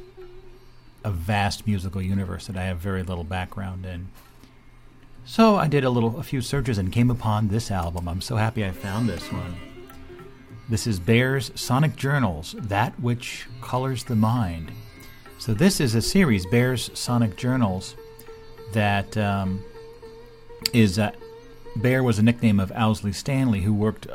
[1.04, 4.08] a vast musical universe that I have very little background in.
[5.24, 8.06] So I did a little, a few searches and came upon this album.
[8.06, 9.56] I'm so happy I found this one.
[10.68, 14.70] This is Bear's Sonic Journals, That Which Colors the Mind.
[15.40, 17.96] So this is a series, Bear's Sonic Journals,
[18.74, 19.64] that um,
[20.74, 21.12] is uh,
[21.76, 24.06] Bear was a nickname of Owsley Stanley, who worked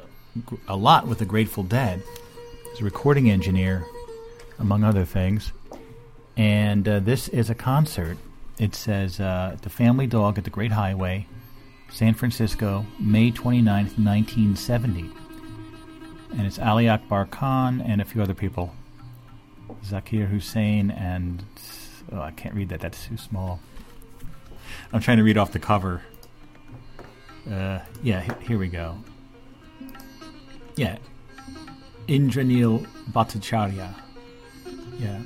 [0.68, 2.04] a lot with the Grateful Dead
[2.72, 3.88] as a recording engineer,
[4.60, 5.52] among other things.
[6.38, 8.20] And uh, this is a concert.
[8.60, 11.26] It says uh, The Family Dog at the Great Highway,
[11.90, 15.10] San Francisco, May 29th, 1970.
[16.38, 18.76] And it's Ali Akbar Khan and a few other people.
[19.85, 21.44] Zakir Hussain and.
[22.11, 22.80] Oh, I can't read that.
[22.82, 23.60] That's too small.
[24.94, 26.02] I'm trying to read off the cover.
[27.50, 28.98] Uh, yeah, he- here we go.
[30.76, 30.98] Yeah.
[32.08, 33.94] Indranil Bhattacharya.
[35.00, 35.19] Yeah.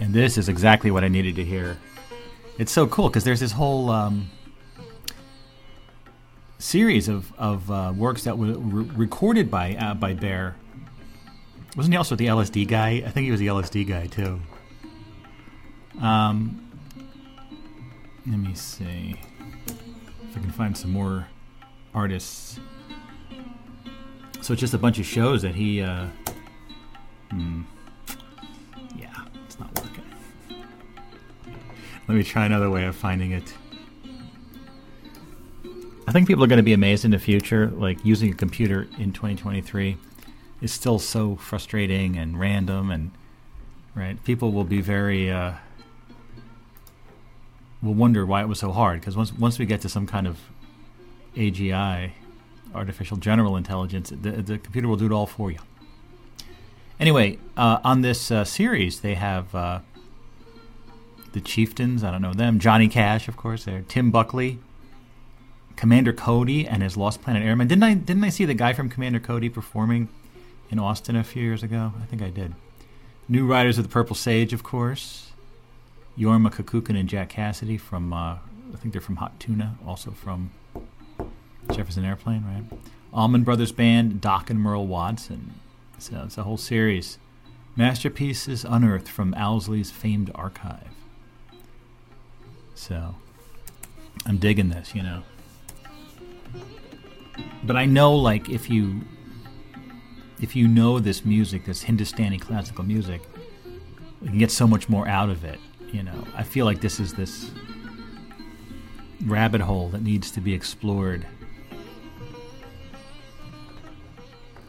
[0.00, 1.76] And this is exactly what I needed to hear.
[2.58, 4.30] It's so cool because there's this whole um,
[6.58, 10.56] series of, of uh, works that were re- recorded by uh, by Bear.
[11.76, 13.02] Wasn't he also the LSD guy?
[13.06, 14.40] I think he was the LSD guy too.
[16.00, 16.68] Um,
[18.26, 19.16] let me see
[20.28, 21.26] if I can find some more
[21.94, 22.58] artists.
[24.40, 25.82] So it's just a bunch of shows that he.
[25.82, 26.06] Uh,
[27.30, 27.62] hmm.
[28.96, 30.04] Yeah, it's not working.
[32.08, 33.52] Let me try another way of finding it.
[36.08, 37.68] I think people are going to be amazed in the future.
[37.68, 39.96] Like using a computer in 2023
[40.60, 43.10] is still so frustrating and random, and
[43.94, 45.52] right, people will be very uh,
[47.82, 49.00] will wonder why it was so hard.
[49.00, 50.38] Because once once we get to some kind of
[51.36, 52.12] AGI,
[52.74, 55.58] artificial general intelligence, the, the computer will do it all for you.
[56.98, 59.80] Anyway, uh, on this uh, series, they have uh,
[61.32, 62.04] the Chieftains.
[62.04, 62.58] I don't know them.
[62.58, 63.64] Johnny Cash, of course.
[63.64, 63.84] There.
[63.88, 64.58] Tim Buckley,
[65.76, 67.68] Commander Cody, and his Lost Planet Airmen.
[67.68, 67.94] Didn't I?
[67.94, 70.10] Didn't I see the guy from Commander Cody performing
[70.70, 71.92] in Austin a few years ago?
[72.00, 72.54] I think I did.
[73.28, 75.32] New Riders of the Purple Sage, of course.
[76.18, 78.12] Jorma Kaukonen and Jack Casady from.
[78.12, 78.38] Uh,
[78.72, 80.52] I think they're from Hot Tuna, also from
[81.72, 82.78] Jefferson Airplane, right?
[83.12, 85.54] Allman Brothers Band, Doc and Merle Watson.
[85.98, 87.18] So it's a whole series.
[87.76, 90.88] Masterpieces unearthed from Owsley's famed archive.
[92.74, 93.16] So
[94.26, 95.22] I'm digging this, you know.
[97.62, 99.02] But I know, like, if you
[100.40, 103.22] if you know this music, this Hindustani classical music,
[104.22, 105.58] you can get so much more out of it.
[105.92, 107.50] You know, I feel like this is this
[109.24, 111.26] rabbit hole that needs to be explored.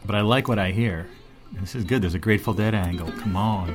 [0.04, 1.08] But I like what I hear.
[1.52, 2.02] This is good.
[2.02, 3.10] There's a Grateful Dead angle.
[3.12, 3.74] Come on.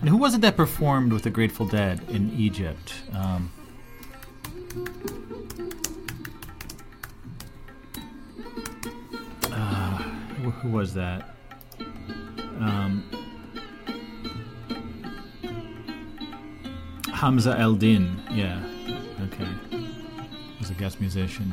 [0.00, 2.94] And who was it that performed with the Grateful Dead in Egypt?
[3.12, 3.50] Um,
[10.50, 11.28] who, was that?
[12.58, 13.04] Um,
[17.12, 18.20] Hamza El Din.
[18.30, 18.62] Yeah.
[19.22, 19.48] Okay.
[20.60, 21.52] Was a guest musician.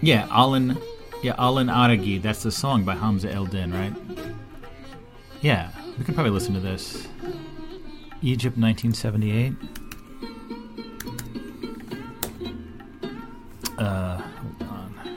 [0.00, 0.80] Yeah, Ollin.
[1.22, 2.22] Yeah, Ollin Arageed.
[2.22, 3.94] That's the song by Hamza El Din, right?
[5.40, 7.08] Yeah, we can probably listen to this.
[8.22, 9.54] Egypt, 1978.
[13.78, 15.16] Uh, hold on.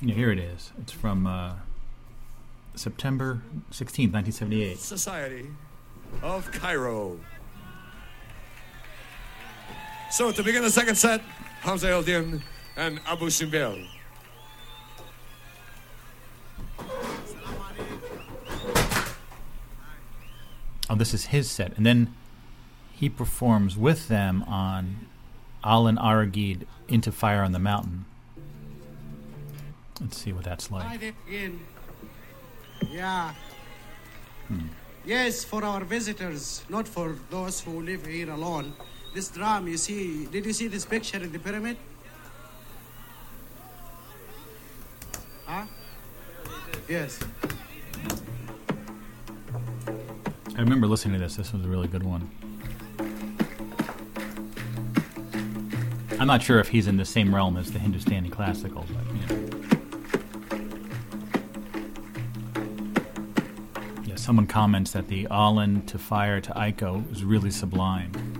[0.00, 0.72] Yeah, here it is.
[0.80, 1.54] It's from uh,
[2.74, 4.78] September 16th, 1978.
[4.78, 5.46] Society
[6.22, 7.20] of Cairo.
[10.10, 11.20] So to begin the second set,
[11.60, 12.42] Hamza El Din
[12.76, 13.86] and Abu Simbel.
[20.90, 21.74] Oh, this is his set.
[21.76, 22.14] And then
[23.02, 25.08] he performs with them on
[25.64, 28.04] Ollin Arageed Into Fire on the Mountain.
[30.00, 31.12] Let's see what that's like.
[32.88, 33.34] Yeah.
[34.46, 34.68] Hmm.
[35.04, 38.72] Yes, for our visitors, not for those who live here alone.
[39.12, 41.76] This drum, you see, did you see this picture in the pyramid?
[45.44, 45.64] Huh?
[46.88, 47.18] Yes.
[50.56, 51.34] I remember listening to this.
[51.34, 52.30] This was a really good one.
[56.18, 59.26] I'm not sure if he's in the same realm as the Hindustani classical, but you
[59.26, 59.48] know.
[64.04, 68.31] Yeah, someone comments that the Ollin to Fire to Aiko is really sublime.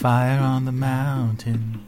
[0.00, 1.78] Fire on the mountain.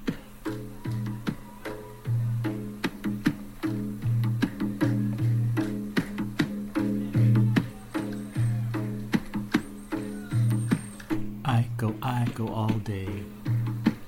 [11.42, 13.08] I go, I go all day.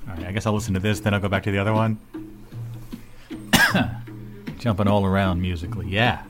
[0.07, 1.73] All right, I guess I'll listen to this, then I'll go back to the other
[1.73, 1.99] one.
[4.58, 6.24] Jumping all around musically, yeah.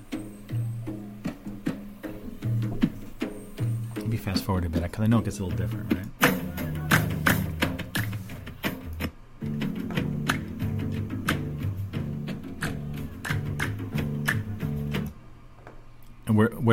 [3.97, 6.24] Maybe fast forward a bit because I know it gets a little different, right?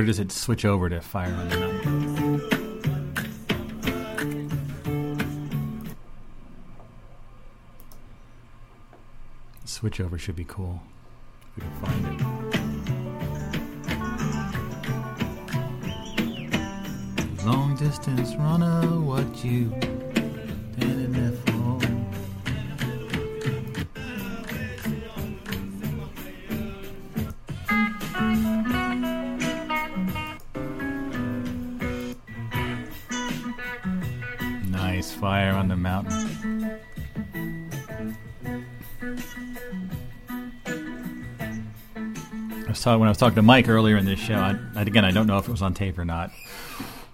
[0.01, 2.41] Where does it switch over to Fire on the Mountain?
[9.63, 10.81] Switch over should be cool.
[11.55, 12.07] If we can find
[17.37, 17.45] it.
[17.45, 19.71] Long distance runner, what you
[42.81, 44.33] was talking when I was talking to Mike earlier in this show.
[44.33, 46.31] I, again, I don't know if it was on tape or not.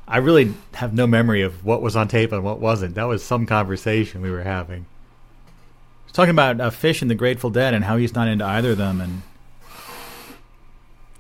[0.07, 2.95] I really have no memory of what was on tape and what wasn't.
[2.95, 4.85] That was some conversation we were having.
[5.45, 8.45] I was talking about uh, Phish and the Grateful Dead and how he's not into
[8.45, 9.23] either of them, and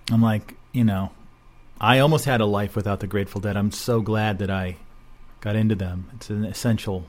[0.09, 1.11] I'm like, you know,
[1.81, 3.57] I almost had a life without the Grateful Dead.
[3.57, 4.77] I'm so glad that I
[5.41, 6.09] got into them.
[6.15, 7.03] It's an essential,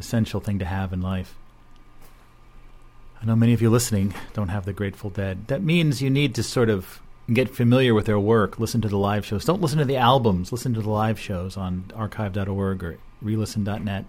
[0.00, 1.36] essential thing to have in life.
[3.22, 5.46] I know many of you listening don't have the Grateful Dead.
[5.46, 7.00] That means you need to sort of
[7.32, 9.44] get familiar with their work, listen to the live shows.
[9.44, 14.04] Don't listen to the albums, listen to the live shows on archive.org or relisten.net.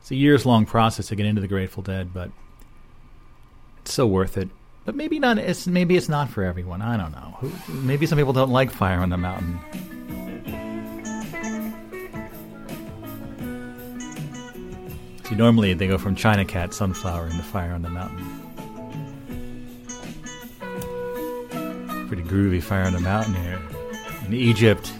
[0.00, 2.30] It's a years long process to get into the Grateful Dead, but
[3.80, 4.48] it's so worth it.
[4.84, 5.36] but maybe not.
[5.38, 6.80] It's maybe it's not for everyone.
[6.80, 7.50] I don't know.
[7.68, 9.58] Maybe some people don't like Fire on the Mountain.
[15.28, 18.24] See, normally they go from China Cat, Sunflower, into Fire on the Mountain.
[22.08, 23.60] Pretty groovy Fire on the Mountain here
[24.26, 24.90] in Egypt.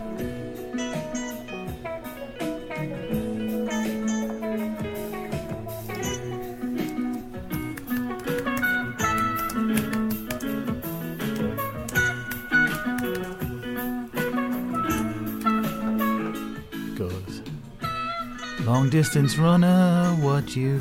[18.89, 20.81] Long distance runner, what you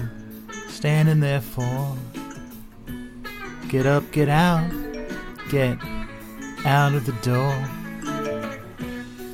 [0.70, 1.98] standing there for?
[3.68, 4.72] Get up, get out,
[5.50, 5.78] get
[6.64, 7.54] out of the door.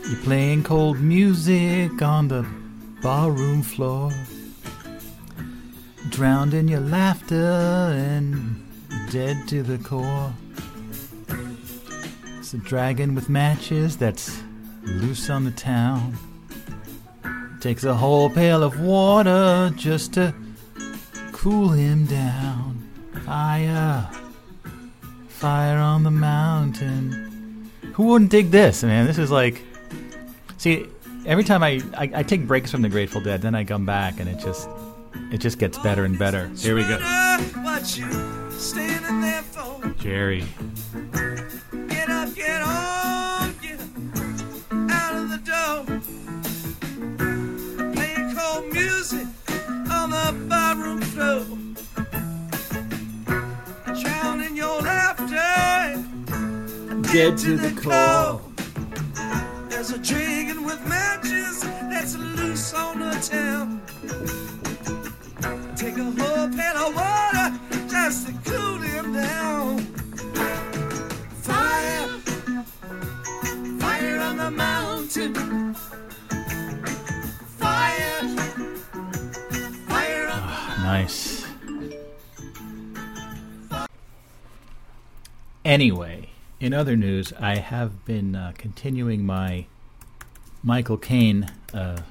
[0.09, 2.47] You're playing cold music on the
[3.03, 4.11] barroom floor.
[6.09, 8.59] Drowned in your laughter and
[9.11, 10.33] dead to the core.
[12.39, 14.41] It's a dragon with matches that's
[14.81, 16.17] loose on the town.
[17.63, 20.33] Takes a whole pail of water just to
[21.31, 22.89] cool him down.
[23.25, 24.09] Fire,
[25.29, 27.71] fire on the mountain.
[27.93, 29.07] Who wouldn't dig this, man?
[29.07, 29.61] This is like,
[30.57, 30.87] see,
[31.25, 34.19] every time I, I I take breaks from the Grateful Dead, then I come back
[34.19, 34.67] and it just
[35.31, 36.49] it just gets better and better.
[36.57, 36.97] Here we go,
[37.61, 39.87] What you standing there for?
[39.99, 40.43] Jerry.
[51.15, 51.95] Barroom floor.
[53.95, 56.03] Drowning your laughter.
[57.11, 58.41] Dead to the core.
[59.69, 63.81] There's a dragon with matches that's loose on the town.
[65.75, 67.59] Take a whole pail of water
[67.89, 69.79] just to cool him down.
[71.41, 72.07] Fire,
[73.79, 75.75] fire on the mountain.
[77.59, 78.12] Fire,
[80.83, 81.45] Nice.
[85.63, 86.27] Anyway,
[86.59, 89.65] in other news, I have been uh, continuing my
[90.61, 92.01] Michael Caine uh,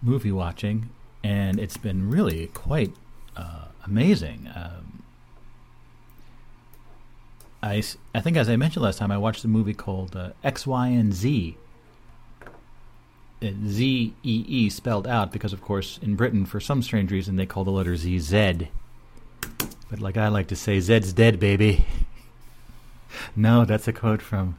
[0.00, 0.90] movie watching,
[1.24, 2.92] and it's been really quite
[3.36, 4.48] uh, amazing.
[4.54, 5.02] Um,
[7.60, 7.82] I,
[8.14, 10.88] I think, as I mentioned last time, I watched a movie called uh, X, Y,
[10.88, 11.56] and Z.
[13.66, 17.46] Z E E spelled out because, of course, in Britain, for some strange reason, they
[17.46, 18.68] call the letter Z Z.
[19.90, 21.86] But like I like to say, Zed's dead, baby.
[23.36, 24.58] no, that's a quote from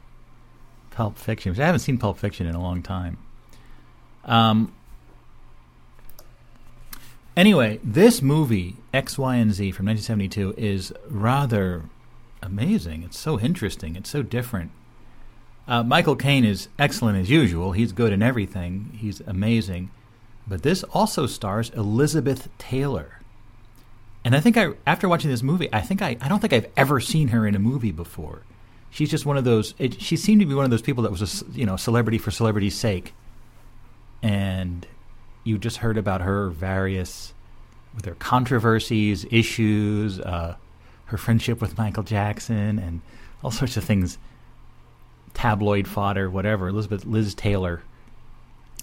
[0.90, 3.18] Pulp Fiction, which I haven't seen Pulp Fiction in a long time.
[4.24, 4.72] Um.
[7.36, 11.82] Anyway, this movie X, Y, and Z from 1972 is rather
[12.42, 13.02] amazing.
[13.02, 13.94] It's so interesting.
[13.94, 14.70] It's so different.
[15.68, 17.72] Uh, Michael Caine is excellent as usual.
[17.72, 18.96] He's good in everything.
[18.96, 19.90] He's amazing.
[20.46, 23.20] But this also stars Elizabeth Taylor.
[24.24, 26.70] And I think I, after watching this movie, I think I, I don't think I've
[26.76, 28.42] ever seen her in a movie before.
[28.90, 29.74] She's just one of those.
[29.78, 32.18] It, she seemed to be one of those people that was a you know celebrity
[32.18, 33.12] for celebrity's sake.
[34.22, 34.86] And
[35.44, 37.34] you just heard about her various,
[38.04, 40.56] her controversies, issues, uh,
[41.06, 43.02] her friendship with Michael Jackson, and
[43.44, 44.18] all sorts of things
[45.36, 46.68] tabloid fodder, whatever.
[46.68, 47.82] Elizabeth Liz Taylor.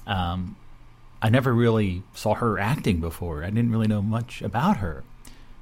[0.06, 0.56] Um,
[1.20, 3.44] I never really saw her acting before.
[3.44, 5.04] I didn't really know much about her,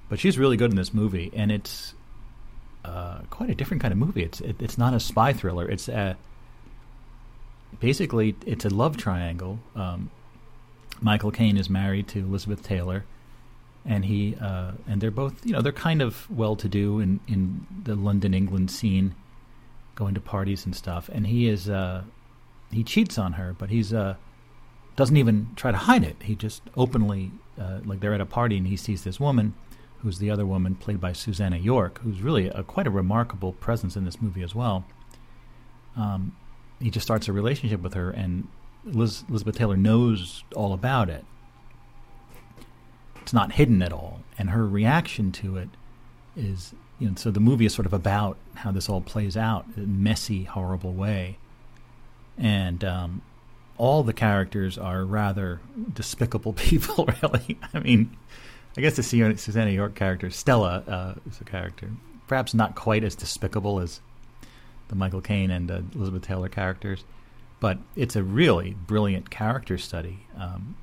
[0.10, 1.94] but she's really good in this movie, and it's
[2.84, 4.22] uh, quite a different kind of movie.
[4.22, 5.70] It's it, it's not a spy thriller.
[5.70, 6.18] It's a
[7.80, 9.60] basically it's a love triangle.
[9.78, 10.12] Um,
[11.00, 13.06] Michael Caine is married to Elizabeth Taylor,
[13.86, 17.22] and he uh, and they're both you know they're kind of well to do in
[17.30, 19.16] in the London England scene
[19.96, 21.10] going to parties and stuff.
[21.10, 22.04] And he is uh,
[22.72, 24.16] he cheats on her, but he's uh,
[24.96, 26.18] doesn't even try to hide it.
[26.24, 29.54] He just openly uh, like they're at a party and he sees this woman,
[30.00, 33.96] who's the other woman played by Susannah York, who's really a, quite a remarkable presence
[33.96, 34.86] in this movie as well.
[35.96, 36.36] Um,
[36.80, 38.48] he just starts a relationship with her, and
[38.84, 41.26] Liz, Elizabeth Taylor knows all about it.
[43.22, 45.70] It's not hidden at all, and her reaction to it
[46.36, 49.66] is you know, so the movie is sort of about how this all plays out
[49.76, 51.38] in a messy, horrible way.
[52.38, 53.22] And um,
[53.78, 55.60] all the characters are rather
[55.94, 57.58] despicable people, really.
[57.74, 58.16] I mean,
[58.78, 61.90] I guess the Su- Susannah York character, Stella, uh, is a character.
[62.28, 64.00] Perhaps not quite as despicable as
[64.90, 67.04] the Michael Caine and uh, Elizabeth Taylor characters,
[67.60, 70.28] but it's a really brilliant character study.
[70.38, 70.78] Um,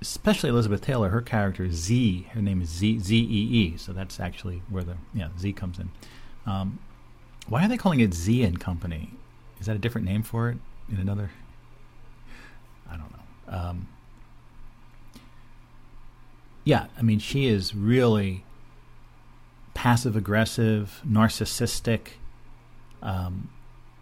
[0.00, 2.28] especially Elizabeth Taylor, her character Z.
[2.32, 3.76] Her name is Z Z E E.
[3.76, 5.90] So that's actually where the yeah Z comes in.
[6.46, 6.78] Um,
[7.48, 9.10] why are they calling it Z and Company?
[9.60, 10.58] Is that a different name for it
[10.90, 11.30] in another?
[12.90, 13.58] I don't know.
[13.58, 13.88] Um,
[16.64, 18.44] yeah, I mean, she is really
[19.74, 22.08] passive aggressive, narcissistic,
[23.02, 23.48] um,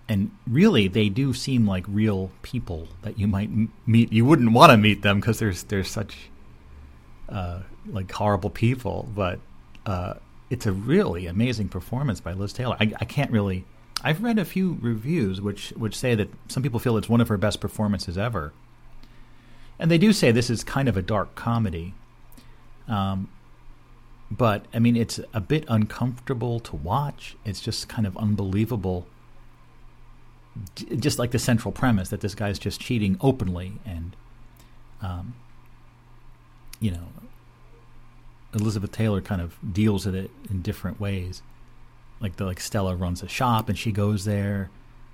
[0.08, 4.12] and really they do seem like real people that you might m- meet.
[4.12, 6.30] You wouldn't want to meet them because there's there's such
[7.28, 9.40] uh, like horrible people, but
[9.84, 10.14] uh,
[10.50, 12.76] it's a really amazing performance by Liz Taylor.
[12.78, 13.64] I, I can't really.
[14.04, 17.28] I've read a few reviews which which say that some people feel it's one of
[17.28, 18.52] her best performances ever,
[19.78, 21.94] and they do say this is kind of a dark comedy.
[22.86, 23.28] Um,
[24.30, 27.36] but I mean, it's a bit uncomfortable to watch.
[27.44, 29.06] It's just kind of unbelievable.
[30.98, 34.16] Just like the central premise that this guy's just cheating openly, and
[35.02, 35.34] um,
[36.80, 37.08] you know,
[38.54, 41.42] Elizabeth Taylor kind of deals with it in different ways.
[42.20, 44.70] Like the like Stella runs a shop and she goes there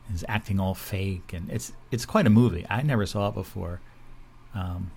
[0.06, 2.64] and is acting all fake, and it's it's quite a movie.
[2.70, 3.80] I never saw it before.
[4.54, 4.90] Um,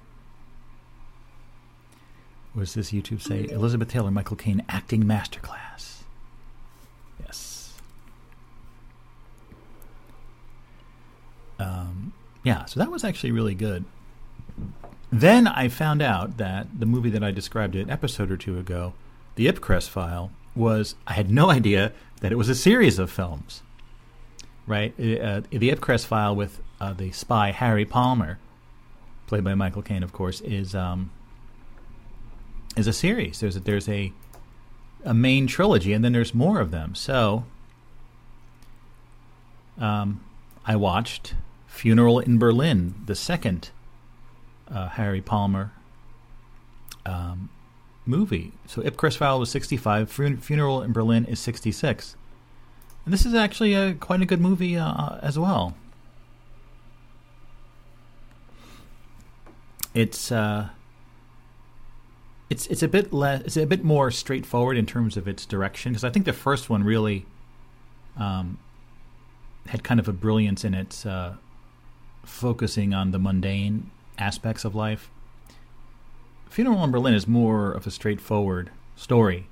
[2.58, 3.48] does this YouTube say?
[3.50, 6.04] Elizabeth Taylor, Michael Caine acting masterclass.
[7.20, 7.74] Yes.
[11.60, 13.86] Um, yeah, so that was actually really good.
[15.12, 18.94] Then I found out that the movie that I described an episode or two ago,
[19.36, 23.62] The Ipcress File, was I had no idea that it was a series of films.
[24.68, 28.40] Right, uh, the Ipcress File with uh, the spy Harry Palmer,
[29.28, 31.12] played by Michael Caine, of course, is um,
[32.76, 33.40] is a series.
[33.40, 34.12] There's a, there's a
[35.04, 36.96] a main trilogy, and then there's more of them.
[36.96, 37.46] So,
[39.78, 40.20] um,
[40.66, 41.36] I watched
[41.76, 43.70] Funeral in Berlin, the second
[44.72, 45.74] uh, Harry Palmer
[47.06, 47.50] um,
[48.06, 48.54] movie.
[48.66, 52.16] So Ipcress File was 65, Fun- Funeral in Berlin is 66.
[53.04, 55.76] And this is actually a, quite a good movie uh, as well.
[59.94, 60.70] It's uh,
[62.50, 65.94] it's it's a bit less it's a bit more straightforward in terms of its direction
[65.94, 67.26] because I think the first one really
[68.18, 68.58] um,
[69.68, 71.36] had kind of a brilliance in its uh,
[72.26, 75.10] focusing on the mundane aspects of life.
[76.50, 79.48] Funeral in Berlin is more of a straightforward story,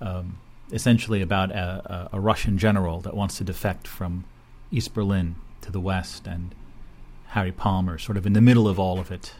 [0.00, 0.38] um,
[0.72, 4.24] essentially about a, a, a Russian general that wants to defect from
[4.70, 6.54] East Berlin to the west, and
[7.28, 9.34] Harry Palmer sort of in the middle of all of it.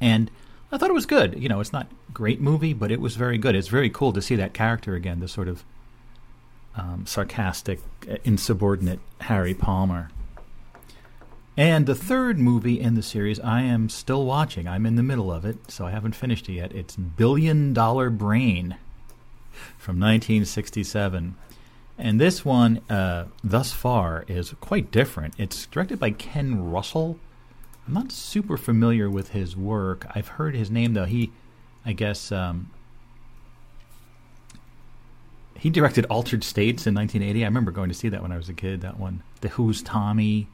[0.00, 0.30] And
[0.70, 1.40] I thought it was good.
[1.42, 3.56] You know, it's not great movie, but it was very good.
[3.56, 5.64] It's very cool to see that character again, the sort of
[6.76, 7.80] um, sarcastic,
[8.24, 10.10] insubordinate Harry Palmer.
[11.58, 14.68] And the third movie in the series, I am still watching.
[14.68, 16.72] I'm in the middle of it, so I haven't finished it yet.
[16.72, 18.76] It's Billion Dollar Brain
[19.76, 21.34] from 1967.
[21.98, 25.34] And this one, uh, thus far, is quite different.
[25.36, 27.18] It's directed by Ken Russell.
[27.88, 30.06] I'm not super familiar with his work.
[30.14, 31.06] I've heard his name, though.
[31.06, 31.32] He,
[31.84, 32.70] I guess, um,
[35.58, 37.42] he directed Altered States in 1980.
[37.42, 39.24] I remember going to see that when I was a kid, that one.
[39.40, 40.46] The Who's Tommy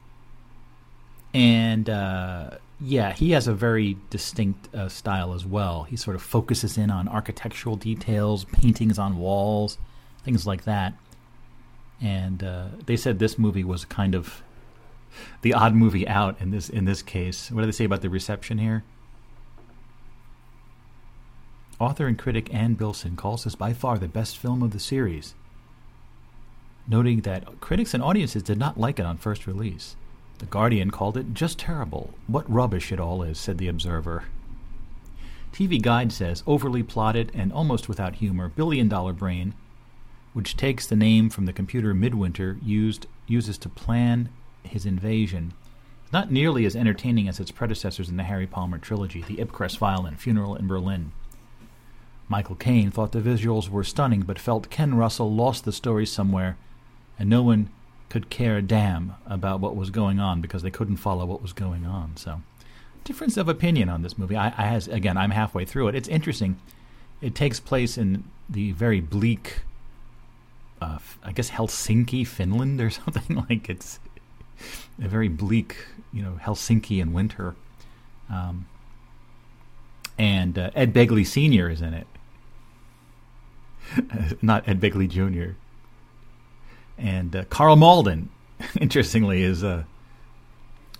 [1.35, 5.83] and uh, yeah, he has a very distinct uh, style as well.
[5.83, 9.77] He sort of focuses in on architectural details, paintings on walls,
[10.23, 10.93] things like that.
[12.01, 14.43] And uh, they said this movie was kind of
[15.41, 17.51] the odd movie out in this in this case.
[17.51, 18.85] What do they say about the reception here?
[21.79, 25.35] Author and critic Anne Billson calls this by far the best film of the series,
[26.87, 29.97] noting that critics and audiences did not like it on first release.
[30.39, 32.13] The Guardian called it just terrible.
[32.27, 34.25] What rubbish it all is, said the Observer.
[35.53, 39.53] TV Guide says overly plotted and almost without humor, Billion Dollar Brain,
[40.33, 44.27] which takes the name from the computer Midwinter used uses to plan
[44.63, 45.53] his invasion,
[46.05, 49.77] is not nearly as entertaining as its predecessors in the Harry Palmer trilogy, The Ipcress
[49.77, 51.13] File and Funeral in Berlin.
[52.27, 56.57] Michael Caine thought the visuals were stunning, but felt Ken Russell lost the story somewhere,
[57.17, 57.69] and no one
[58.09, 61.53] could care a damn about what was going on because they couldn't follow what was
[61.53, 62.15] going on.
[62.17, 62.41] So,
[63.03, 64.35] difference of opinion on this movie.
[64.35, 65.95] I, I has again, I'm halfway through it.
[65.95, 66.59] It's interesting.
[67.21, 69.61] It takes place in the very bleak,
[70.81, 73.99] uh, I guess Helsinki, Finland, or something like it's
[75.01, 75.77] a very bleak,
[76.13, 77.55] you know, Helsinki in winter.
[78.29, 78.67] Um,
[80.17, 81.69] and uh, Ed Begley Sr.
[81.69, 82.07] is in it,
[84.41, 85.55] not Ed Begley Jr.
[86.97, 88.29] And uh, Karl Malden,
[88.79, 89.83] interestingly, is uh,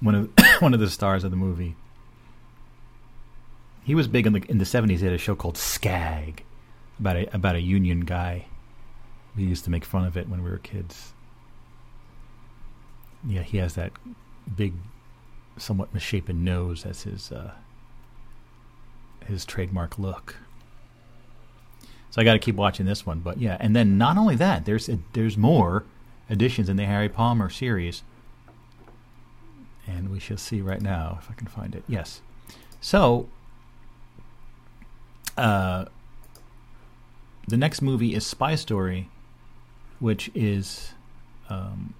[0.01, 1.75] one of one of the stars of the movie.
[3.83, 5.01] He was big in the in the seventies.
[5.01, 6.43] He had a show called Skag
[6.99, 8.45] about a about a union guy.
[9.35, 11.13] We used to make fun of it when we were kids.
[13.27, 13.91] Yeah, he has that
[14.55, 14.73] big,
[15.57, 17.51] somewhat misshapen nose as his uh,
[19.25, 20.37] his trademark look.
[22.15, 24.63] So I got to keep watching this one, but yeah, and then not only that,
[24.63, 25.83] there's there's more
[26.29, 28.03] additions in the Harry Palmer series,
[29.85, 31.83] and we shall see right now if I can find it.
[31.89, 32.21] Yes,
[32.79, 33.27] so
[35.35, 35.87] uh,
[37.49, 39.09] the next movie is Spy Story,
[39.99, 40.93] which is
[41.49, 41.95] um,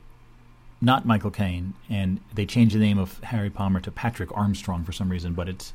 [0.79, 4.93] not Michael Caine, and they changed the name of Harry Palmer to Patrick Armstrong for
[4.93, 5.73] some reason, but it's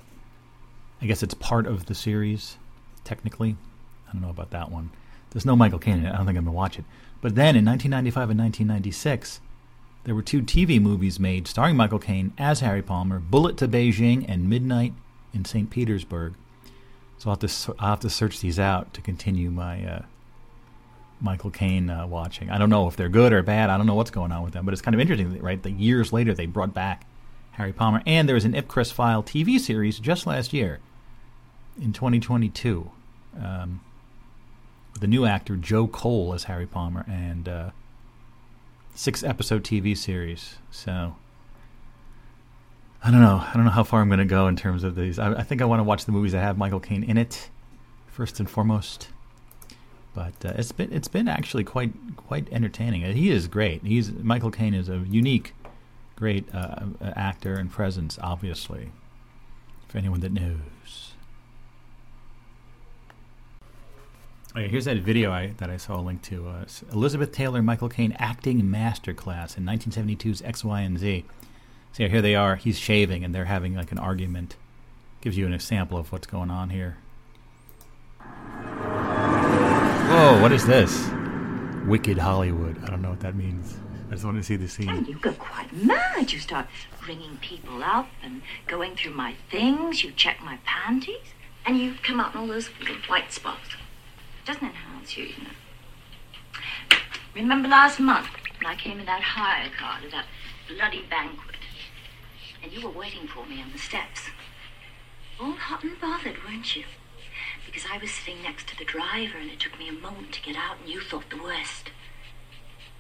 [1.03, 2.57] I guess it's part of the series
[3.05, 3.59] technically.
[4.11, 4.91] I don't know about that one.
[5.31, 6.13] There's no Michael Caine in it.
[6.13, 6.85] I don't think I'm gonna watch it.
[7.21, 9.41] But then in 1995 and 1996,
[10.05, 14.25] there were two TV movies made starring Michael Caine as Harry Palmer: Bullet to Beijing
[14.29, 14.95] and Midnight
[15.33, 15.71] in St.
[15.71, 16.35] Petersburg.
[17.19, 20.03] So I'll have to I'll have to search these out to continue my uh,
[21.21, 22.51] Michael Caine uh, watching.
[22.51, 23.71] I don't know if they're good or bad.
[23.71, 25.63] I don't know what's going on with them, but it's kind of interesting, right?
[25.63, 27.07] The years later they brought back
[27.53, 30.81] Harry Palmer, and there was an Ipcress File TV series just last year
[31.81, 32.91] in 2022
[33.39, 33.81] um,
[35.01, 37.71] the new actor Joe Cole as Harry Palmer and uh,
[38.95, 40.57] six episode TV series.
[40.71, 41.17] So
[43.03, 43.43] I don't know.
[43.47, 45.19] I don't know how far I'm going to go in terms of these.
[45.19, 47.49] I, I think I want to watch the movies that have Michael Caine in it
[48.07, 49.09] first and foremost.
[50.15, 53.03] But uh, it's been it's been actually quite quite entertaining.
[53.15, 53.83] He is great.
[53.83, 55.55] He's Michael Caine is a unique,
[56.17, 58.19] great uh, actor and presence.
[58.21, 58.91] Obviously,
[59.89, 61.13] for anyone that knows.
[64.57, 66.49] Okay, here's that video I, that I saw a link to.
[66.49, 71.25] Uh, Elizabeth Taylor, Michael Caine acting masterclass in 1972's X, Y, and Z.
[71.93, 72.57] So here they are.
[72.57, 74.57] He's shaving, and they're having like an argument.
[75.21, 76.97] Gives you an example of what's going on here.
[80.09, 80.43] Whoa!
[80.43, 81.09] What is this?
[81.87, 82.83] Wicked Hollywood.
[82.83, 83.77] I don't know what that means.
[84.09, 84.89] I just want to see the scene.
[84.89, 86.33] And you go quite mad.
[86.33, 86.67] You start
[87.07, 90.03] ringing people up and going through my things.
[90.03, 91.35] You check my panties.
[91.65, 93.69] And you come out in all those little white spots.
[94.51, 96.99] Doesn't enhance you, you know.
[97.37, 98.27] Remember last month
[98.59, 100.27] when I came in that hire car to that
[100.67, 101.55] bloody banquet?
[102.61, 104.23] And you were waiting for me on the steps.
[105.41, 106.83] All hot and bothered, weren't you?
[107.65, 110.43] Because I was sitting next to the driver and it took me a moment to
[110.43, 111.93] get out and you thought the worst.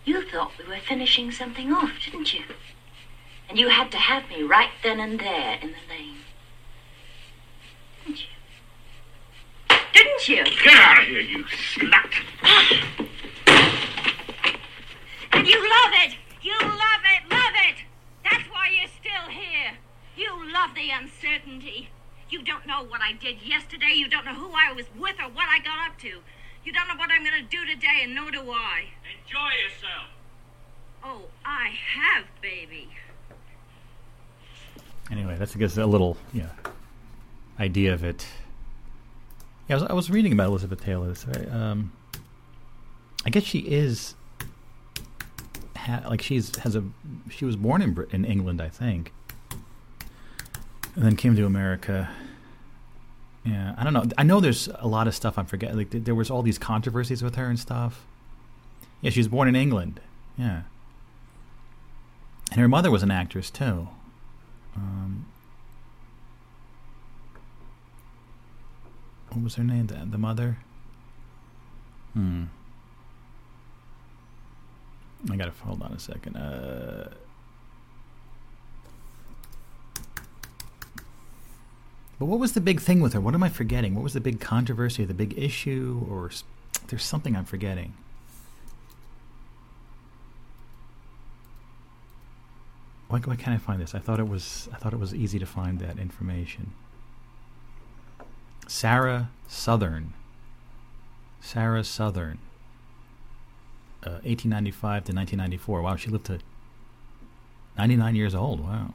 [0.05, 2.45] You thought we were finishing something off, didn't you?
[3.49, 6.19] And you had to have me right then and there in the lane.
[8.05, 8.40] Didn't you?
[9.93, 10.45] Didn't you?
[10.45, 12.13] Get out of here, you slut!
[15.33, 16.17] And you love it!
[16.43, 17.31] You love it!
[17.31, 17.77] Love it!
[18.25, 19.79] That's why you're still here.
[20.17, 21.89] You love the uncertainty.
[22.29, 23.93] You don't know what I did yesterday.
[23.95, 26.21] You don't know who I was with or what I got up to.
[26.65, 28.85] You don't know what I'm going to do today, and nor do I.
[29.25, 30.07] Enjoy yourself.
[31.03, 32.89] Oh, I have, baby.
[35.11, 36.51] Anyway, that's gives a little yeah
[37.59, 38.27] idea of it.
[39.71, 41.15] Yeah, I was, I was reading about Elizabeth Taylor.
[41.53, 41.93] Um,
[43.25, 44.15] I guess she is
[45.77, 46.83] ha, like she's has a
[47.31, 49.13] she was born in Brit- in England, I think,
[50.97, 52.11] and then came to America.
[53.45, 54.07] Yeah, I don't know.
[54.19, 55.77] I know there's a lot of stuff I'm forgetting.
[55.77, 58.05] Like th- there was all these controversies with her and stuff.
[59.01, 60.01] Yeah, she was born in England.
[60.37, 60.63] Yeah,
[62.51, 63.87] and her mother was an actress too.
[64.75, 65.27] Um,
[69.33, 69.87] what was her name?
[69.87, 70.59] The, the mother.
[72.15, 72.45] Hmm.
[75.31, 76.37] I gotta hold on a second.
[76.37, 77.11] Uh,
[82.19, 83.21] but what was the big thing with her?
[83.21, 83.95] What am I forgetting?
[83.95, 86.31] What was the big controversy, the big issue, or
[86.89, 87.95] there's something I'm forgetting?
[93.09, 93.95] Why, why can't I find this?
[93.95, 96.73] I thought it was I thought it was easy to find that information.
[98.71, 100.13] Sara Sothern.
[101.41, 102.39] Sara Sothern.
[104.05, 105.83] Uh, 1895 to 1994.
[105.83, 106.39] Wow, she lived to
[107.77, 108.61] 99 years old.
[108.61, 108.95] Wow.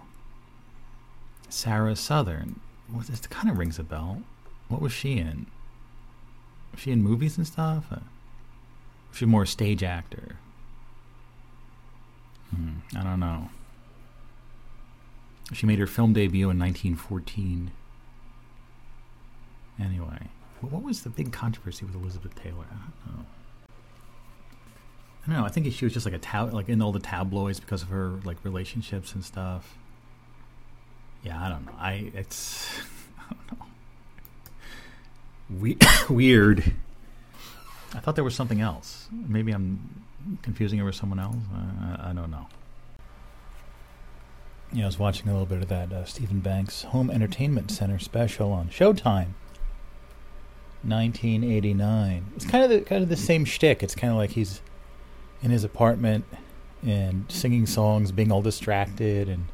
[1.49, 2.61] Sara Sothern.
[2.89, 4.21] What this kind of rings a bell.
[4.69, 5.45] What was she in?
[6.71, 7.87] Was she in movies and stuff?
[7.91, 7.99] Uh,
[9.09, 10.37] was she more a stage actor?
[12.49, 13.49] Hmm, I don't know.
[15.51, 17.71] She made her film debut in 1914.
[19.79, 20.29] Anyway,
[20.61, 22.65] what was the big controversy with Elizabeth Taylor?
[22.71, 22.75] I
[23.09, 23.25] don't know.
[25.23, 25.45] I don't know.
[25.45, 27.89] I think she was just like a tab- like in all the tabloids because of
[27.89, 29.77] her like relationships and stuff.
[31.23, 31.73] Yeah, I don't know.
[31.77, 32.67] I it's
[33.19, 33.65] I don't know.
[35.59, 35.77] We-
[36.09, 36.73] weird.
[37.93, 39.07] I thought there was something else.
[39.11, 40.03] Maybe I'm
[40.41, 41.35] confusing it with someone else.
[41.53, 42.47] I, I, I don't know.
[44.73, 47.99] Yeah, I was watching a little bit of that uh, Steven Banks Home Entertainment Center
[47.99, 49.29] special on Showtime.
[50.85, 52.25] 1989.
[52.35, 53.83] It's kind of the kind of the same shtick.
[53.83, 54.61] It's kind of like he's
[55.41, 56.25] in his apartment
[56.83, 59.45] and singing songs, being all distracted, and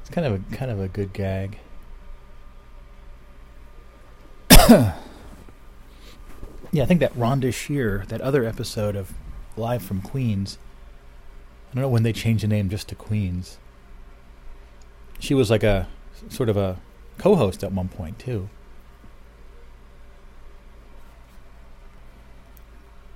[0.00, 1.58] it's kind of a kind of a good gag.
[6.74, 9.12] Yeah, I think that Rhonda Shear, that other episode of
[9.56, 10.58] Live from Queens.
[11.70, 13.58] I don't know when they changed the name just to Queens.
[15.20, 15.86] She was like a
[16.28, 16.80] sort of a
[17.16, 18.48] co-host at one point too.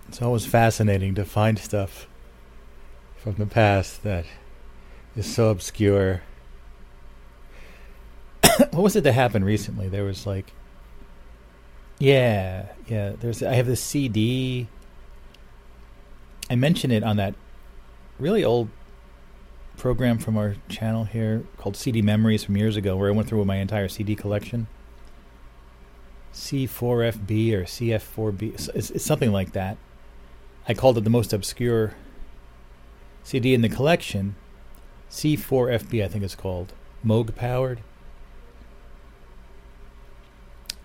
[0.09, 2.07] It's always fascinating to find stuff
[3.17, 4.25] from the past that
[5.15, 6.23] is so obscure.
[8.59, 9.89] what was it that happened recently?
[9.89, 10.53] There was like
[11.99, 13.13] yeah, yeah.
[13.19, 14.69] There's I have this CD.
[16.49, 17.35] I mentioned it on that
[18.19, 18.69] really old
[19.77, 23.45] program from our channel here called CD Memories from years ago, where I went through
[23.45, 24.69] my entire CD collection.
[26.33, 29.77] C4FB or CF4B, it's, it's something like that.
[30.69, 31.95] I called it the most obscure
[33.25, 34.37] CD in the collection.
[35.11, 36.75] C4FB, I think it's called.
[37.05, 37.81] Moog powered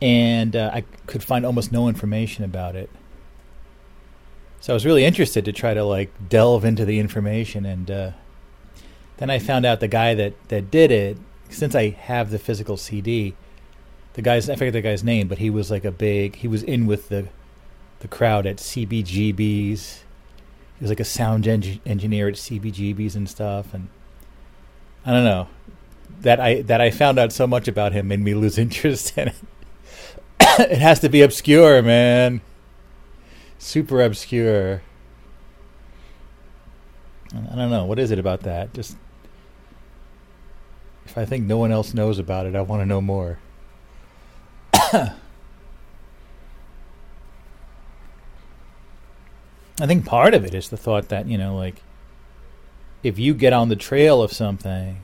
[0.04, 2.90] and uh, I could find almost no information about it.
[4.60, 8.12] So I was really interested to try to like delve into the information, and uh,
[9.16, 11.18] then I found out the guy that that did it.
[11.50, 13.36] Since I have the physical CD,
[14.14, 16.36] the guy's I forget the guy's name, but he was like a big.
[16.36, 17.30] He was in with the
[18.04, 19.38] the crowd at CBGBs.
[19.38, 23.88] He was like a sound en- engineer at CBGBs and stuff, and
[25.06, 25.48] I don't know
[26.20, 29.30] that I that I found out so much about him made me lose interest in
[29.30, 29.36] it.
[30.60, 32.42] it has to be obscure, man.
[33.58, 34.82] Super obscure.
[37.34, 37.86] I don't know.
[37.86, 38.74] What is it about that?
[38.74, 38.98] Just.
[41.06, 43.40] If I think no one else knows about it, I want to know more.
[49.80, 51.82] I think part of it is the thought that, you know, like,
[53.02, 54.98] if you get on the trail of something,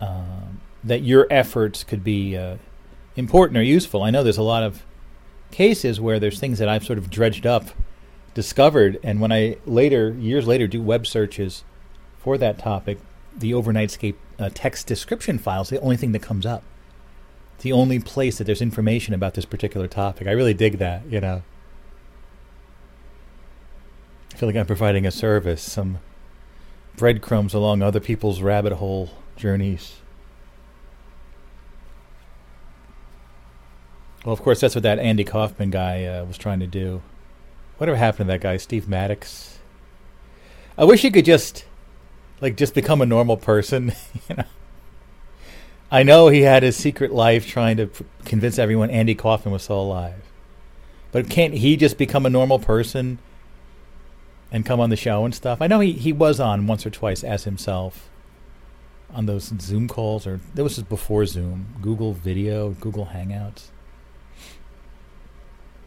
[0.00, 2.56] um, that your efforts could be uh,
[3.14, 4.02] important or useful.
[4.02, 4.84] I know there's a lot of
[5.50, 7.66] cases where there's things that I've sort of dredged up,
[8.34, 11.64] discovered, and when I later, years later, do web searches
[12.18, 12.98] for that topic,
[13.36, 16.62] the Overnightscape uh, text description file is the only thing that comes up.
[17.54, 20.26] It's the only place that there's information about this particular topic.
[20.26, 21.42] I really dig that, you know.
[24.36, 25.98] I feel like I'm providing a service, some
[26.98, 29.94] breadcrumbs along other people's rabbit hole journeys.
[34.26, 37.00] Well, of course, that's what that Andy Kaufman guy uh, was trying to do.
[37.78, 39.58] Whatever happened to that guy, Steve Maddox?
[40.76, 41.64] I wish he could just,
[42.42, 43.94] like, just become a normal person.
[44.28, 44.44] you know,
[45.90, 49.62] I know he had his secret life trying to p- convince everyone Andy Kaufman was
[49.62, 50.20] still alive,
[51.10, 53.18] but can't he just become a normal person
[54.50, 55.60] and come on the show and stuff?
[55.60, 58.08] I know he he was on once or twice as himself
[59.12, 63.68] on those Zoom calls, or that was just before Zoom, Google Video, Google Hangouts.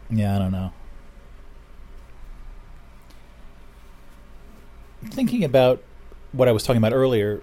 [0.08, 0.72] Yeah, I don't know.
[5.04, 5.82] Thinking about
[6.32, 7.42] what I was talking about earlier,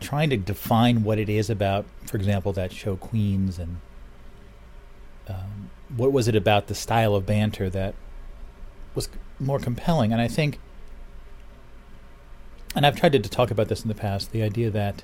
[0.00, 3.78] trying to define what it is about, for example, that show Queens, and
[5.28, 7.94] um, what was it about the style of banter that
[8.94, 9.08] was
[9.40, 10.12] more compelling?
[10.12, 10.58] And I think,
[12.74, 15.02] and I've tried to, to talk about this in the past, the idea that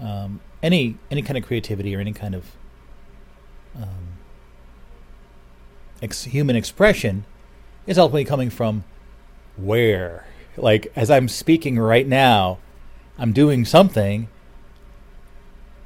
[0.00, 2.52] um, any any kind of creativity or any kind of
[3.76, 4.18] um,
[6.02, 7.24] ex- human expression
[7.86, 8.84] is ultimately coming from
[9.56, 10.26] where.
[10.56, 12.58] Like, as I'm speaking right now,
[13.16, 14.28] I'm doing something.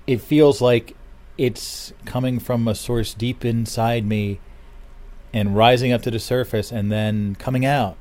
[0.06, 0.96] It feels like
[1.38, 4.40] it's coming from a source deep inside me
[5.32, 7.96] and rising up to the surface and then coming out,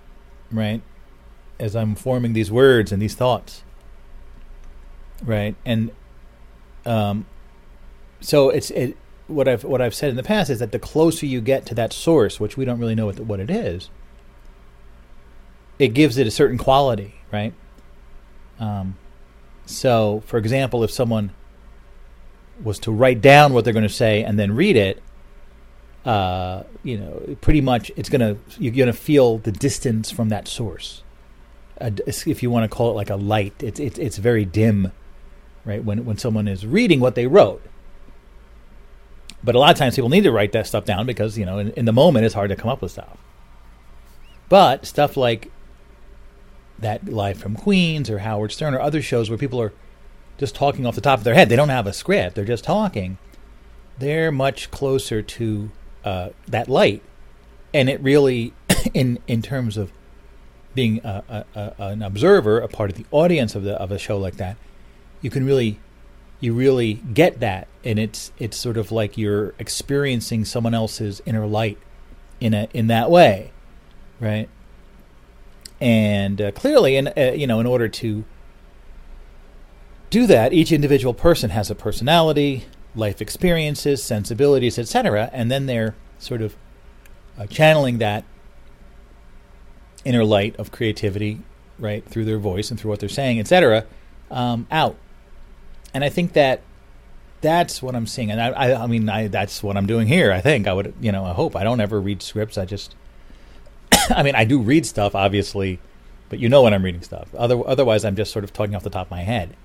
[0.52, 0.82] right?
[1.60, 3.64] As I'm forming these words and these thoughts.
[5.24, 5.56] Right?
[5.66, 5.92] And
[6.86, 7.26] um
[8.20, 11.26] so it's it what I've what I've said in the past is that the closer
[11.26, 13.90] you get to that source, which we don't really know what the, what it is,
[15.80, 17.54] it gives it a certain quality, right?
[18.60, 18.98] Um,
[19.66, 21.32] so, for example, if someone
[22.62, 25.02] was to write down what they're going to say and then read it,
[26.06, 31.04] uh, you know, pretty much it's gonna you're gonna feel the distance from that source.
[31.80, 34.92] Uh, if you want to call it like a light, it's it's it's very dim,
[35.66, 35.84] right?
[35.84, 37.64] When when someone is reading what they wrote,
[39.44, 41.60] But a lot of times people need to write that stuff down because you know
[41.60, 43.18] in, in the moment it's hard to come up with stuff.
[44.50, 45.52] But stuff like
[46.80, 49.74] that live from Queens or Howard Stern or other shows where people are
[50.38, 52.64] just talking off the top of their head, they don't have a script, they're just
[52.64, 53.18] talking.
[54.00, 55.72] They're much closer to
[56.04, 57.04] uh, that light,
[57.74, 58.54] and it really,
[58.94, 59.92] in in terms of
[60.74, 63.98] being a, a, a, an observer, a part of the audience of the of a
[63.98, 64.58] show like that,
[65.22, 65.80] you can really
[66.40, 67.68] you really get that.
[67.84, 71.78] And it's it's sort of like you're experiencing someone else's inner light
[72.40, 73.52] in a in that way
[74.22, 74.48] right?
[75.82, 78.24] And uh, clearly in uh, you know in order to
[80.10, 82.66] do that each individual person has a personality
[82.96, 86.56] life experiences sensibilities etc and then they're sort of
[87.38, 88.24] uh, channeling that
[90.04, 91.40] inner light of creativity
[91.80, 93.86] right through their voice and through what they're saying etc
[94.30, 94.96] um, out
[95.94, 96.62] and I think that
[97.42, 98.32] that's what I'm seeing.
[98.32, 100.32] And I, I, I mean, I, that's what I'm doing here.
[100.32, 102.58] I think I would, you know, I hope I don't ever read scripts.
[102.58, 102.96] I just,
[104.10, 105.80] I mean, I do read stuff, obviously,
[106.30, 107.34] but you know when I'm reading stuff.
[107.36, 109.56] Other, otherwise, I'm just sort of talking off the top of my head.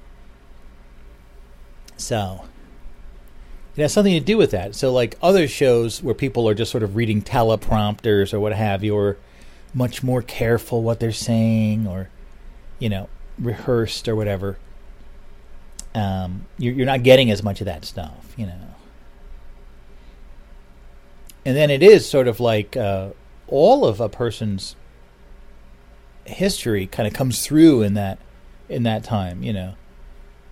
[1.97, 2.45] So
[3.77, 4.75] it has something to do with that.
[4.75, 8.83] So, like other shows where people are just sort of reading teleprompters or what have
[8.83, 9.17] you, or
[9.75, 12.09] much more careful what they're saying, or
[12.79, 14.59] you know, rehearsed or whatever
[15.97, 18.75] um, you're, you're not getting as much of that stuff, you know.
[21.47, 23.11] And then it is sort of like uh,
[23.49, 24.77] all of a person's
[26.27, 28.19] history kind of comes through in that
[28.69, 29.75] in that time, you know.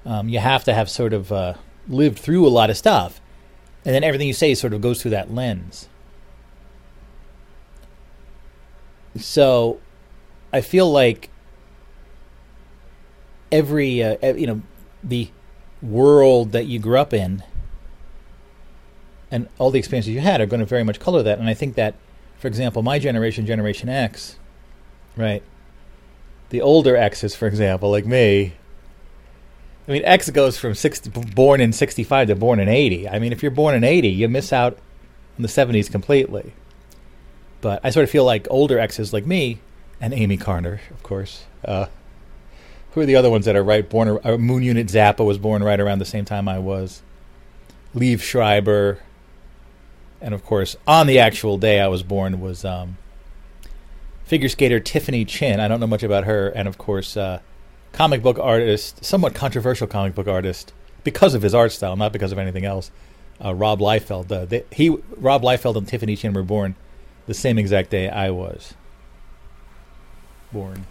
[0.06, 1.54] Um, you have to have sort of uh,
[1.88, 3.20] lived through a lot of stuff,
[3.84, 5.88] and then everything you say sort of goes through that lens.
[9.16, 9.80] So,
[10.52, 11.30] I feel like
[13.52, 14.62] every uh, you know
[15.02, 15.30] the
[15.82, 17.42] world that you grew up in
[19.34, 21.40] and all the experiences you had are going to very much color that.
[21.40, 21.96] And I think that,
[22.38, 24.38] for example, my generation, Generation X,
[25.16, 25.42] right?
[26.50, 28.54] The older X's, for example, like me.
[29.86, 33.08] I mean, X goes from 60, born in 65 to born in 80.
[33.08, 34.78] I mean, if you're born in 80, you miss out
[35.36, 36.54] on the 70s completely.
[37.60, 39.58] But I sort of feel like older X's like me,
[40.00, 41.86] and Amy Carter, of course, uh,
[42.92, 43.88] who are the other ones that are right?
[43.88, 47.02] Born uh, Moon Unit Zappa was born right around the same time I was.
[47.94, 49.00] Liev Schreiber,
[50.20, 52.98] and of course, on the actual day I was born was um,
[54.24, 55.60] figure skater Tiffany Chin.
[55.60, 57.40] I don't know much about her, and of course, uh,
[57.94, 60.72] comic book artist, somewhat controversial comic book artist
[61.04, 62.90] because of his art style, not because of anything else.
[63.42, 64.30] Uh, Rob Liefeld.
[64.30, 66.74] Uh, they, he, Rob Liefeld, and Tiffany Chin were born
[67.26, 68.74] the same exact day I was
[70.52, 70.86] born.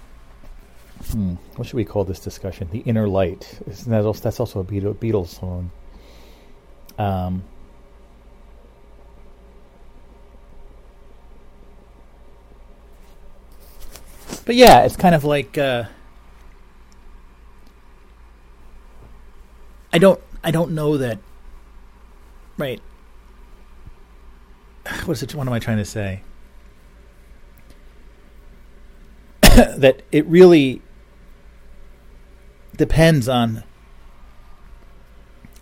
[1.11, 1.35] Hmm.
[1.55, 2.69] What should we call this discussion?
[2.71, 3.59] The inner light.
[3.67, 5.71] Isn't that also, that's also a Beatles song.
[6.97, 7.43] Um,
[14.45, 15.85] but yeah, it's kind of like uh,
[19.93, 21.19] I don't I don't know that.
[22.57, 22.81] Right.
[25.05, 25.33] What is it?
[25.33, 26.23] What am I trying to say?
[29.41, 30.81] that it really
[32.75, 33.63] depends on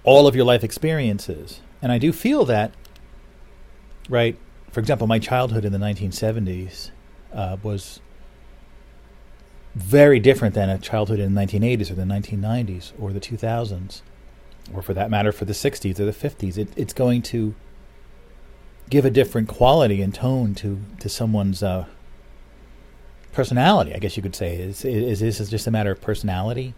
[0.04, 1.60] all of your life experiences.
[1.82, 2.74] And I do feel that,
[4.10, 4.38] right?
[4.72, 6.92] For example, my childhood in the 1970s
[7.34, 8.00] uh, was
[9.76, 14.02] very different than a childhood in the 1980s or the 1990s or the 2000s,
[14.74, 16.58] or for that matter, for the 60s or the 50s.
[16.58, 17.56] It, it's going to
[18.90, 21.86] give a different quality and tone to, to someone's uh,
[23.32, 24.58] personality, I guess you could say.
[24.58, 26.74] Is, is, is this just a matter of personality?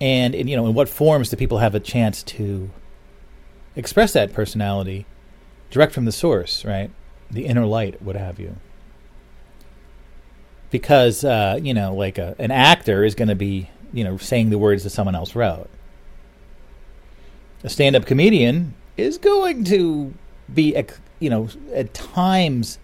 [0.00, 2.70] and you know in what forms do people have a chance to
[3.74, 5.06] express that personality
[5.70, 6.90] direct from the source right
[7.30, 8.56] the inner light what have you
[10.70, 14.50] because uh, you know like a, an actor is going to be you know saying
[14.50, 15.68] the words that someone else wrote
[17.62, 20.14] a stand-up comedian is going to
[20.52, 20.76] be
[21.18, 22.78] you know at times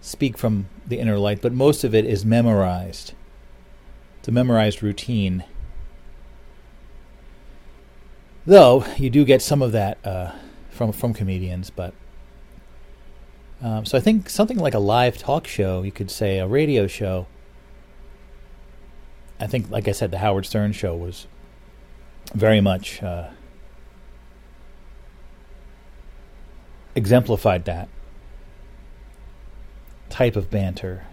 [0.00, 3.14] speak from the inner light but most of it is memorized
[4.18, 5.44] it's a memorized routine
[8.46, 10.30] Though you do get some of that uh,
[10.70, 11.92] from from comedians, but
[13.60, 16.86] um, so I think something like a live talk show, you could say a radio
[16.86, 17.26] show.
[19.40, 21.26] I think, like I said, the Howard Stern show was
[22.34, 23.30] very much uh,
[26.96, 27.88] exemplified that
[30.10, 31.06] type of banter.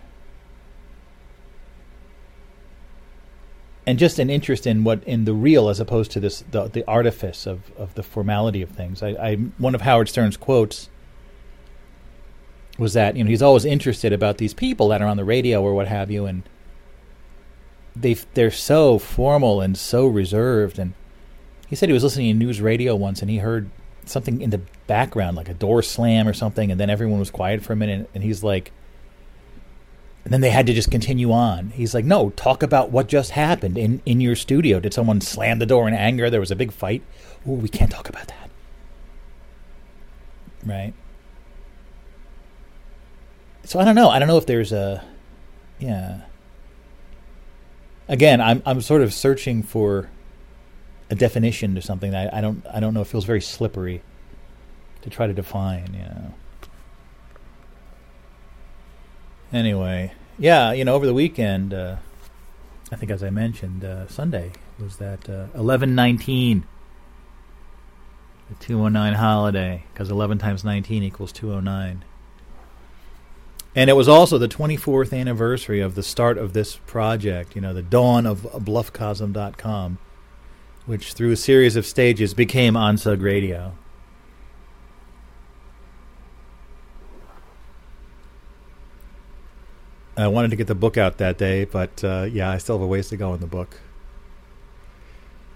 [3.86, 6.88] and just an interest in what in the real as opposed to this the, the
[6.88, 9.04] artifice of, of the formality of things.
[9.04, 10.90] I, I one of Howard Stern's quotes
[12.78, 15.62] was that you know he's always interested about these people that are on the radio
[15.62, 16.44] or what have you, and
[17.96, 20.80] they they're so formal and so reserved.
[20.80, 20.94] And
[21.68, 23.70] he said he was listening to news radio once, and he heard
[24.06, 27.64] something in the background, like a door slam or something, and then everyone was quiet
[27.64, 28.72] for a minute, and he's like.
[30.26, 31.72] And then they had to just continue on.
[31.72, 34.80] He's like, "No, talk about what just happened in in your studio.
[34.80, 36.30] Did someone slam the door in anger?
[36.30, 37.04] There was a big fight.
[37.44, 38.50] We can't talk about that."
[40.66, 40.94] Right.
[43.66, 44.10] So I don't know.
[44.10, 45.04] I don't know if there's a,
[45.80, 46.22] yeah.
[48.08, 50.10] Again, I'm I'm sort of searching for
[51.10, 53.02] a definition to something that I, I don't I don't know.
[53.02, 54.02] It feels very slippery
[55.04, 55.94] to try to define.
[55.94, 56.34] You know.
[59.52, 61.98] Anyway, yeah, you know, over the weekend, uh,
[62.92, 66.66] I think as I mentioned, uh, Sunday was that uh, eleven nineteen,
[68.50, 72.04] the two oh nine holiday, because eleven times nineteen equals two oh nine.
[73.76, 77.74] And it was also the 24th anniversary of the start of this project, you know,
[77.74, 79.98] the dawn of bluffcosm.com,
[80.86, 83.74] which through a series of stages became Onsug Radio.
[90.16, 92.84] I wanted to get the book out that day, but uh, yeah, I still have
[92.84, 93.80] a ways to go in the book.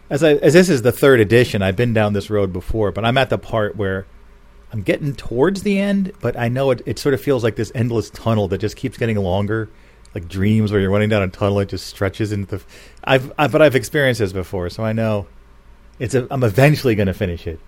[0.09, 3.05] As I as this is the third edition, I've been down this road before, but
[3.05, 4.07] I'm at the part where
[4.71, 7.71] I'm getting towards the end, but I know it, it sort of feels like this
[7.75, 9.69] endless tunnel that just keeps getting longer,
[10.15, 12.63] like dreams where you're running down a tunnel, it just stretches into the.
[13.03, 15.27] I've I, but I've experienced this before, so I know
[15.99, 17.59] it's a, I'm eventually going to finish it,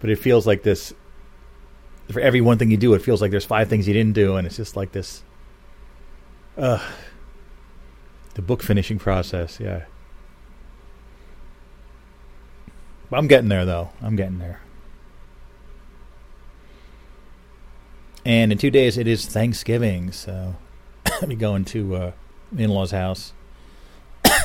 [0.00, 0.94] but it feels like this.
[2.12, 4.36] For every one thing you do, it feels like there's five things you didn't do,
[4.36, 5.22] and it's just like this.
[6.58, 6.82] Uh,
[8.34, 9.84] the book finishing process, yeah.
[13.12, 13.90] I'm getting there, though.
[14.02, 14.60] I'm getting there.
[18.24, 20.56] And in two days, it is Thanksgiving, so
[21.22, 22.12] I'll be going to uh,
[22.56, 23.32] in law's house.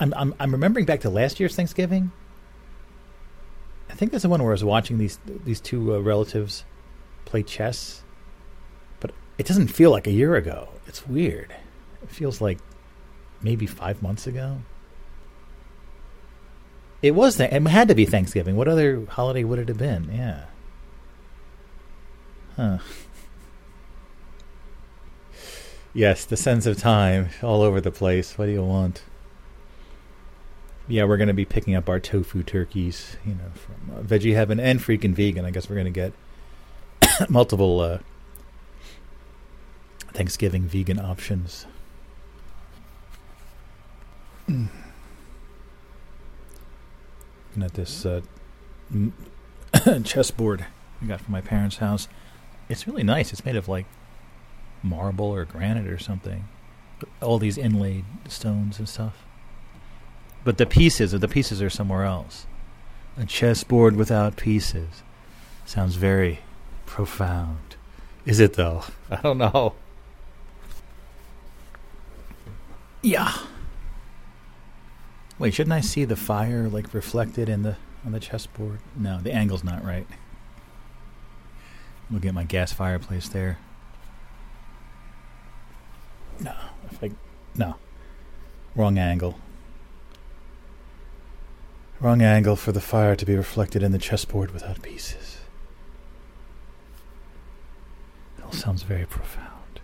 [0.00, 2.12] I'm, I'm I'm remembering back to last year's Thanksgiving.
[3.88, 6.64] I think that's the one where I was watching these these two uh, relatives
[7.24, 8.02] play chess,
[9.38, 10.68] it doesn't feel like a year ago.
[10.86, 11.54] It's weird.
[12.02, 12.58] It feels like
[13.42, 14.58] maybe five months ago.
[17.02, 17.36] It was.
[17.36, 18.56] Th- it had to be Thanksgiving.
[18.56, 20.10] What other holiday would it have been?
[20.12, 20.44] Yeah.
[22.56, 22.78] Huh.
[25.94, 28.38] yes, the sense of time all over the place.
[28.38, 29.02] What do you want?
[30.88, 34.34] Yeah, we're going to be picking up our tofu turkeys, you know, from uh, Veggie
[34.34, 35.44] Heaven and Freaking Vegan.
[35.44, 36.12] I guess we're going to
[37.10, 37.98] get multiple uh,
[40.16, 41.66] Thanksgiving vegan options.
[44.48, 44.70] Looking
[47.60, 48.22] at this uh,
[50.04, 50.64] chessboard
[51.02, 52.08] I got from my parents' house.
[52.70, 53.30] It's really nice.
[53.30, 53.84] It's made of like
[54.82, 56.48] marble or granite or something.
[57.20, 59.26] All these inlaid stones and stuff.
[60.44, 62.46] But the pieces, the pieces are somewhere else.
[63.18, 65.02] A chessboard without pieces
[65.66, 66.40] sounds very
[66.86, 67.76] profound.
[68.24, 68.84] Is it though?
[69.10, 69.74] I don't know.
[73.02, 73.32] Yeah.
[75.38, 78.80] Wait, shouldn't I see the fire like reflected in the on the chessboard?
[78.96, 80.06] No, the angle's not right.
[82.10, 83.58] We'll get my gas fireplace there.
[86.40, 86.54] No,
[86.90, 87.10] if I,
[87.56, 87.76] no,
[88.74, 89.38] wrong angle.
[91.98, 95.38] Wrong angle for the fire to be reflected in the chessboard without pieces.
[98.38, 99.80] It all sounds very profound,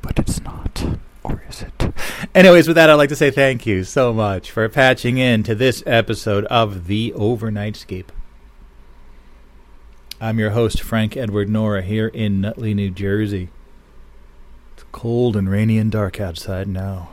[0.00, 0.98] but it's not.
[1.24, 1.94] Or is it?
[2.34, 5.54] Anyways, with that, I'd like to say thank you so much for patching in to
[5.54, 8.08] this episode of The Overnightscape.
[10.20, 13.48] I'm your host, Frank Edward Nora, here in Nutley, New Jersey.
[14.74, 17.08] It's cold and rainy and dark outside now.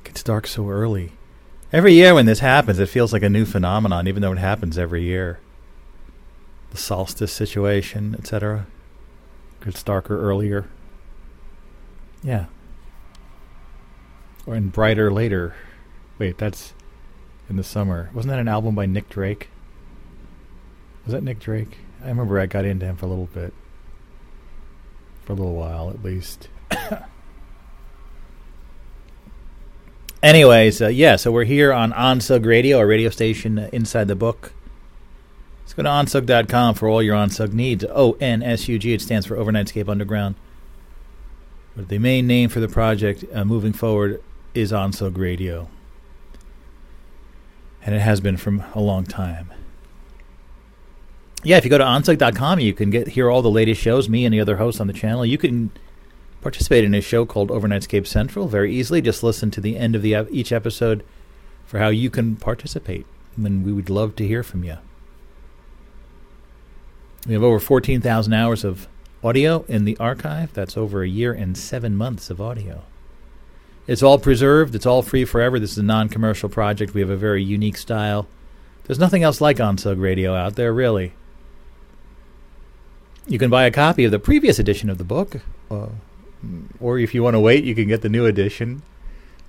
[0.00, 1.12] It gets dark so early.
[1.72, 4.76] Every year when this happens, it feels like a new phenomenon, even though it happens
[4.76, 5.40] every year.
[6.72, 8.66] The solstice situation, etc.
[9.64, 10.68] Gets darker earlier.
[12.22, 12.46] Yeah.
[14.46, 15.54] Or in Bryter Layter.
[16.18, 16.74] Wait, that's
[17.48, 18.10] in the summer.
[18.12, 19.48] Wasn't that an album by Nick Drake?
[21.04, 21.78] Was that Nick Drake?
[22.02, 23.54] I remember I got into him for a little bit.
[25.24, 26.48] For a little while, at least.
[30.22, 34.14] Anyways, uh, yeah, so we're here on On Onsug Radio, a radio station inside the
[34.14, 34.52] book.
[35.64, 37.84] Let's go to onsug.com for all your Onsug needs.
[37.88, 40.34] O N S U G, it stands for Overnightscape Underground
[41.74, 45.70] But the main name for the project uh, moving forward is Onsug Radio.
[47.82, 49.52] And it has been from a long time.
[51.42, 54.26] Yeah, if you go to onsug.com, you can get hear all the latest shows, me
[54.26, 55.24] and the other hosts on the channel.
[55.24, 55.70] You can
[56.42, 59.00] participate in a show called Overnightscape Central very easily.
[59.00, 61.04] Just listen to the end of the each episode
[61.64, 63.06] for how you can participate.
[63.36, 64.76] And we would love to hear from you.
[67.26, 68.86] We have over 14,000 hours of
[69.22, 70.52] audio in the archive.
[70.52, 72.82] That's over a year and seven months of audio.
[73.86, 75.58] It's all preserved, it's all free forever.
[75.58, 76.94] This is a non commercial project.
[76.94, 78.26] We have a very unique style.
[78.84, 81.12] There's nothing else like Onsug Radio out there, really.
[83.26, 85.88] You can buy a copy of the previous edition of the book, uh,
[86.78, 88.82] or if you want to wait, you can get the new edition.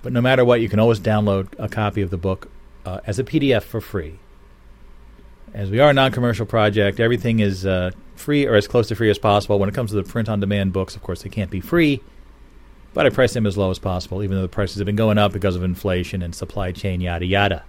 [0.02, 2.50] But no matter what, you can always download a copy of the book
[2.86, 4.18] uh, as a PDF for free.
[5.56, 8.94] As we are a non commercial project, everything is uh, free or as close to
[8.94, 9.58] free as possible.
[9.58, 12.02] When it comes to the print on demand books, of course, they can't be free,
[12.92, 15.16] but I price them as low as possible, even though the prices have been going
[15.16, 17.64] up because of inflation and supply chain, yada, yada.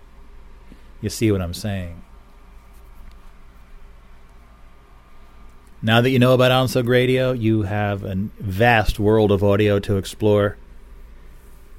[1.00, 2.04] You see what I'm saying?
[5.82, 9.96] Now that you know about Onsug Radio, you have a vast world of audio to
[9.96, 10.58] explore.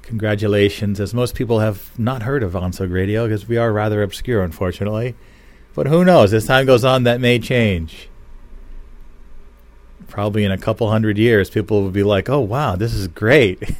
[0.01, 4.41] Congratulations, as most people have not heard of Onsug Radio because we are rather obscure,
[4.41, 5.15] unfortunately.
[5.79, 6.33] But who knows?
[6.33, 8.09] As time goes on, that may change.
[10.09, 13.63] Probably in a couple hundred years, people will be like, "Oh wow, this is great."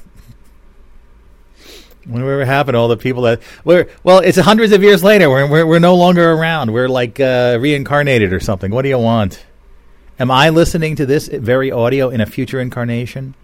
[2.05, 5.29] Whatever happened to all the people that we're well, it's hundreds of years later.
[5.29, 6.71] We're we're, we're no longer around.
[6.71, 8.71] We're like uh, reincarnated or something.
[8.71, 9.43] What do you want?
[10.17, 13.35] Am I listening to this very audio in a future incarnation?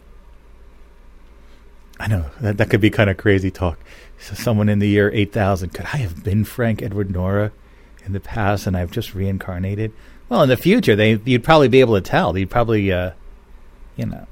[2.00, 3.80] I know that that could be kind of crazy talk.
[4.18, 7.52] So someone in the year eight thousand could I have been Frank Edward Nora
[8.06, 9.92] in the past, and I've just reincarnated?
[10.30, 12.34] Well, in the future, they you'd probably be able to tell.
[12.34, 13.12] They'd probably, uh,
[13.96, 14.28] you know,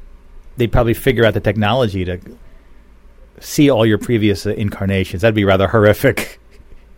[0.58, 2.20] they'd probably figure out the technology to
[3.40, 5.22] see all your previous uh, incarnations.
[5.22, 6.40] That'd be rather horrific.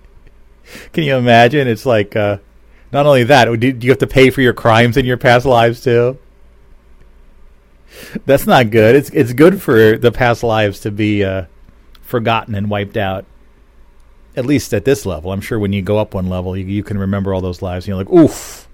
[0.93, 1.67] Can you imagine?
[1.67, 2.37] It's like uh,
[2.91, 5.45] not only that, do do you have to pay for your crimes in your past
[5.45, 6.17] lives too?
[8.25, 8.95] That's not good.
[8.95, 11.45] It's it's good for the past lives to be uh,
[12.01, 13.25] forgotten and wiped out.
[14.37, 16.83] At least at this level, I'm sure when you go up one level, you, you
[16.83, 17.85] can remember all those lives.
[17.85, 18.67] And you're like, oof,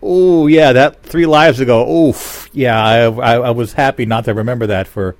[0.00, 2.08] oh yeah, that three lives ago.
[2.08, 5.16] Oof, yeah, I, I I was happy not to remember that for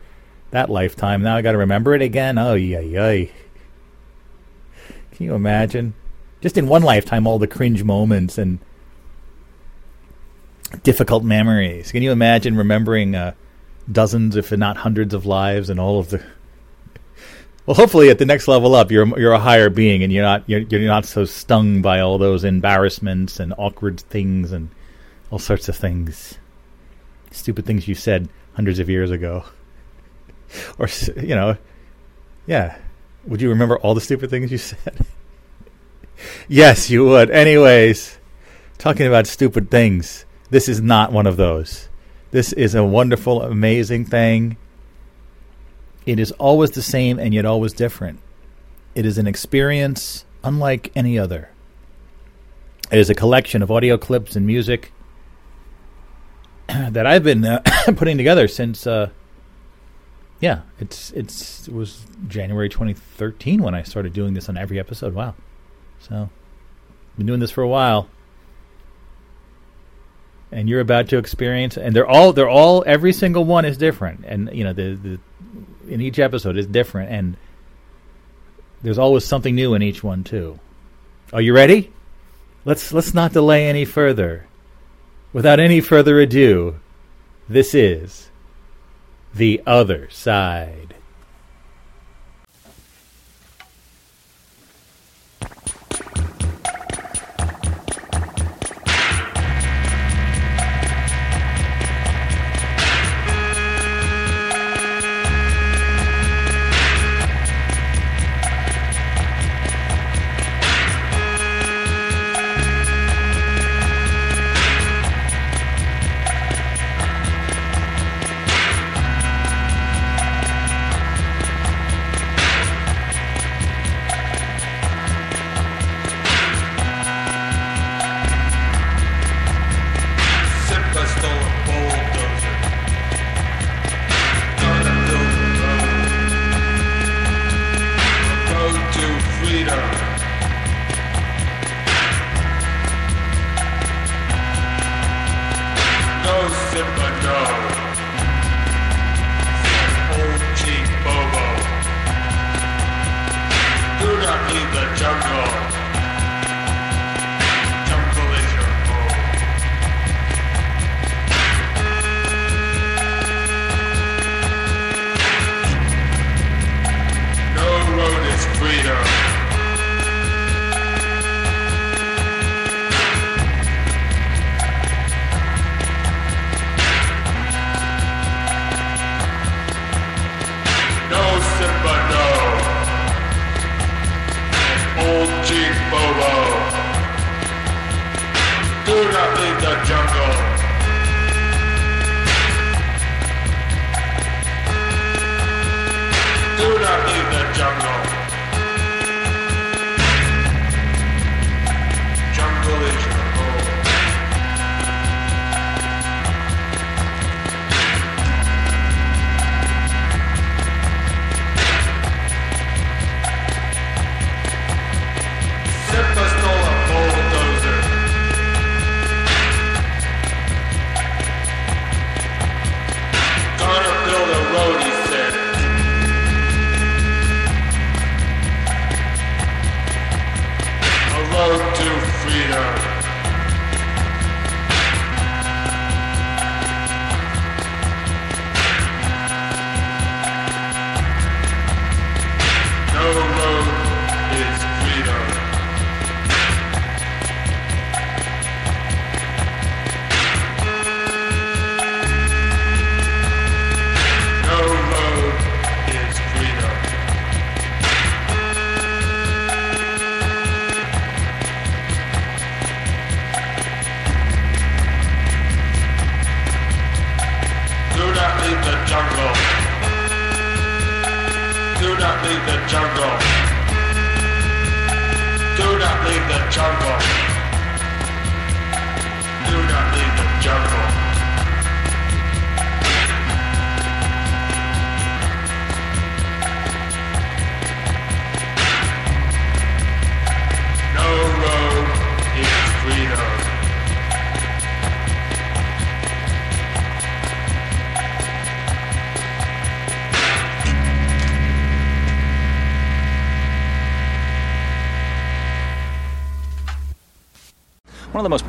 [0.52, 1.22] that lifetime.
[1.22, 2.38] Now I got to remember it again.
[2.38, 3.26] Oh yeah, yeah.
[5.12, 5.94] Can you imagine?
[6.40, 8.58] Just in one lifetime, all the cringe moments and
[10.82, 11.90] difficult memories.
[11.90, 13.34] Can you imagine remembering uh,
[13.90, 16.22] dozens, if not hundreds, of lives and all of the?
[17.66, 20.44] Well, hopefully, at the next level up, you're you're a higher being, and you're not
[20.46, 24.68] you're, you're not so stung by all those embarrassments and awkward things and
[25.30, 26.38] all sorts of things,
[27.30, 29.44] stupid things you said hundreds of years ago,
[30.78, 31.56] or you know,
[32.46, 32.76] yeah.
[33.26, 35.06] Would you remember all the stupid things you said?
[36.48, 37.30] yes, you would.
[37.30, 38.18] Anyways,
[38.76, 41.88] talking about stupid things, this is not one of those.
[42.32, 44.58] This is a wonderful, amazing thing.
[46.06, 48.20] It is always the same and yet always different.
[48.94, 51.50] It is an experience unlike any other.
[52.92, 54.92] It is a collection of audio clips and music
[56.68, 57.62] that I've been uh,
[57.96, 58.86] putting together since.
[58.86, 59.10] Uh,
[60.40, 65.14] yeah, it's it's it was January 2013 when I started doing this on every episode.
[65.14, 65.34] Wow,
[66.00, 66.28] so
[67.16, 68.08] been doing this for a while,
[70.52, 71.76] and you're about to experience.
[71.76, 75.20] And they're all they're all every single one is different, and you know the the
[75.88, 77.36] in each episode is different, and
[78.82, 80.58] there's always something new in each one too.
[81.32, 81.90] Are you ready?
[82.64, 84.46] Let's let's not delay any further.
[85.32, 86.76] Without any further ado,
[87.48, 88.28] this is
[89.34, 90.83] the other side.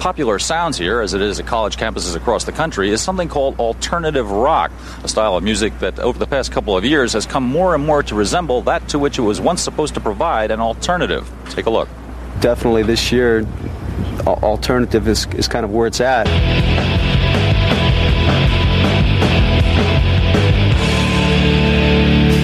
[0.05, 3.59] Popular sounds here, as it is at college campuses across the country, is something called
[3.59, 4.71] alternative rock,
[5.03, 7.83] a style of music that over the past couple of years has come more and
[7.83, 11.27] more to resemble that to which it was once supposed to provide an alternative.
[11.49, 11.89] Take a look.
[12.39, 13.47] Definitely this year,
[14.27, 16.25] alternative is, is kind of where it's at.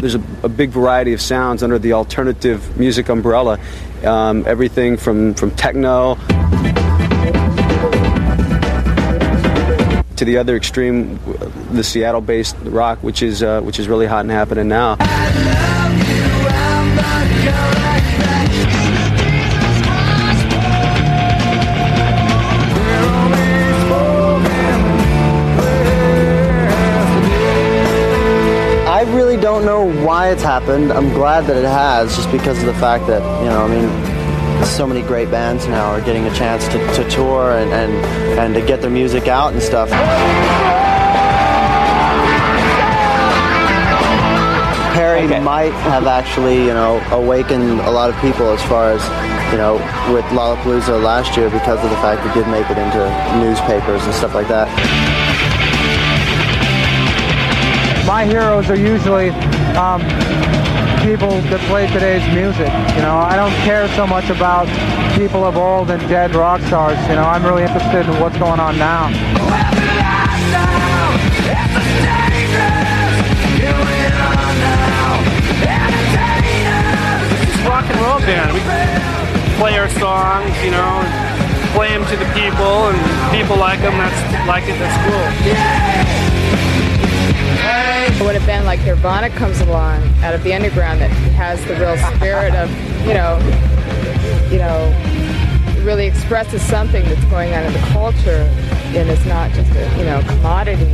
[0.02, 3.60] There's a, a big variety of sounds under the alternative music umbrella.
[4.04, 6.18] Um, everything from, from techno
[10.22, 11.20] to the other extreme,
[11.72, 14.98] the Seattle-based rock, which is uh, which is really hot and happening now.
[28.88, 30.92] I really don't know why it's happened.
[30.92, 34.11] I'm glad that it has, just because of the fact that, you know, I mean,
[34.66, 37.92] so many great bands now are getting a chance to, to tour and, and,
[38.40, 39.90] and to get their music out and stuff.
[44.94, 49.04] Perry might have actually, you know, awakened a lot of people as far as,
[49.52, 49.76] you know,
[50.14, 53.00] with Lollapalooza last year because of the fact it did make it into
[53.40, 54.68] newspapers and stuff like that.
[58.12, 59.30] my heroes are usually
[59.78, 60.02] um,
[61.02, 62.70] people that play today's music.
[62.94, 64.70] You know, I don't care so much about
[65.18, 66.98] people of old and dead rock stars.
[67.10, 69.10] You know, I'm really interested in what's going on now.
[77.50, 78.54] It's rock and roll band.
[78.54, 78.62] We
[79.58, 82.98] play our songs, you know, and play them to the people, and
[83.34, 83.98] people like them.
[83.98, 84.78] That's like it.
[84.78, 85.91] That's cool.
[88.26, 91.98] When a band like Nirvana comes along out of the underground that has the real
[92.16, 92.70] spirit of,
[93.06, 93.36] you know,
[94.50, 98.48] you know, really expresses something that's going on in the culture
[98.96, 100.86] and it's not just a, you know, commodity.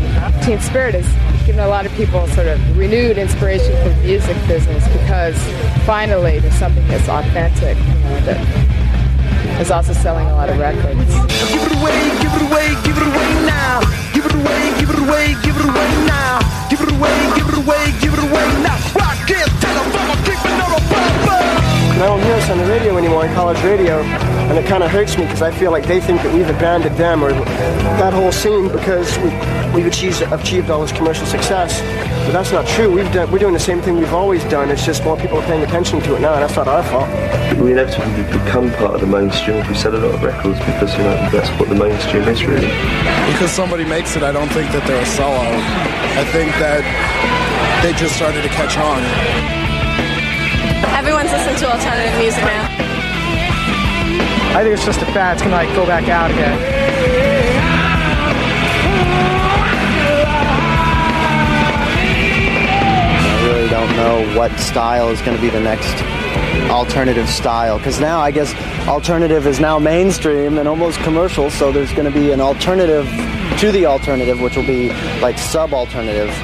[0.46, 4.38] Teen Spirit has given a lot of people sort of renewed inspiration for the music
[4.48, 5.38] business because
[5.86, 11.14] finally there's something that's authentic, you know, that is also selling a lot of records.
[11.52, 13.82] Give it away, give it away, give it away now.
[14.14, 16.40] Give it away, give it away, give it away now.
[16.70, 18.78] Give it away, give it away, give it away now.
[18.96, 21.17] Rock it, tell them, I'm keeping on And
[21.98, 24.92] I don't hear us on the radio anymore, on college radio, and it kind of
[24.92, 27.32] hurts me because I feel like they think that we've abandoned them or
[27.98, 29.30] that whole scene because we,
[29.74, 31.82] we've achieved, achieved all this commercial success.
[32.24, 32.94] But that's not true.
[32.94, 34.70] We've done, we're doing the same thing we've always done.
[34.70, 37.10] It's just more people are paying attention to it now, and that's not our fault.
[37.58, 40.94] We inevitably become part of the mainstream if we sell a lot of records because
[40.94, 42.70] you know that's what the mainstream is really.
[43.34, 45.50] Because somebody makes it, I don't think that they're a sellout.
[46.14, 46.86] I think that
[47.82, 49.57] they just started to catch on.
[51.08, 52.68] Everyone's listening to alternative music now.
[54.58, 55.36] I think it's just a fad.
[55.36, 56.60] It's gonna like go back out again.
[63.24, 65.96] I really don't know what style is going to be the next
[66.70, 68.54] alternative style because now I guess
[68.86, 71.50] alternative is now mainstream and almost commercial.
[71.50, 73.06] So there's going to be an alternative
[73.62, 74.90] to the alternative, which will be
[75.22, 76.36] like sub-alternative,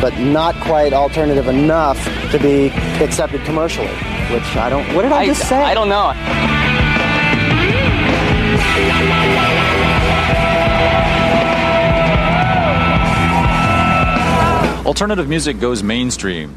[0.00, 1.98] but not quite alternative enough
[2.32, 2.68] to be
[3.02, 3.88] accepted commercially.
[4.32, 4.94] Which I don't.
[4.94, 5.56] What did I, just say?
[5.56, 6.12] I don't know.
[14.86, 16.54] Alternative music goes mainstream.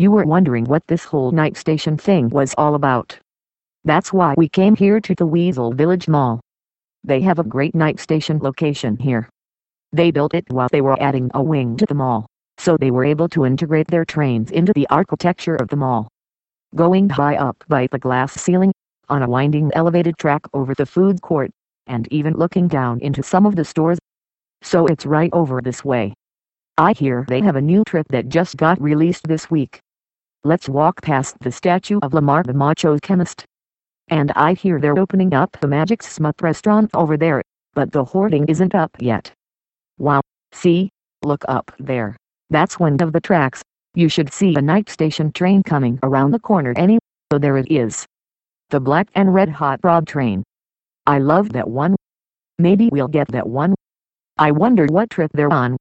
[0.00, 3.18] You were wondering what this whole night station thing was all about.
[3.84, 6.40] That's why we came here to the Weasel Village Mall.
[7.04, 9.28] They have a great night station location here.
[9.92, 12.24] They built it while they were adding a wing to the mall,
[12.56, 16.08] so they were able to integrate their trains into the architecture of the mall.
[16.74, 18.72] Going high up by the glass ceiling,
[19.10, 21.50] on a winding elevated track over the food court,
[21.86, 23.98] and even looking down into some of the stores.
[24.62, 26.14] So it's right over this way.
[26.78, 29.80] I hear they have a new trip that just got released this week.
[30.42, 33.44] Let's walk past the statue of Lamar the Macho Chemist.
[34.08, 37.42] And I hear they're opening up the Magic Smut restaurant over there.
[37.74, 39.30] but the hoarding isn't up yet.
[39.98, 40.20] Wow,
[40.52, 40.90] see,
[41.22, 42.16] look up there.
[42.50, 43.62] That's one of the tracks.
[43.94, 46.98] You should see a night station train coming around the corner any,
[47.30, 48.06] so there it is.
[48.70, 50.42] The black and red hot rod train.
[51.06, 51.96] I love that one.
[52.58, 53.74] Maybe we'll get that one.
[54.38, 55.76] I wonder what trip they're on.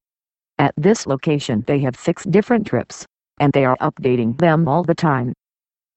[0.58, 3.06] At this location they have six different trips,
[3.40, 5.34] and they are updating them all the time.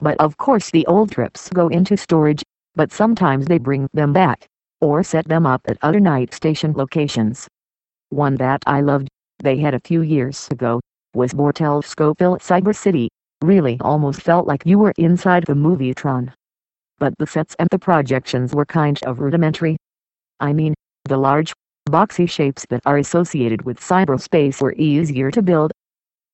[0.00, 2.42] But of course the old trips go into storage,
[2.74, 4.46] but sometimes they bring them back,
[4.80, 7.46] or set them up at other night station locations.
[8.10, 10.80] One that I loved, they had a few years ago,
[11.14, 13.08] was Bortel Scoville Cyber City,
[13.42, 16.32] really almost felt like you were inside the movie Tron.
[16.98, 19.76] But the sets and the projections were kind of rudimentary.
[20.40, 21.52] I mean, the large,
[21.88, 25.72] boxy shapes that are associated with cyberspace were easier to build.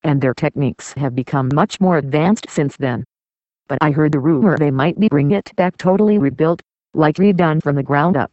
[0.03, 3.03] And their techniques have become much more advanced since then.
[3.67, 6.61] But I heard the rumor they might be bring it back totally rebuilt,
[6.93, 8.31] like redone from the ground up.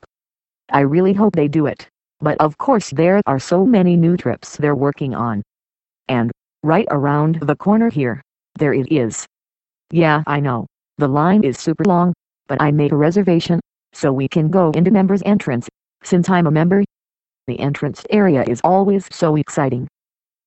[0.70, 1.88] I really hope they do it,
[2.20, 5.42] but of course there are so many new trips they're working on.
[6.08, 6.30] And,
[6.62, 8.22] right around the corner here,
[8.58, 9.26] there it is.
[9.90, 10.66] Yeah I know,
[10.98, 12.14] the line is super long,
[12.48, 13.60] but I made a reservation,
[13.92, 15.68] so we can go into members entrance,
[16.02, 16.84] since I'm a member.
[17.46, 19.86] The entrance area is always so exciting.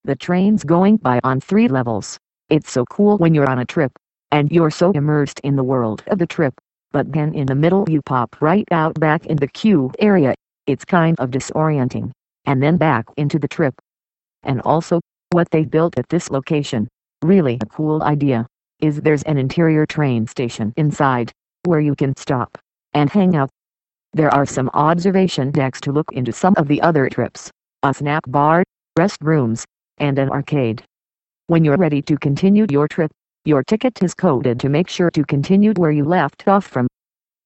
[0.05, 2.17] The train's going by on three levels.
[2.49, 3.91] It's so cool when you're on a trip,
[4.31, 6.53] and you're so immersed in the world of the trip,
[6.91, 10.33] but then in the middle you pop right out back in the queue area.
[10.67, 12.11] It's kind of disorienting,
[12.45, 13.75] and then back into the trip.
[14.43, 16.87] And also, what they built at this location,
[17.21, 18.47] really a cool idea,
[18.79, 21.31] is there's an interior train station inside,
[21.65, 22.57] where you can stop
[22.93, 23.49] and hang out.
[24.13, 27.51] There are some observation decks to look into some of the other trips,
[27.83, 28.63] a snack bar,
[28.97, 29.65] restrooms,
[29.99, 30.83] and an arcade.
[31.47, 33.11] When you're ready to continue your trip,
[33.45, 36.87] your ticket is coded to make sure to continue where you left off from.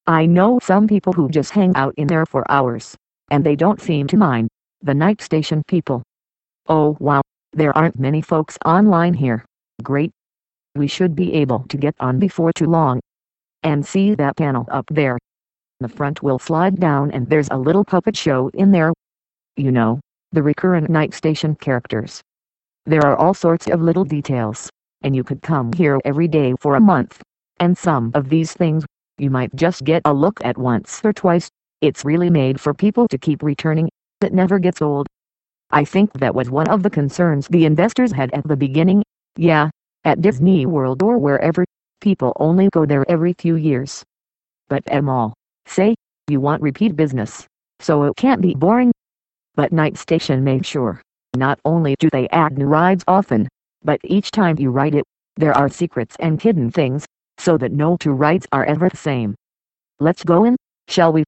[0.06, 2.96] I know some people who just hang out in there for hours,
[3.30, 4.48] and they don't seem to mind,
[4.82, 6.02] the night station people.
[6.68, 9.44] Oh wow, there aren't many folks online here.
[9.82, 10.10] Great.
[10.74, 13.00] We should be able to get on before too long.
[13.62, 15.18] And see that panel up there.
[15.80, 18.92] The front will slide down and there's a little puppet show in there.
[19.56, 20.00] You know,
[20.32, 22.20] the recurrent night station characters.
[22.86, 24.68] There are all sorts of little details,
[25.00, 27.22] and you could come here every day for a month.
[27.58, 28.84] And some of these things,
[29.16, 31.48] you might just get a look at once or twice.
[31.80, 33.88] It's really made for people to keep returning.
[34.20, 35.06] It never gets old.
[35.70, 39.02] I think that was one of the concerns the investors had at the beginning.
[39.36, 39.70] Yeah,
[40.04, 41.64] at Disney World or wherever,
[42.02, 44.04] people only go there every few years.
[44.68, 45.32] But at mall,
[45.66, 45.94] say,
[46.28, 47.46] you want repeat business,
[47.80, 48.92] so it can't be boring.
[49.54, 51.00] But Night Station makes sure,
[51.36, 53.48] not only do they add new rides often,
[53.82, 55.04] but each time you ride it,
[55.36, 57.06] there are secrets and hidden things,
[57.38, 59.34] so that no two rides are ever the same.
[60.00, 60.56] Let's go in,
[60.88, 61.24] shall we?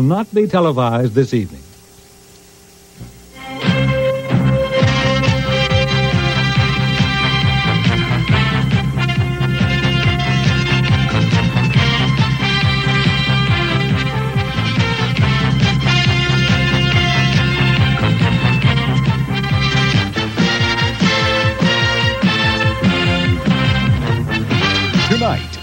[0.00, 1.69] Will not be televised this evening.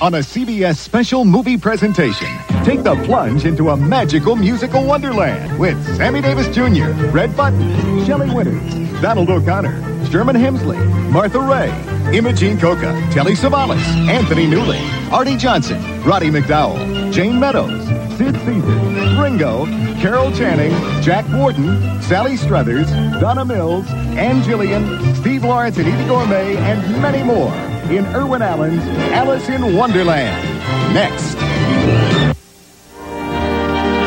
[0.08, 2.30] On a CBS special movie presentation,
[2.64, 8.34] take the plunge into a magical musical wonderland with Sammy Davis Jr., Red Button, Shelley
[8.34, 10.78] Winters, Donald O'Connor, Sherman Hemsley,
[11.12, 14.80] Martha Raye, Imogene Coca, Telly Savalas, Anthony Newley,
[15.12, 17.86] Arte Johnson, Roddy McDowall, Jayne Meadows,
[18.18, 19.66] Sid Caesar, Ringo,
[20.00, 20.72] Carol Channing,
[21.04, 27.24] Jack Warden, Sally Struthers, Donna Mills, Ann Jillian, Steve Lawrence and Eydie Gormé, and many
[27.24, 27.52] more
[27.92, 28.84] in Irwin Allen's
[29.14, 30.94] Alice in Wonderland.
[30.94, 31.36] Next.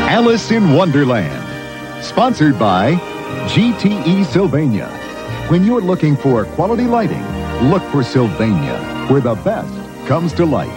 [0.09, 2.03] Alice in Wonderland.
[2.03, 2.95] Sponsored by
[3.47, 4.87] GTE Sylvania.
[5.47, 7.23] When you're looking for quality lighting,
[7.69, 8.77] look for Sylvania,
[9.09, 9.73] where the best
[10.07, 10.69] comes to light.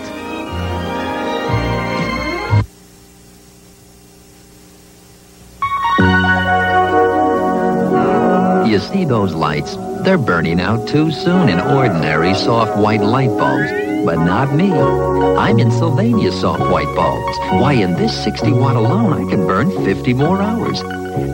[8.66, 9.76] You see those lights?
[10.05, 13.70] They're burning out too soon in ordinary soft white light bulbs.
[14.05, 14.70] But not me.
[14.70, 17.39] I'm in Sylvania soft white bulbs.
[17.62, 20.78] Why, in this 60 watt alone, I can burn 50 more hours.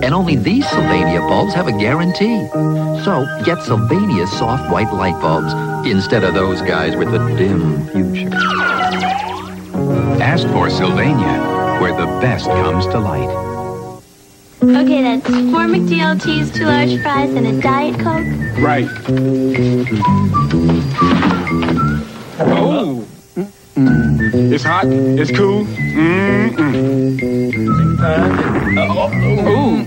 [0.04, 2.46] And only these Sylvania bulbs have a guarantee.
[3.02, 5.52] So get Sylvania soft white light bulbs
[5.84, 8.30] instead of those guys with the dim future.
[10.22, 13.49] Ask for Sylvania, where the best comes to light.
[14.62, 18.26] Okay, that's four McDLTs, two large fries, and a Diet Coke.
[18.62, 18.86] Right.
[22.38, 23.06] Oh.
[23.74, 24.52] Mm.
[24.52, 24.84] It's hot.
[24.86, 25.64] It's cool.
[25.64, 26.60] Mm-mm.
[29.48, 29.86] Ooh.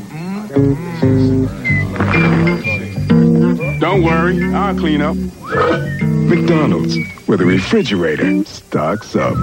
[3.80, 5.16] Don't worry, I'll clean up.
[5.16, 9.38] McDonald's, where the refrigerator stocks up.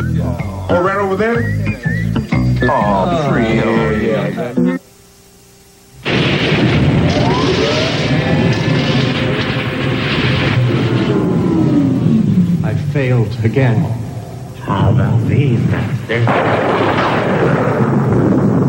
[0.71, 1.45] All right over there?
[2.63, 3.61] Oh, free.
[3.61, 4.79] Oh, yeah.
[12.93, 13.79] Failed again.
[14.63, 16.25] How about these, master?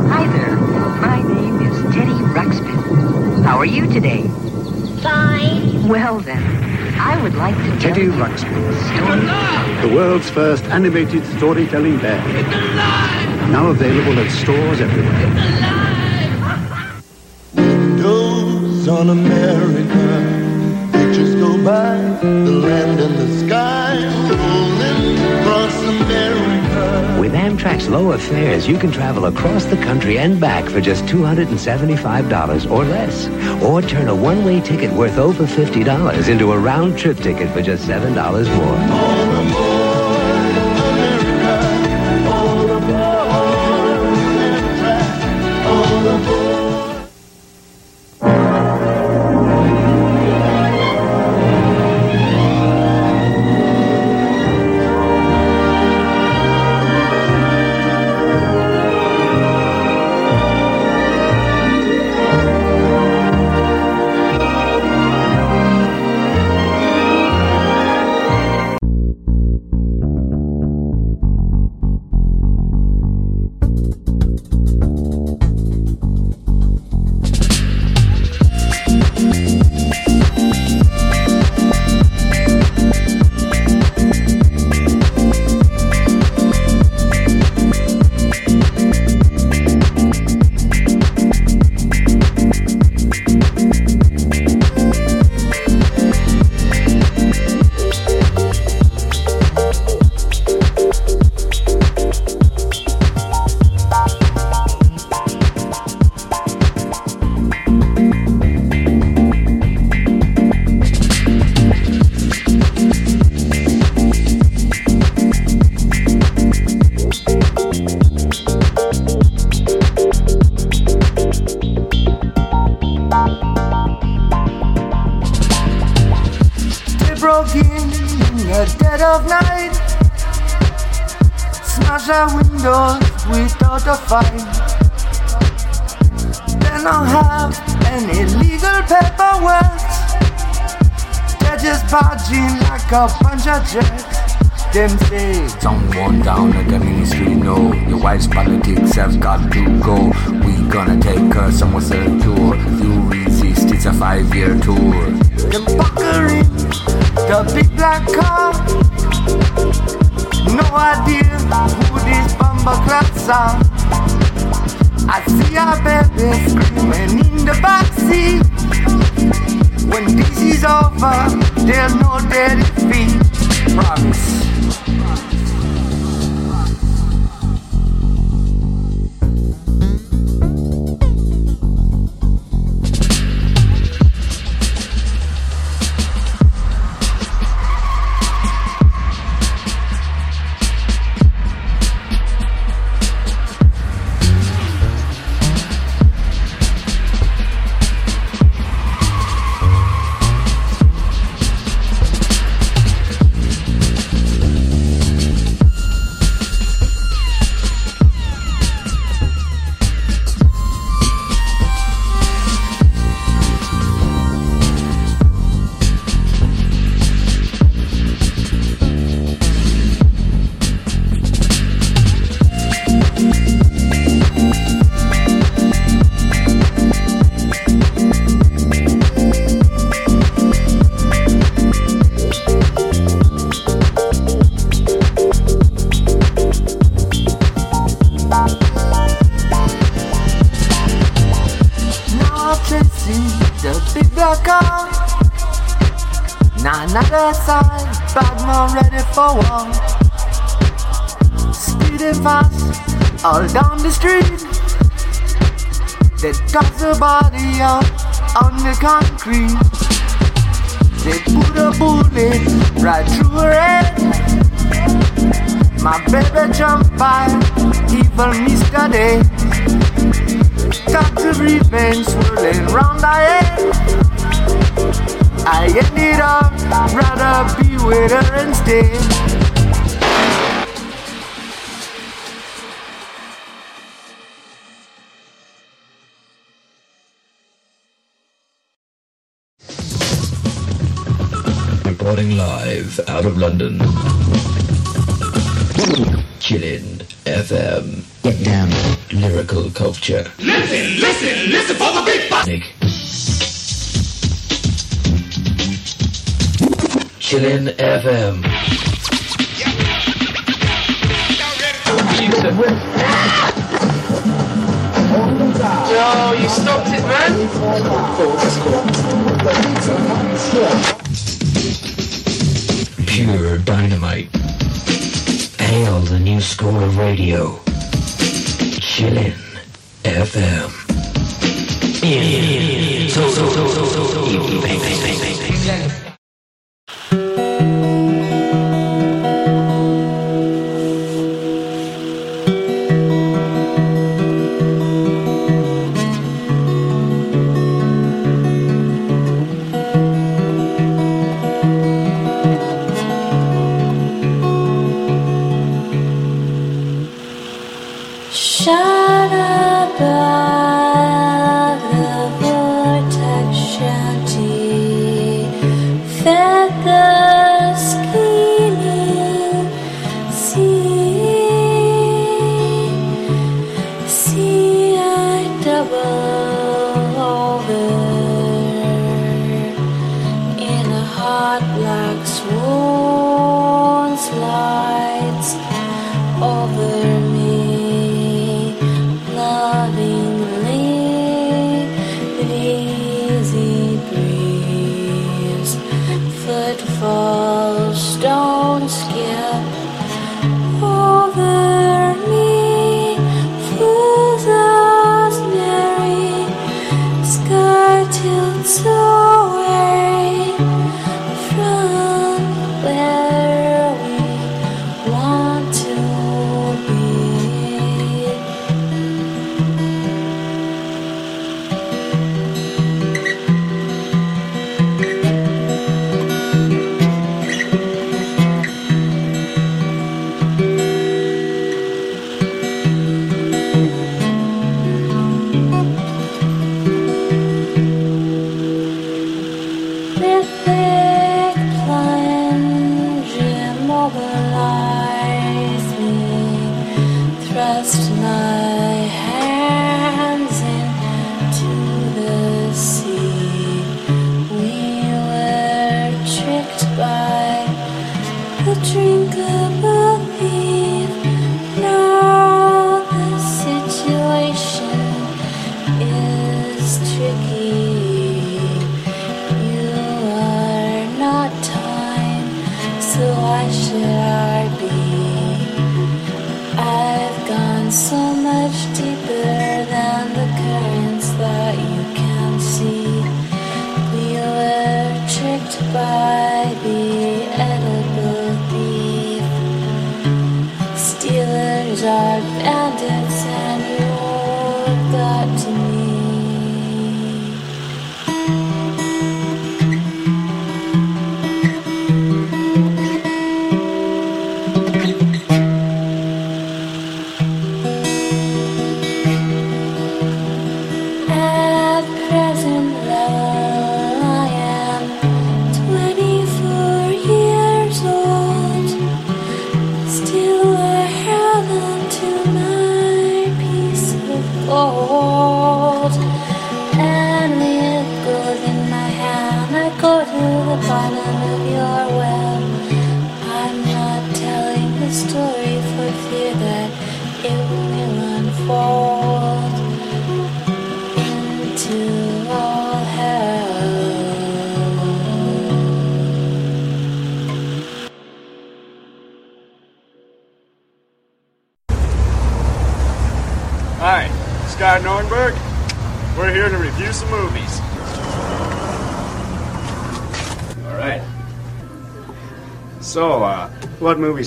[0.09, 0.55] Hi there.
[1.01, 3.43] My name is Teddy Ruxpin.
[3.43, 4.23] How are you today?
[5.01, 5.87] Fine.
[5.87, 6.43] Well then,
[6.99, 9.81] I would like to tell Teddy you Ruxpin.
[9.81, 12.21] The world's first animated storytelling bear.
[13.49, 15.29] Now available at stores everywhere.
[17.55, 20.39] Windows on America.
[20.91, 23.90] Pictures go by, the land and the sky, rolling across America.
[27.19, 32.71] With Amtrak's lower fares, you can travel across the country and back for just $275
[32.71, 33.27] or less.
[33.61, 38.15] Or turn a one-way ticket worth over $50 into a round-trip ticket for just $7
[38.57, 39.20] more.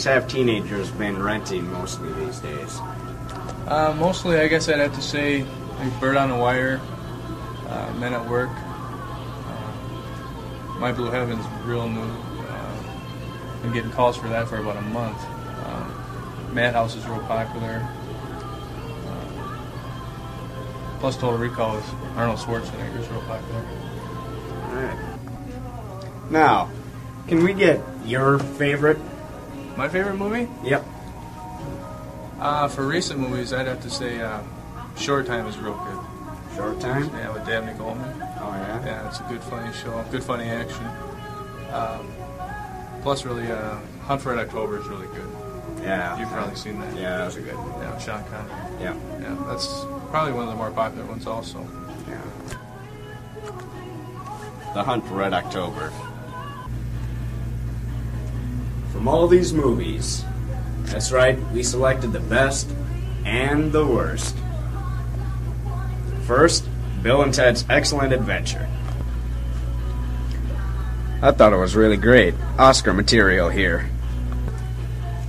[0.04, 2.78] Movies have teenagers been renting mostly these days?
[3.66, 5.44] Uh, mostly, I guess I'd have to say
[5.78, 6.80] like Bird on the Wire,
[7.68, 9.72] uh, Men at Work, uh,
[10.78, 12.02] My Blue Heaven's real new.
[12.02, 15.18] Uh, been getting calls for that for about a month.
[15.64, 17.88] Um, Madhouse is real popular.
[19.06, 19.24] Uh,
[21.00, 21.84] plus, Total Recall is
[22.16, 23.64] Arnold Schwarzenegger is real popular.
[24.68, 24.98] All right.
[26.30, 26.70] Now,
[27.26, 28.98] can we get your favorite?
[29.84, 30.48] My favorite movie?
[30.64, 30.82] Yep.
[32.40, 34.40] Uh, for recent movies, I'd have to say uh,
[34.96, 36.56] Short Time is real good.
[36.56, 37.10] Short Time?
[37.10, 38.10] Yeah, with Dabney Coleman.
[38.40, 38.82] Oh, yeah?
[38.82, 40.02] Yeah, it's a good, funny show.
[40.10, 40.86] Good, funny action.
[41.70, 42.10] Um,
[43.02, 45.28] plus, really, uh, Hunt for Red October is really good.
[45.82, 46.18] Yeah.
[46.18, 46.96] You've probably seen that.
[46.96, 47.52] Yeah, that was a good.
[47.52, 48.54] Yeah, Sean Connery.
[48.80, 48.96] Yeah.
[49.20, 49.66] Yeah, that's
[50.08, 51.60] probably one of the more popular ones, also.
[52.08, 52.22] Yeah.
[54.72, 55.92] The Hunt for Red October.
[59.04, 60.24] From all these movies,
[60.84, 62.70] that's right, we selected the best
[63.26, 64.34] and the worst.
[66.22, 66.66] First,
[67.02, 68.66] Bill and Ted's Excellent Adventure.
[71.20, 72.32] I thought it was really great.
[72.58, 73.90] Oscar material here.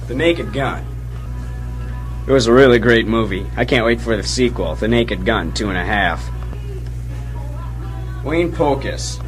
[0.08, 0.86] The Naked Gun.
[2.30, 3.45] It was a really great movie.
[3.58, 6.26] I can't wait for the sequel, The Naked Gun, two and a half.
[8.24, 9.20] Wayne Pocus.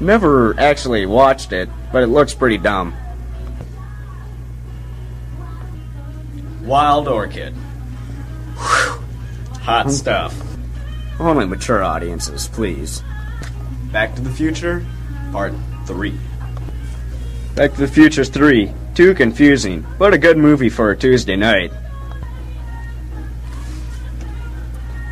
[0.00, 2.92] Never actually watched it, but it looks pretty dumb.
[6.82, 7.54] Wild Orchid.
[7.54, 9.04] Whew.
[9.60, 10.34] Hot stuff.
[11.20, 13.04] Only mature audiences, please.
[13.92, 14.84] Back to the Future,
[15.30, 15.54] Part
[15.86, 16.18] 3.
[17.54, 18.74] Back to the Future 3.
[18.96, 21.72] Too confusing, but a good movie for a Tuesday night.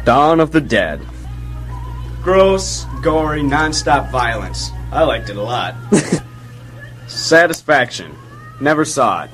[0.05, 1.01] Dawn of the Dead.
[2.21, 4.73] Gross, gory, non-stop violence.
[4.91, 5.77] I liked it a lot.
[7.07, 8.13] Satisfaction.
[8.61, 9.31] Never saw it.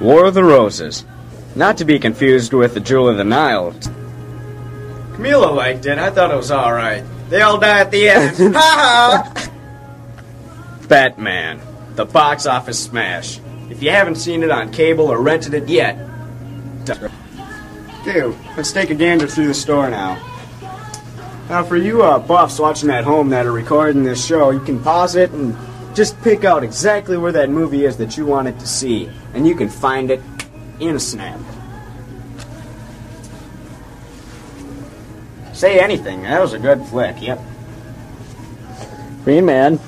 [0.00, 1.04] War of the Roses.
[1.54, 3.72] Not to be confused with the Jewel of the Nile.
[5.12, 5.98] Camila liked it.
[5.98, 7.02] I thought it was alright.
[7.30, 8.36] They all die at the end.
[8.54, 9.50] Ha ha!
[10.88, 11.60] Batman.
[11.94, 13.40] The box office smash.
[13.70, 15.98] If you haven't seen it on cable or rented it yet,
[18.04, 20.14] Dude, let's take a gander through the store now.
[21.48, 24.80] Now, for you uh, buffs watching at home that are recording this show, you can
[24.80, 25.56] pause it and
[25.96, 29.54] just pick out exactly where that movie is that you wanted to see, and you
[29.54, 30.22] can find it
[30.80, 31.38] in a snap.
[35.52, 36.22] Say anything.
[36.22, 37.20] That was a good flick.
[37.20, 37.38] Yep.
[39.24, 39.78] Green Man.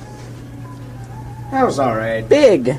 [1.51, 2.29] That was alright.
[2.29, 2.77] Big.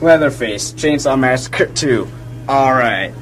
[0.00, 0.72] Leatherface.
[0.72, 2.08] Chainsaw Massacre 2.
[2.48, 3.14] Alright.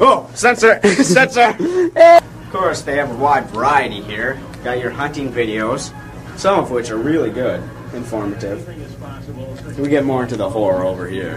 [0.00, 0.80] Oh, censor!
[1.02, 1.54] censor!
[1.96, 4.40] of course, they have a wide variety here.
[4.64, 5.92] Got your hunting videos,
[6.36, 7.62] some of which are really good,
[7.94, 8.66] informative.
[9.78, 11.36] We get more into the horror over here.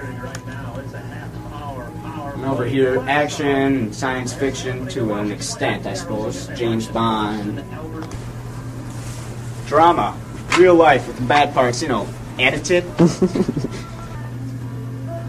[2.34, 6.48] And over here, action and science fiction to an extent, I suppose.
[6.56, 7.64] James Bond.
[9.68, 10.18] Drama.
[10.58, 12.08] Real life with the bad parts, you know,
[12.40, 12.84] edited.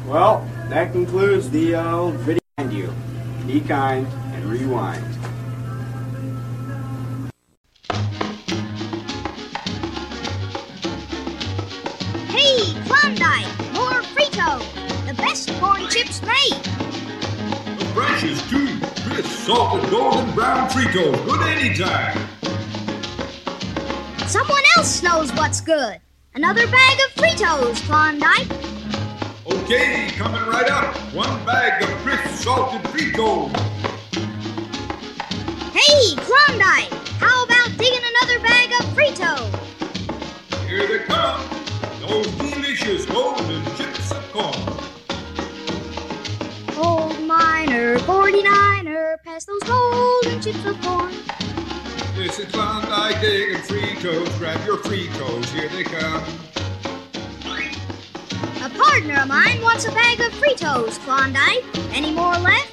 [0.07, 2.41] well, that concludes the uh, video.
[2.59, 2.93] And you.
[3.47, 5.05] Be kind and rewind.
[19.47, 21.25] Salted, golden brown Fritos.
[21.25, 22.19] Good anytime.
[24.27, 26.01] Someone else knows what's good.
[26.35, 28.51] Another bag of Fritos, Klondike.
[29.47, 30.97] Okay, coming right up.
[31.15, 33.57] One bag of crisp, salted Fritos.
[35.73, 39.49] Hey, Klondike, how about digging another bag of Fritos?
[40.67, 41.41] Here they come.
[42.01, 44.55] Those delicious golden chips of corn.
[46.77, 48.66] Old miner, 49er,
[49.37, 51.13] pass those golden chips of corn.
[52.17, 53.17] This is Klondike
[53.67, 54.39] Fritos.
[54.39, 55.45] Grab your Fritos.
[55.51, 56.23] Here they come.
[58.65, 61.65] A partner of mine wants a bag of Fritos, Klondike.
[61.93, 62.73] Any more left?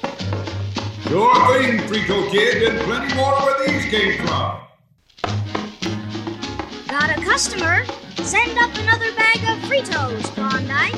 [1.08, 4.60] Sure thing, Frito Kid, and plenty more where these came from.
[6.88, 7.84] Got a customer.
[8.22, 10.94] Send up another bag of Fritos, Klondike.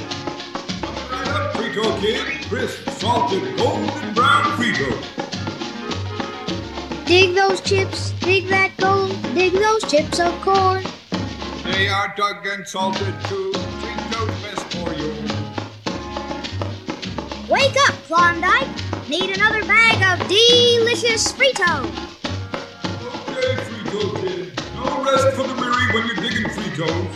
[1.11, 2.47] Right up, Frito Kid.
[2.49, 5.17] Crisp, salted, golden brown Fritos.
[7.07, 10.83] Dig those chips, dig that gold, dig those chips of corn.
[11.63, 13.53] They are dug and salted too.
[13.55, 15.15] Fritos best for you.
[17.49, 18.67] Wake up, Klondike.
[19.09, 21.87] Need another bag of delicious Fritos.
[23.29, 24.61] Okay, Frito Kid.
[24.75, 27.13] No rest for the weary when you're digging Fritos.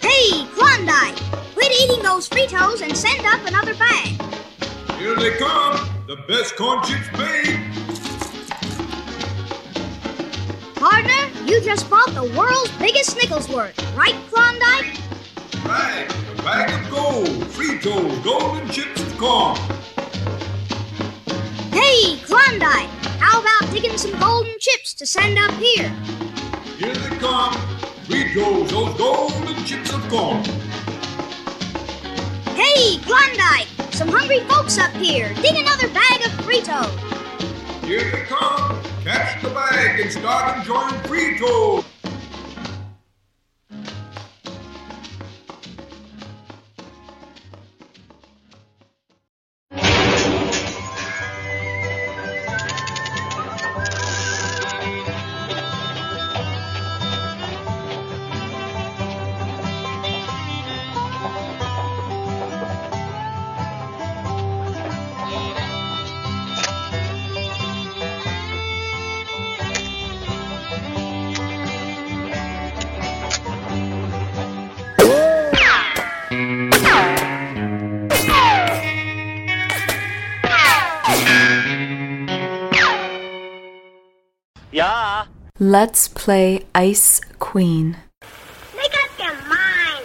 [0.00, 1.18] Hey, Klondike.
[1.52, 4.18] Quit eating those Fritos and send up another bag.
[4.98, 5.90] Here they come.
[6.06, 7.61] The best corn chips made.
[10.82, 14.98] Partner, you just bought the world's biggest Nickelsworth, right, Klondike?
[15.64, 16.10] Right.
[16.10, 17.28] A bag of gold.
[17.54, 19.56] Fritos, golden chips of corn.
[21.70, 22.88] Hey, Klondike,
[23.20, 25.88] how about digging some golden chips to send up here?
[26.78, 27.54] Here they come.
[28.08, 30.42] Fritos, those golden chips of corn.
[32.56, 35.32] Hey, Klondike, some hungry folks up here.
[35.34, 37.11] Dig another bag of Fritos.
[37.84, 38.80] Here they come.
[39.04, 41.84] Catch the bag and start enjoying Fritos.
[41.84, 41.91] Yeah.
[85.64, 87.96] Let's play Ice Queen.
[88.76, 90.04] Make up your mind.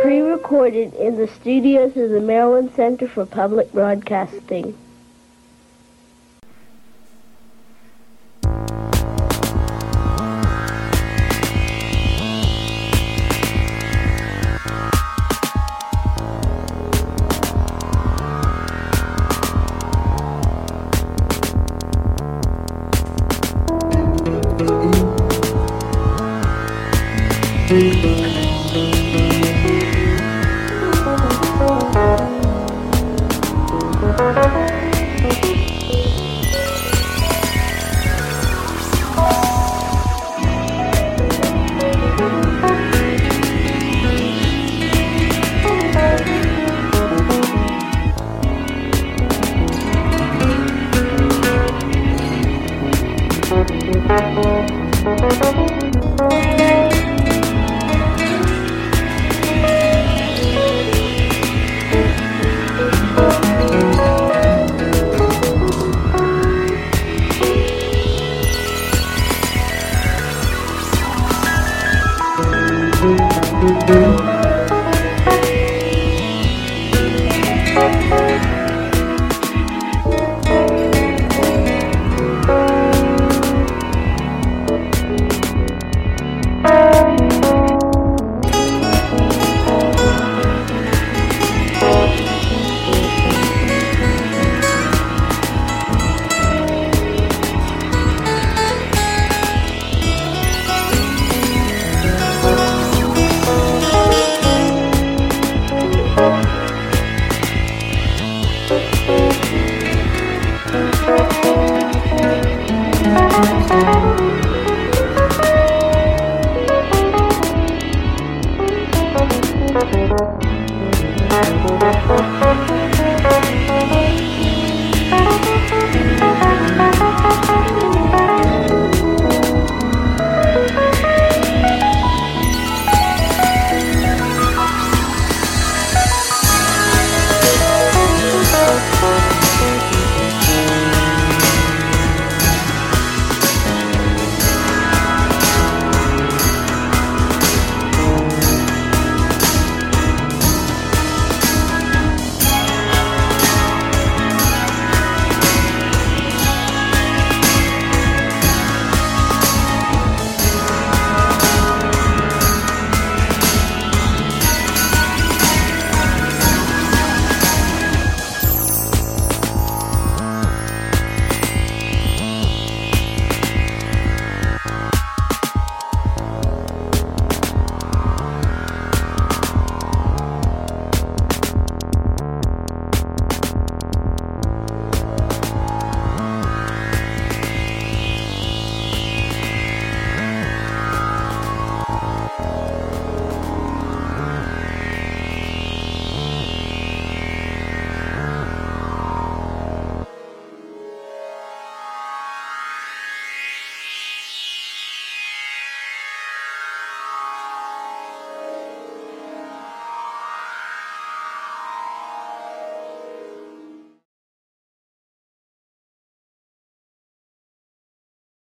[0.00, 4.74] Pre-recorded in the studios of the Maryland Center for Public Broadcasting.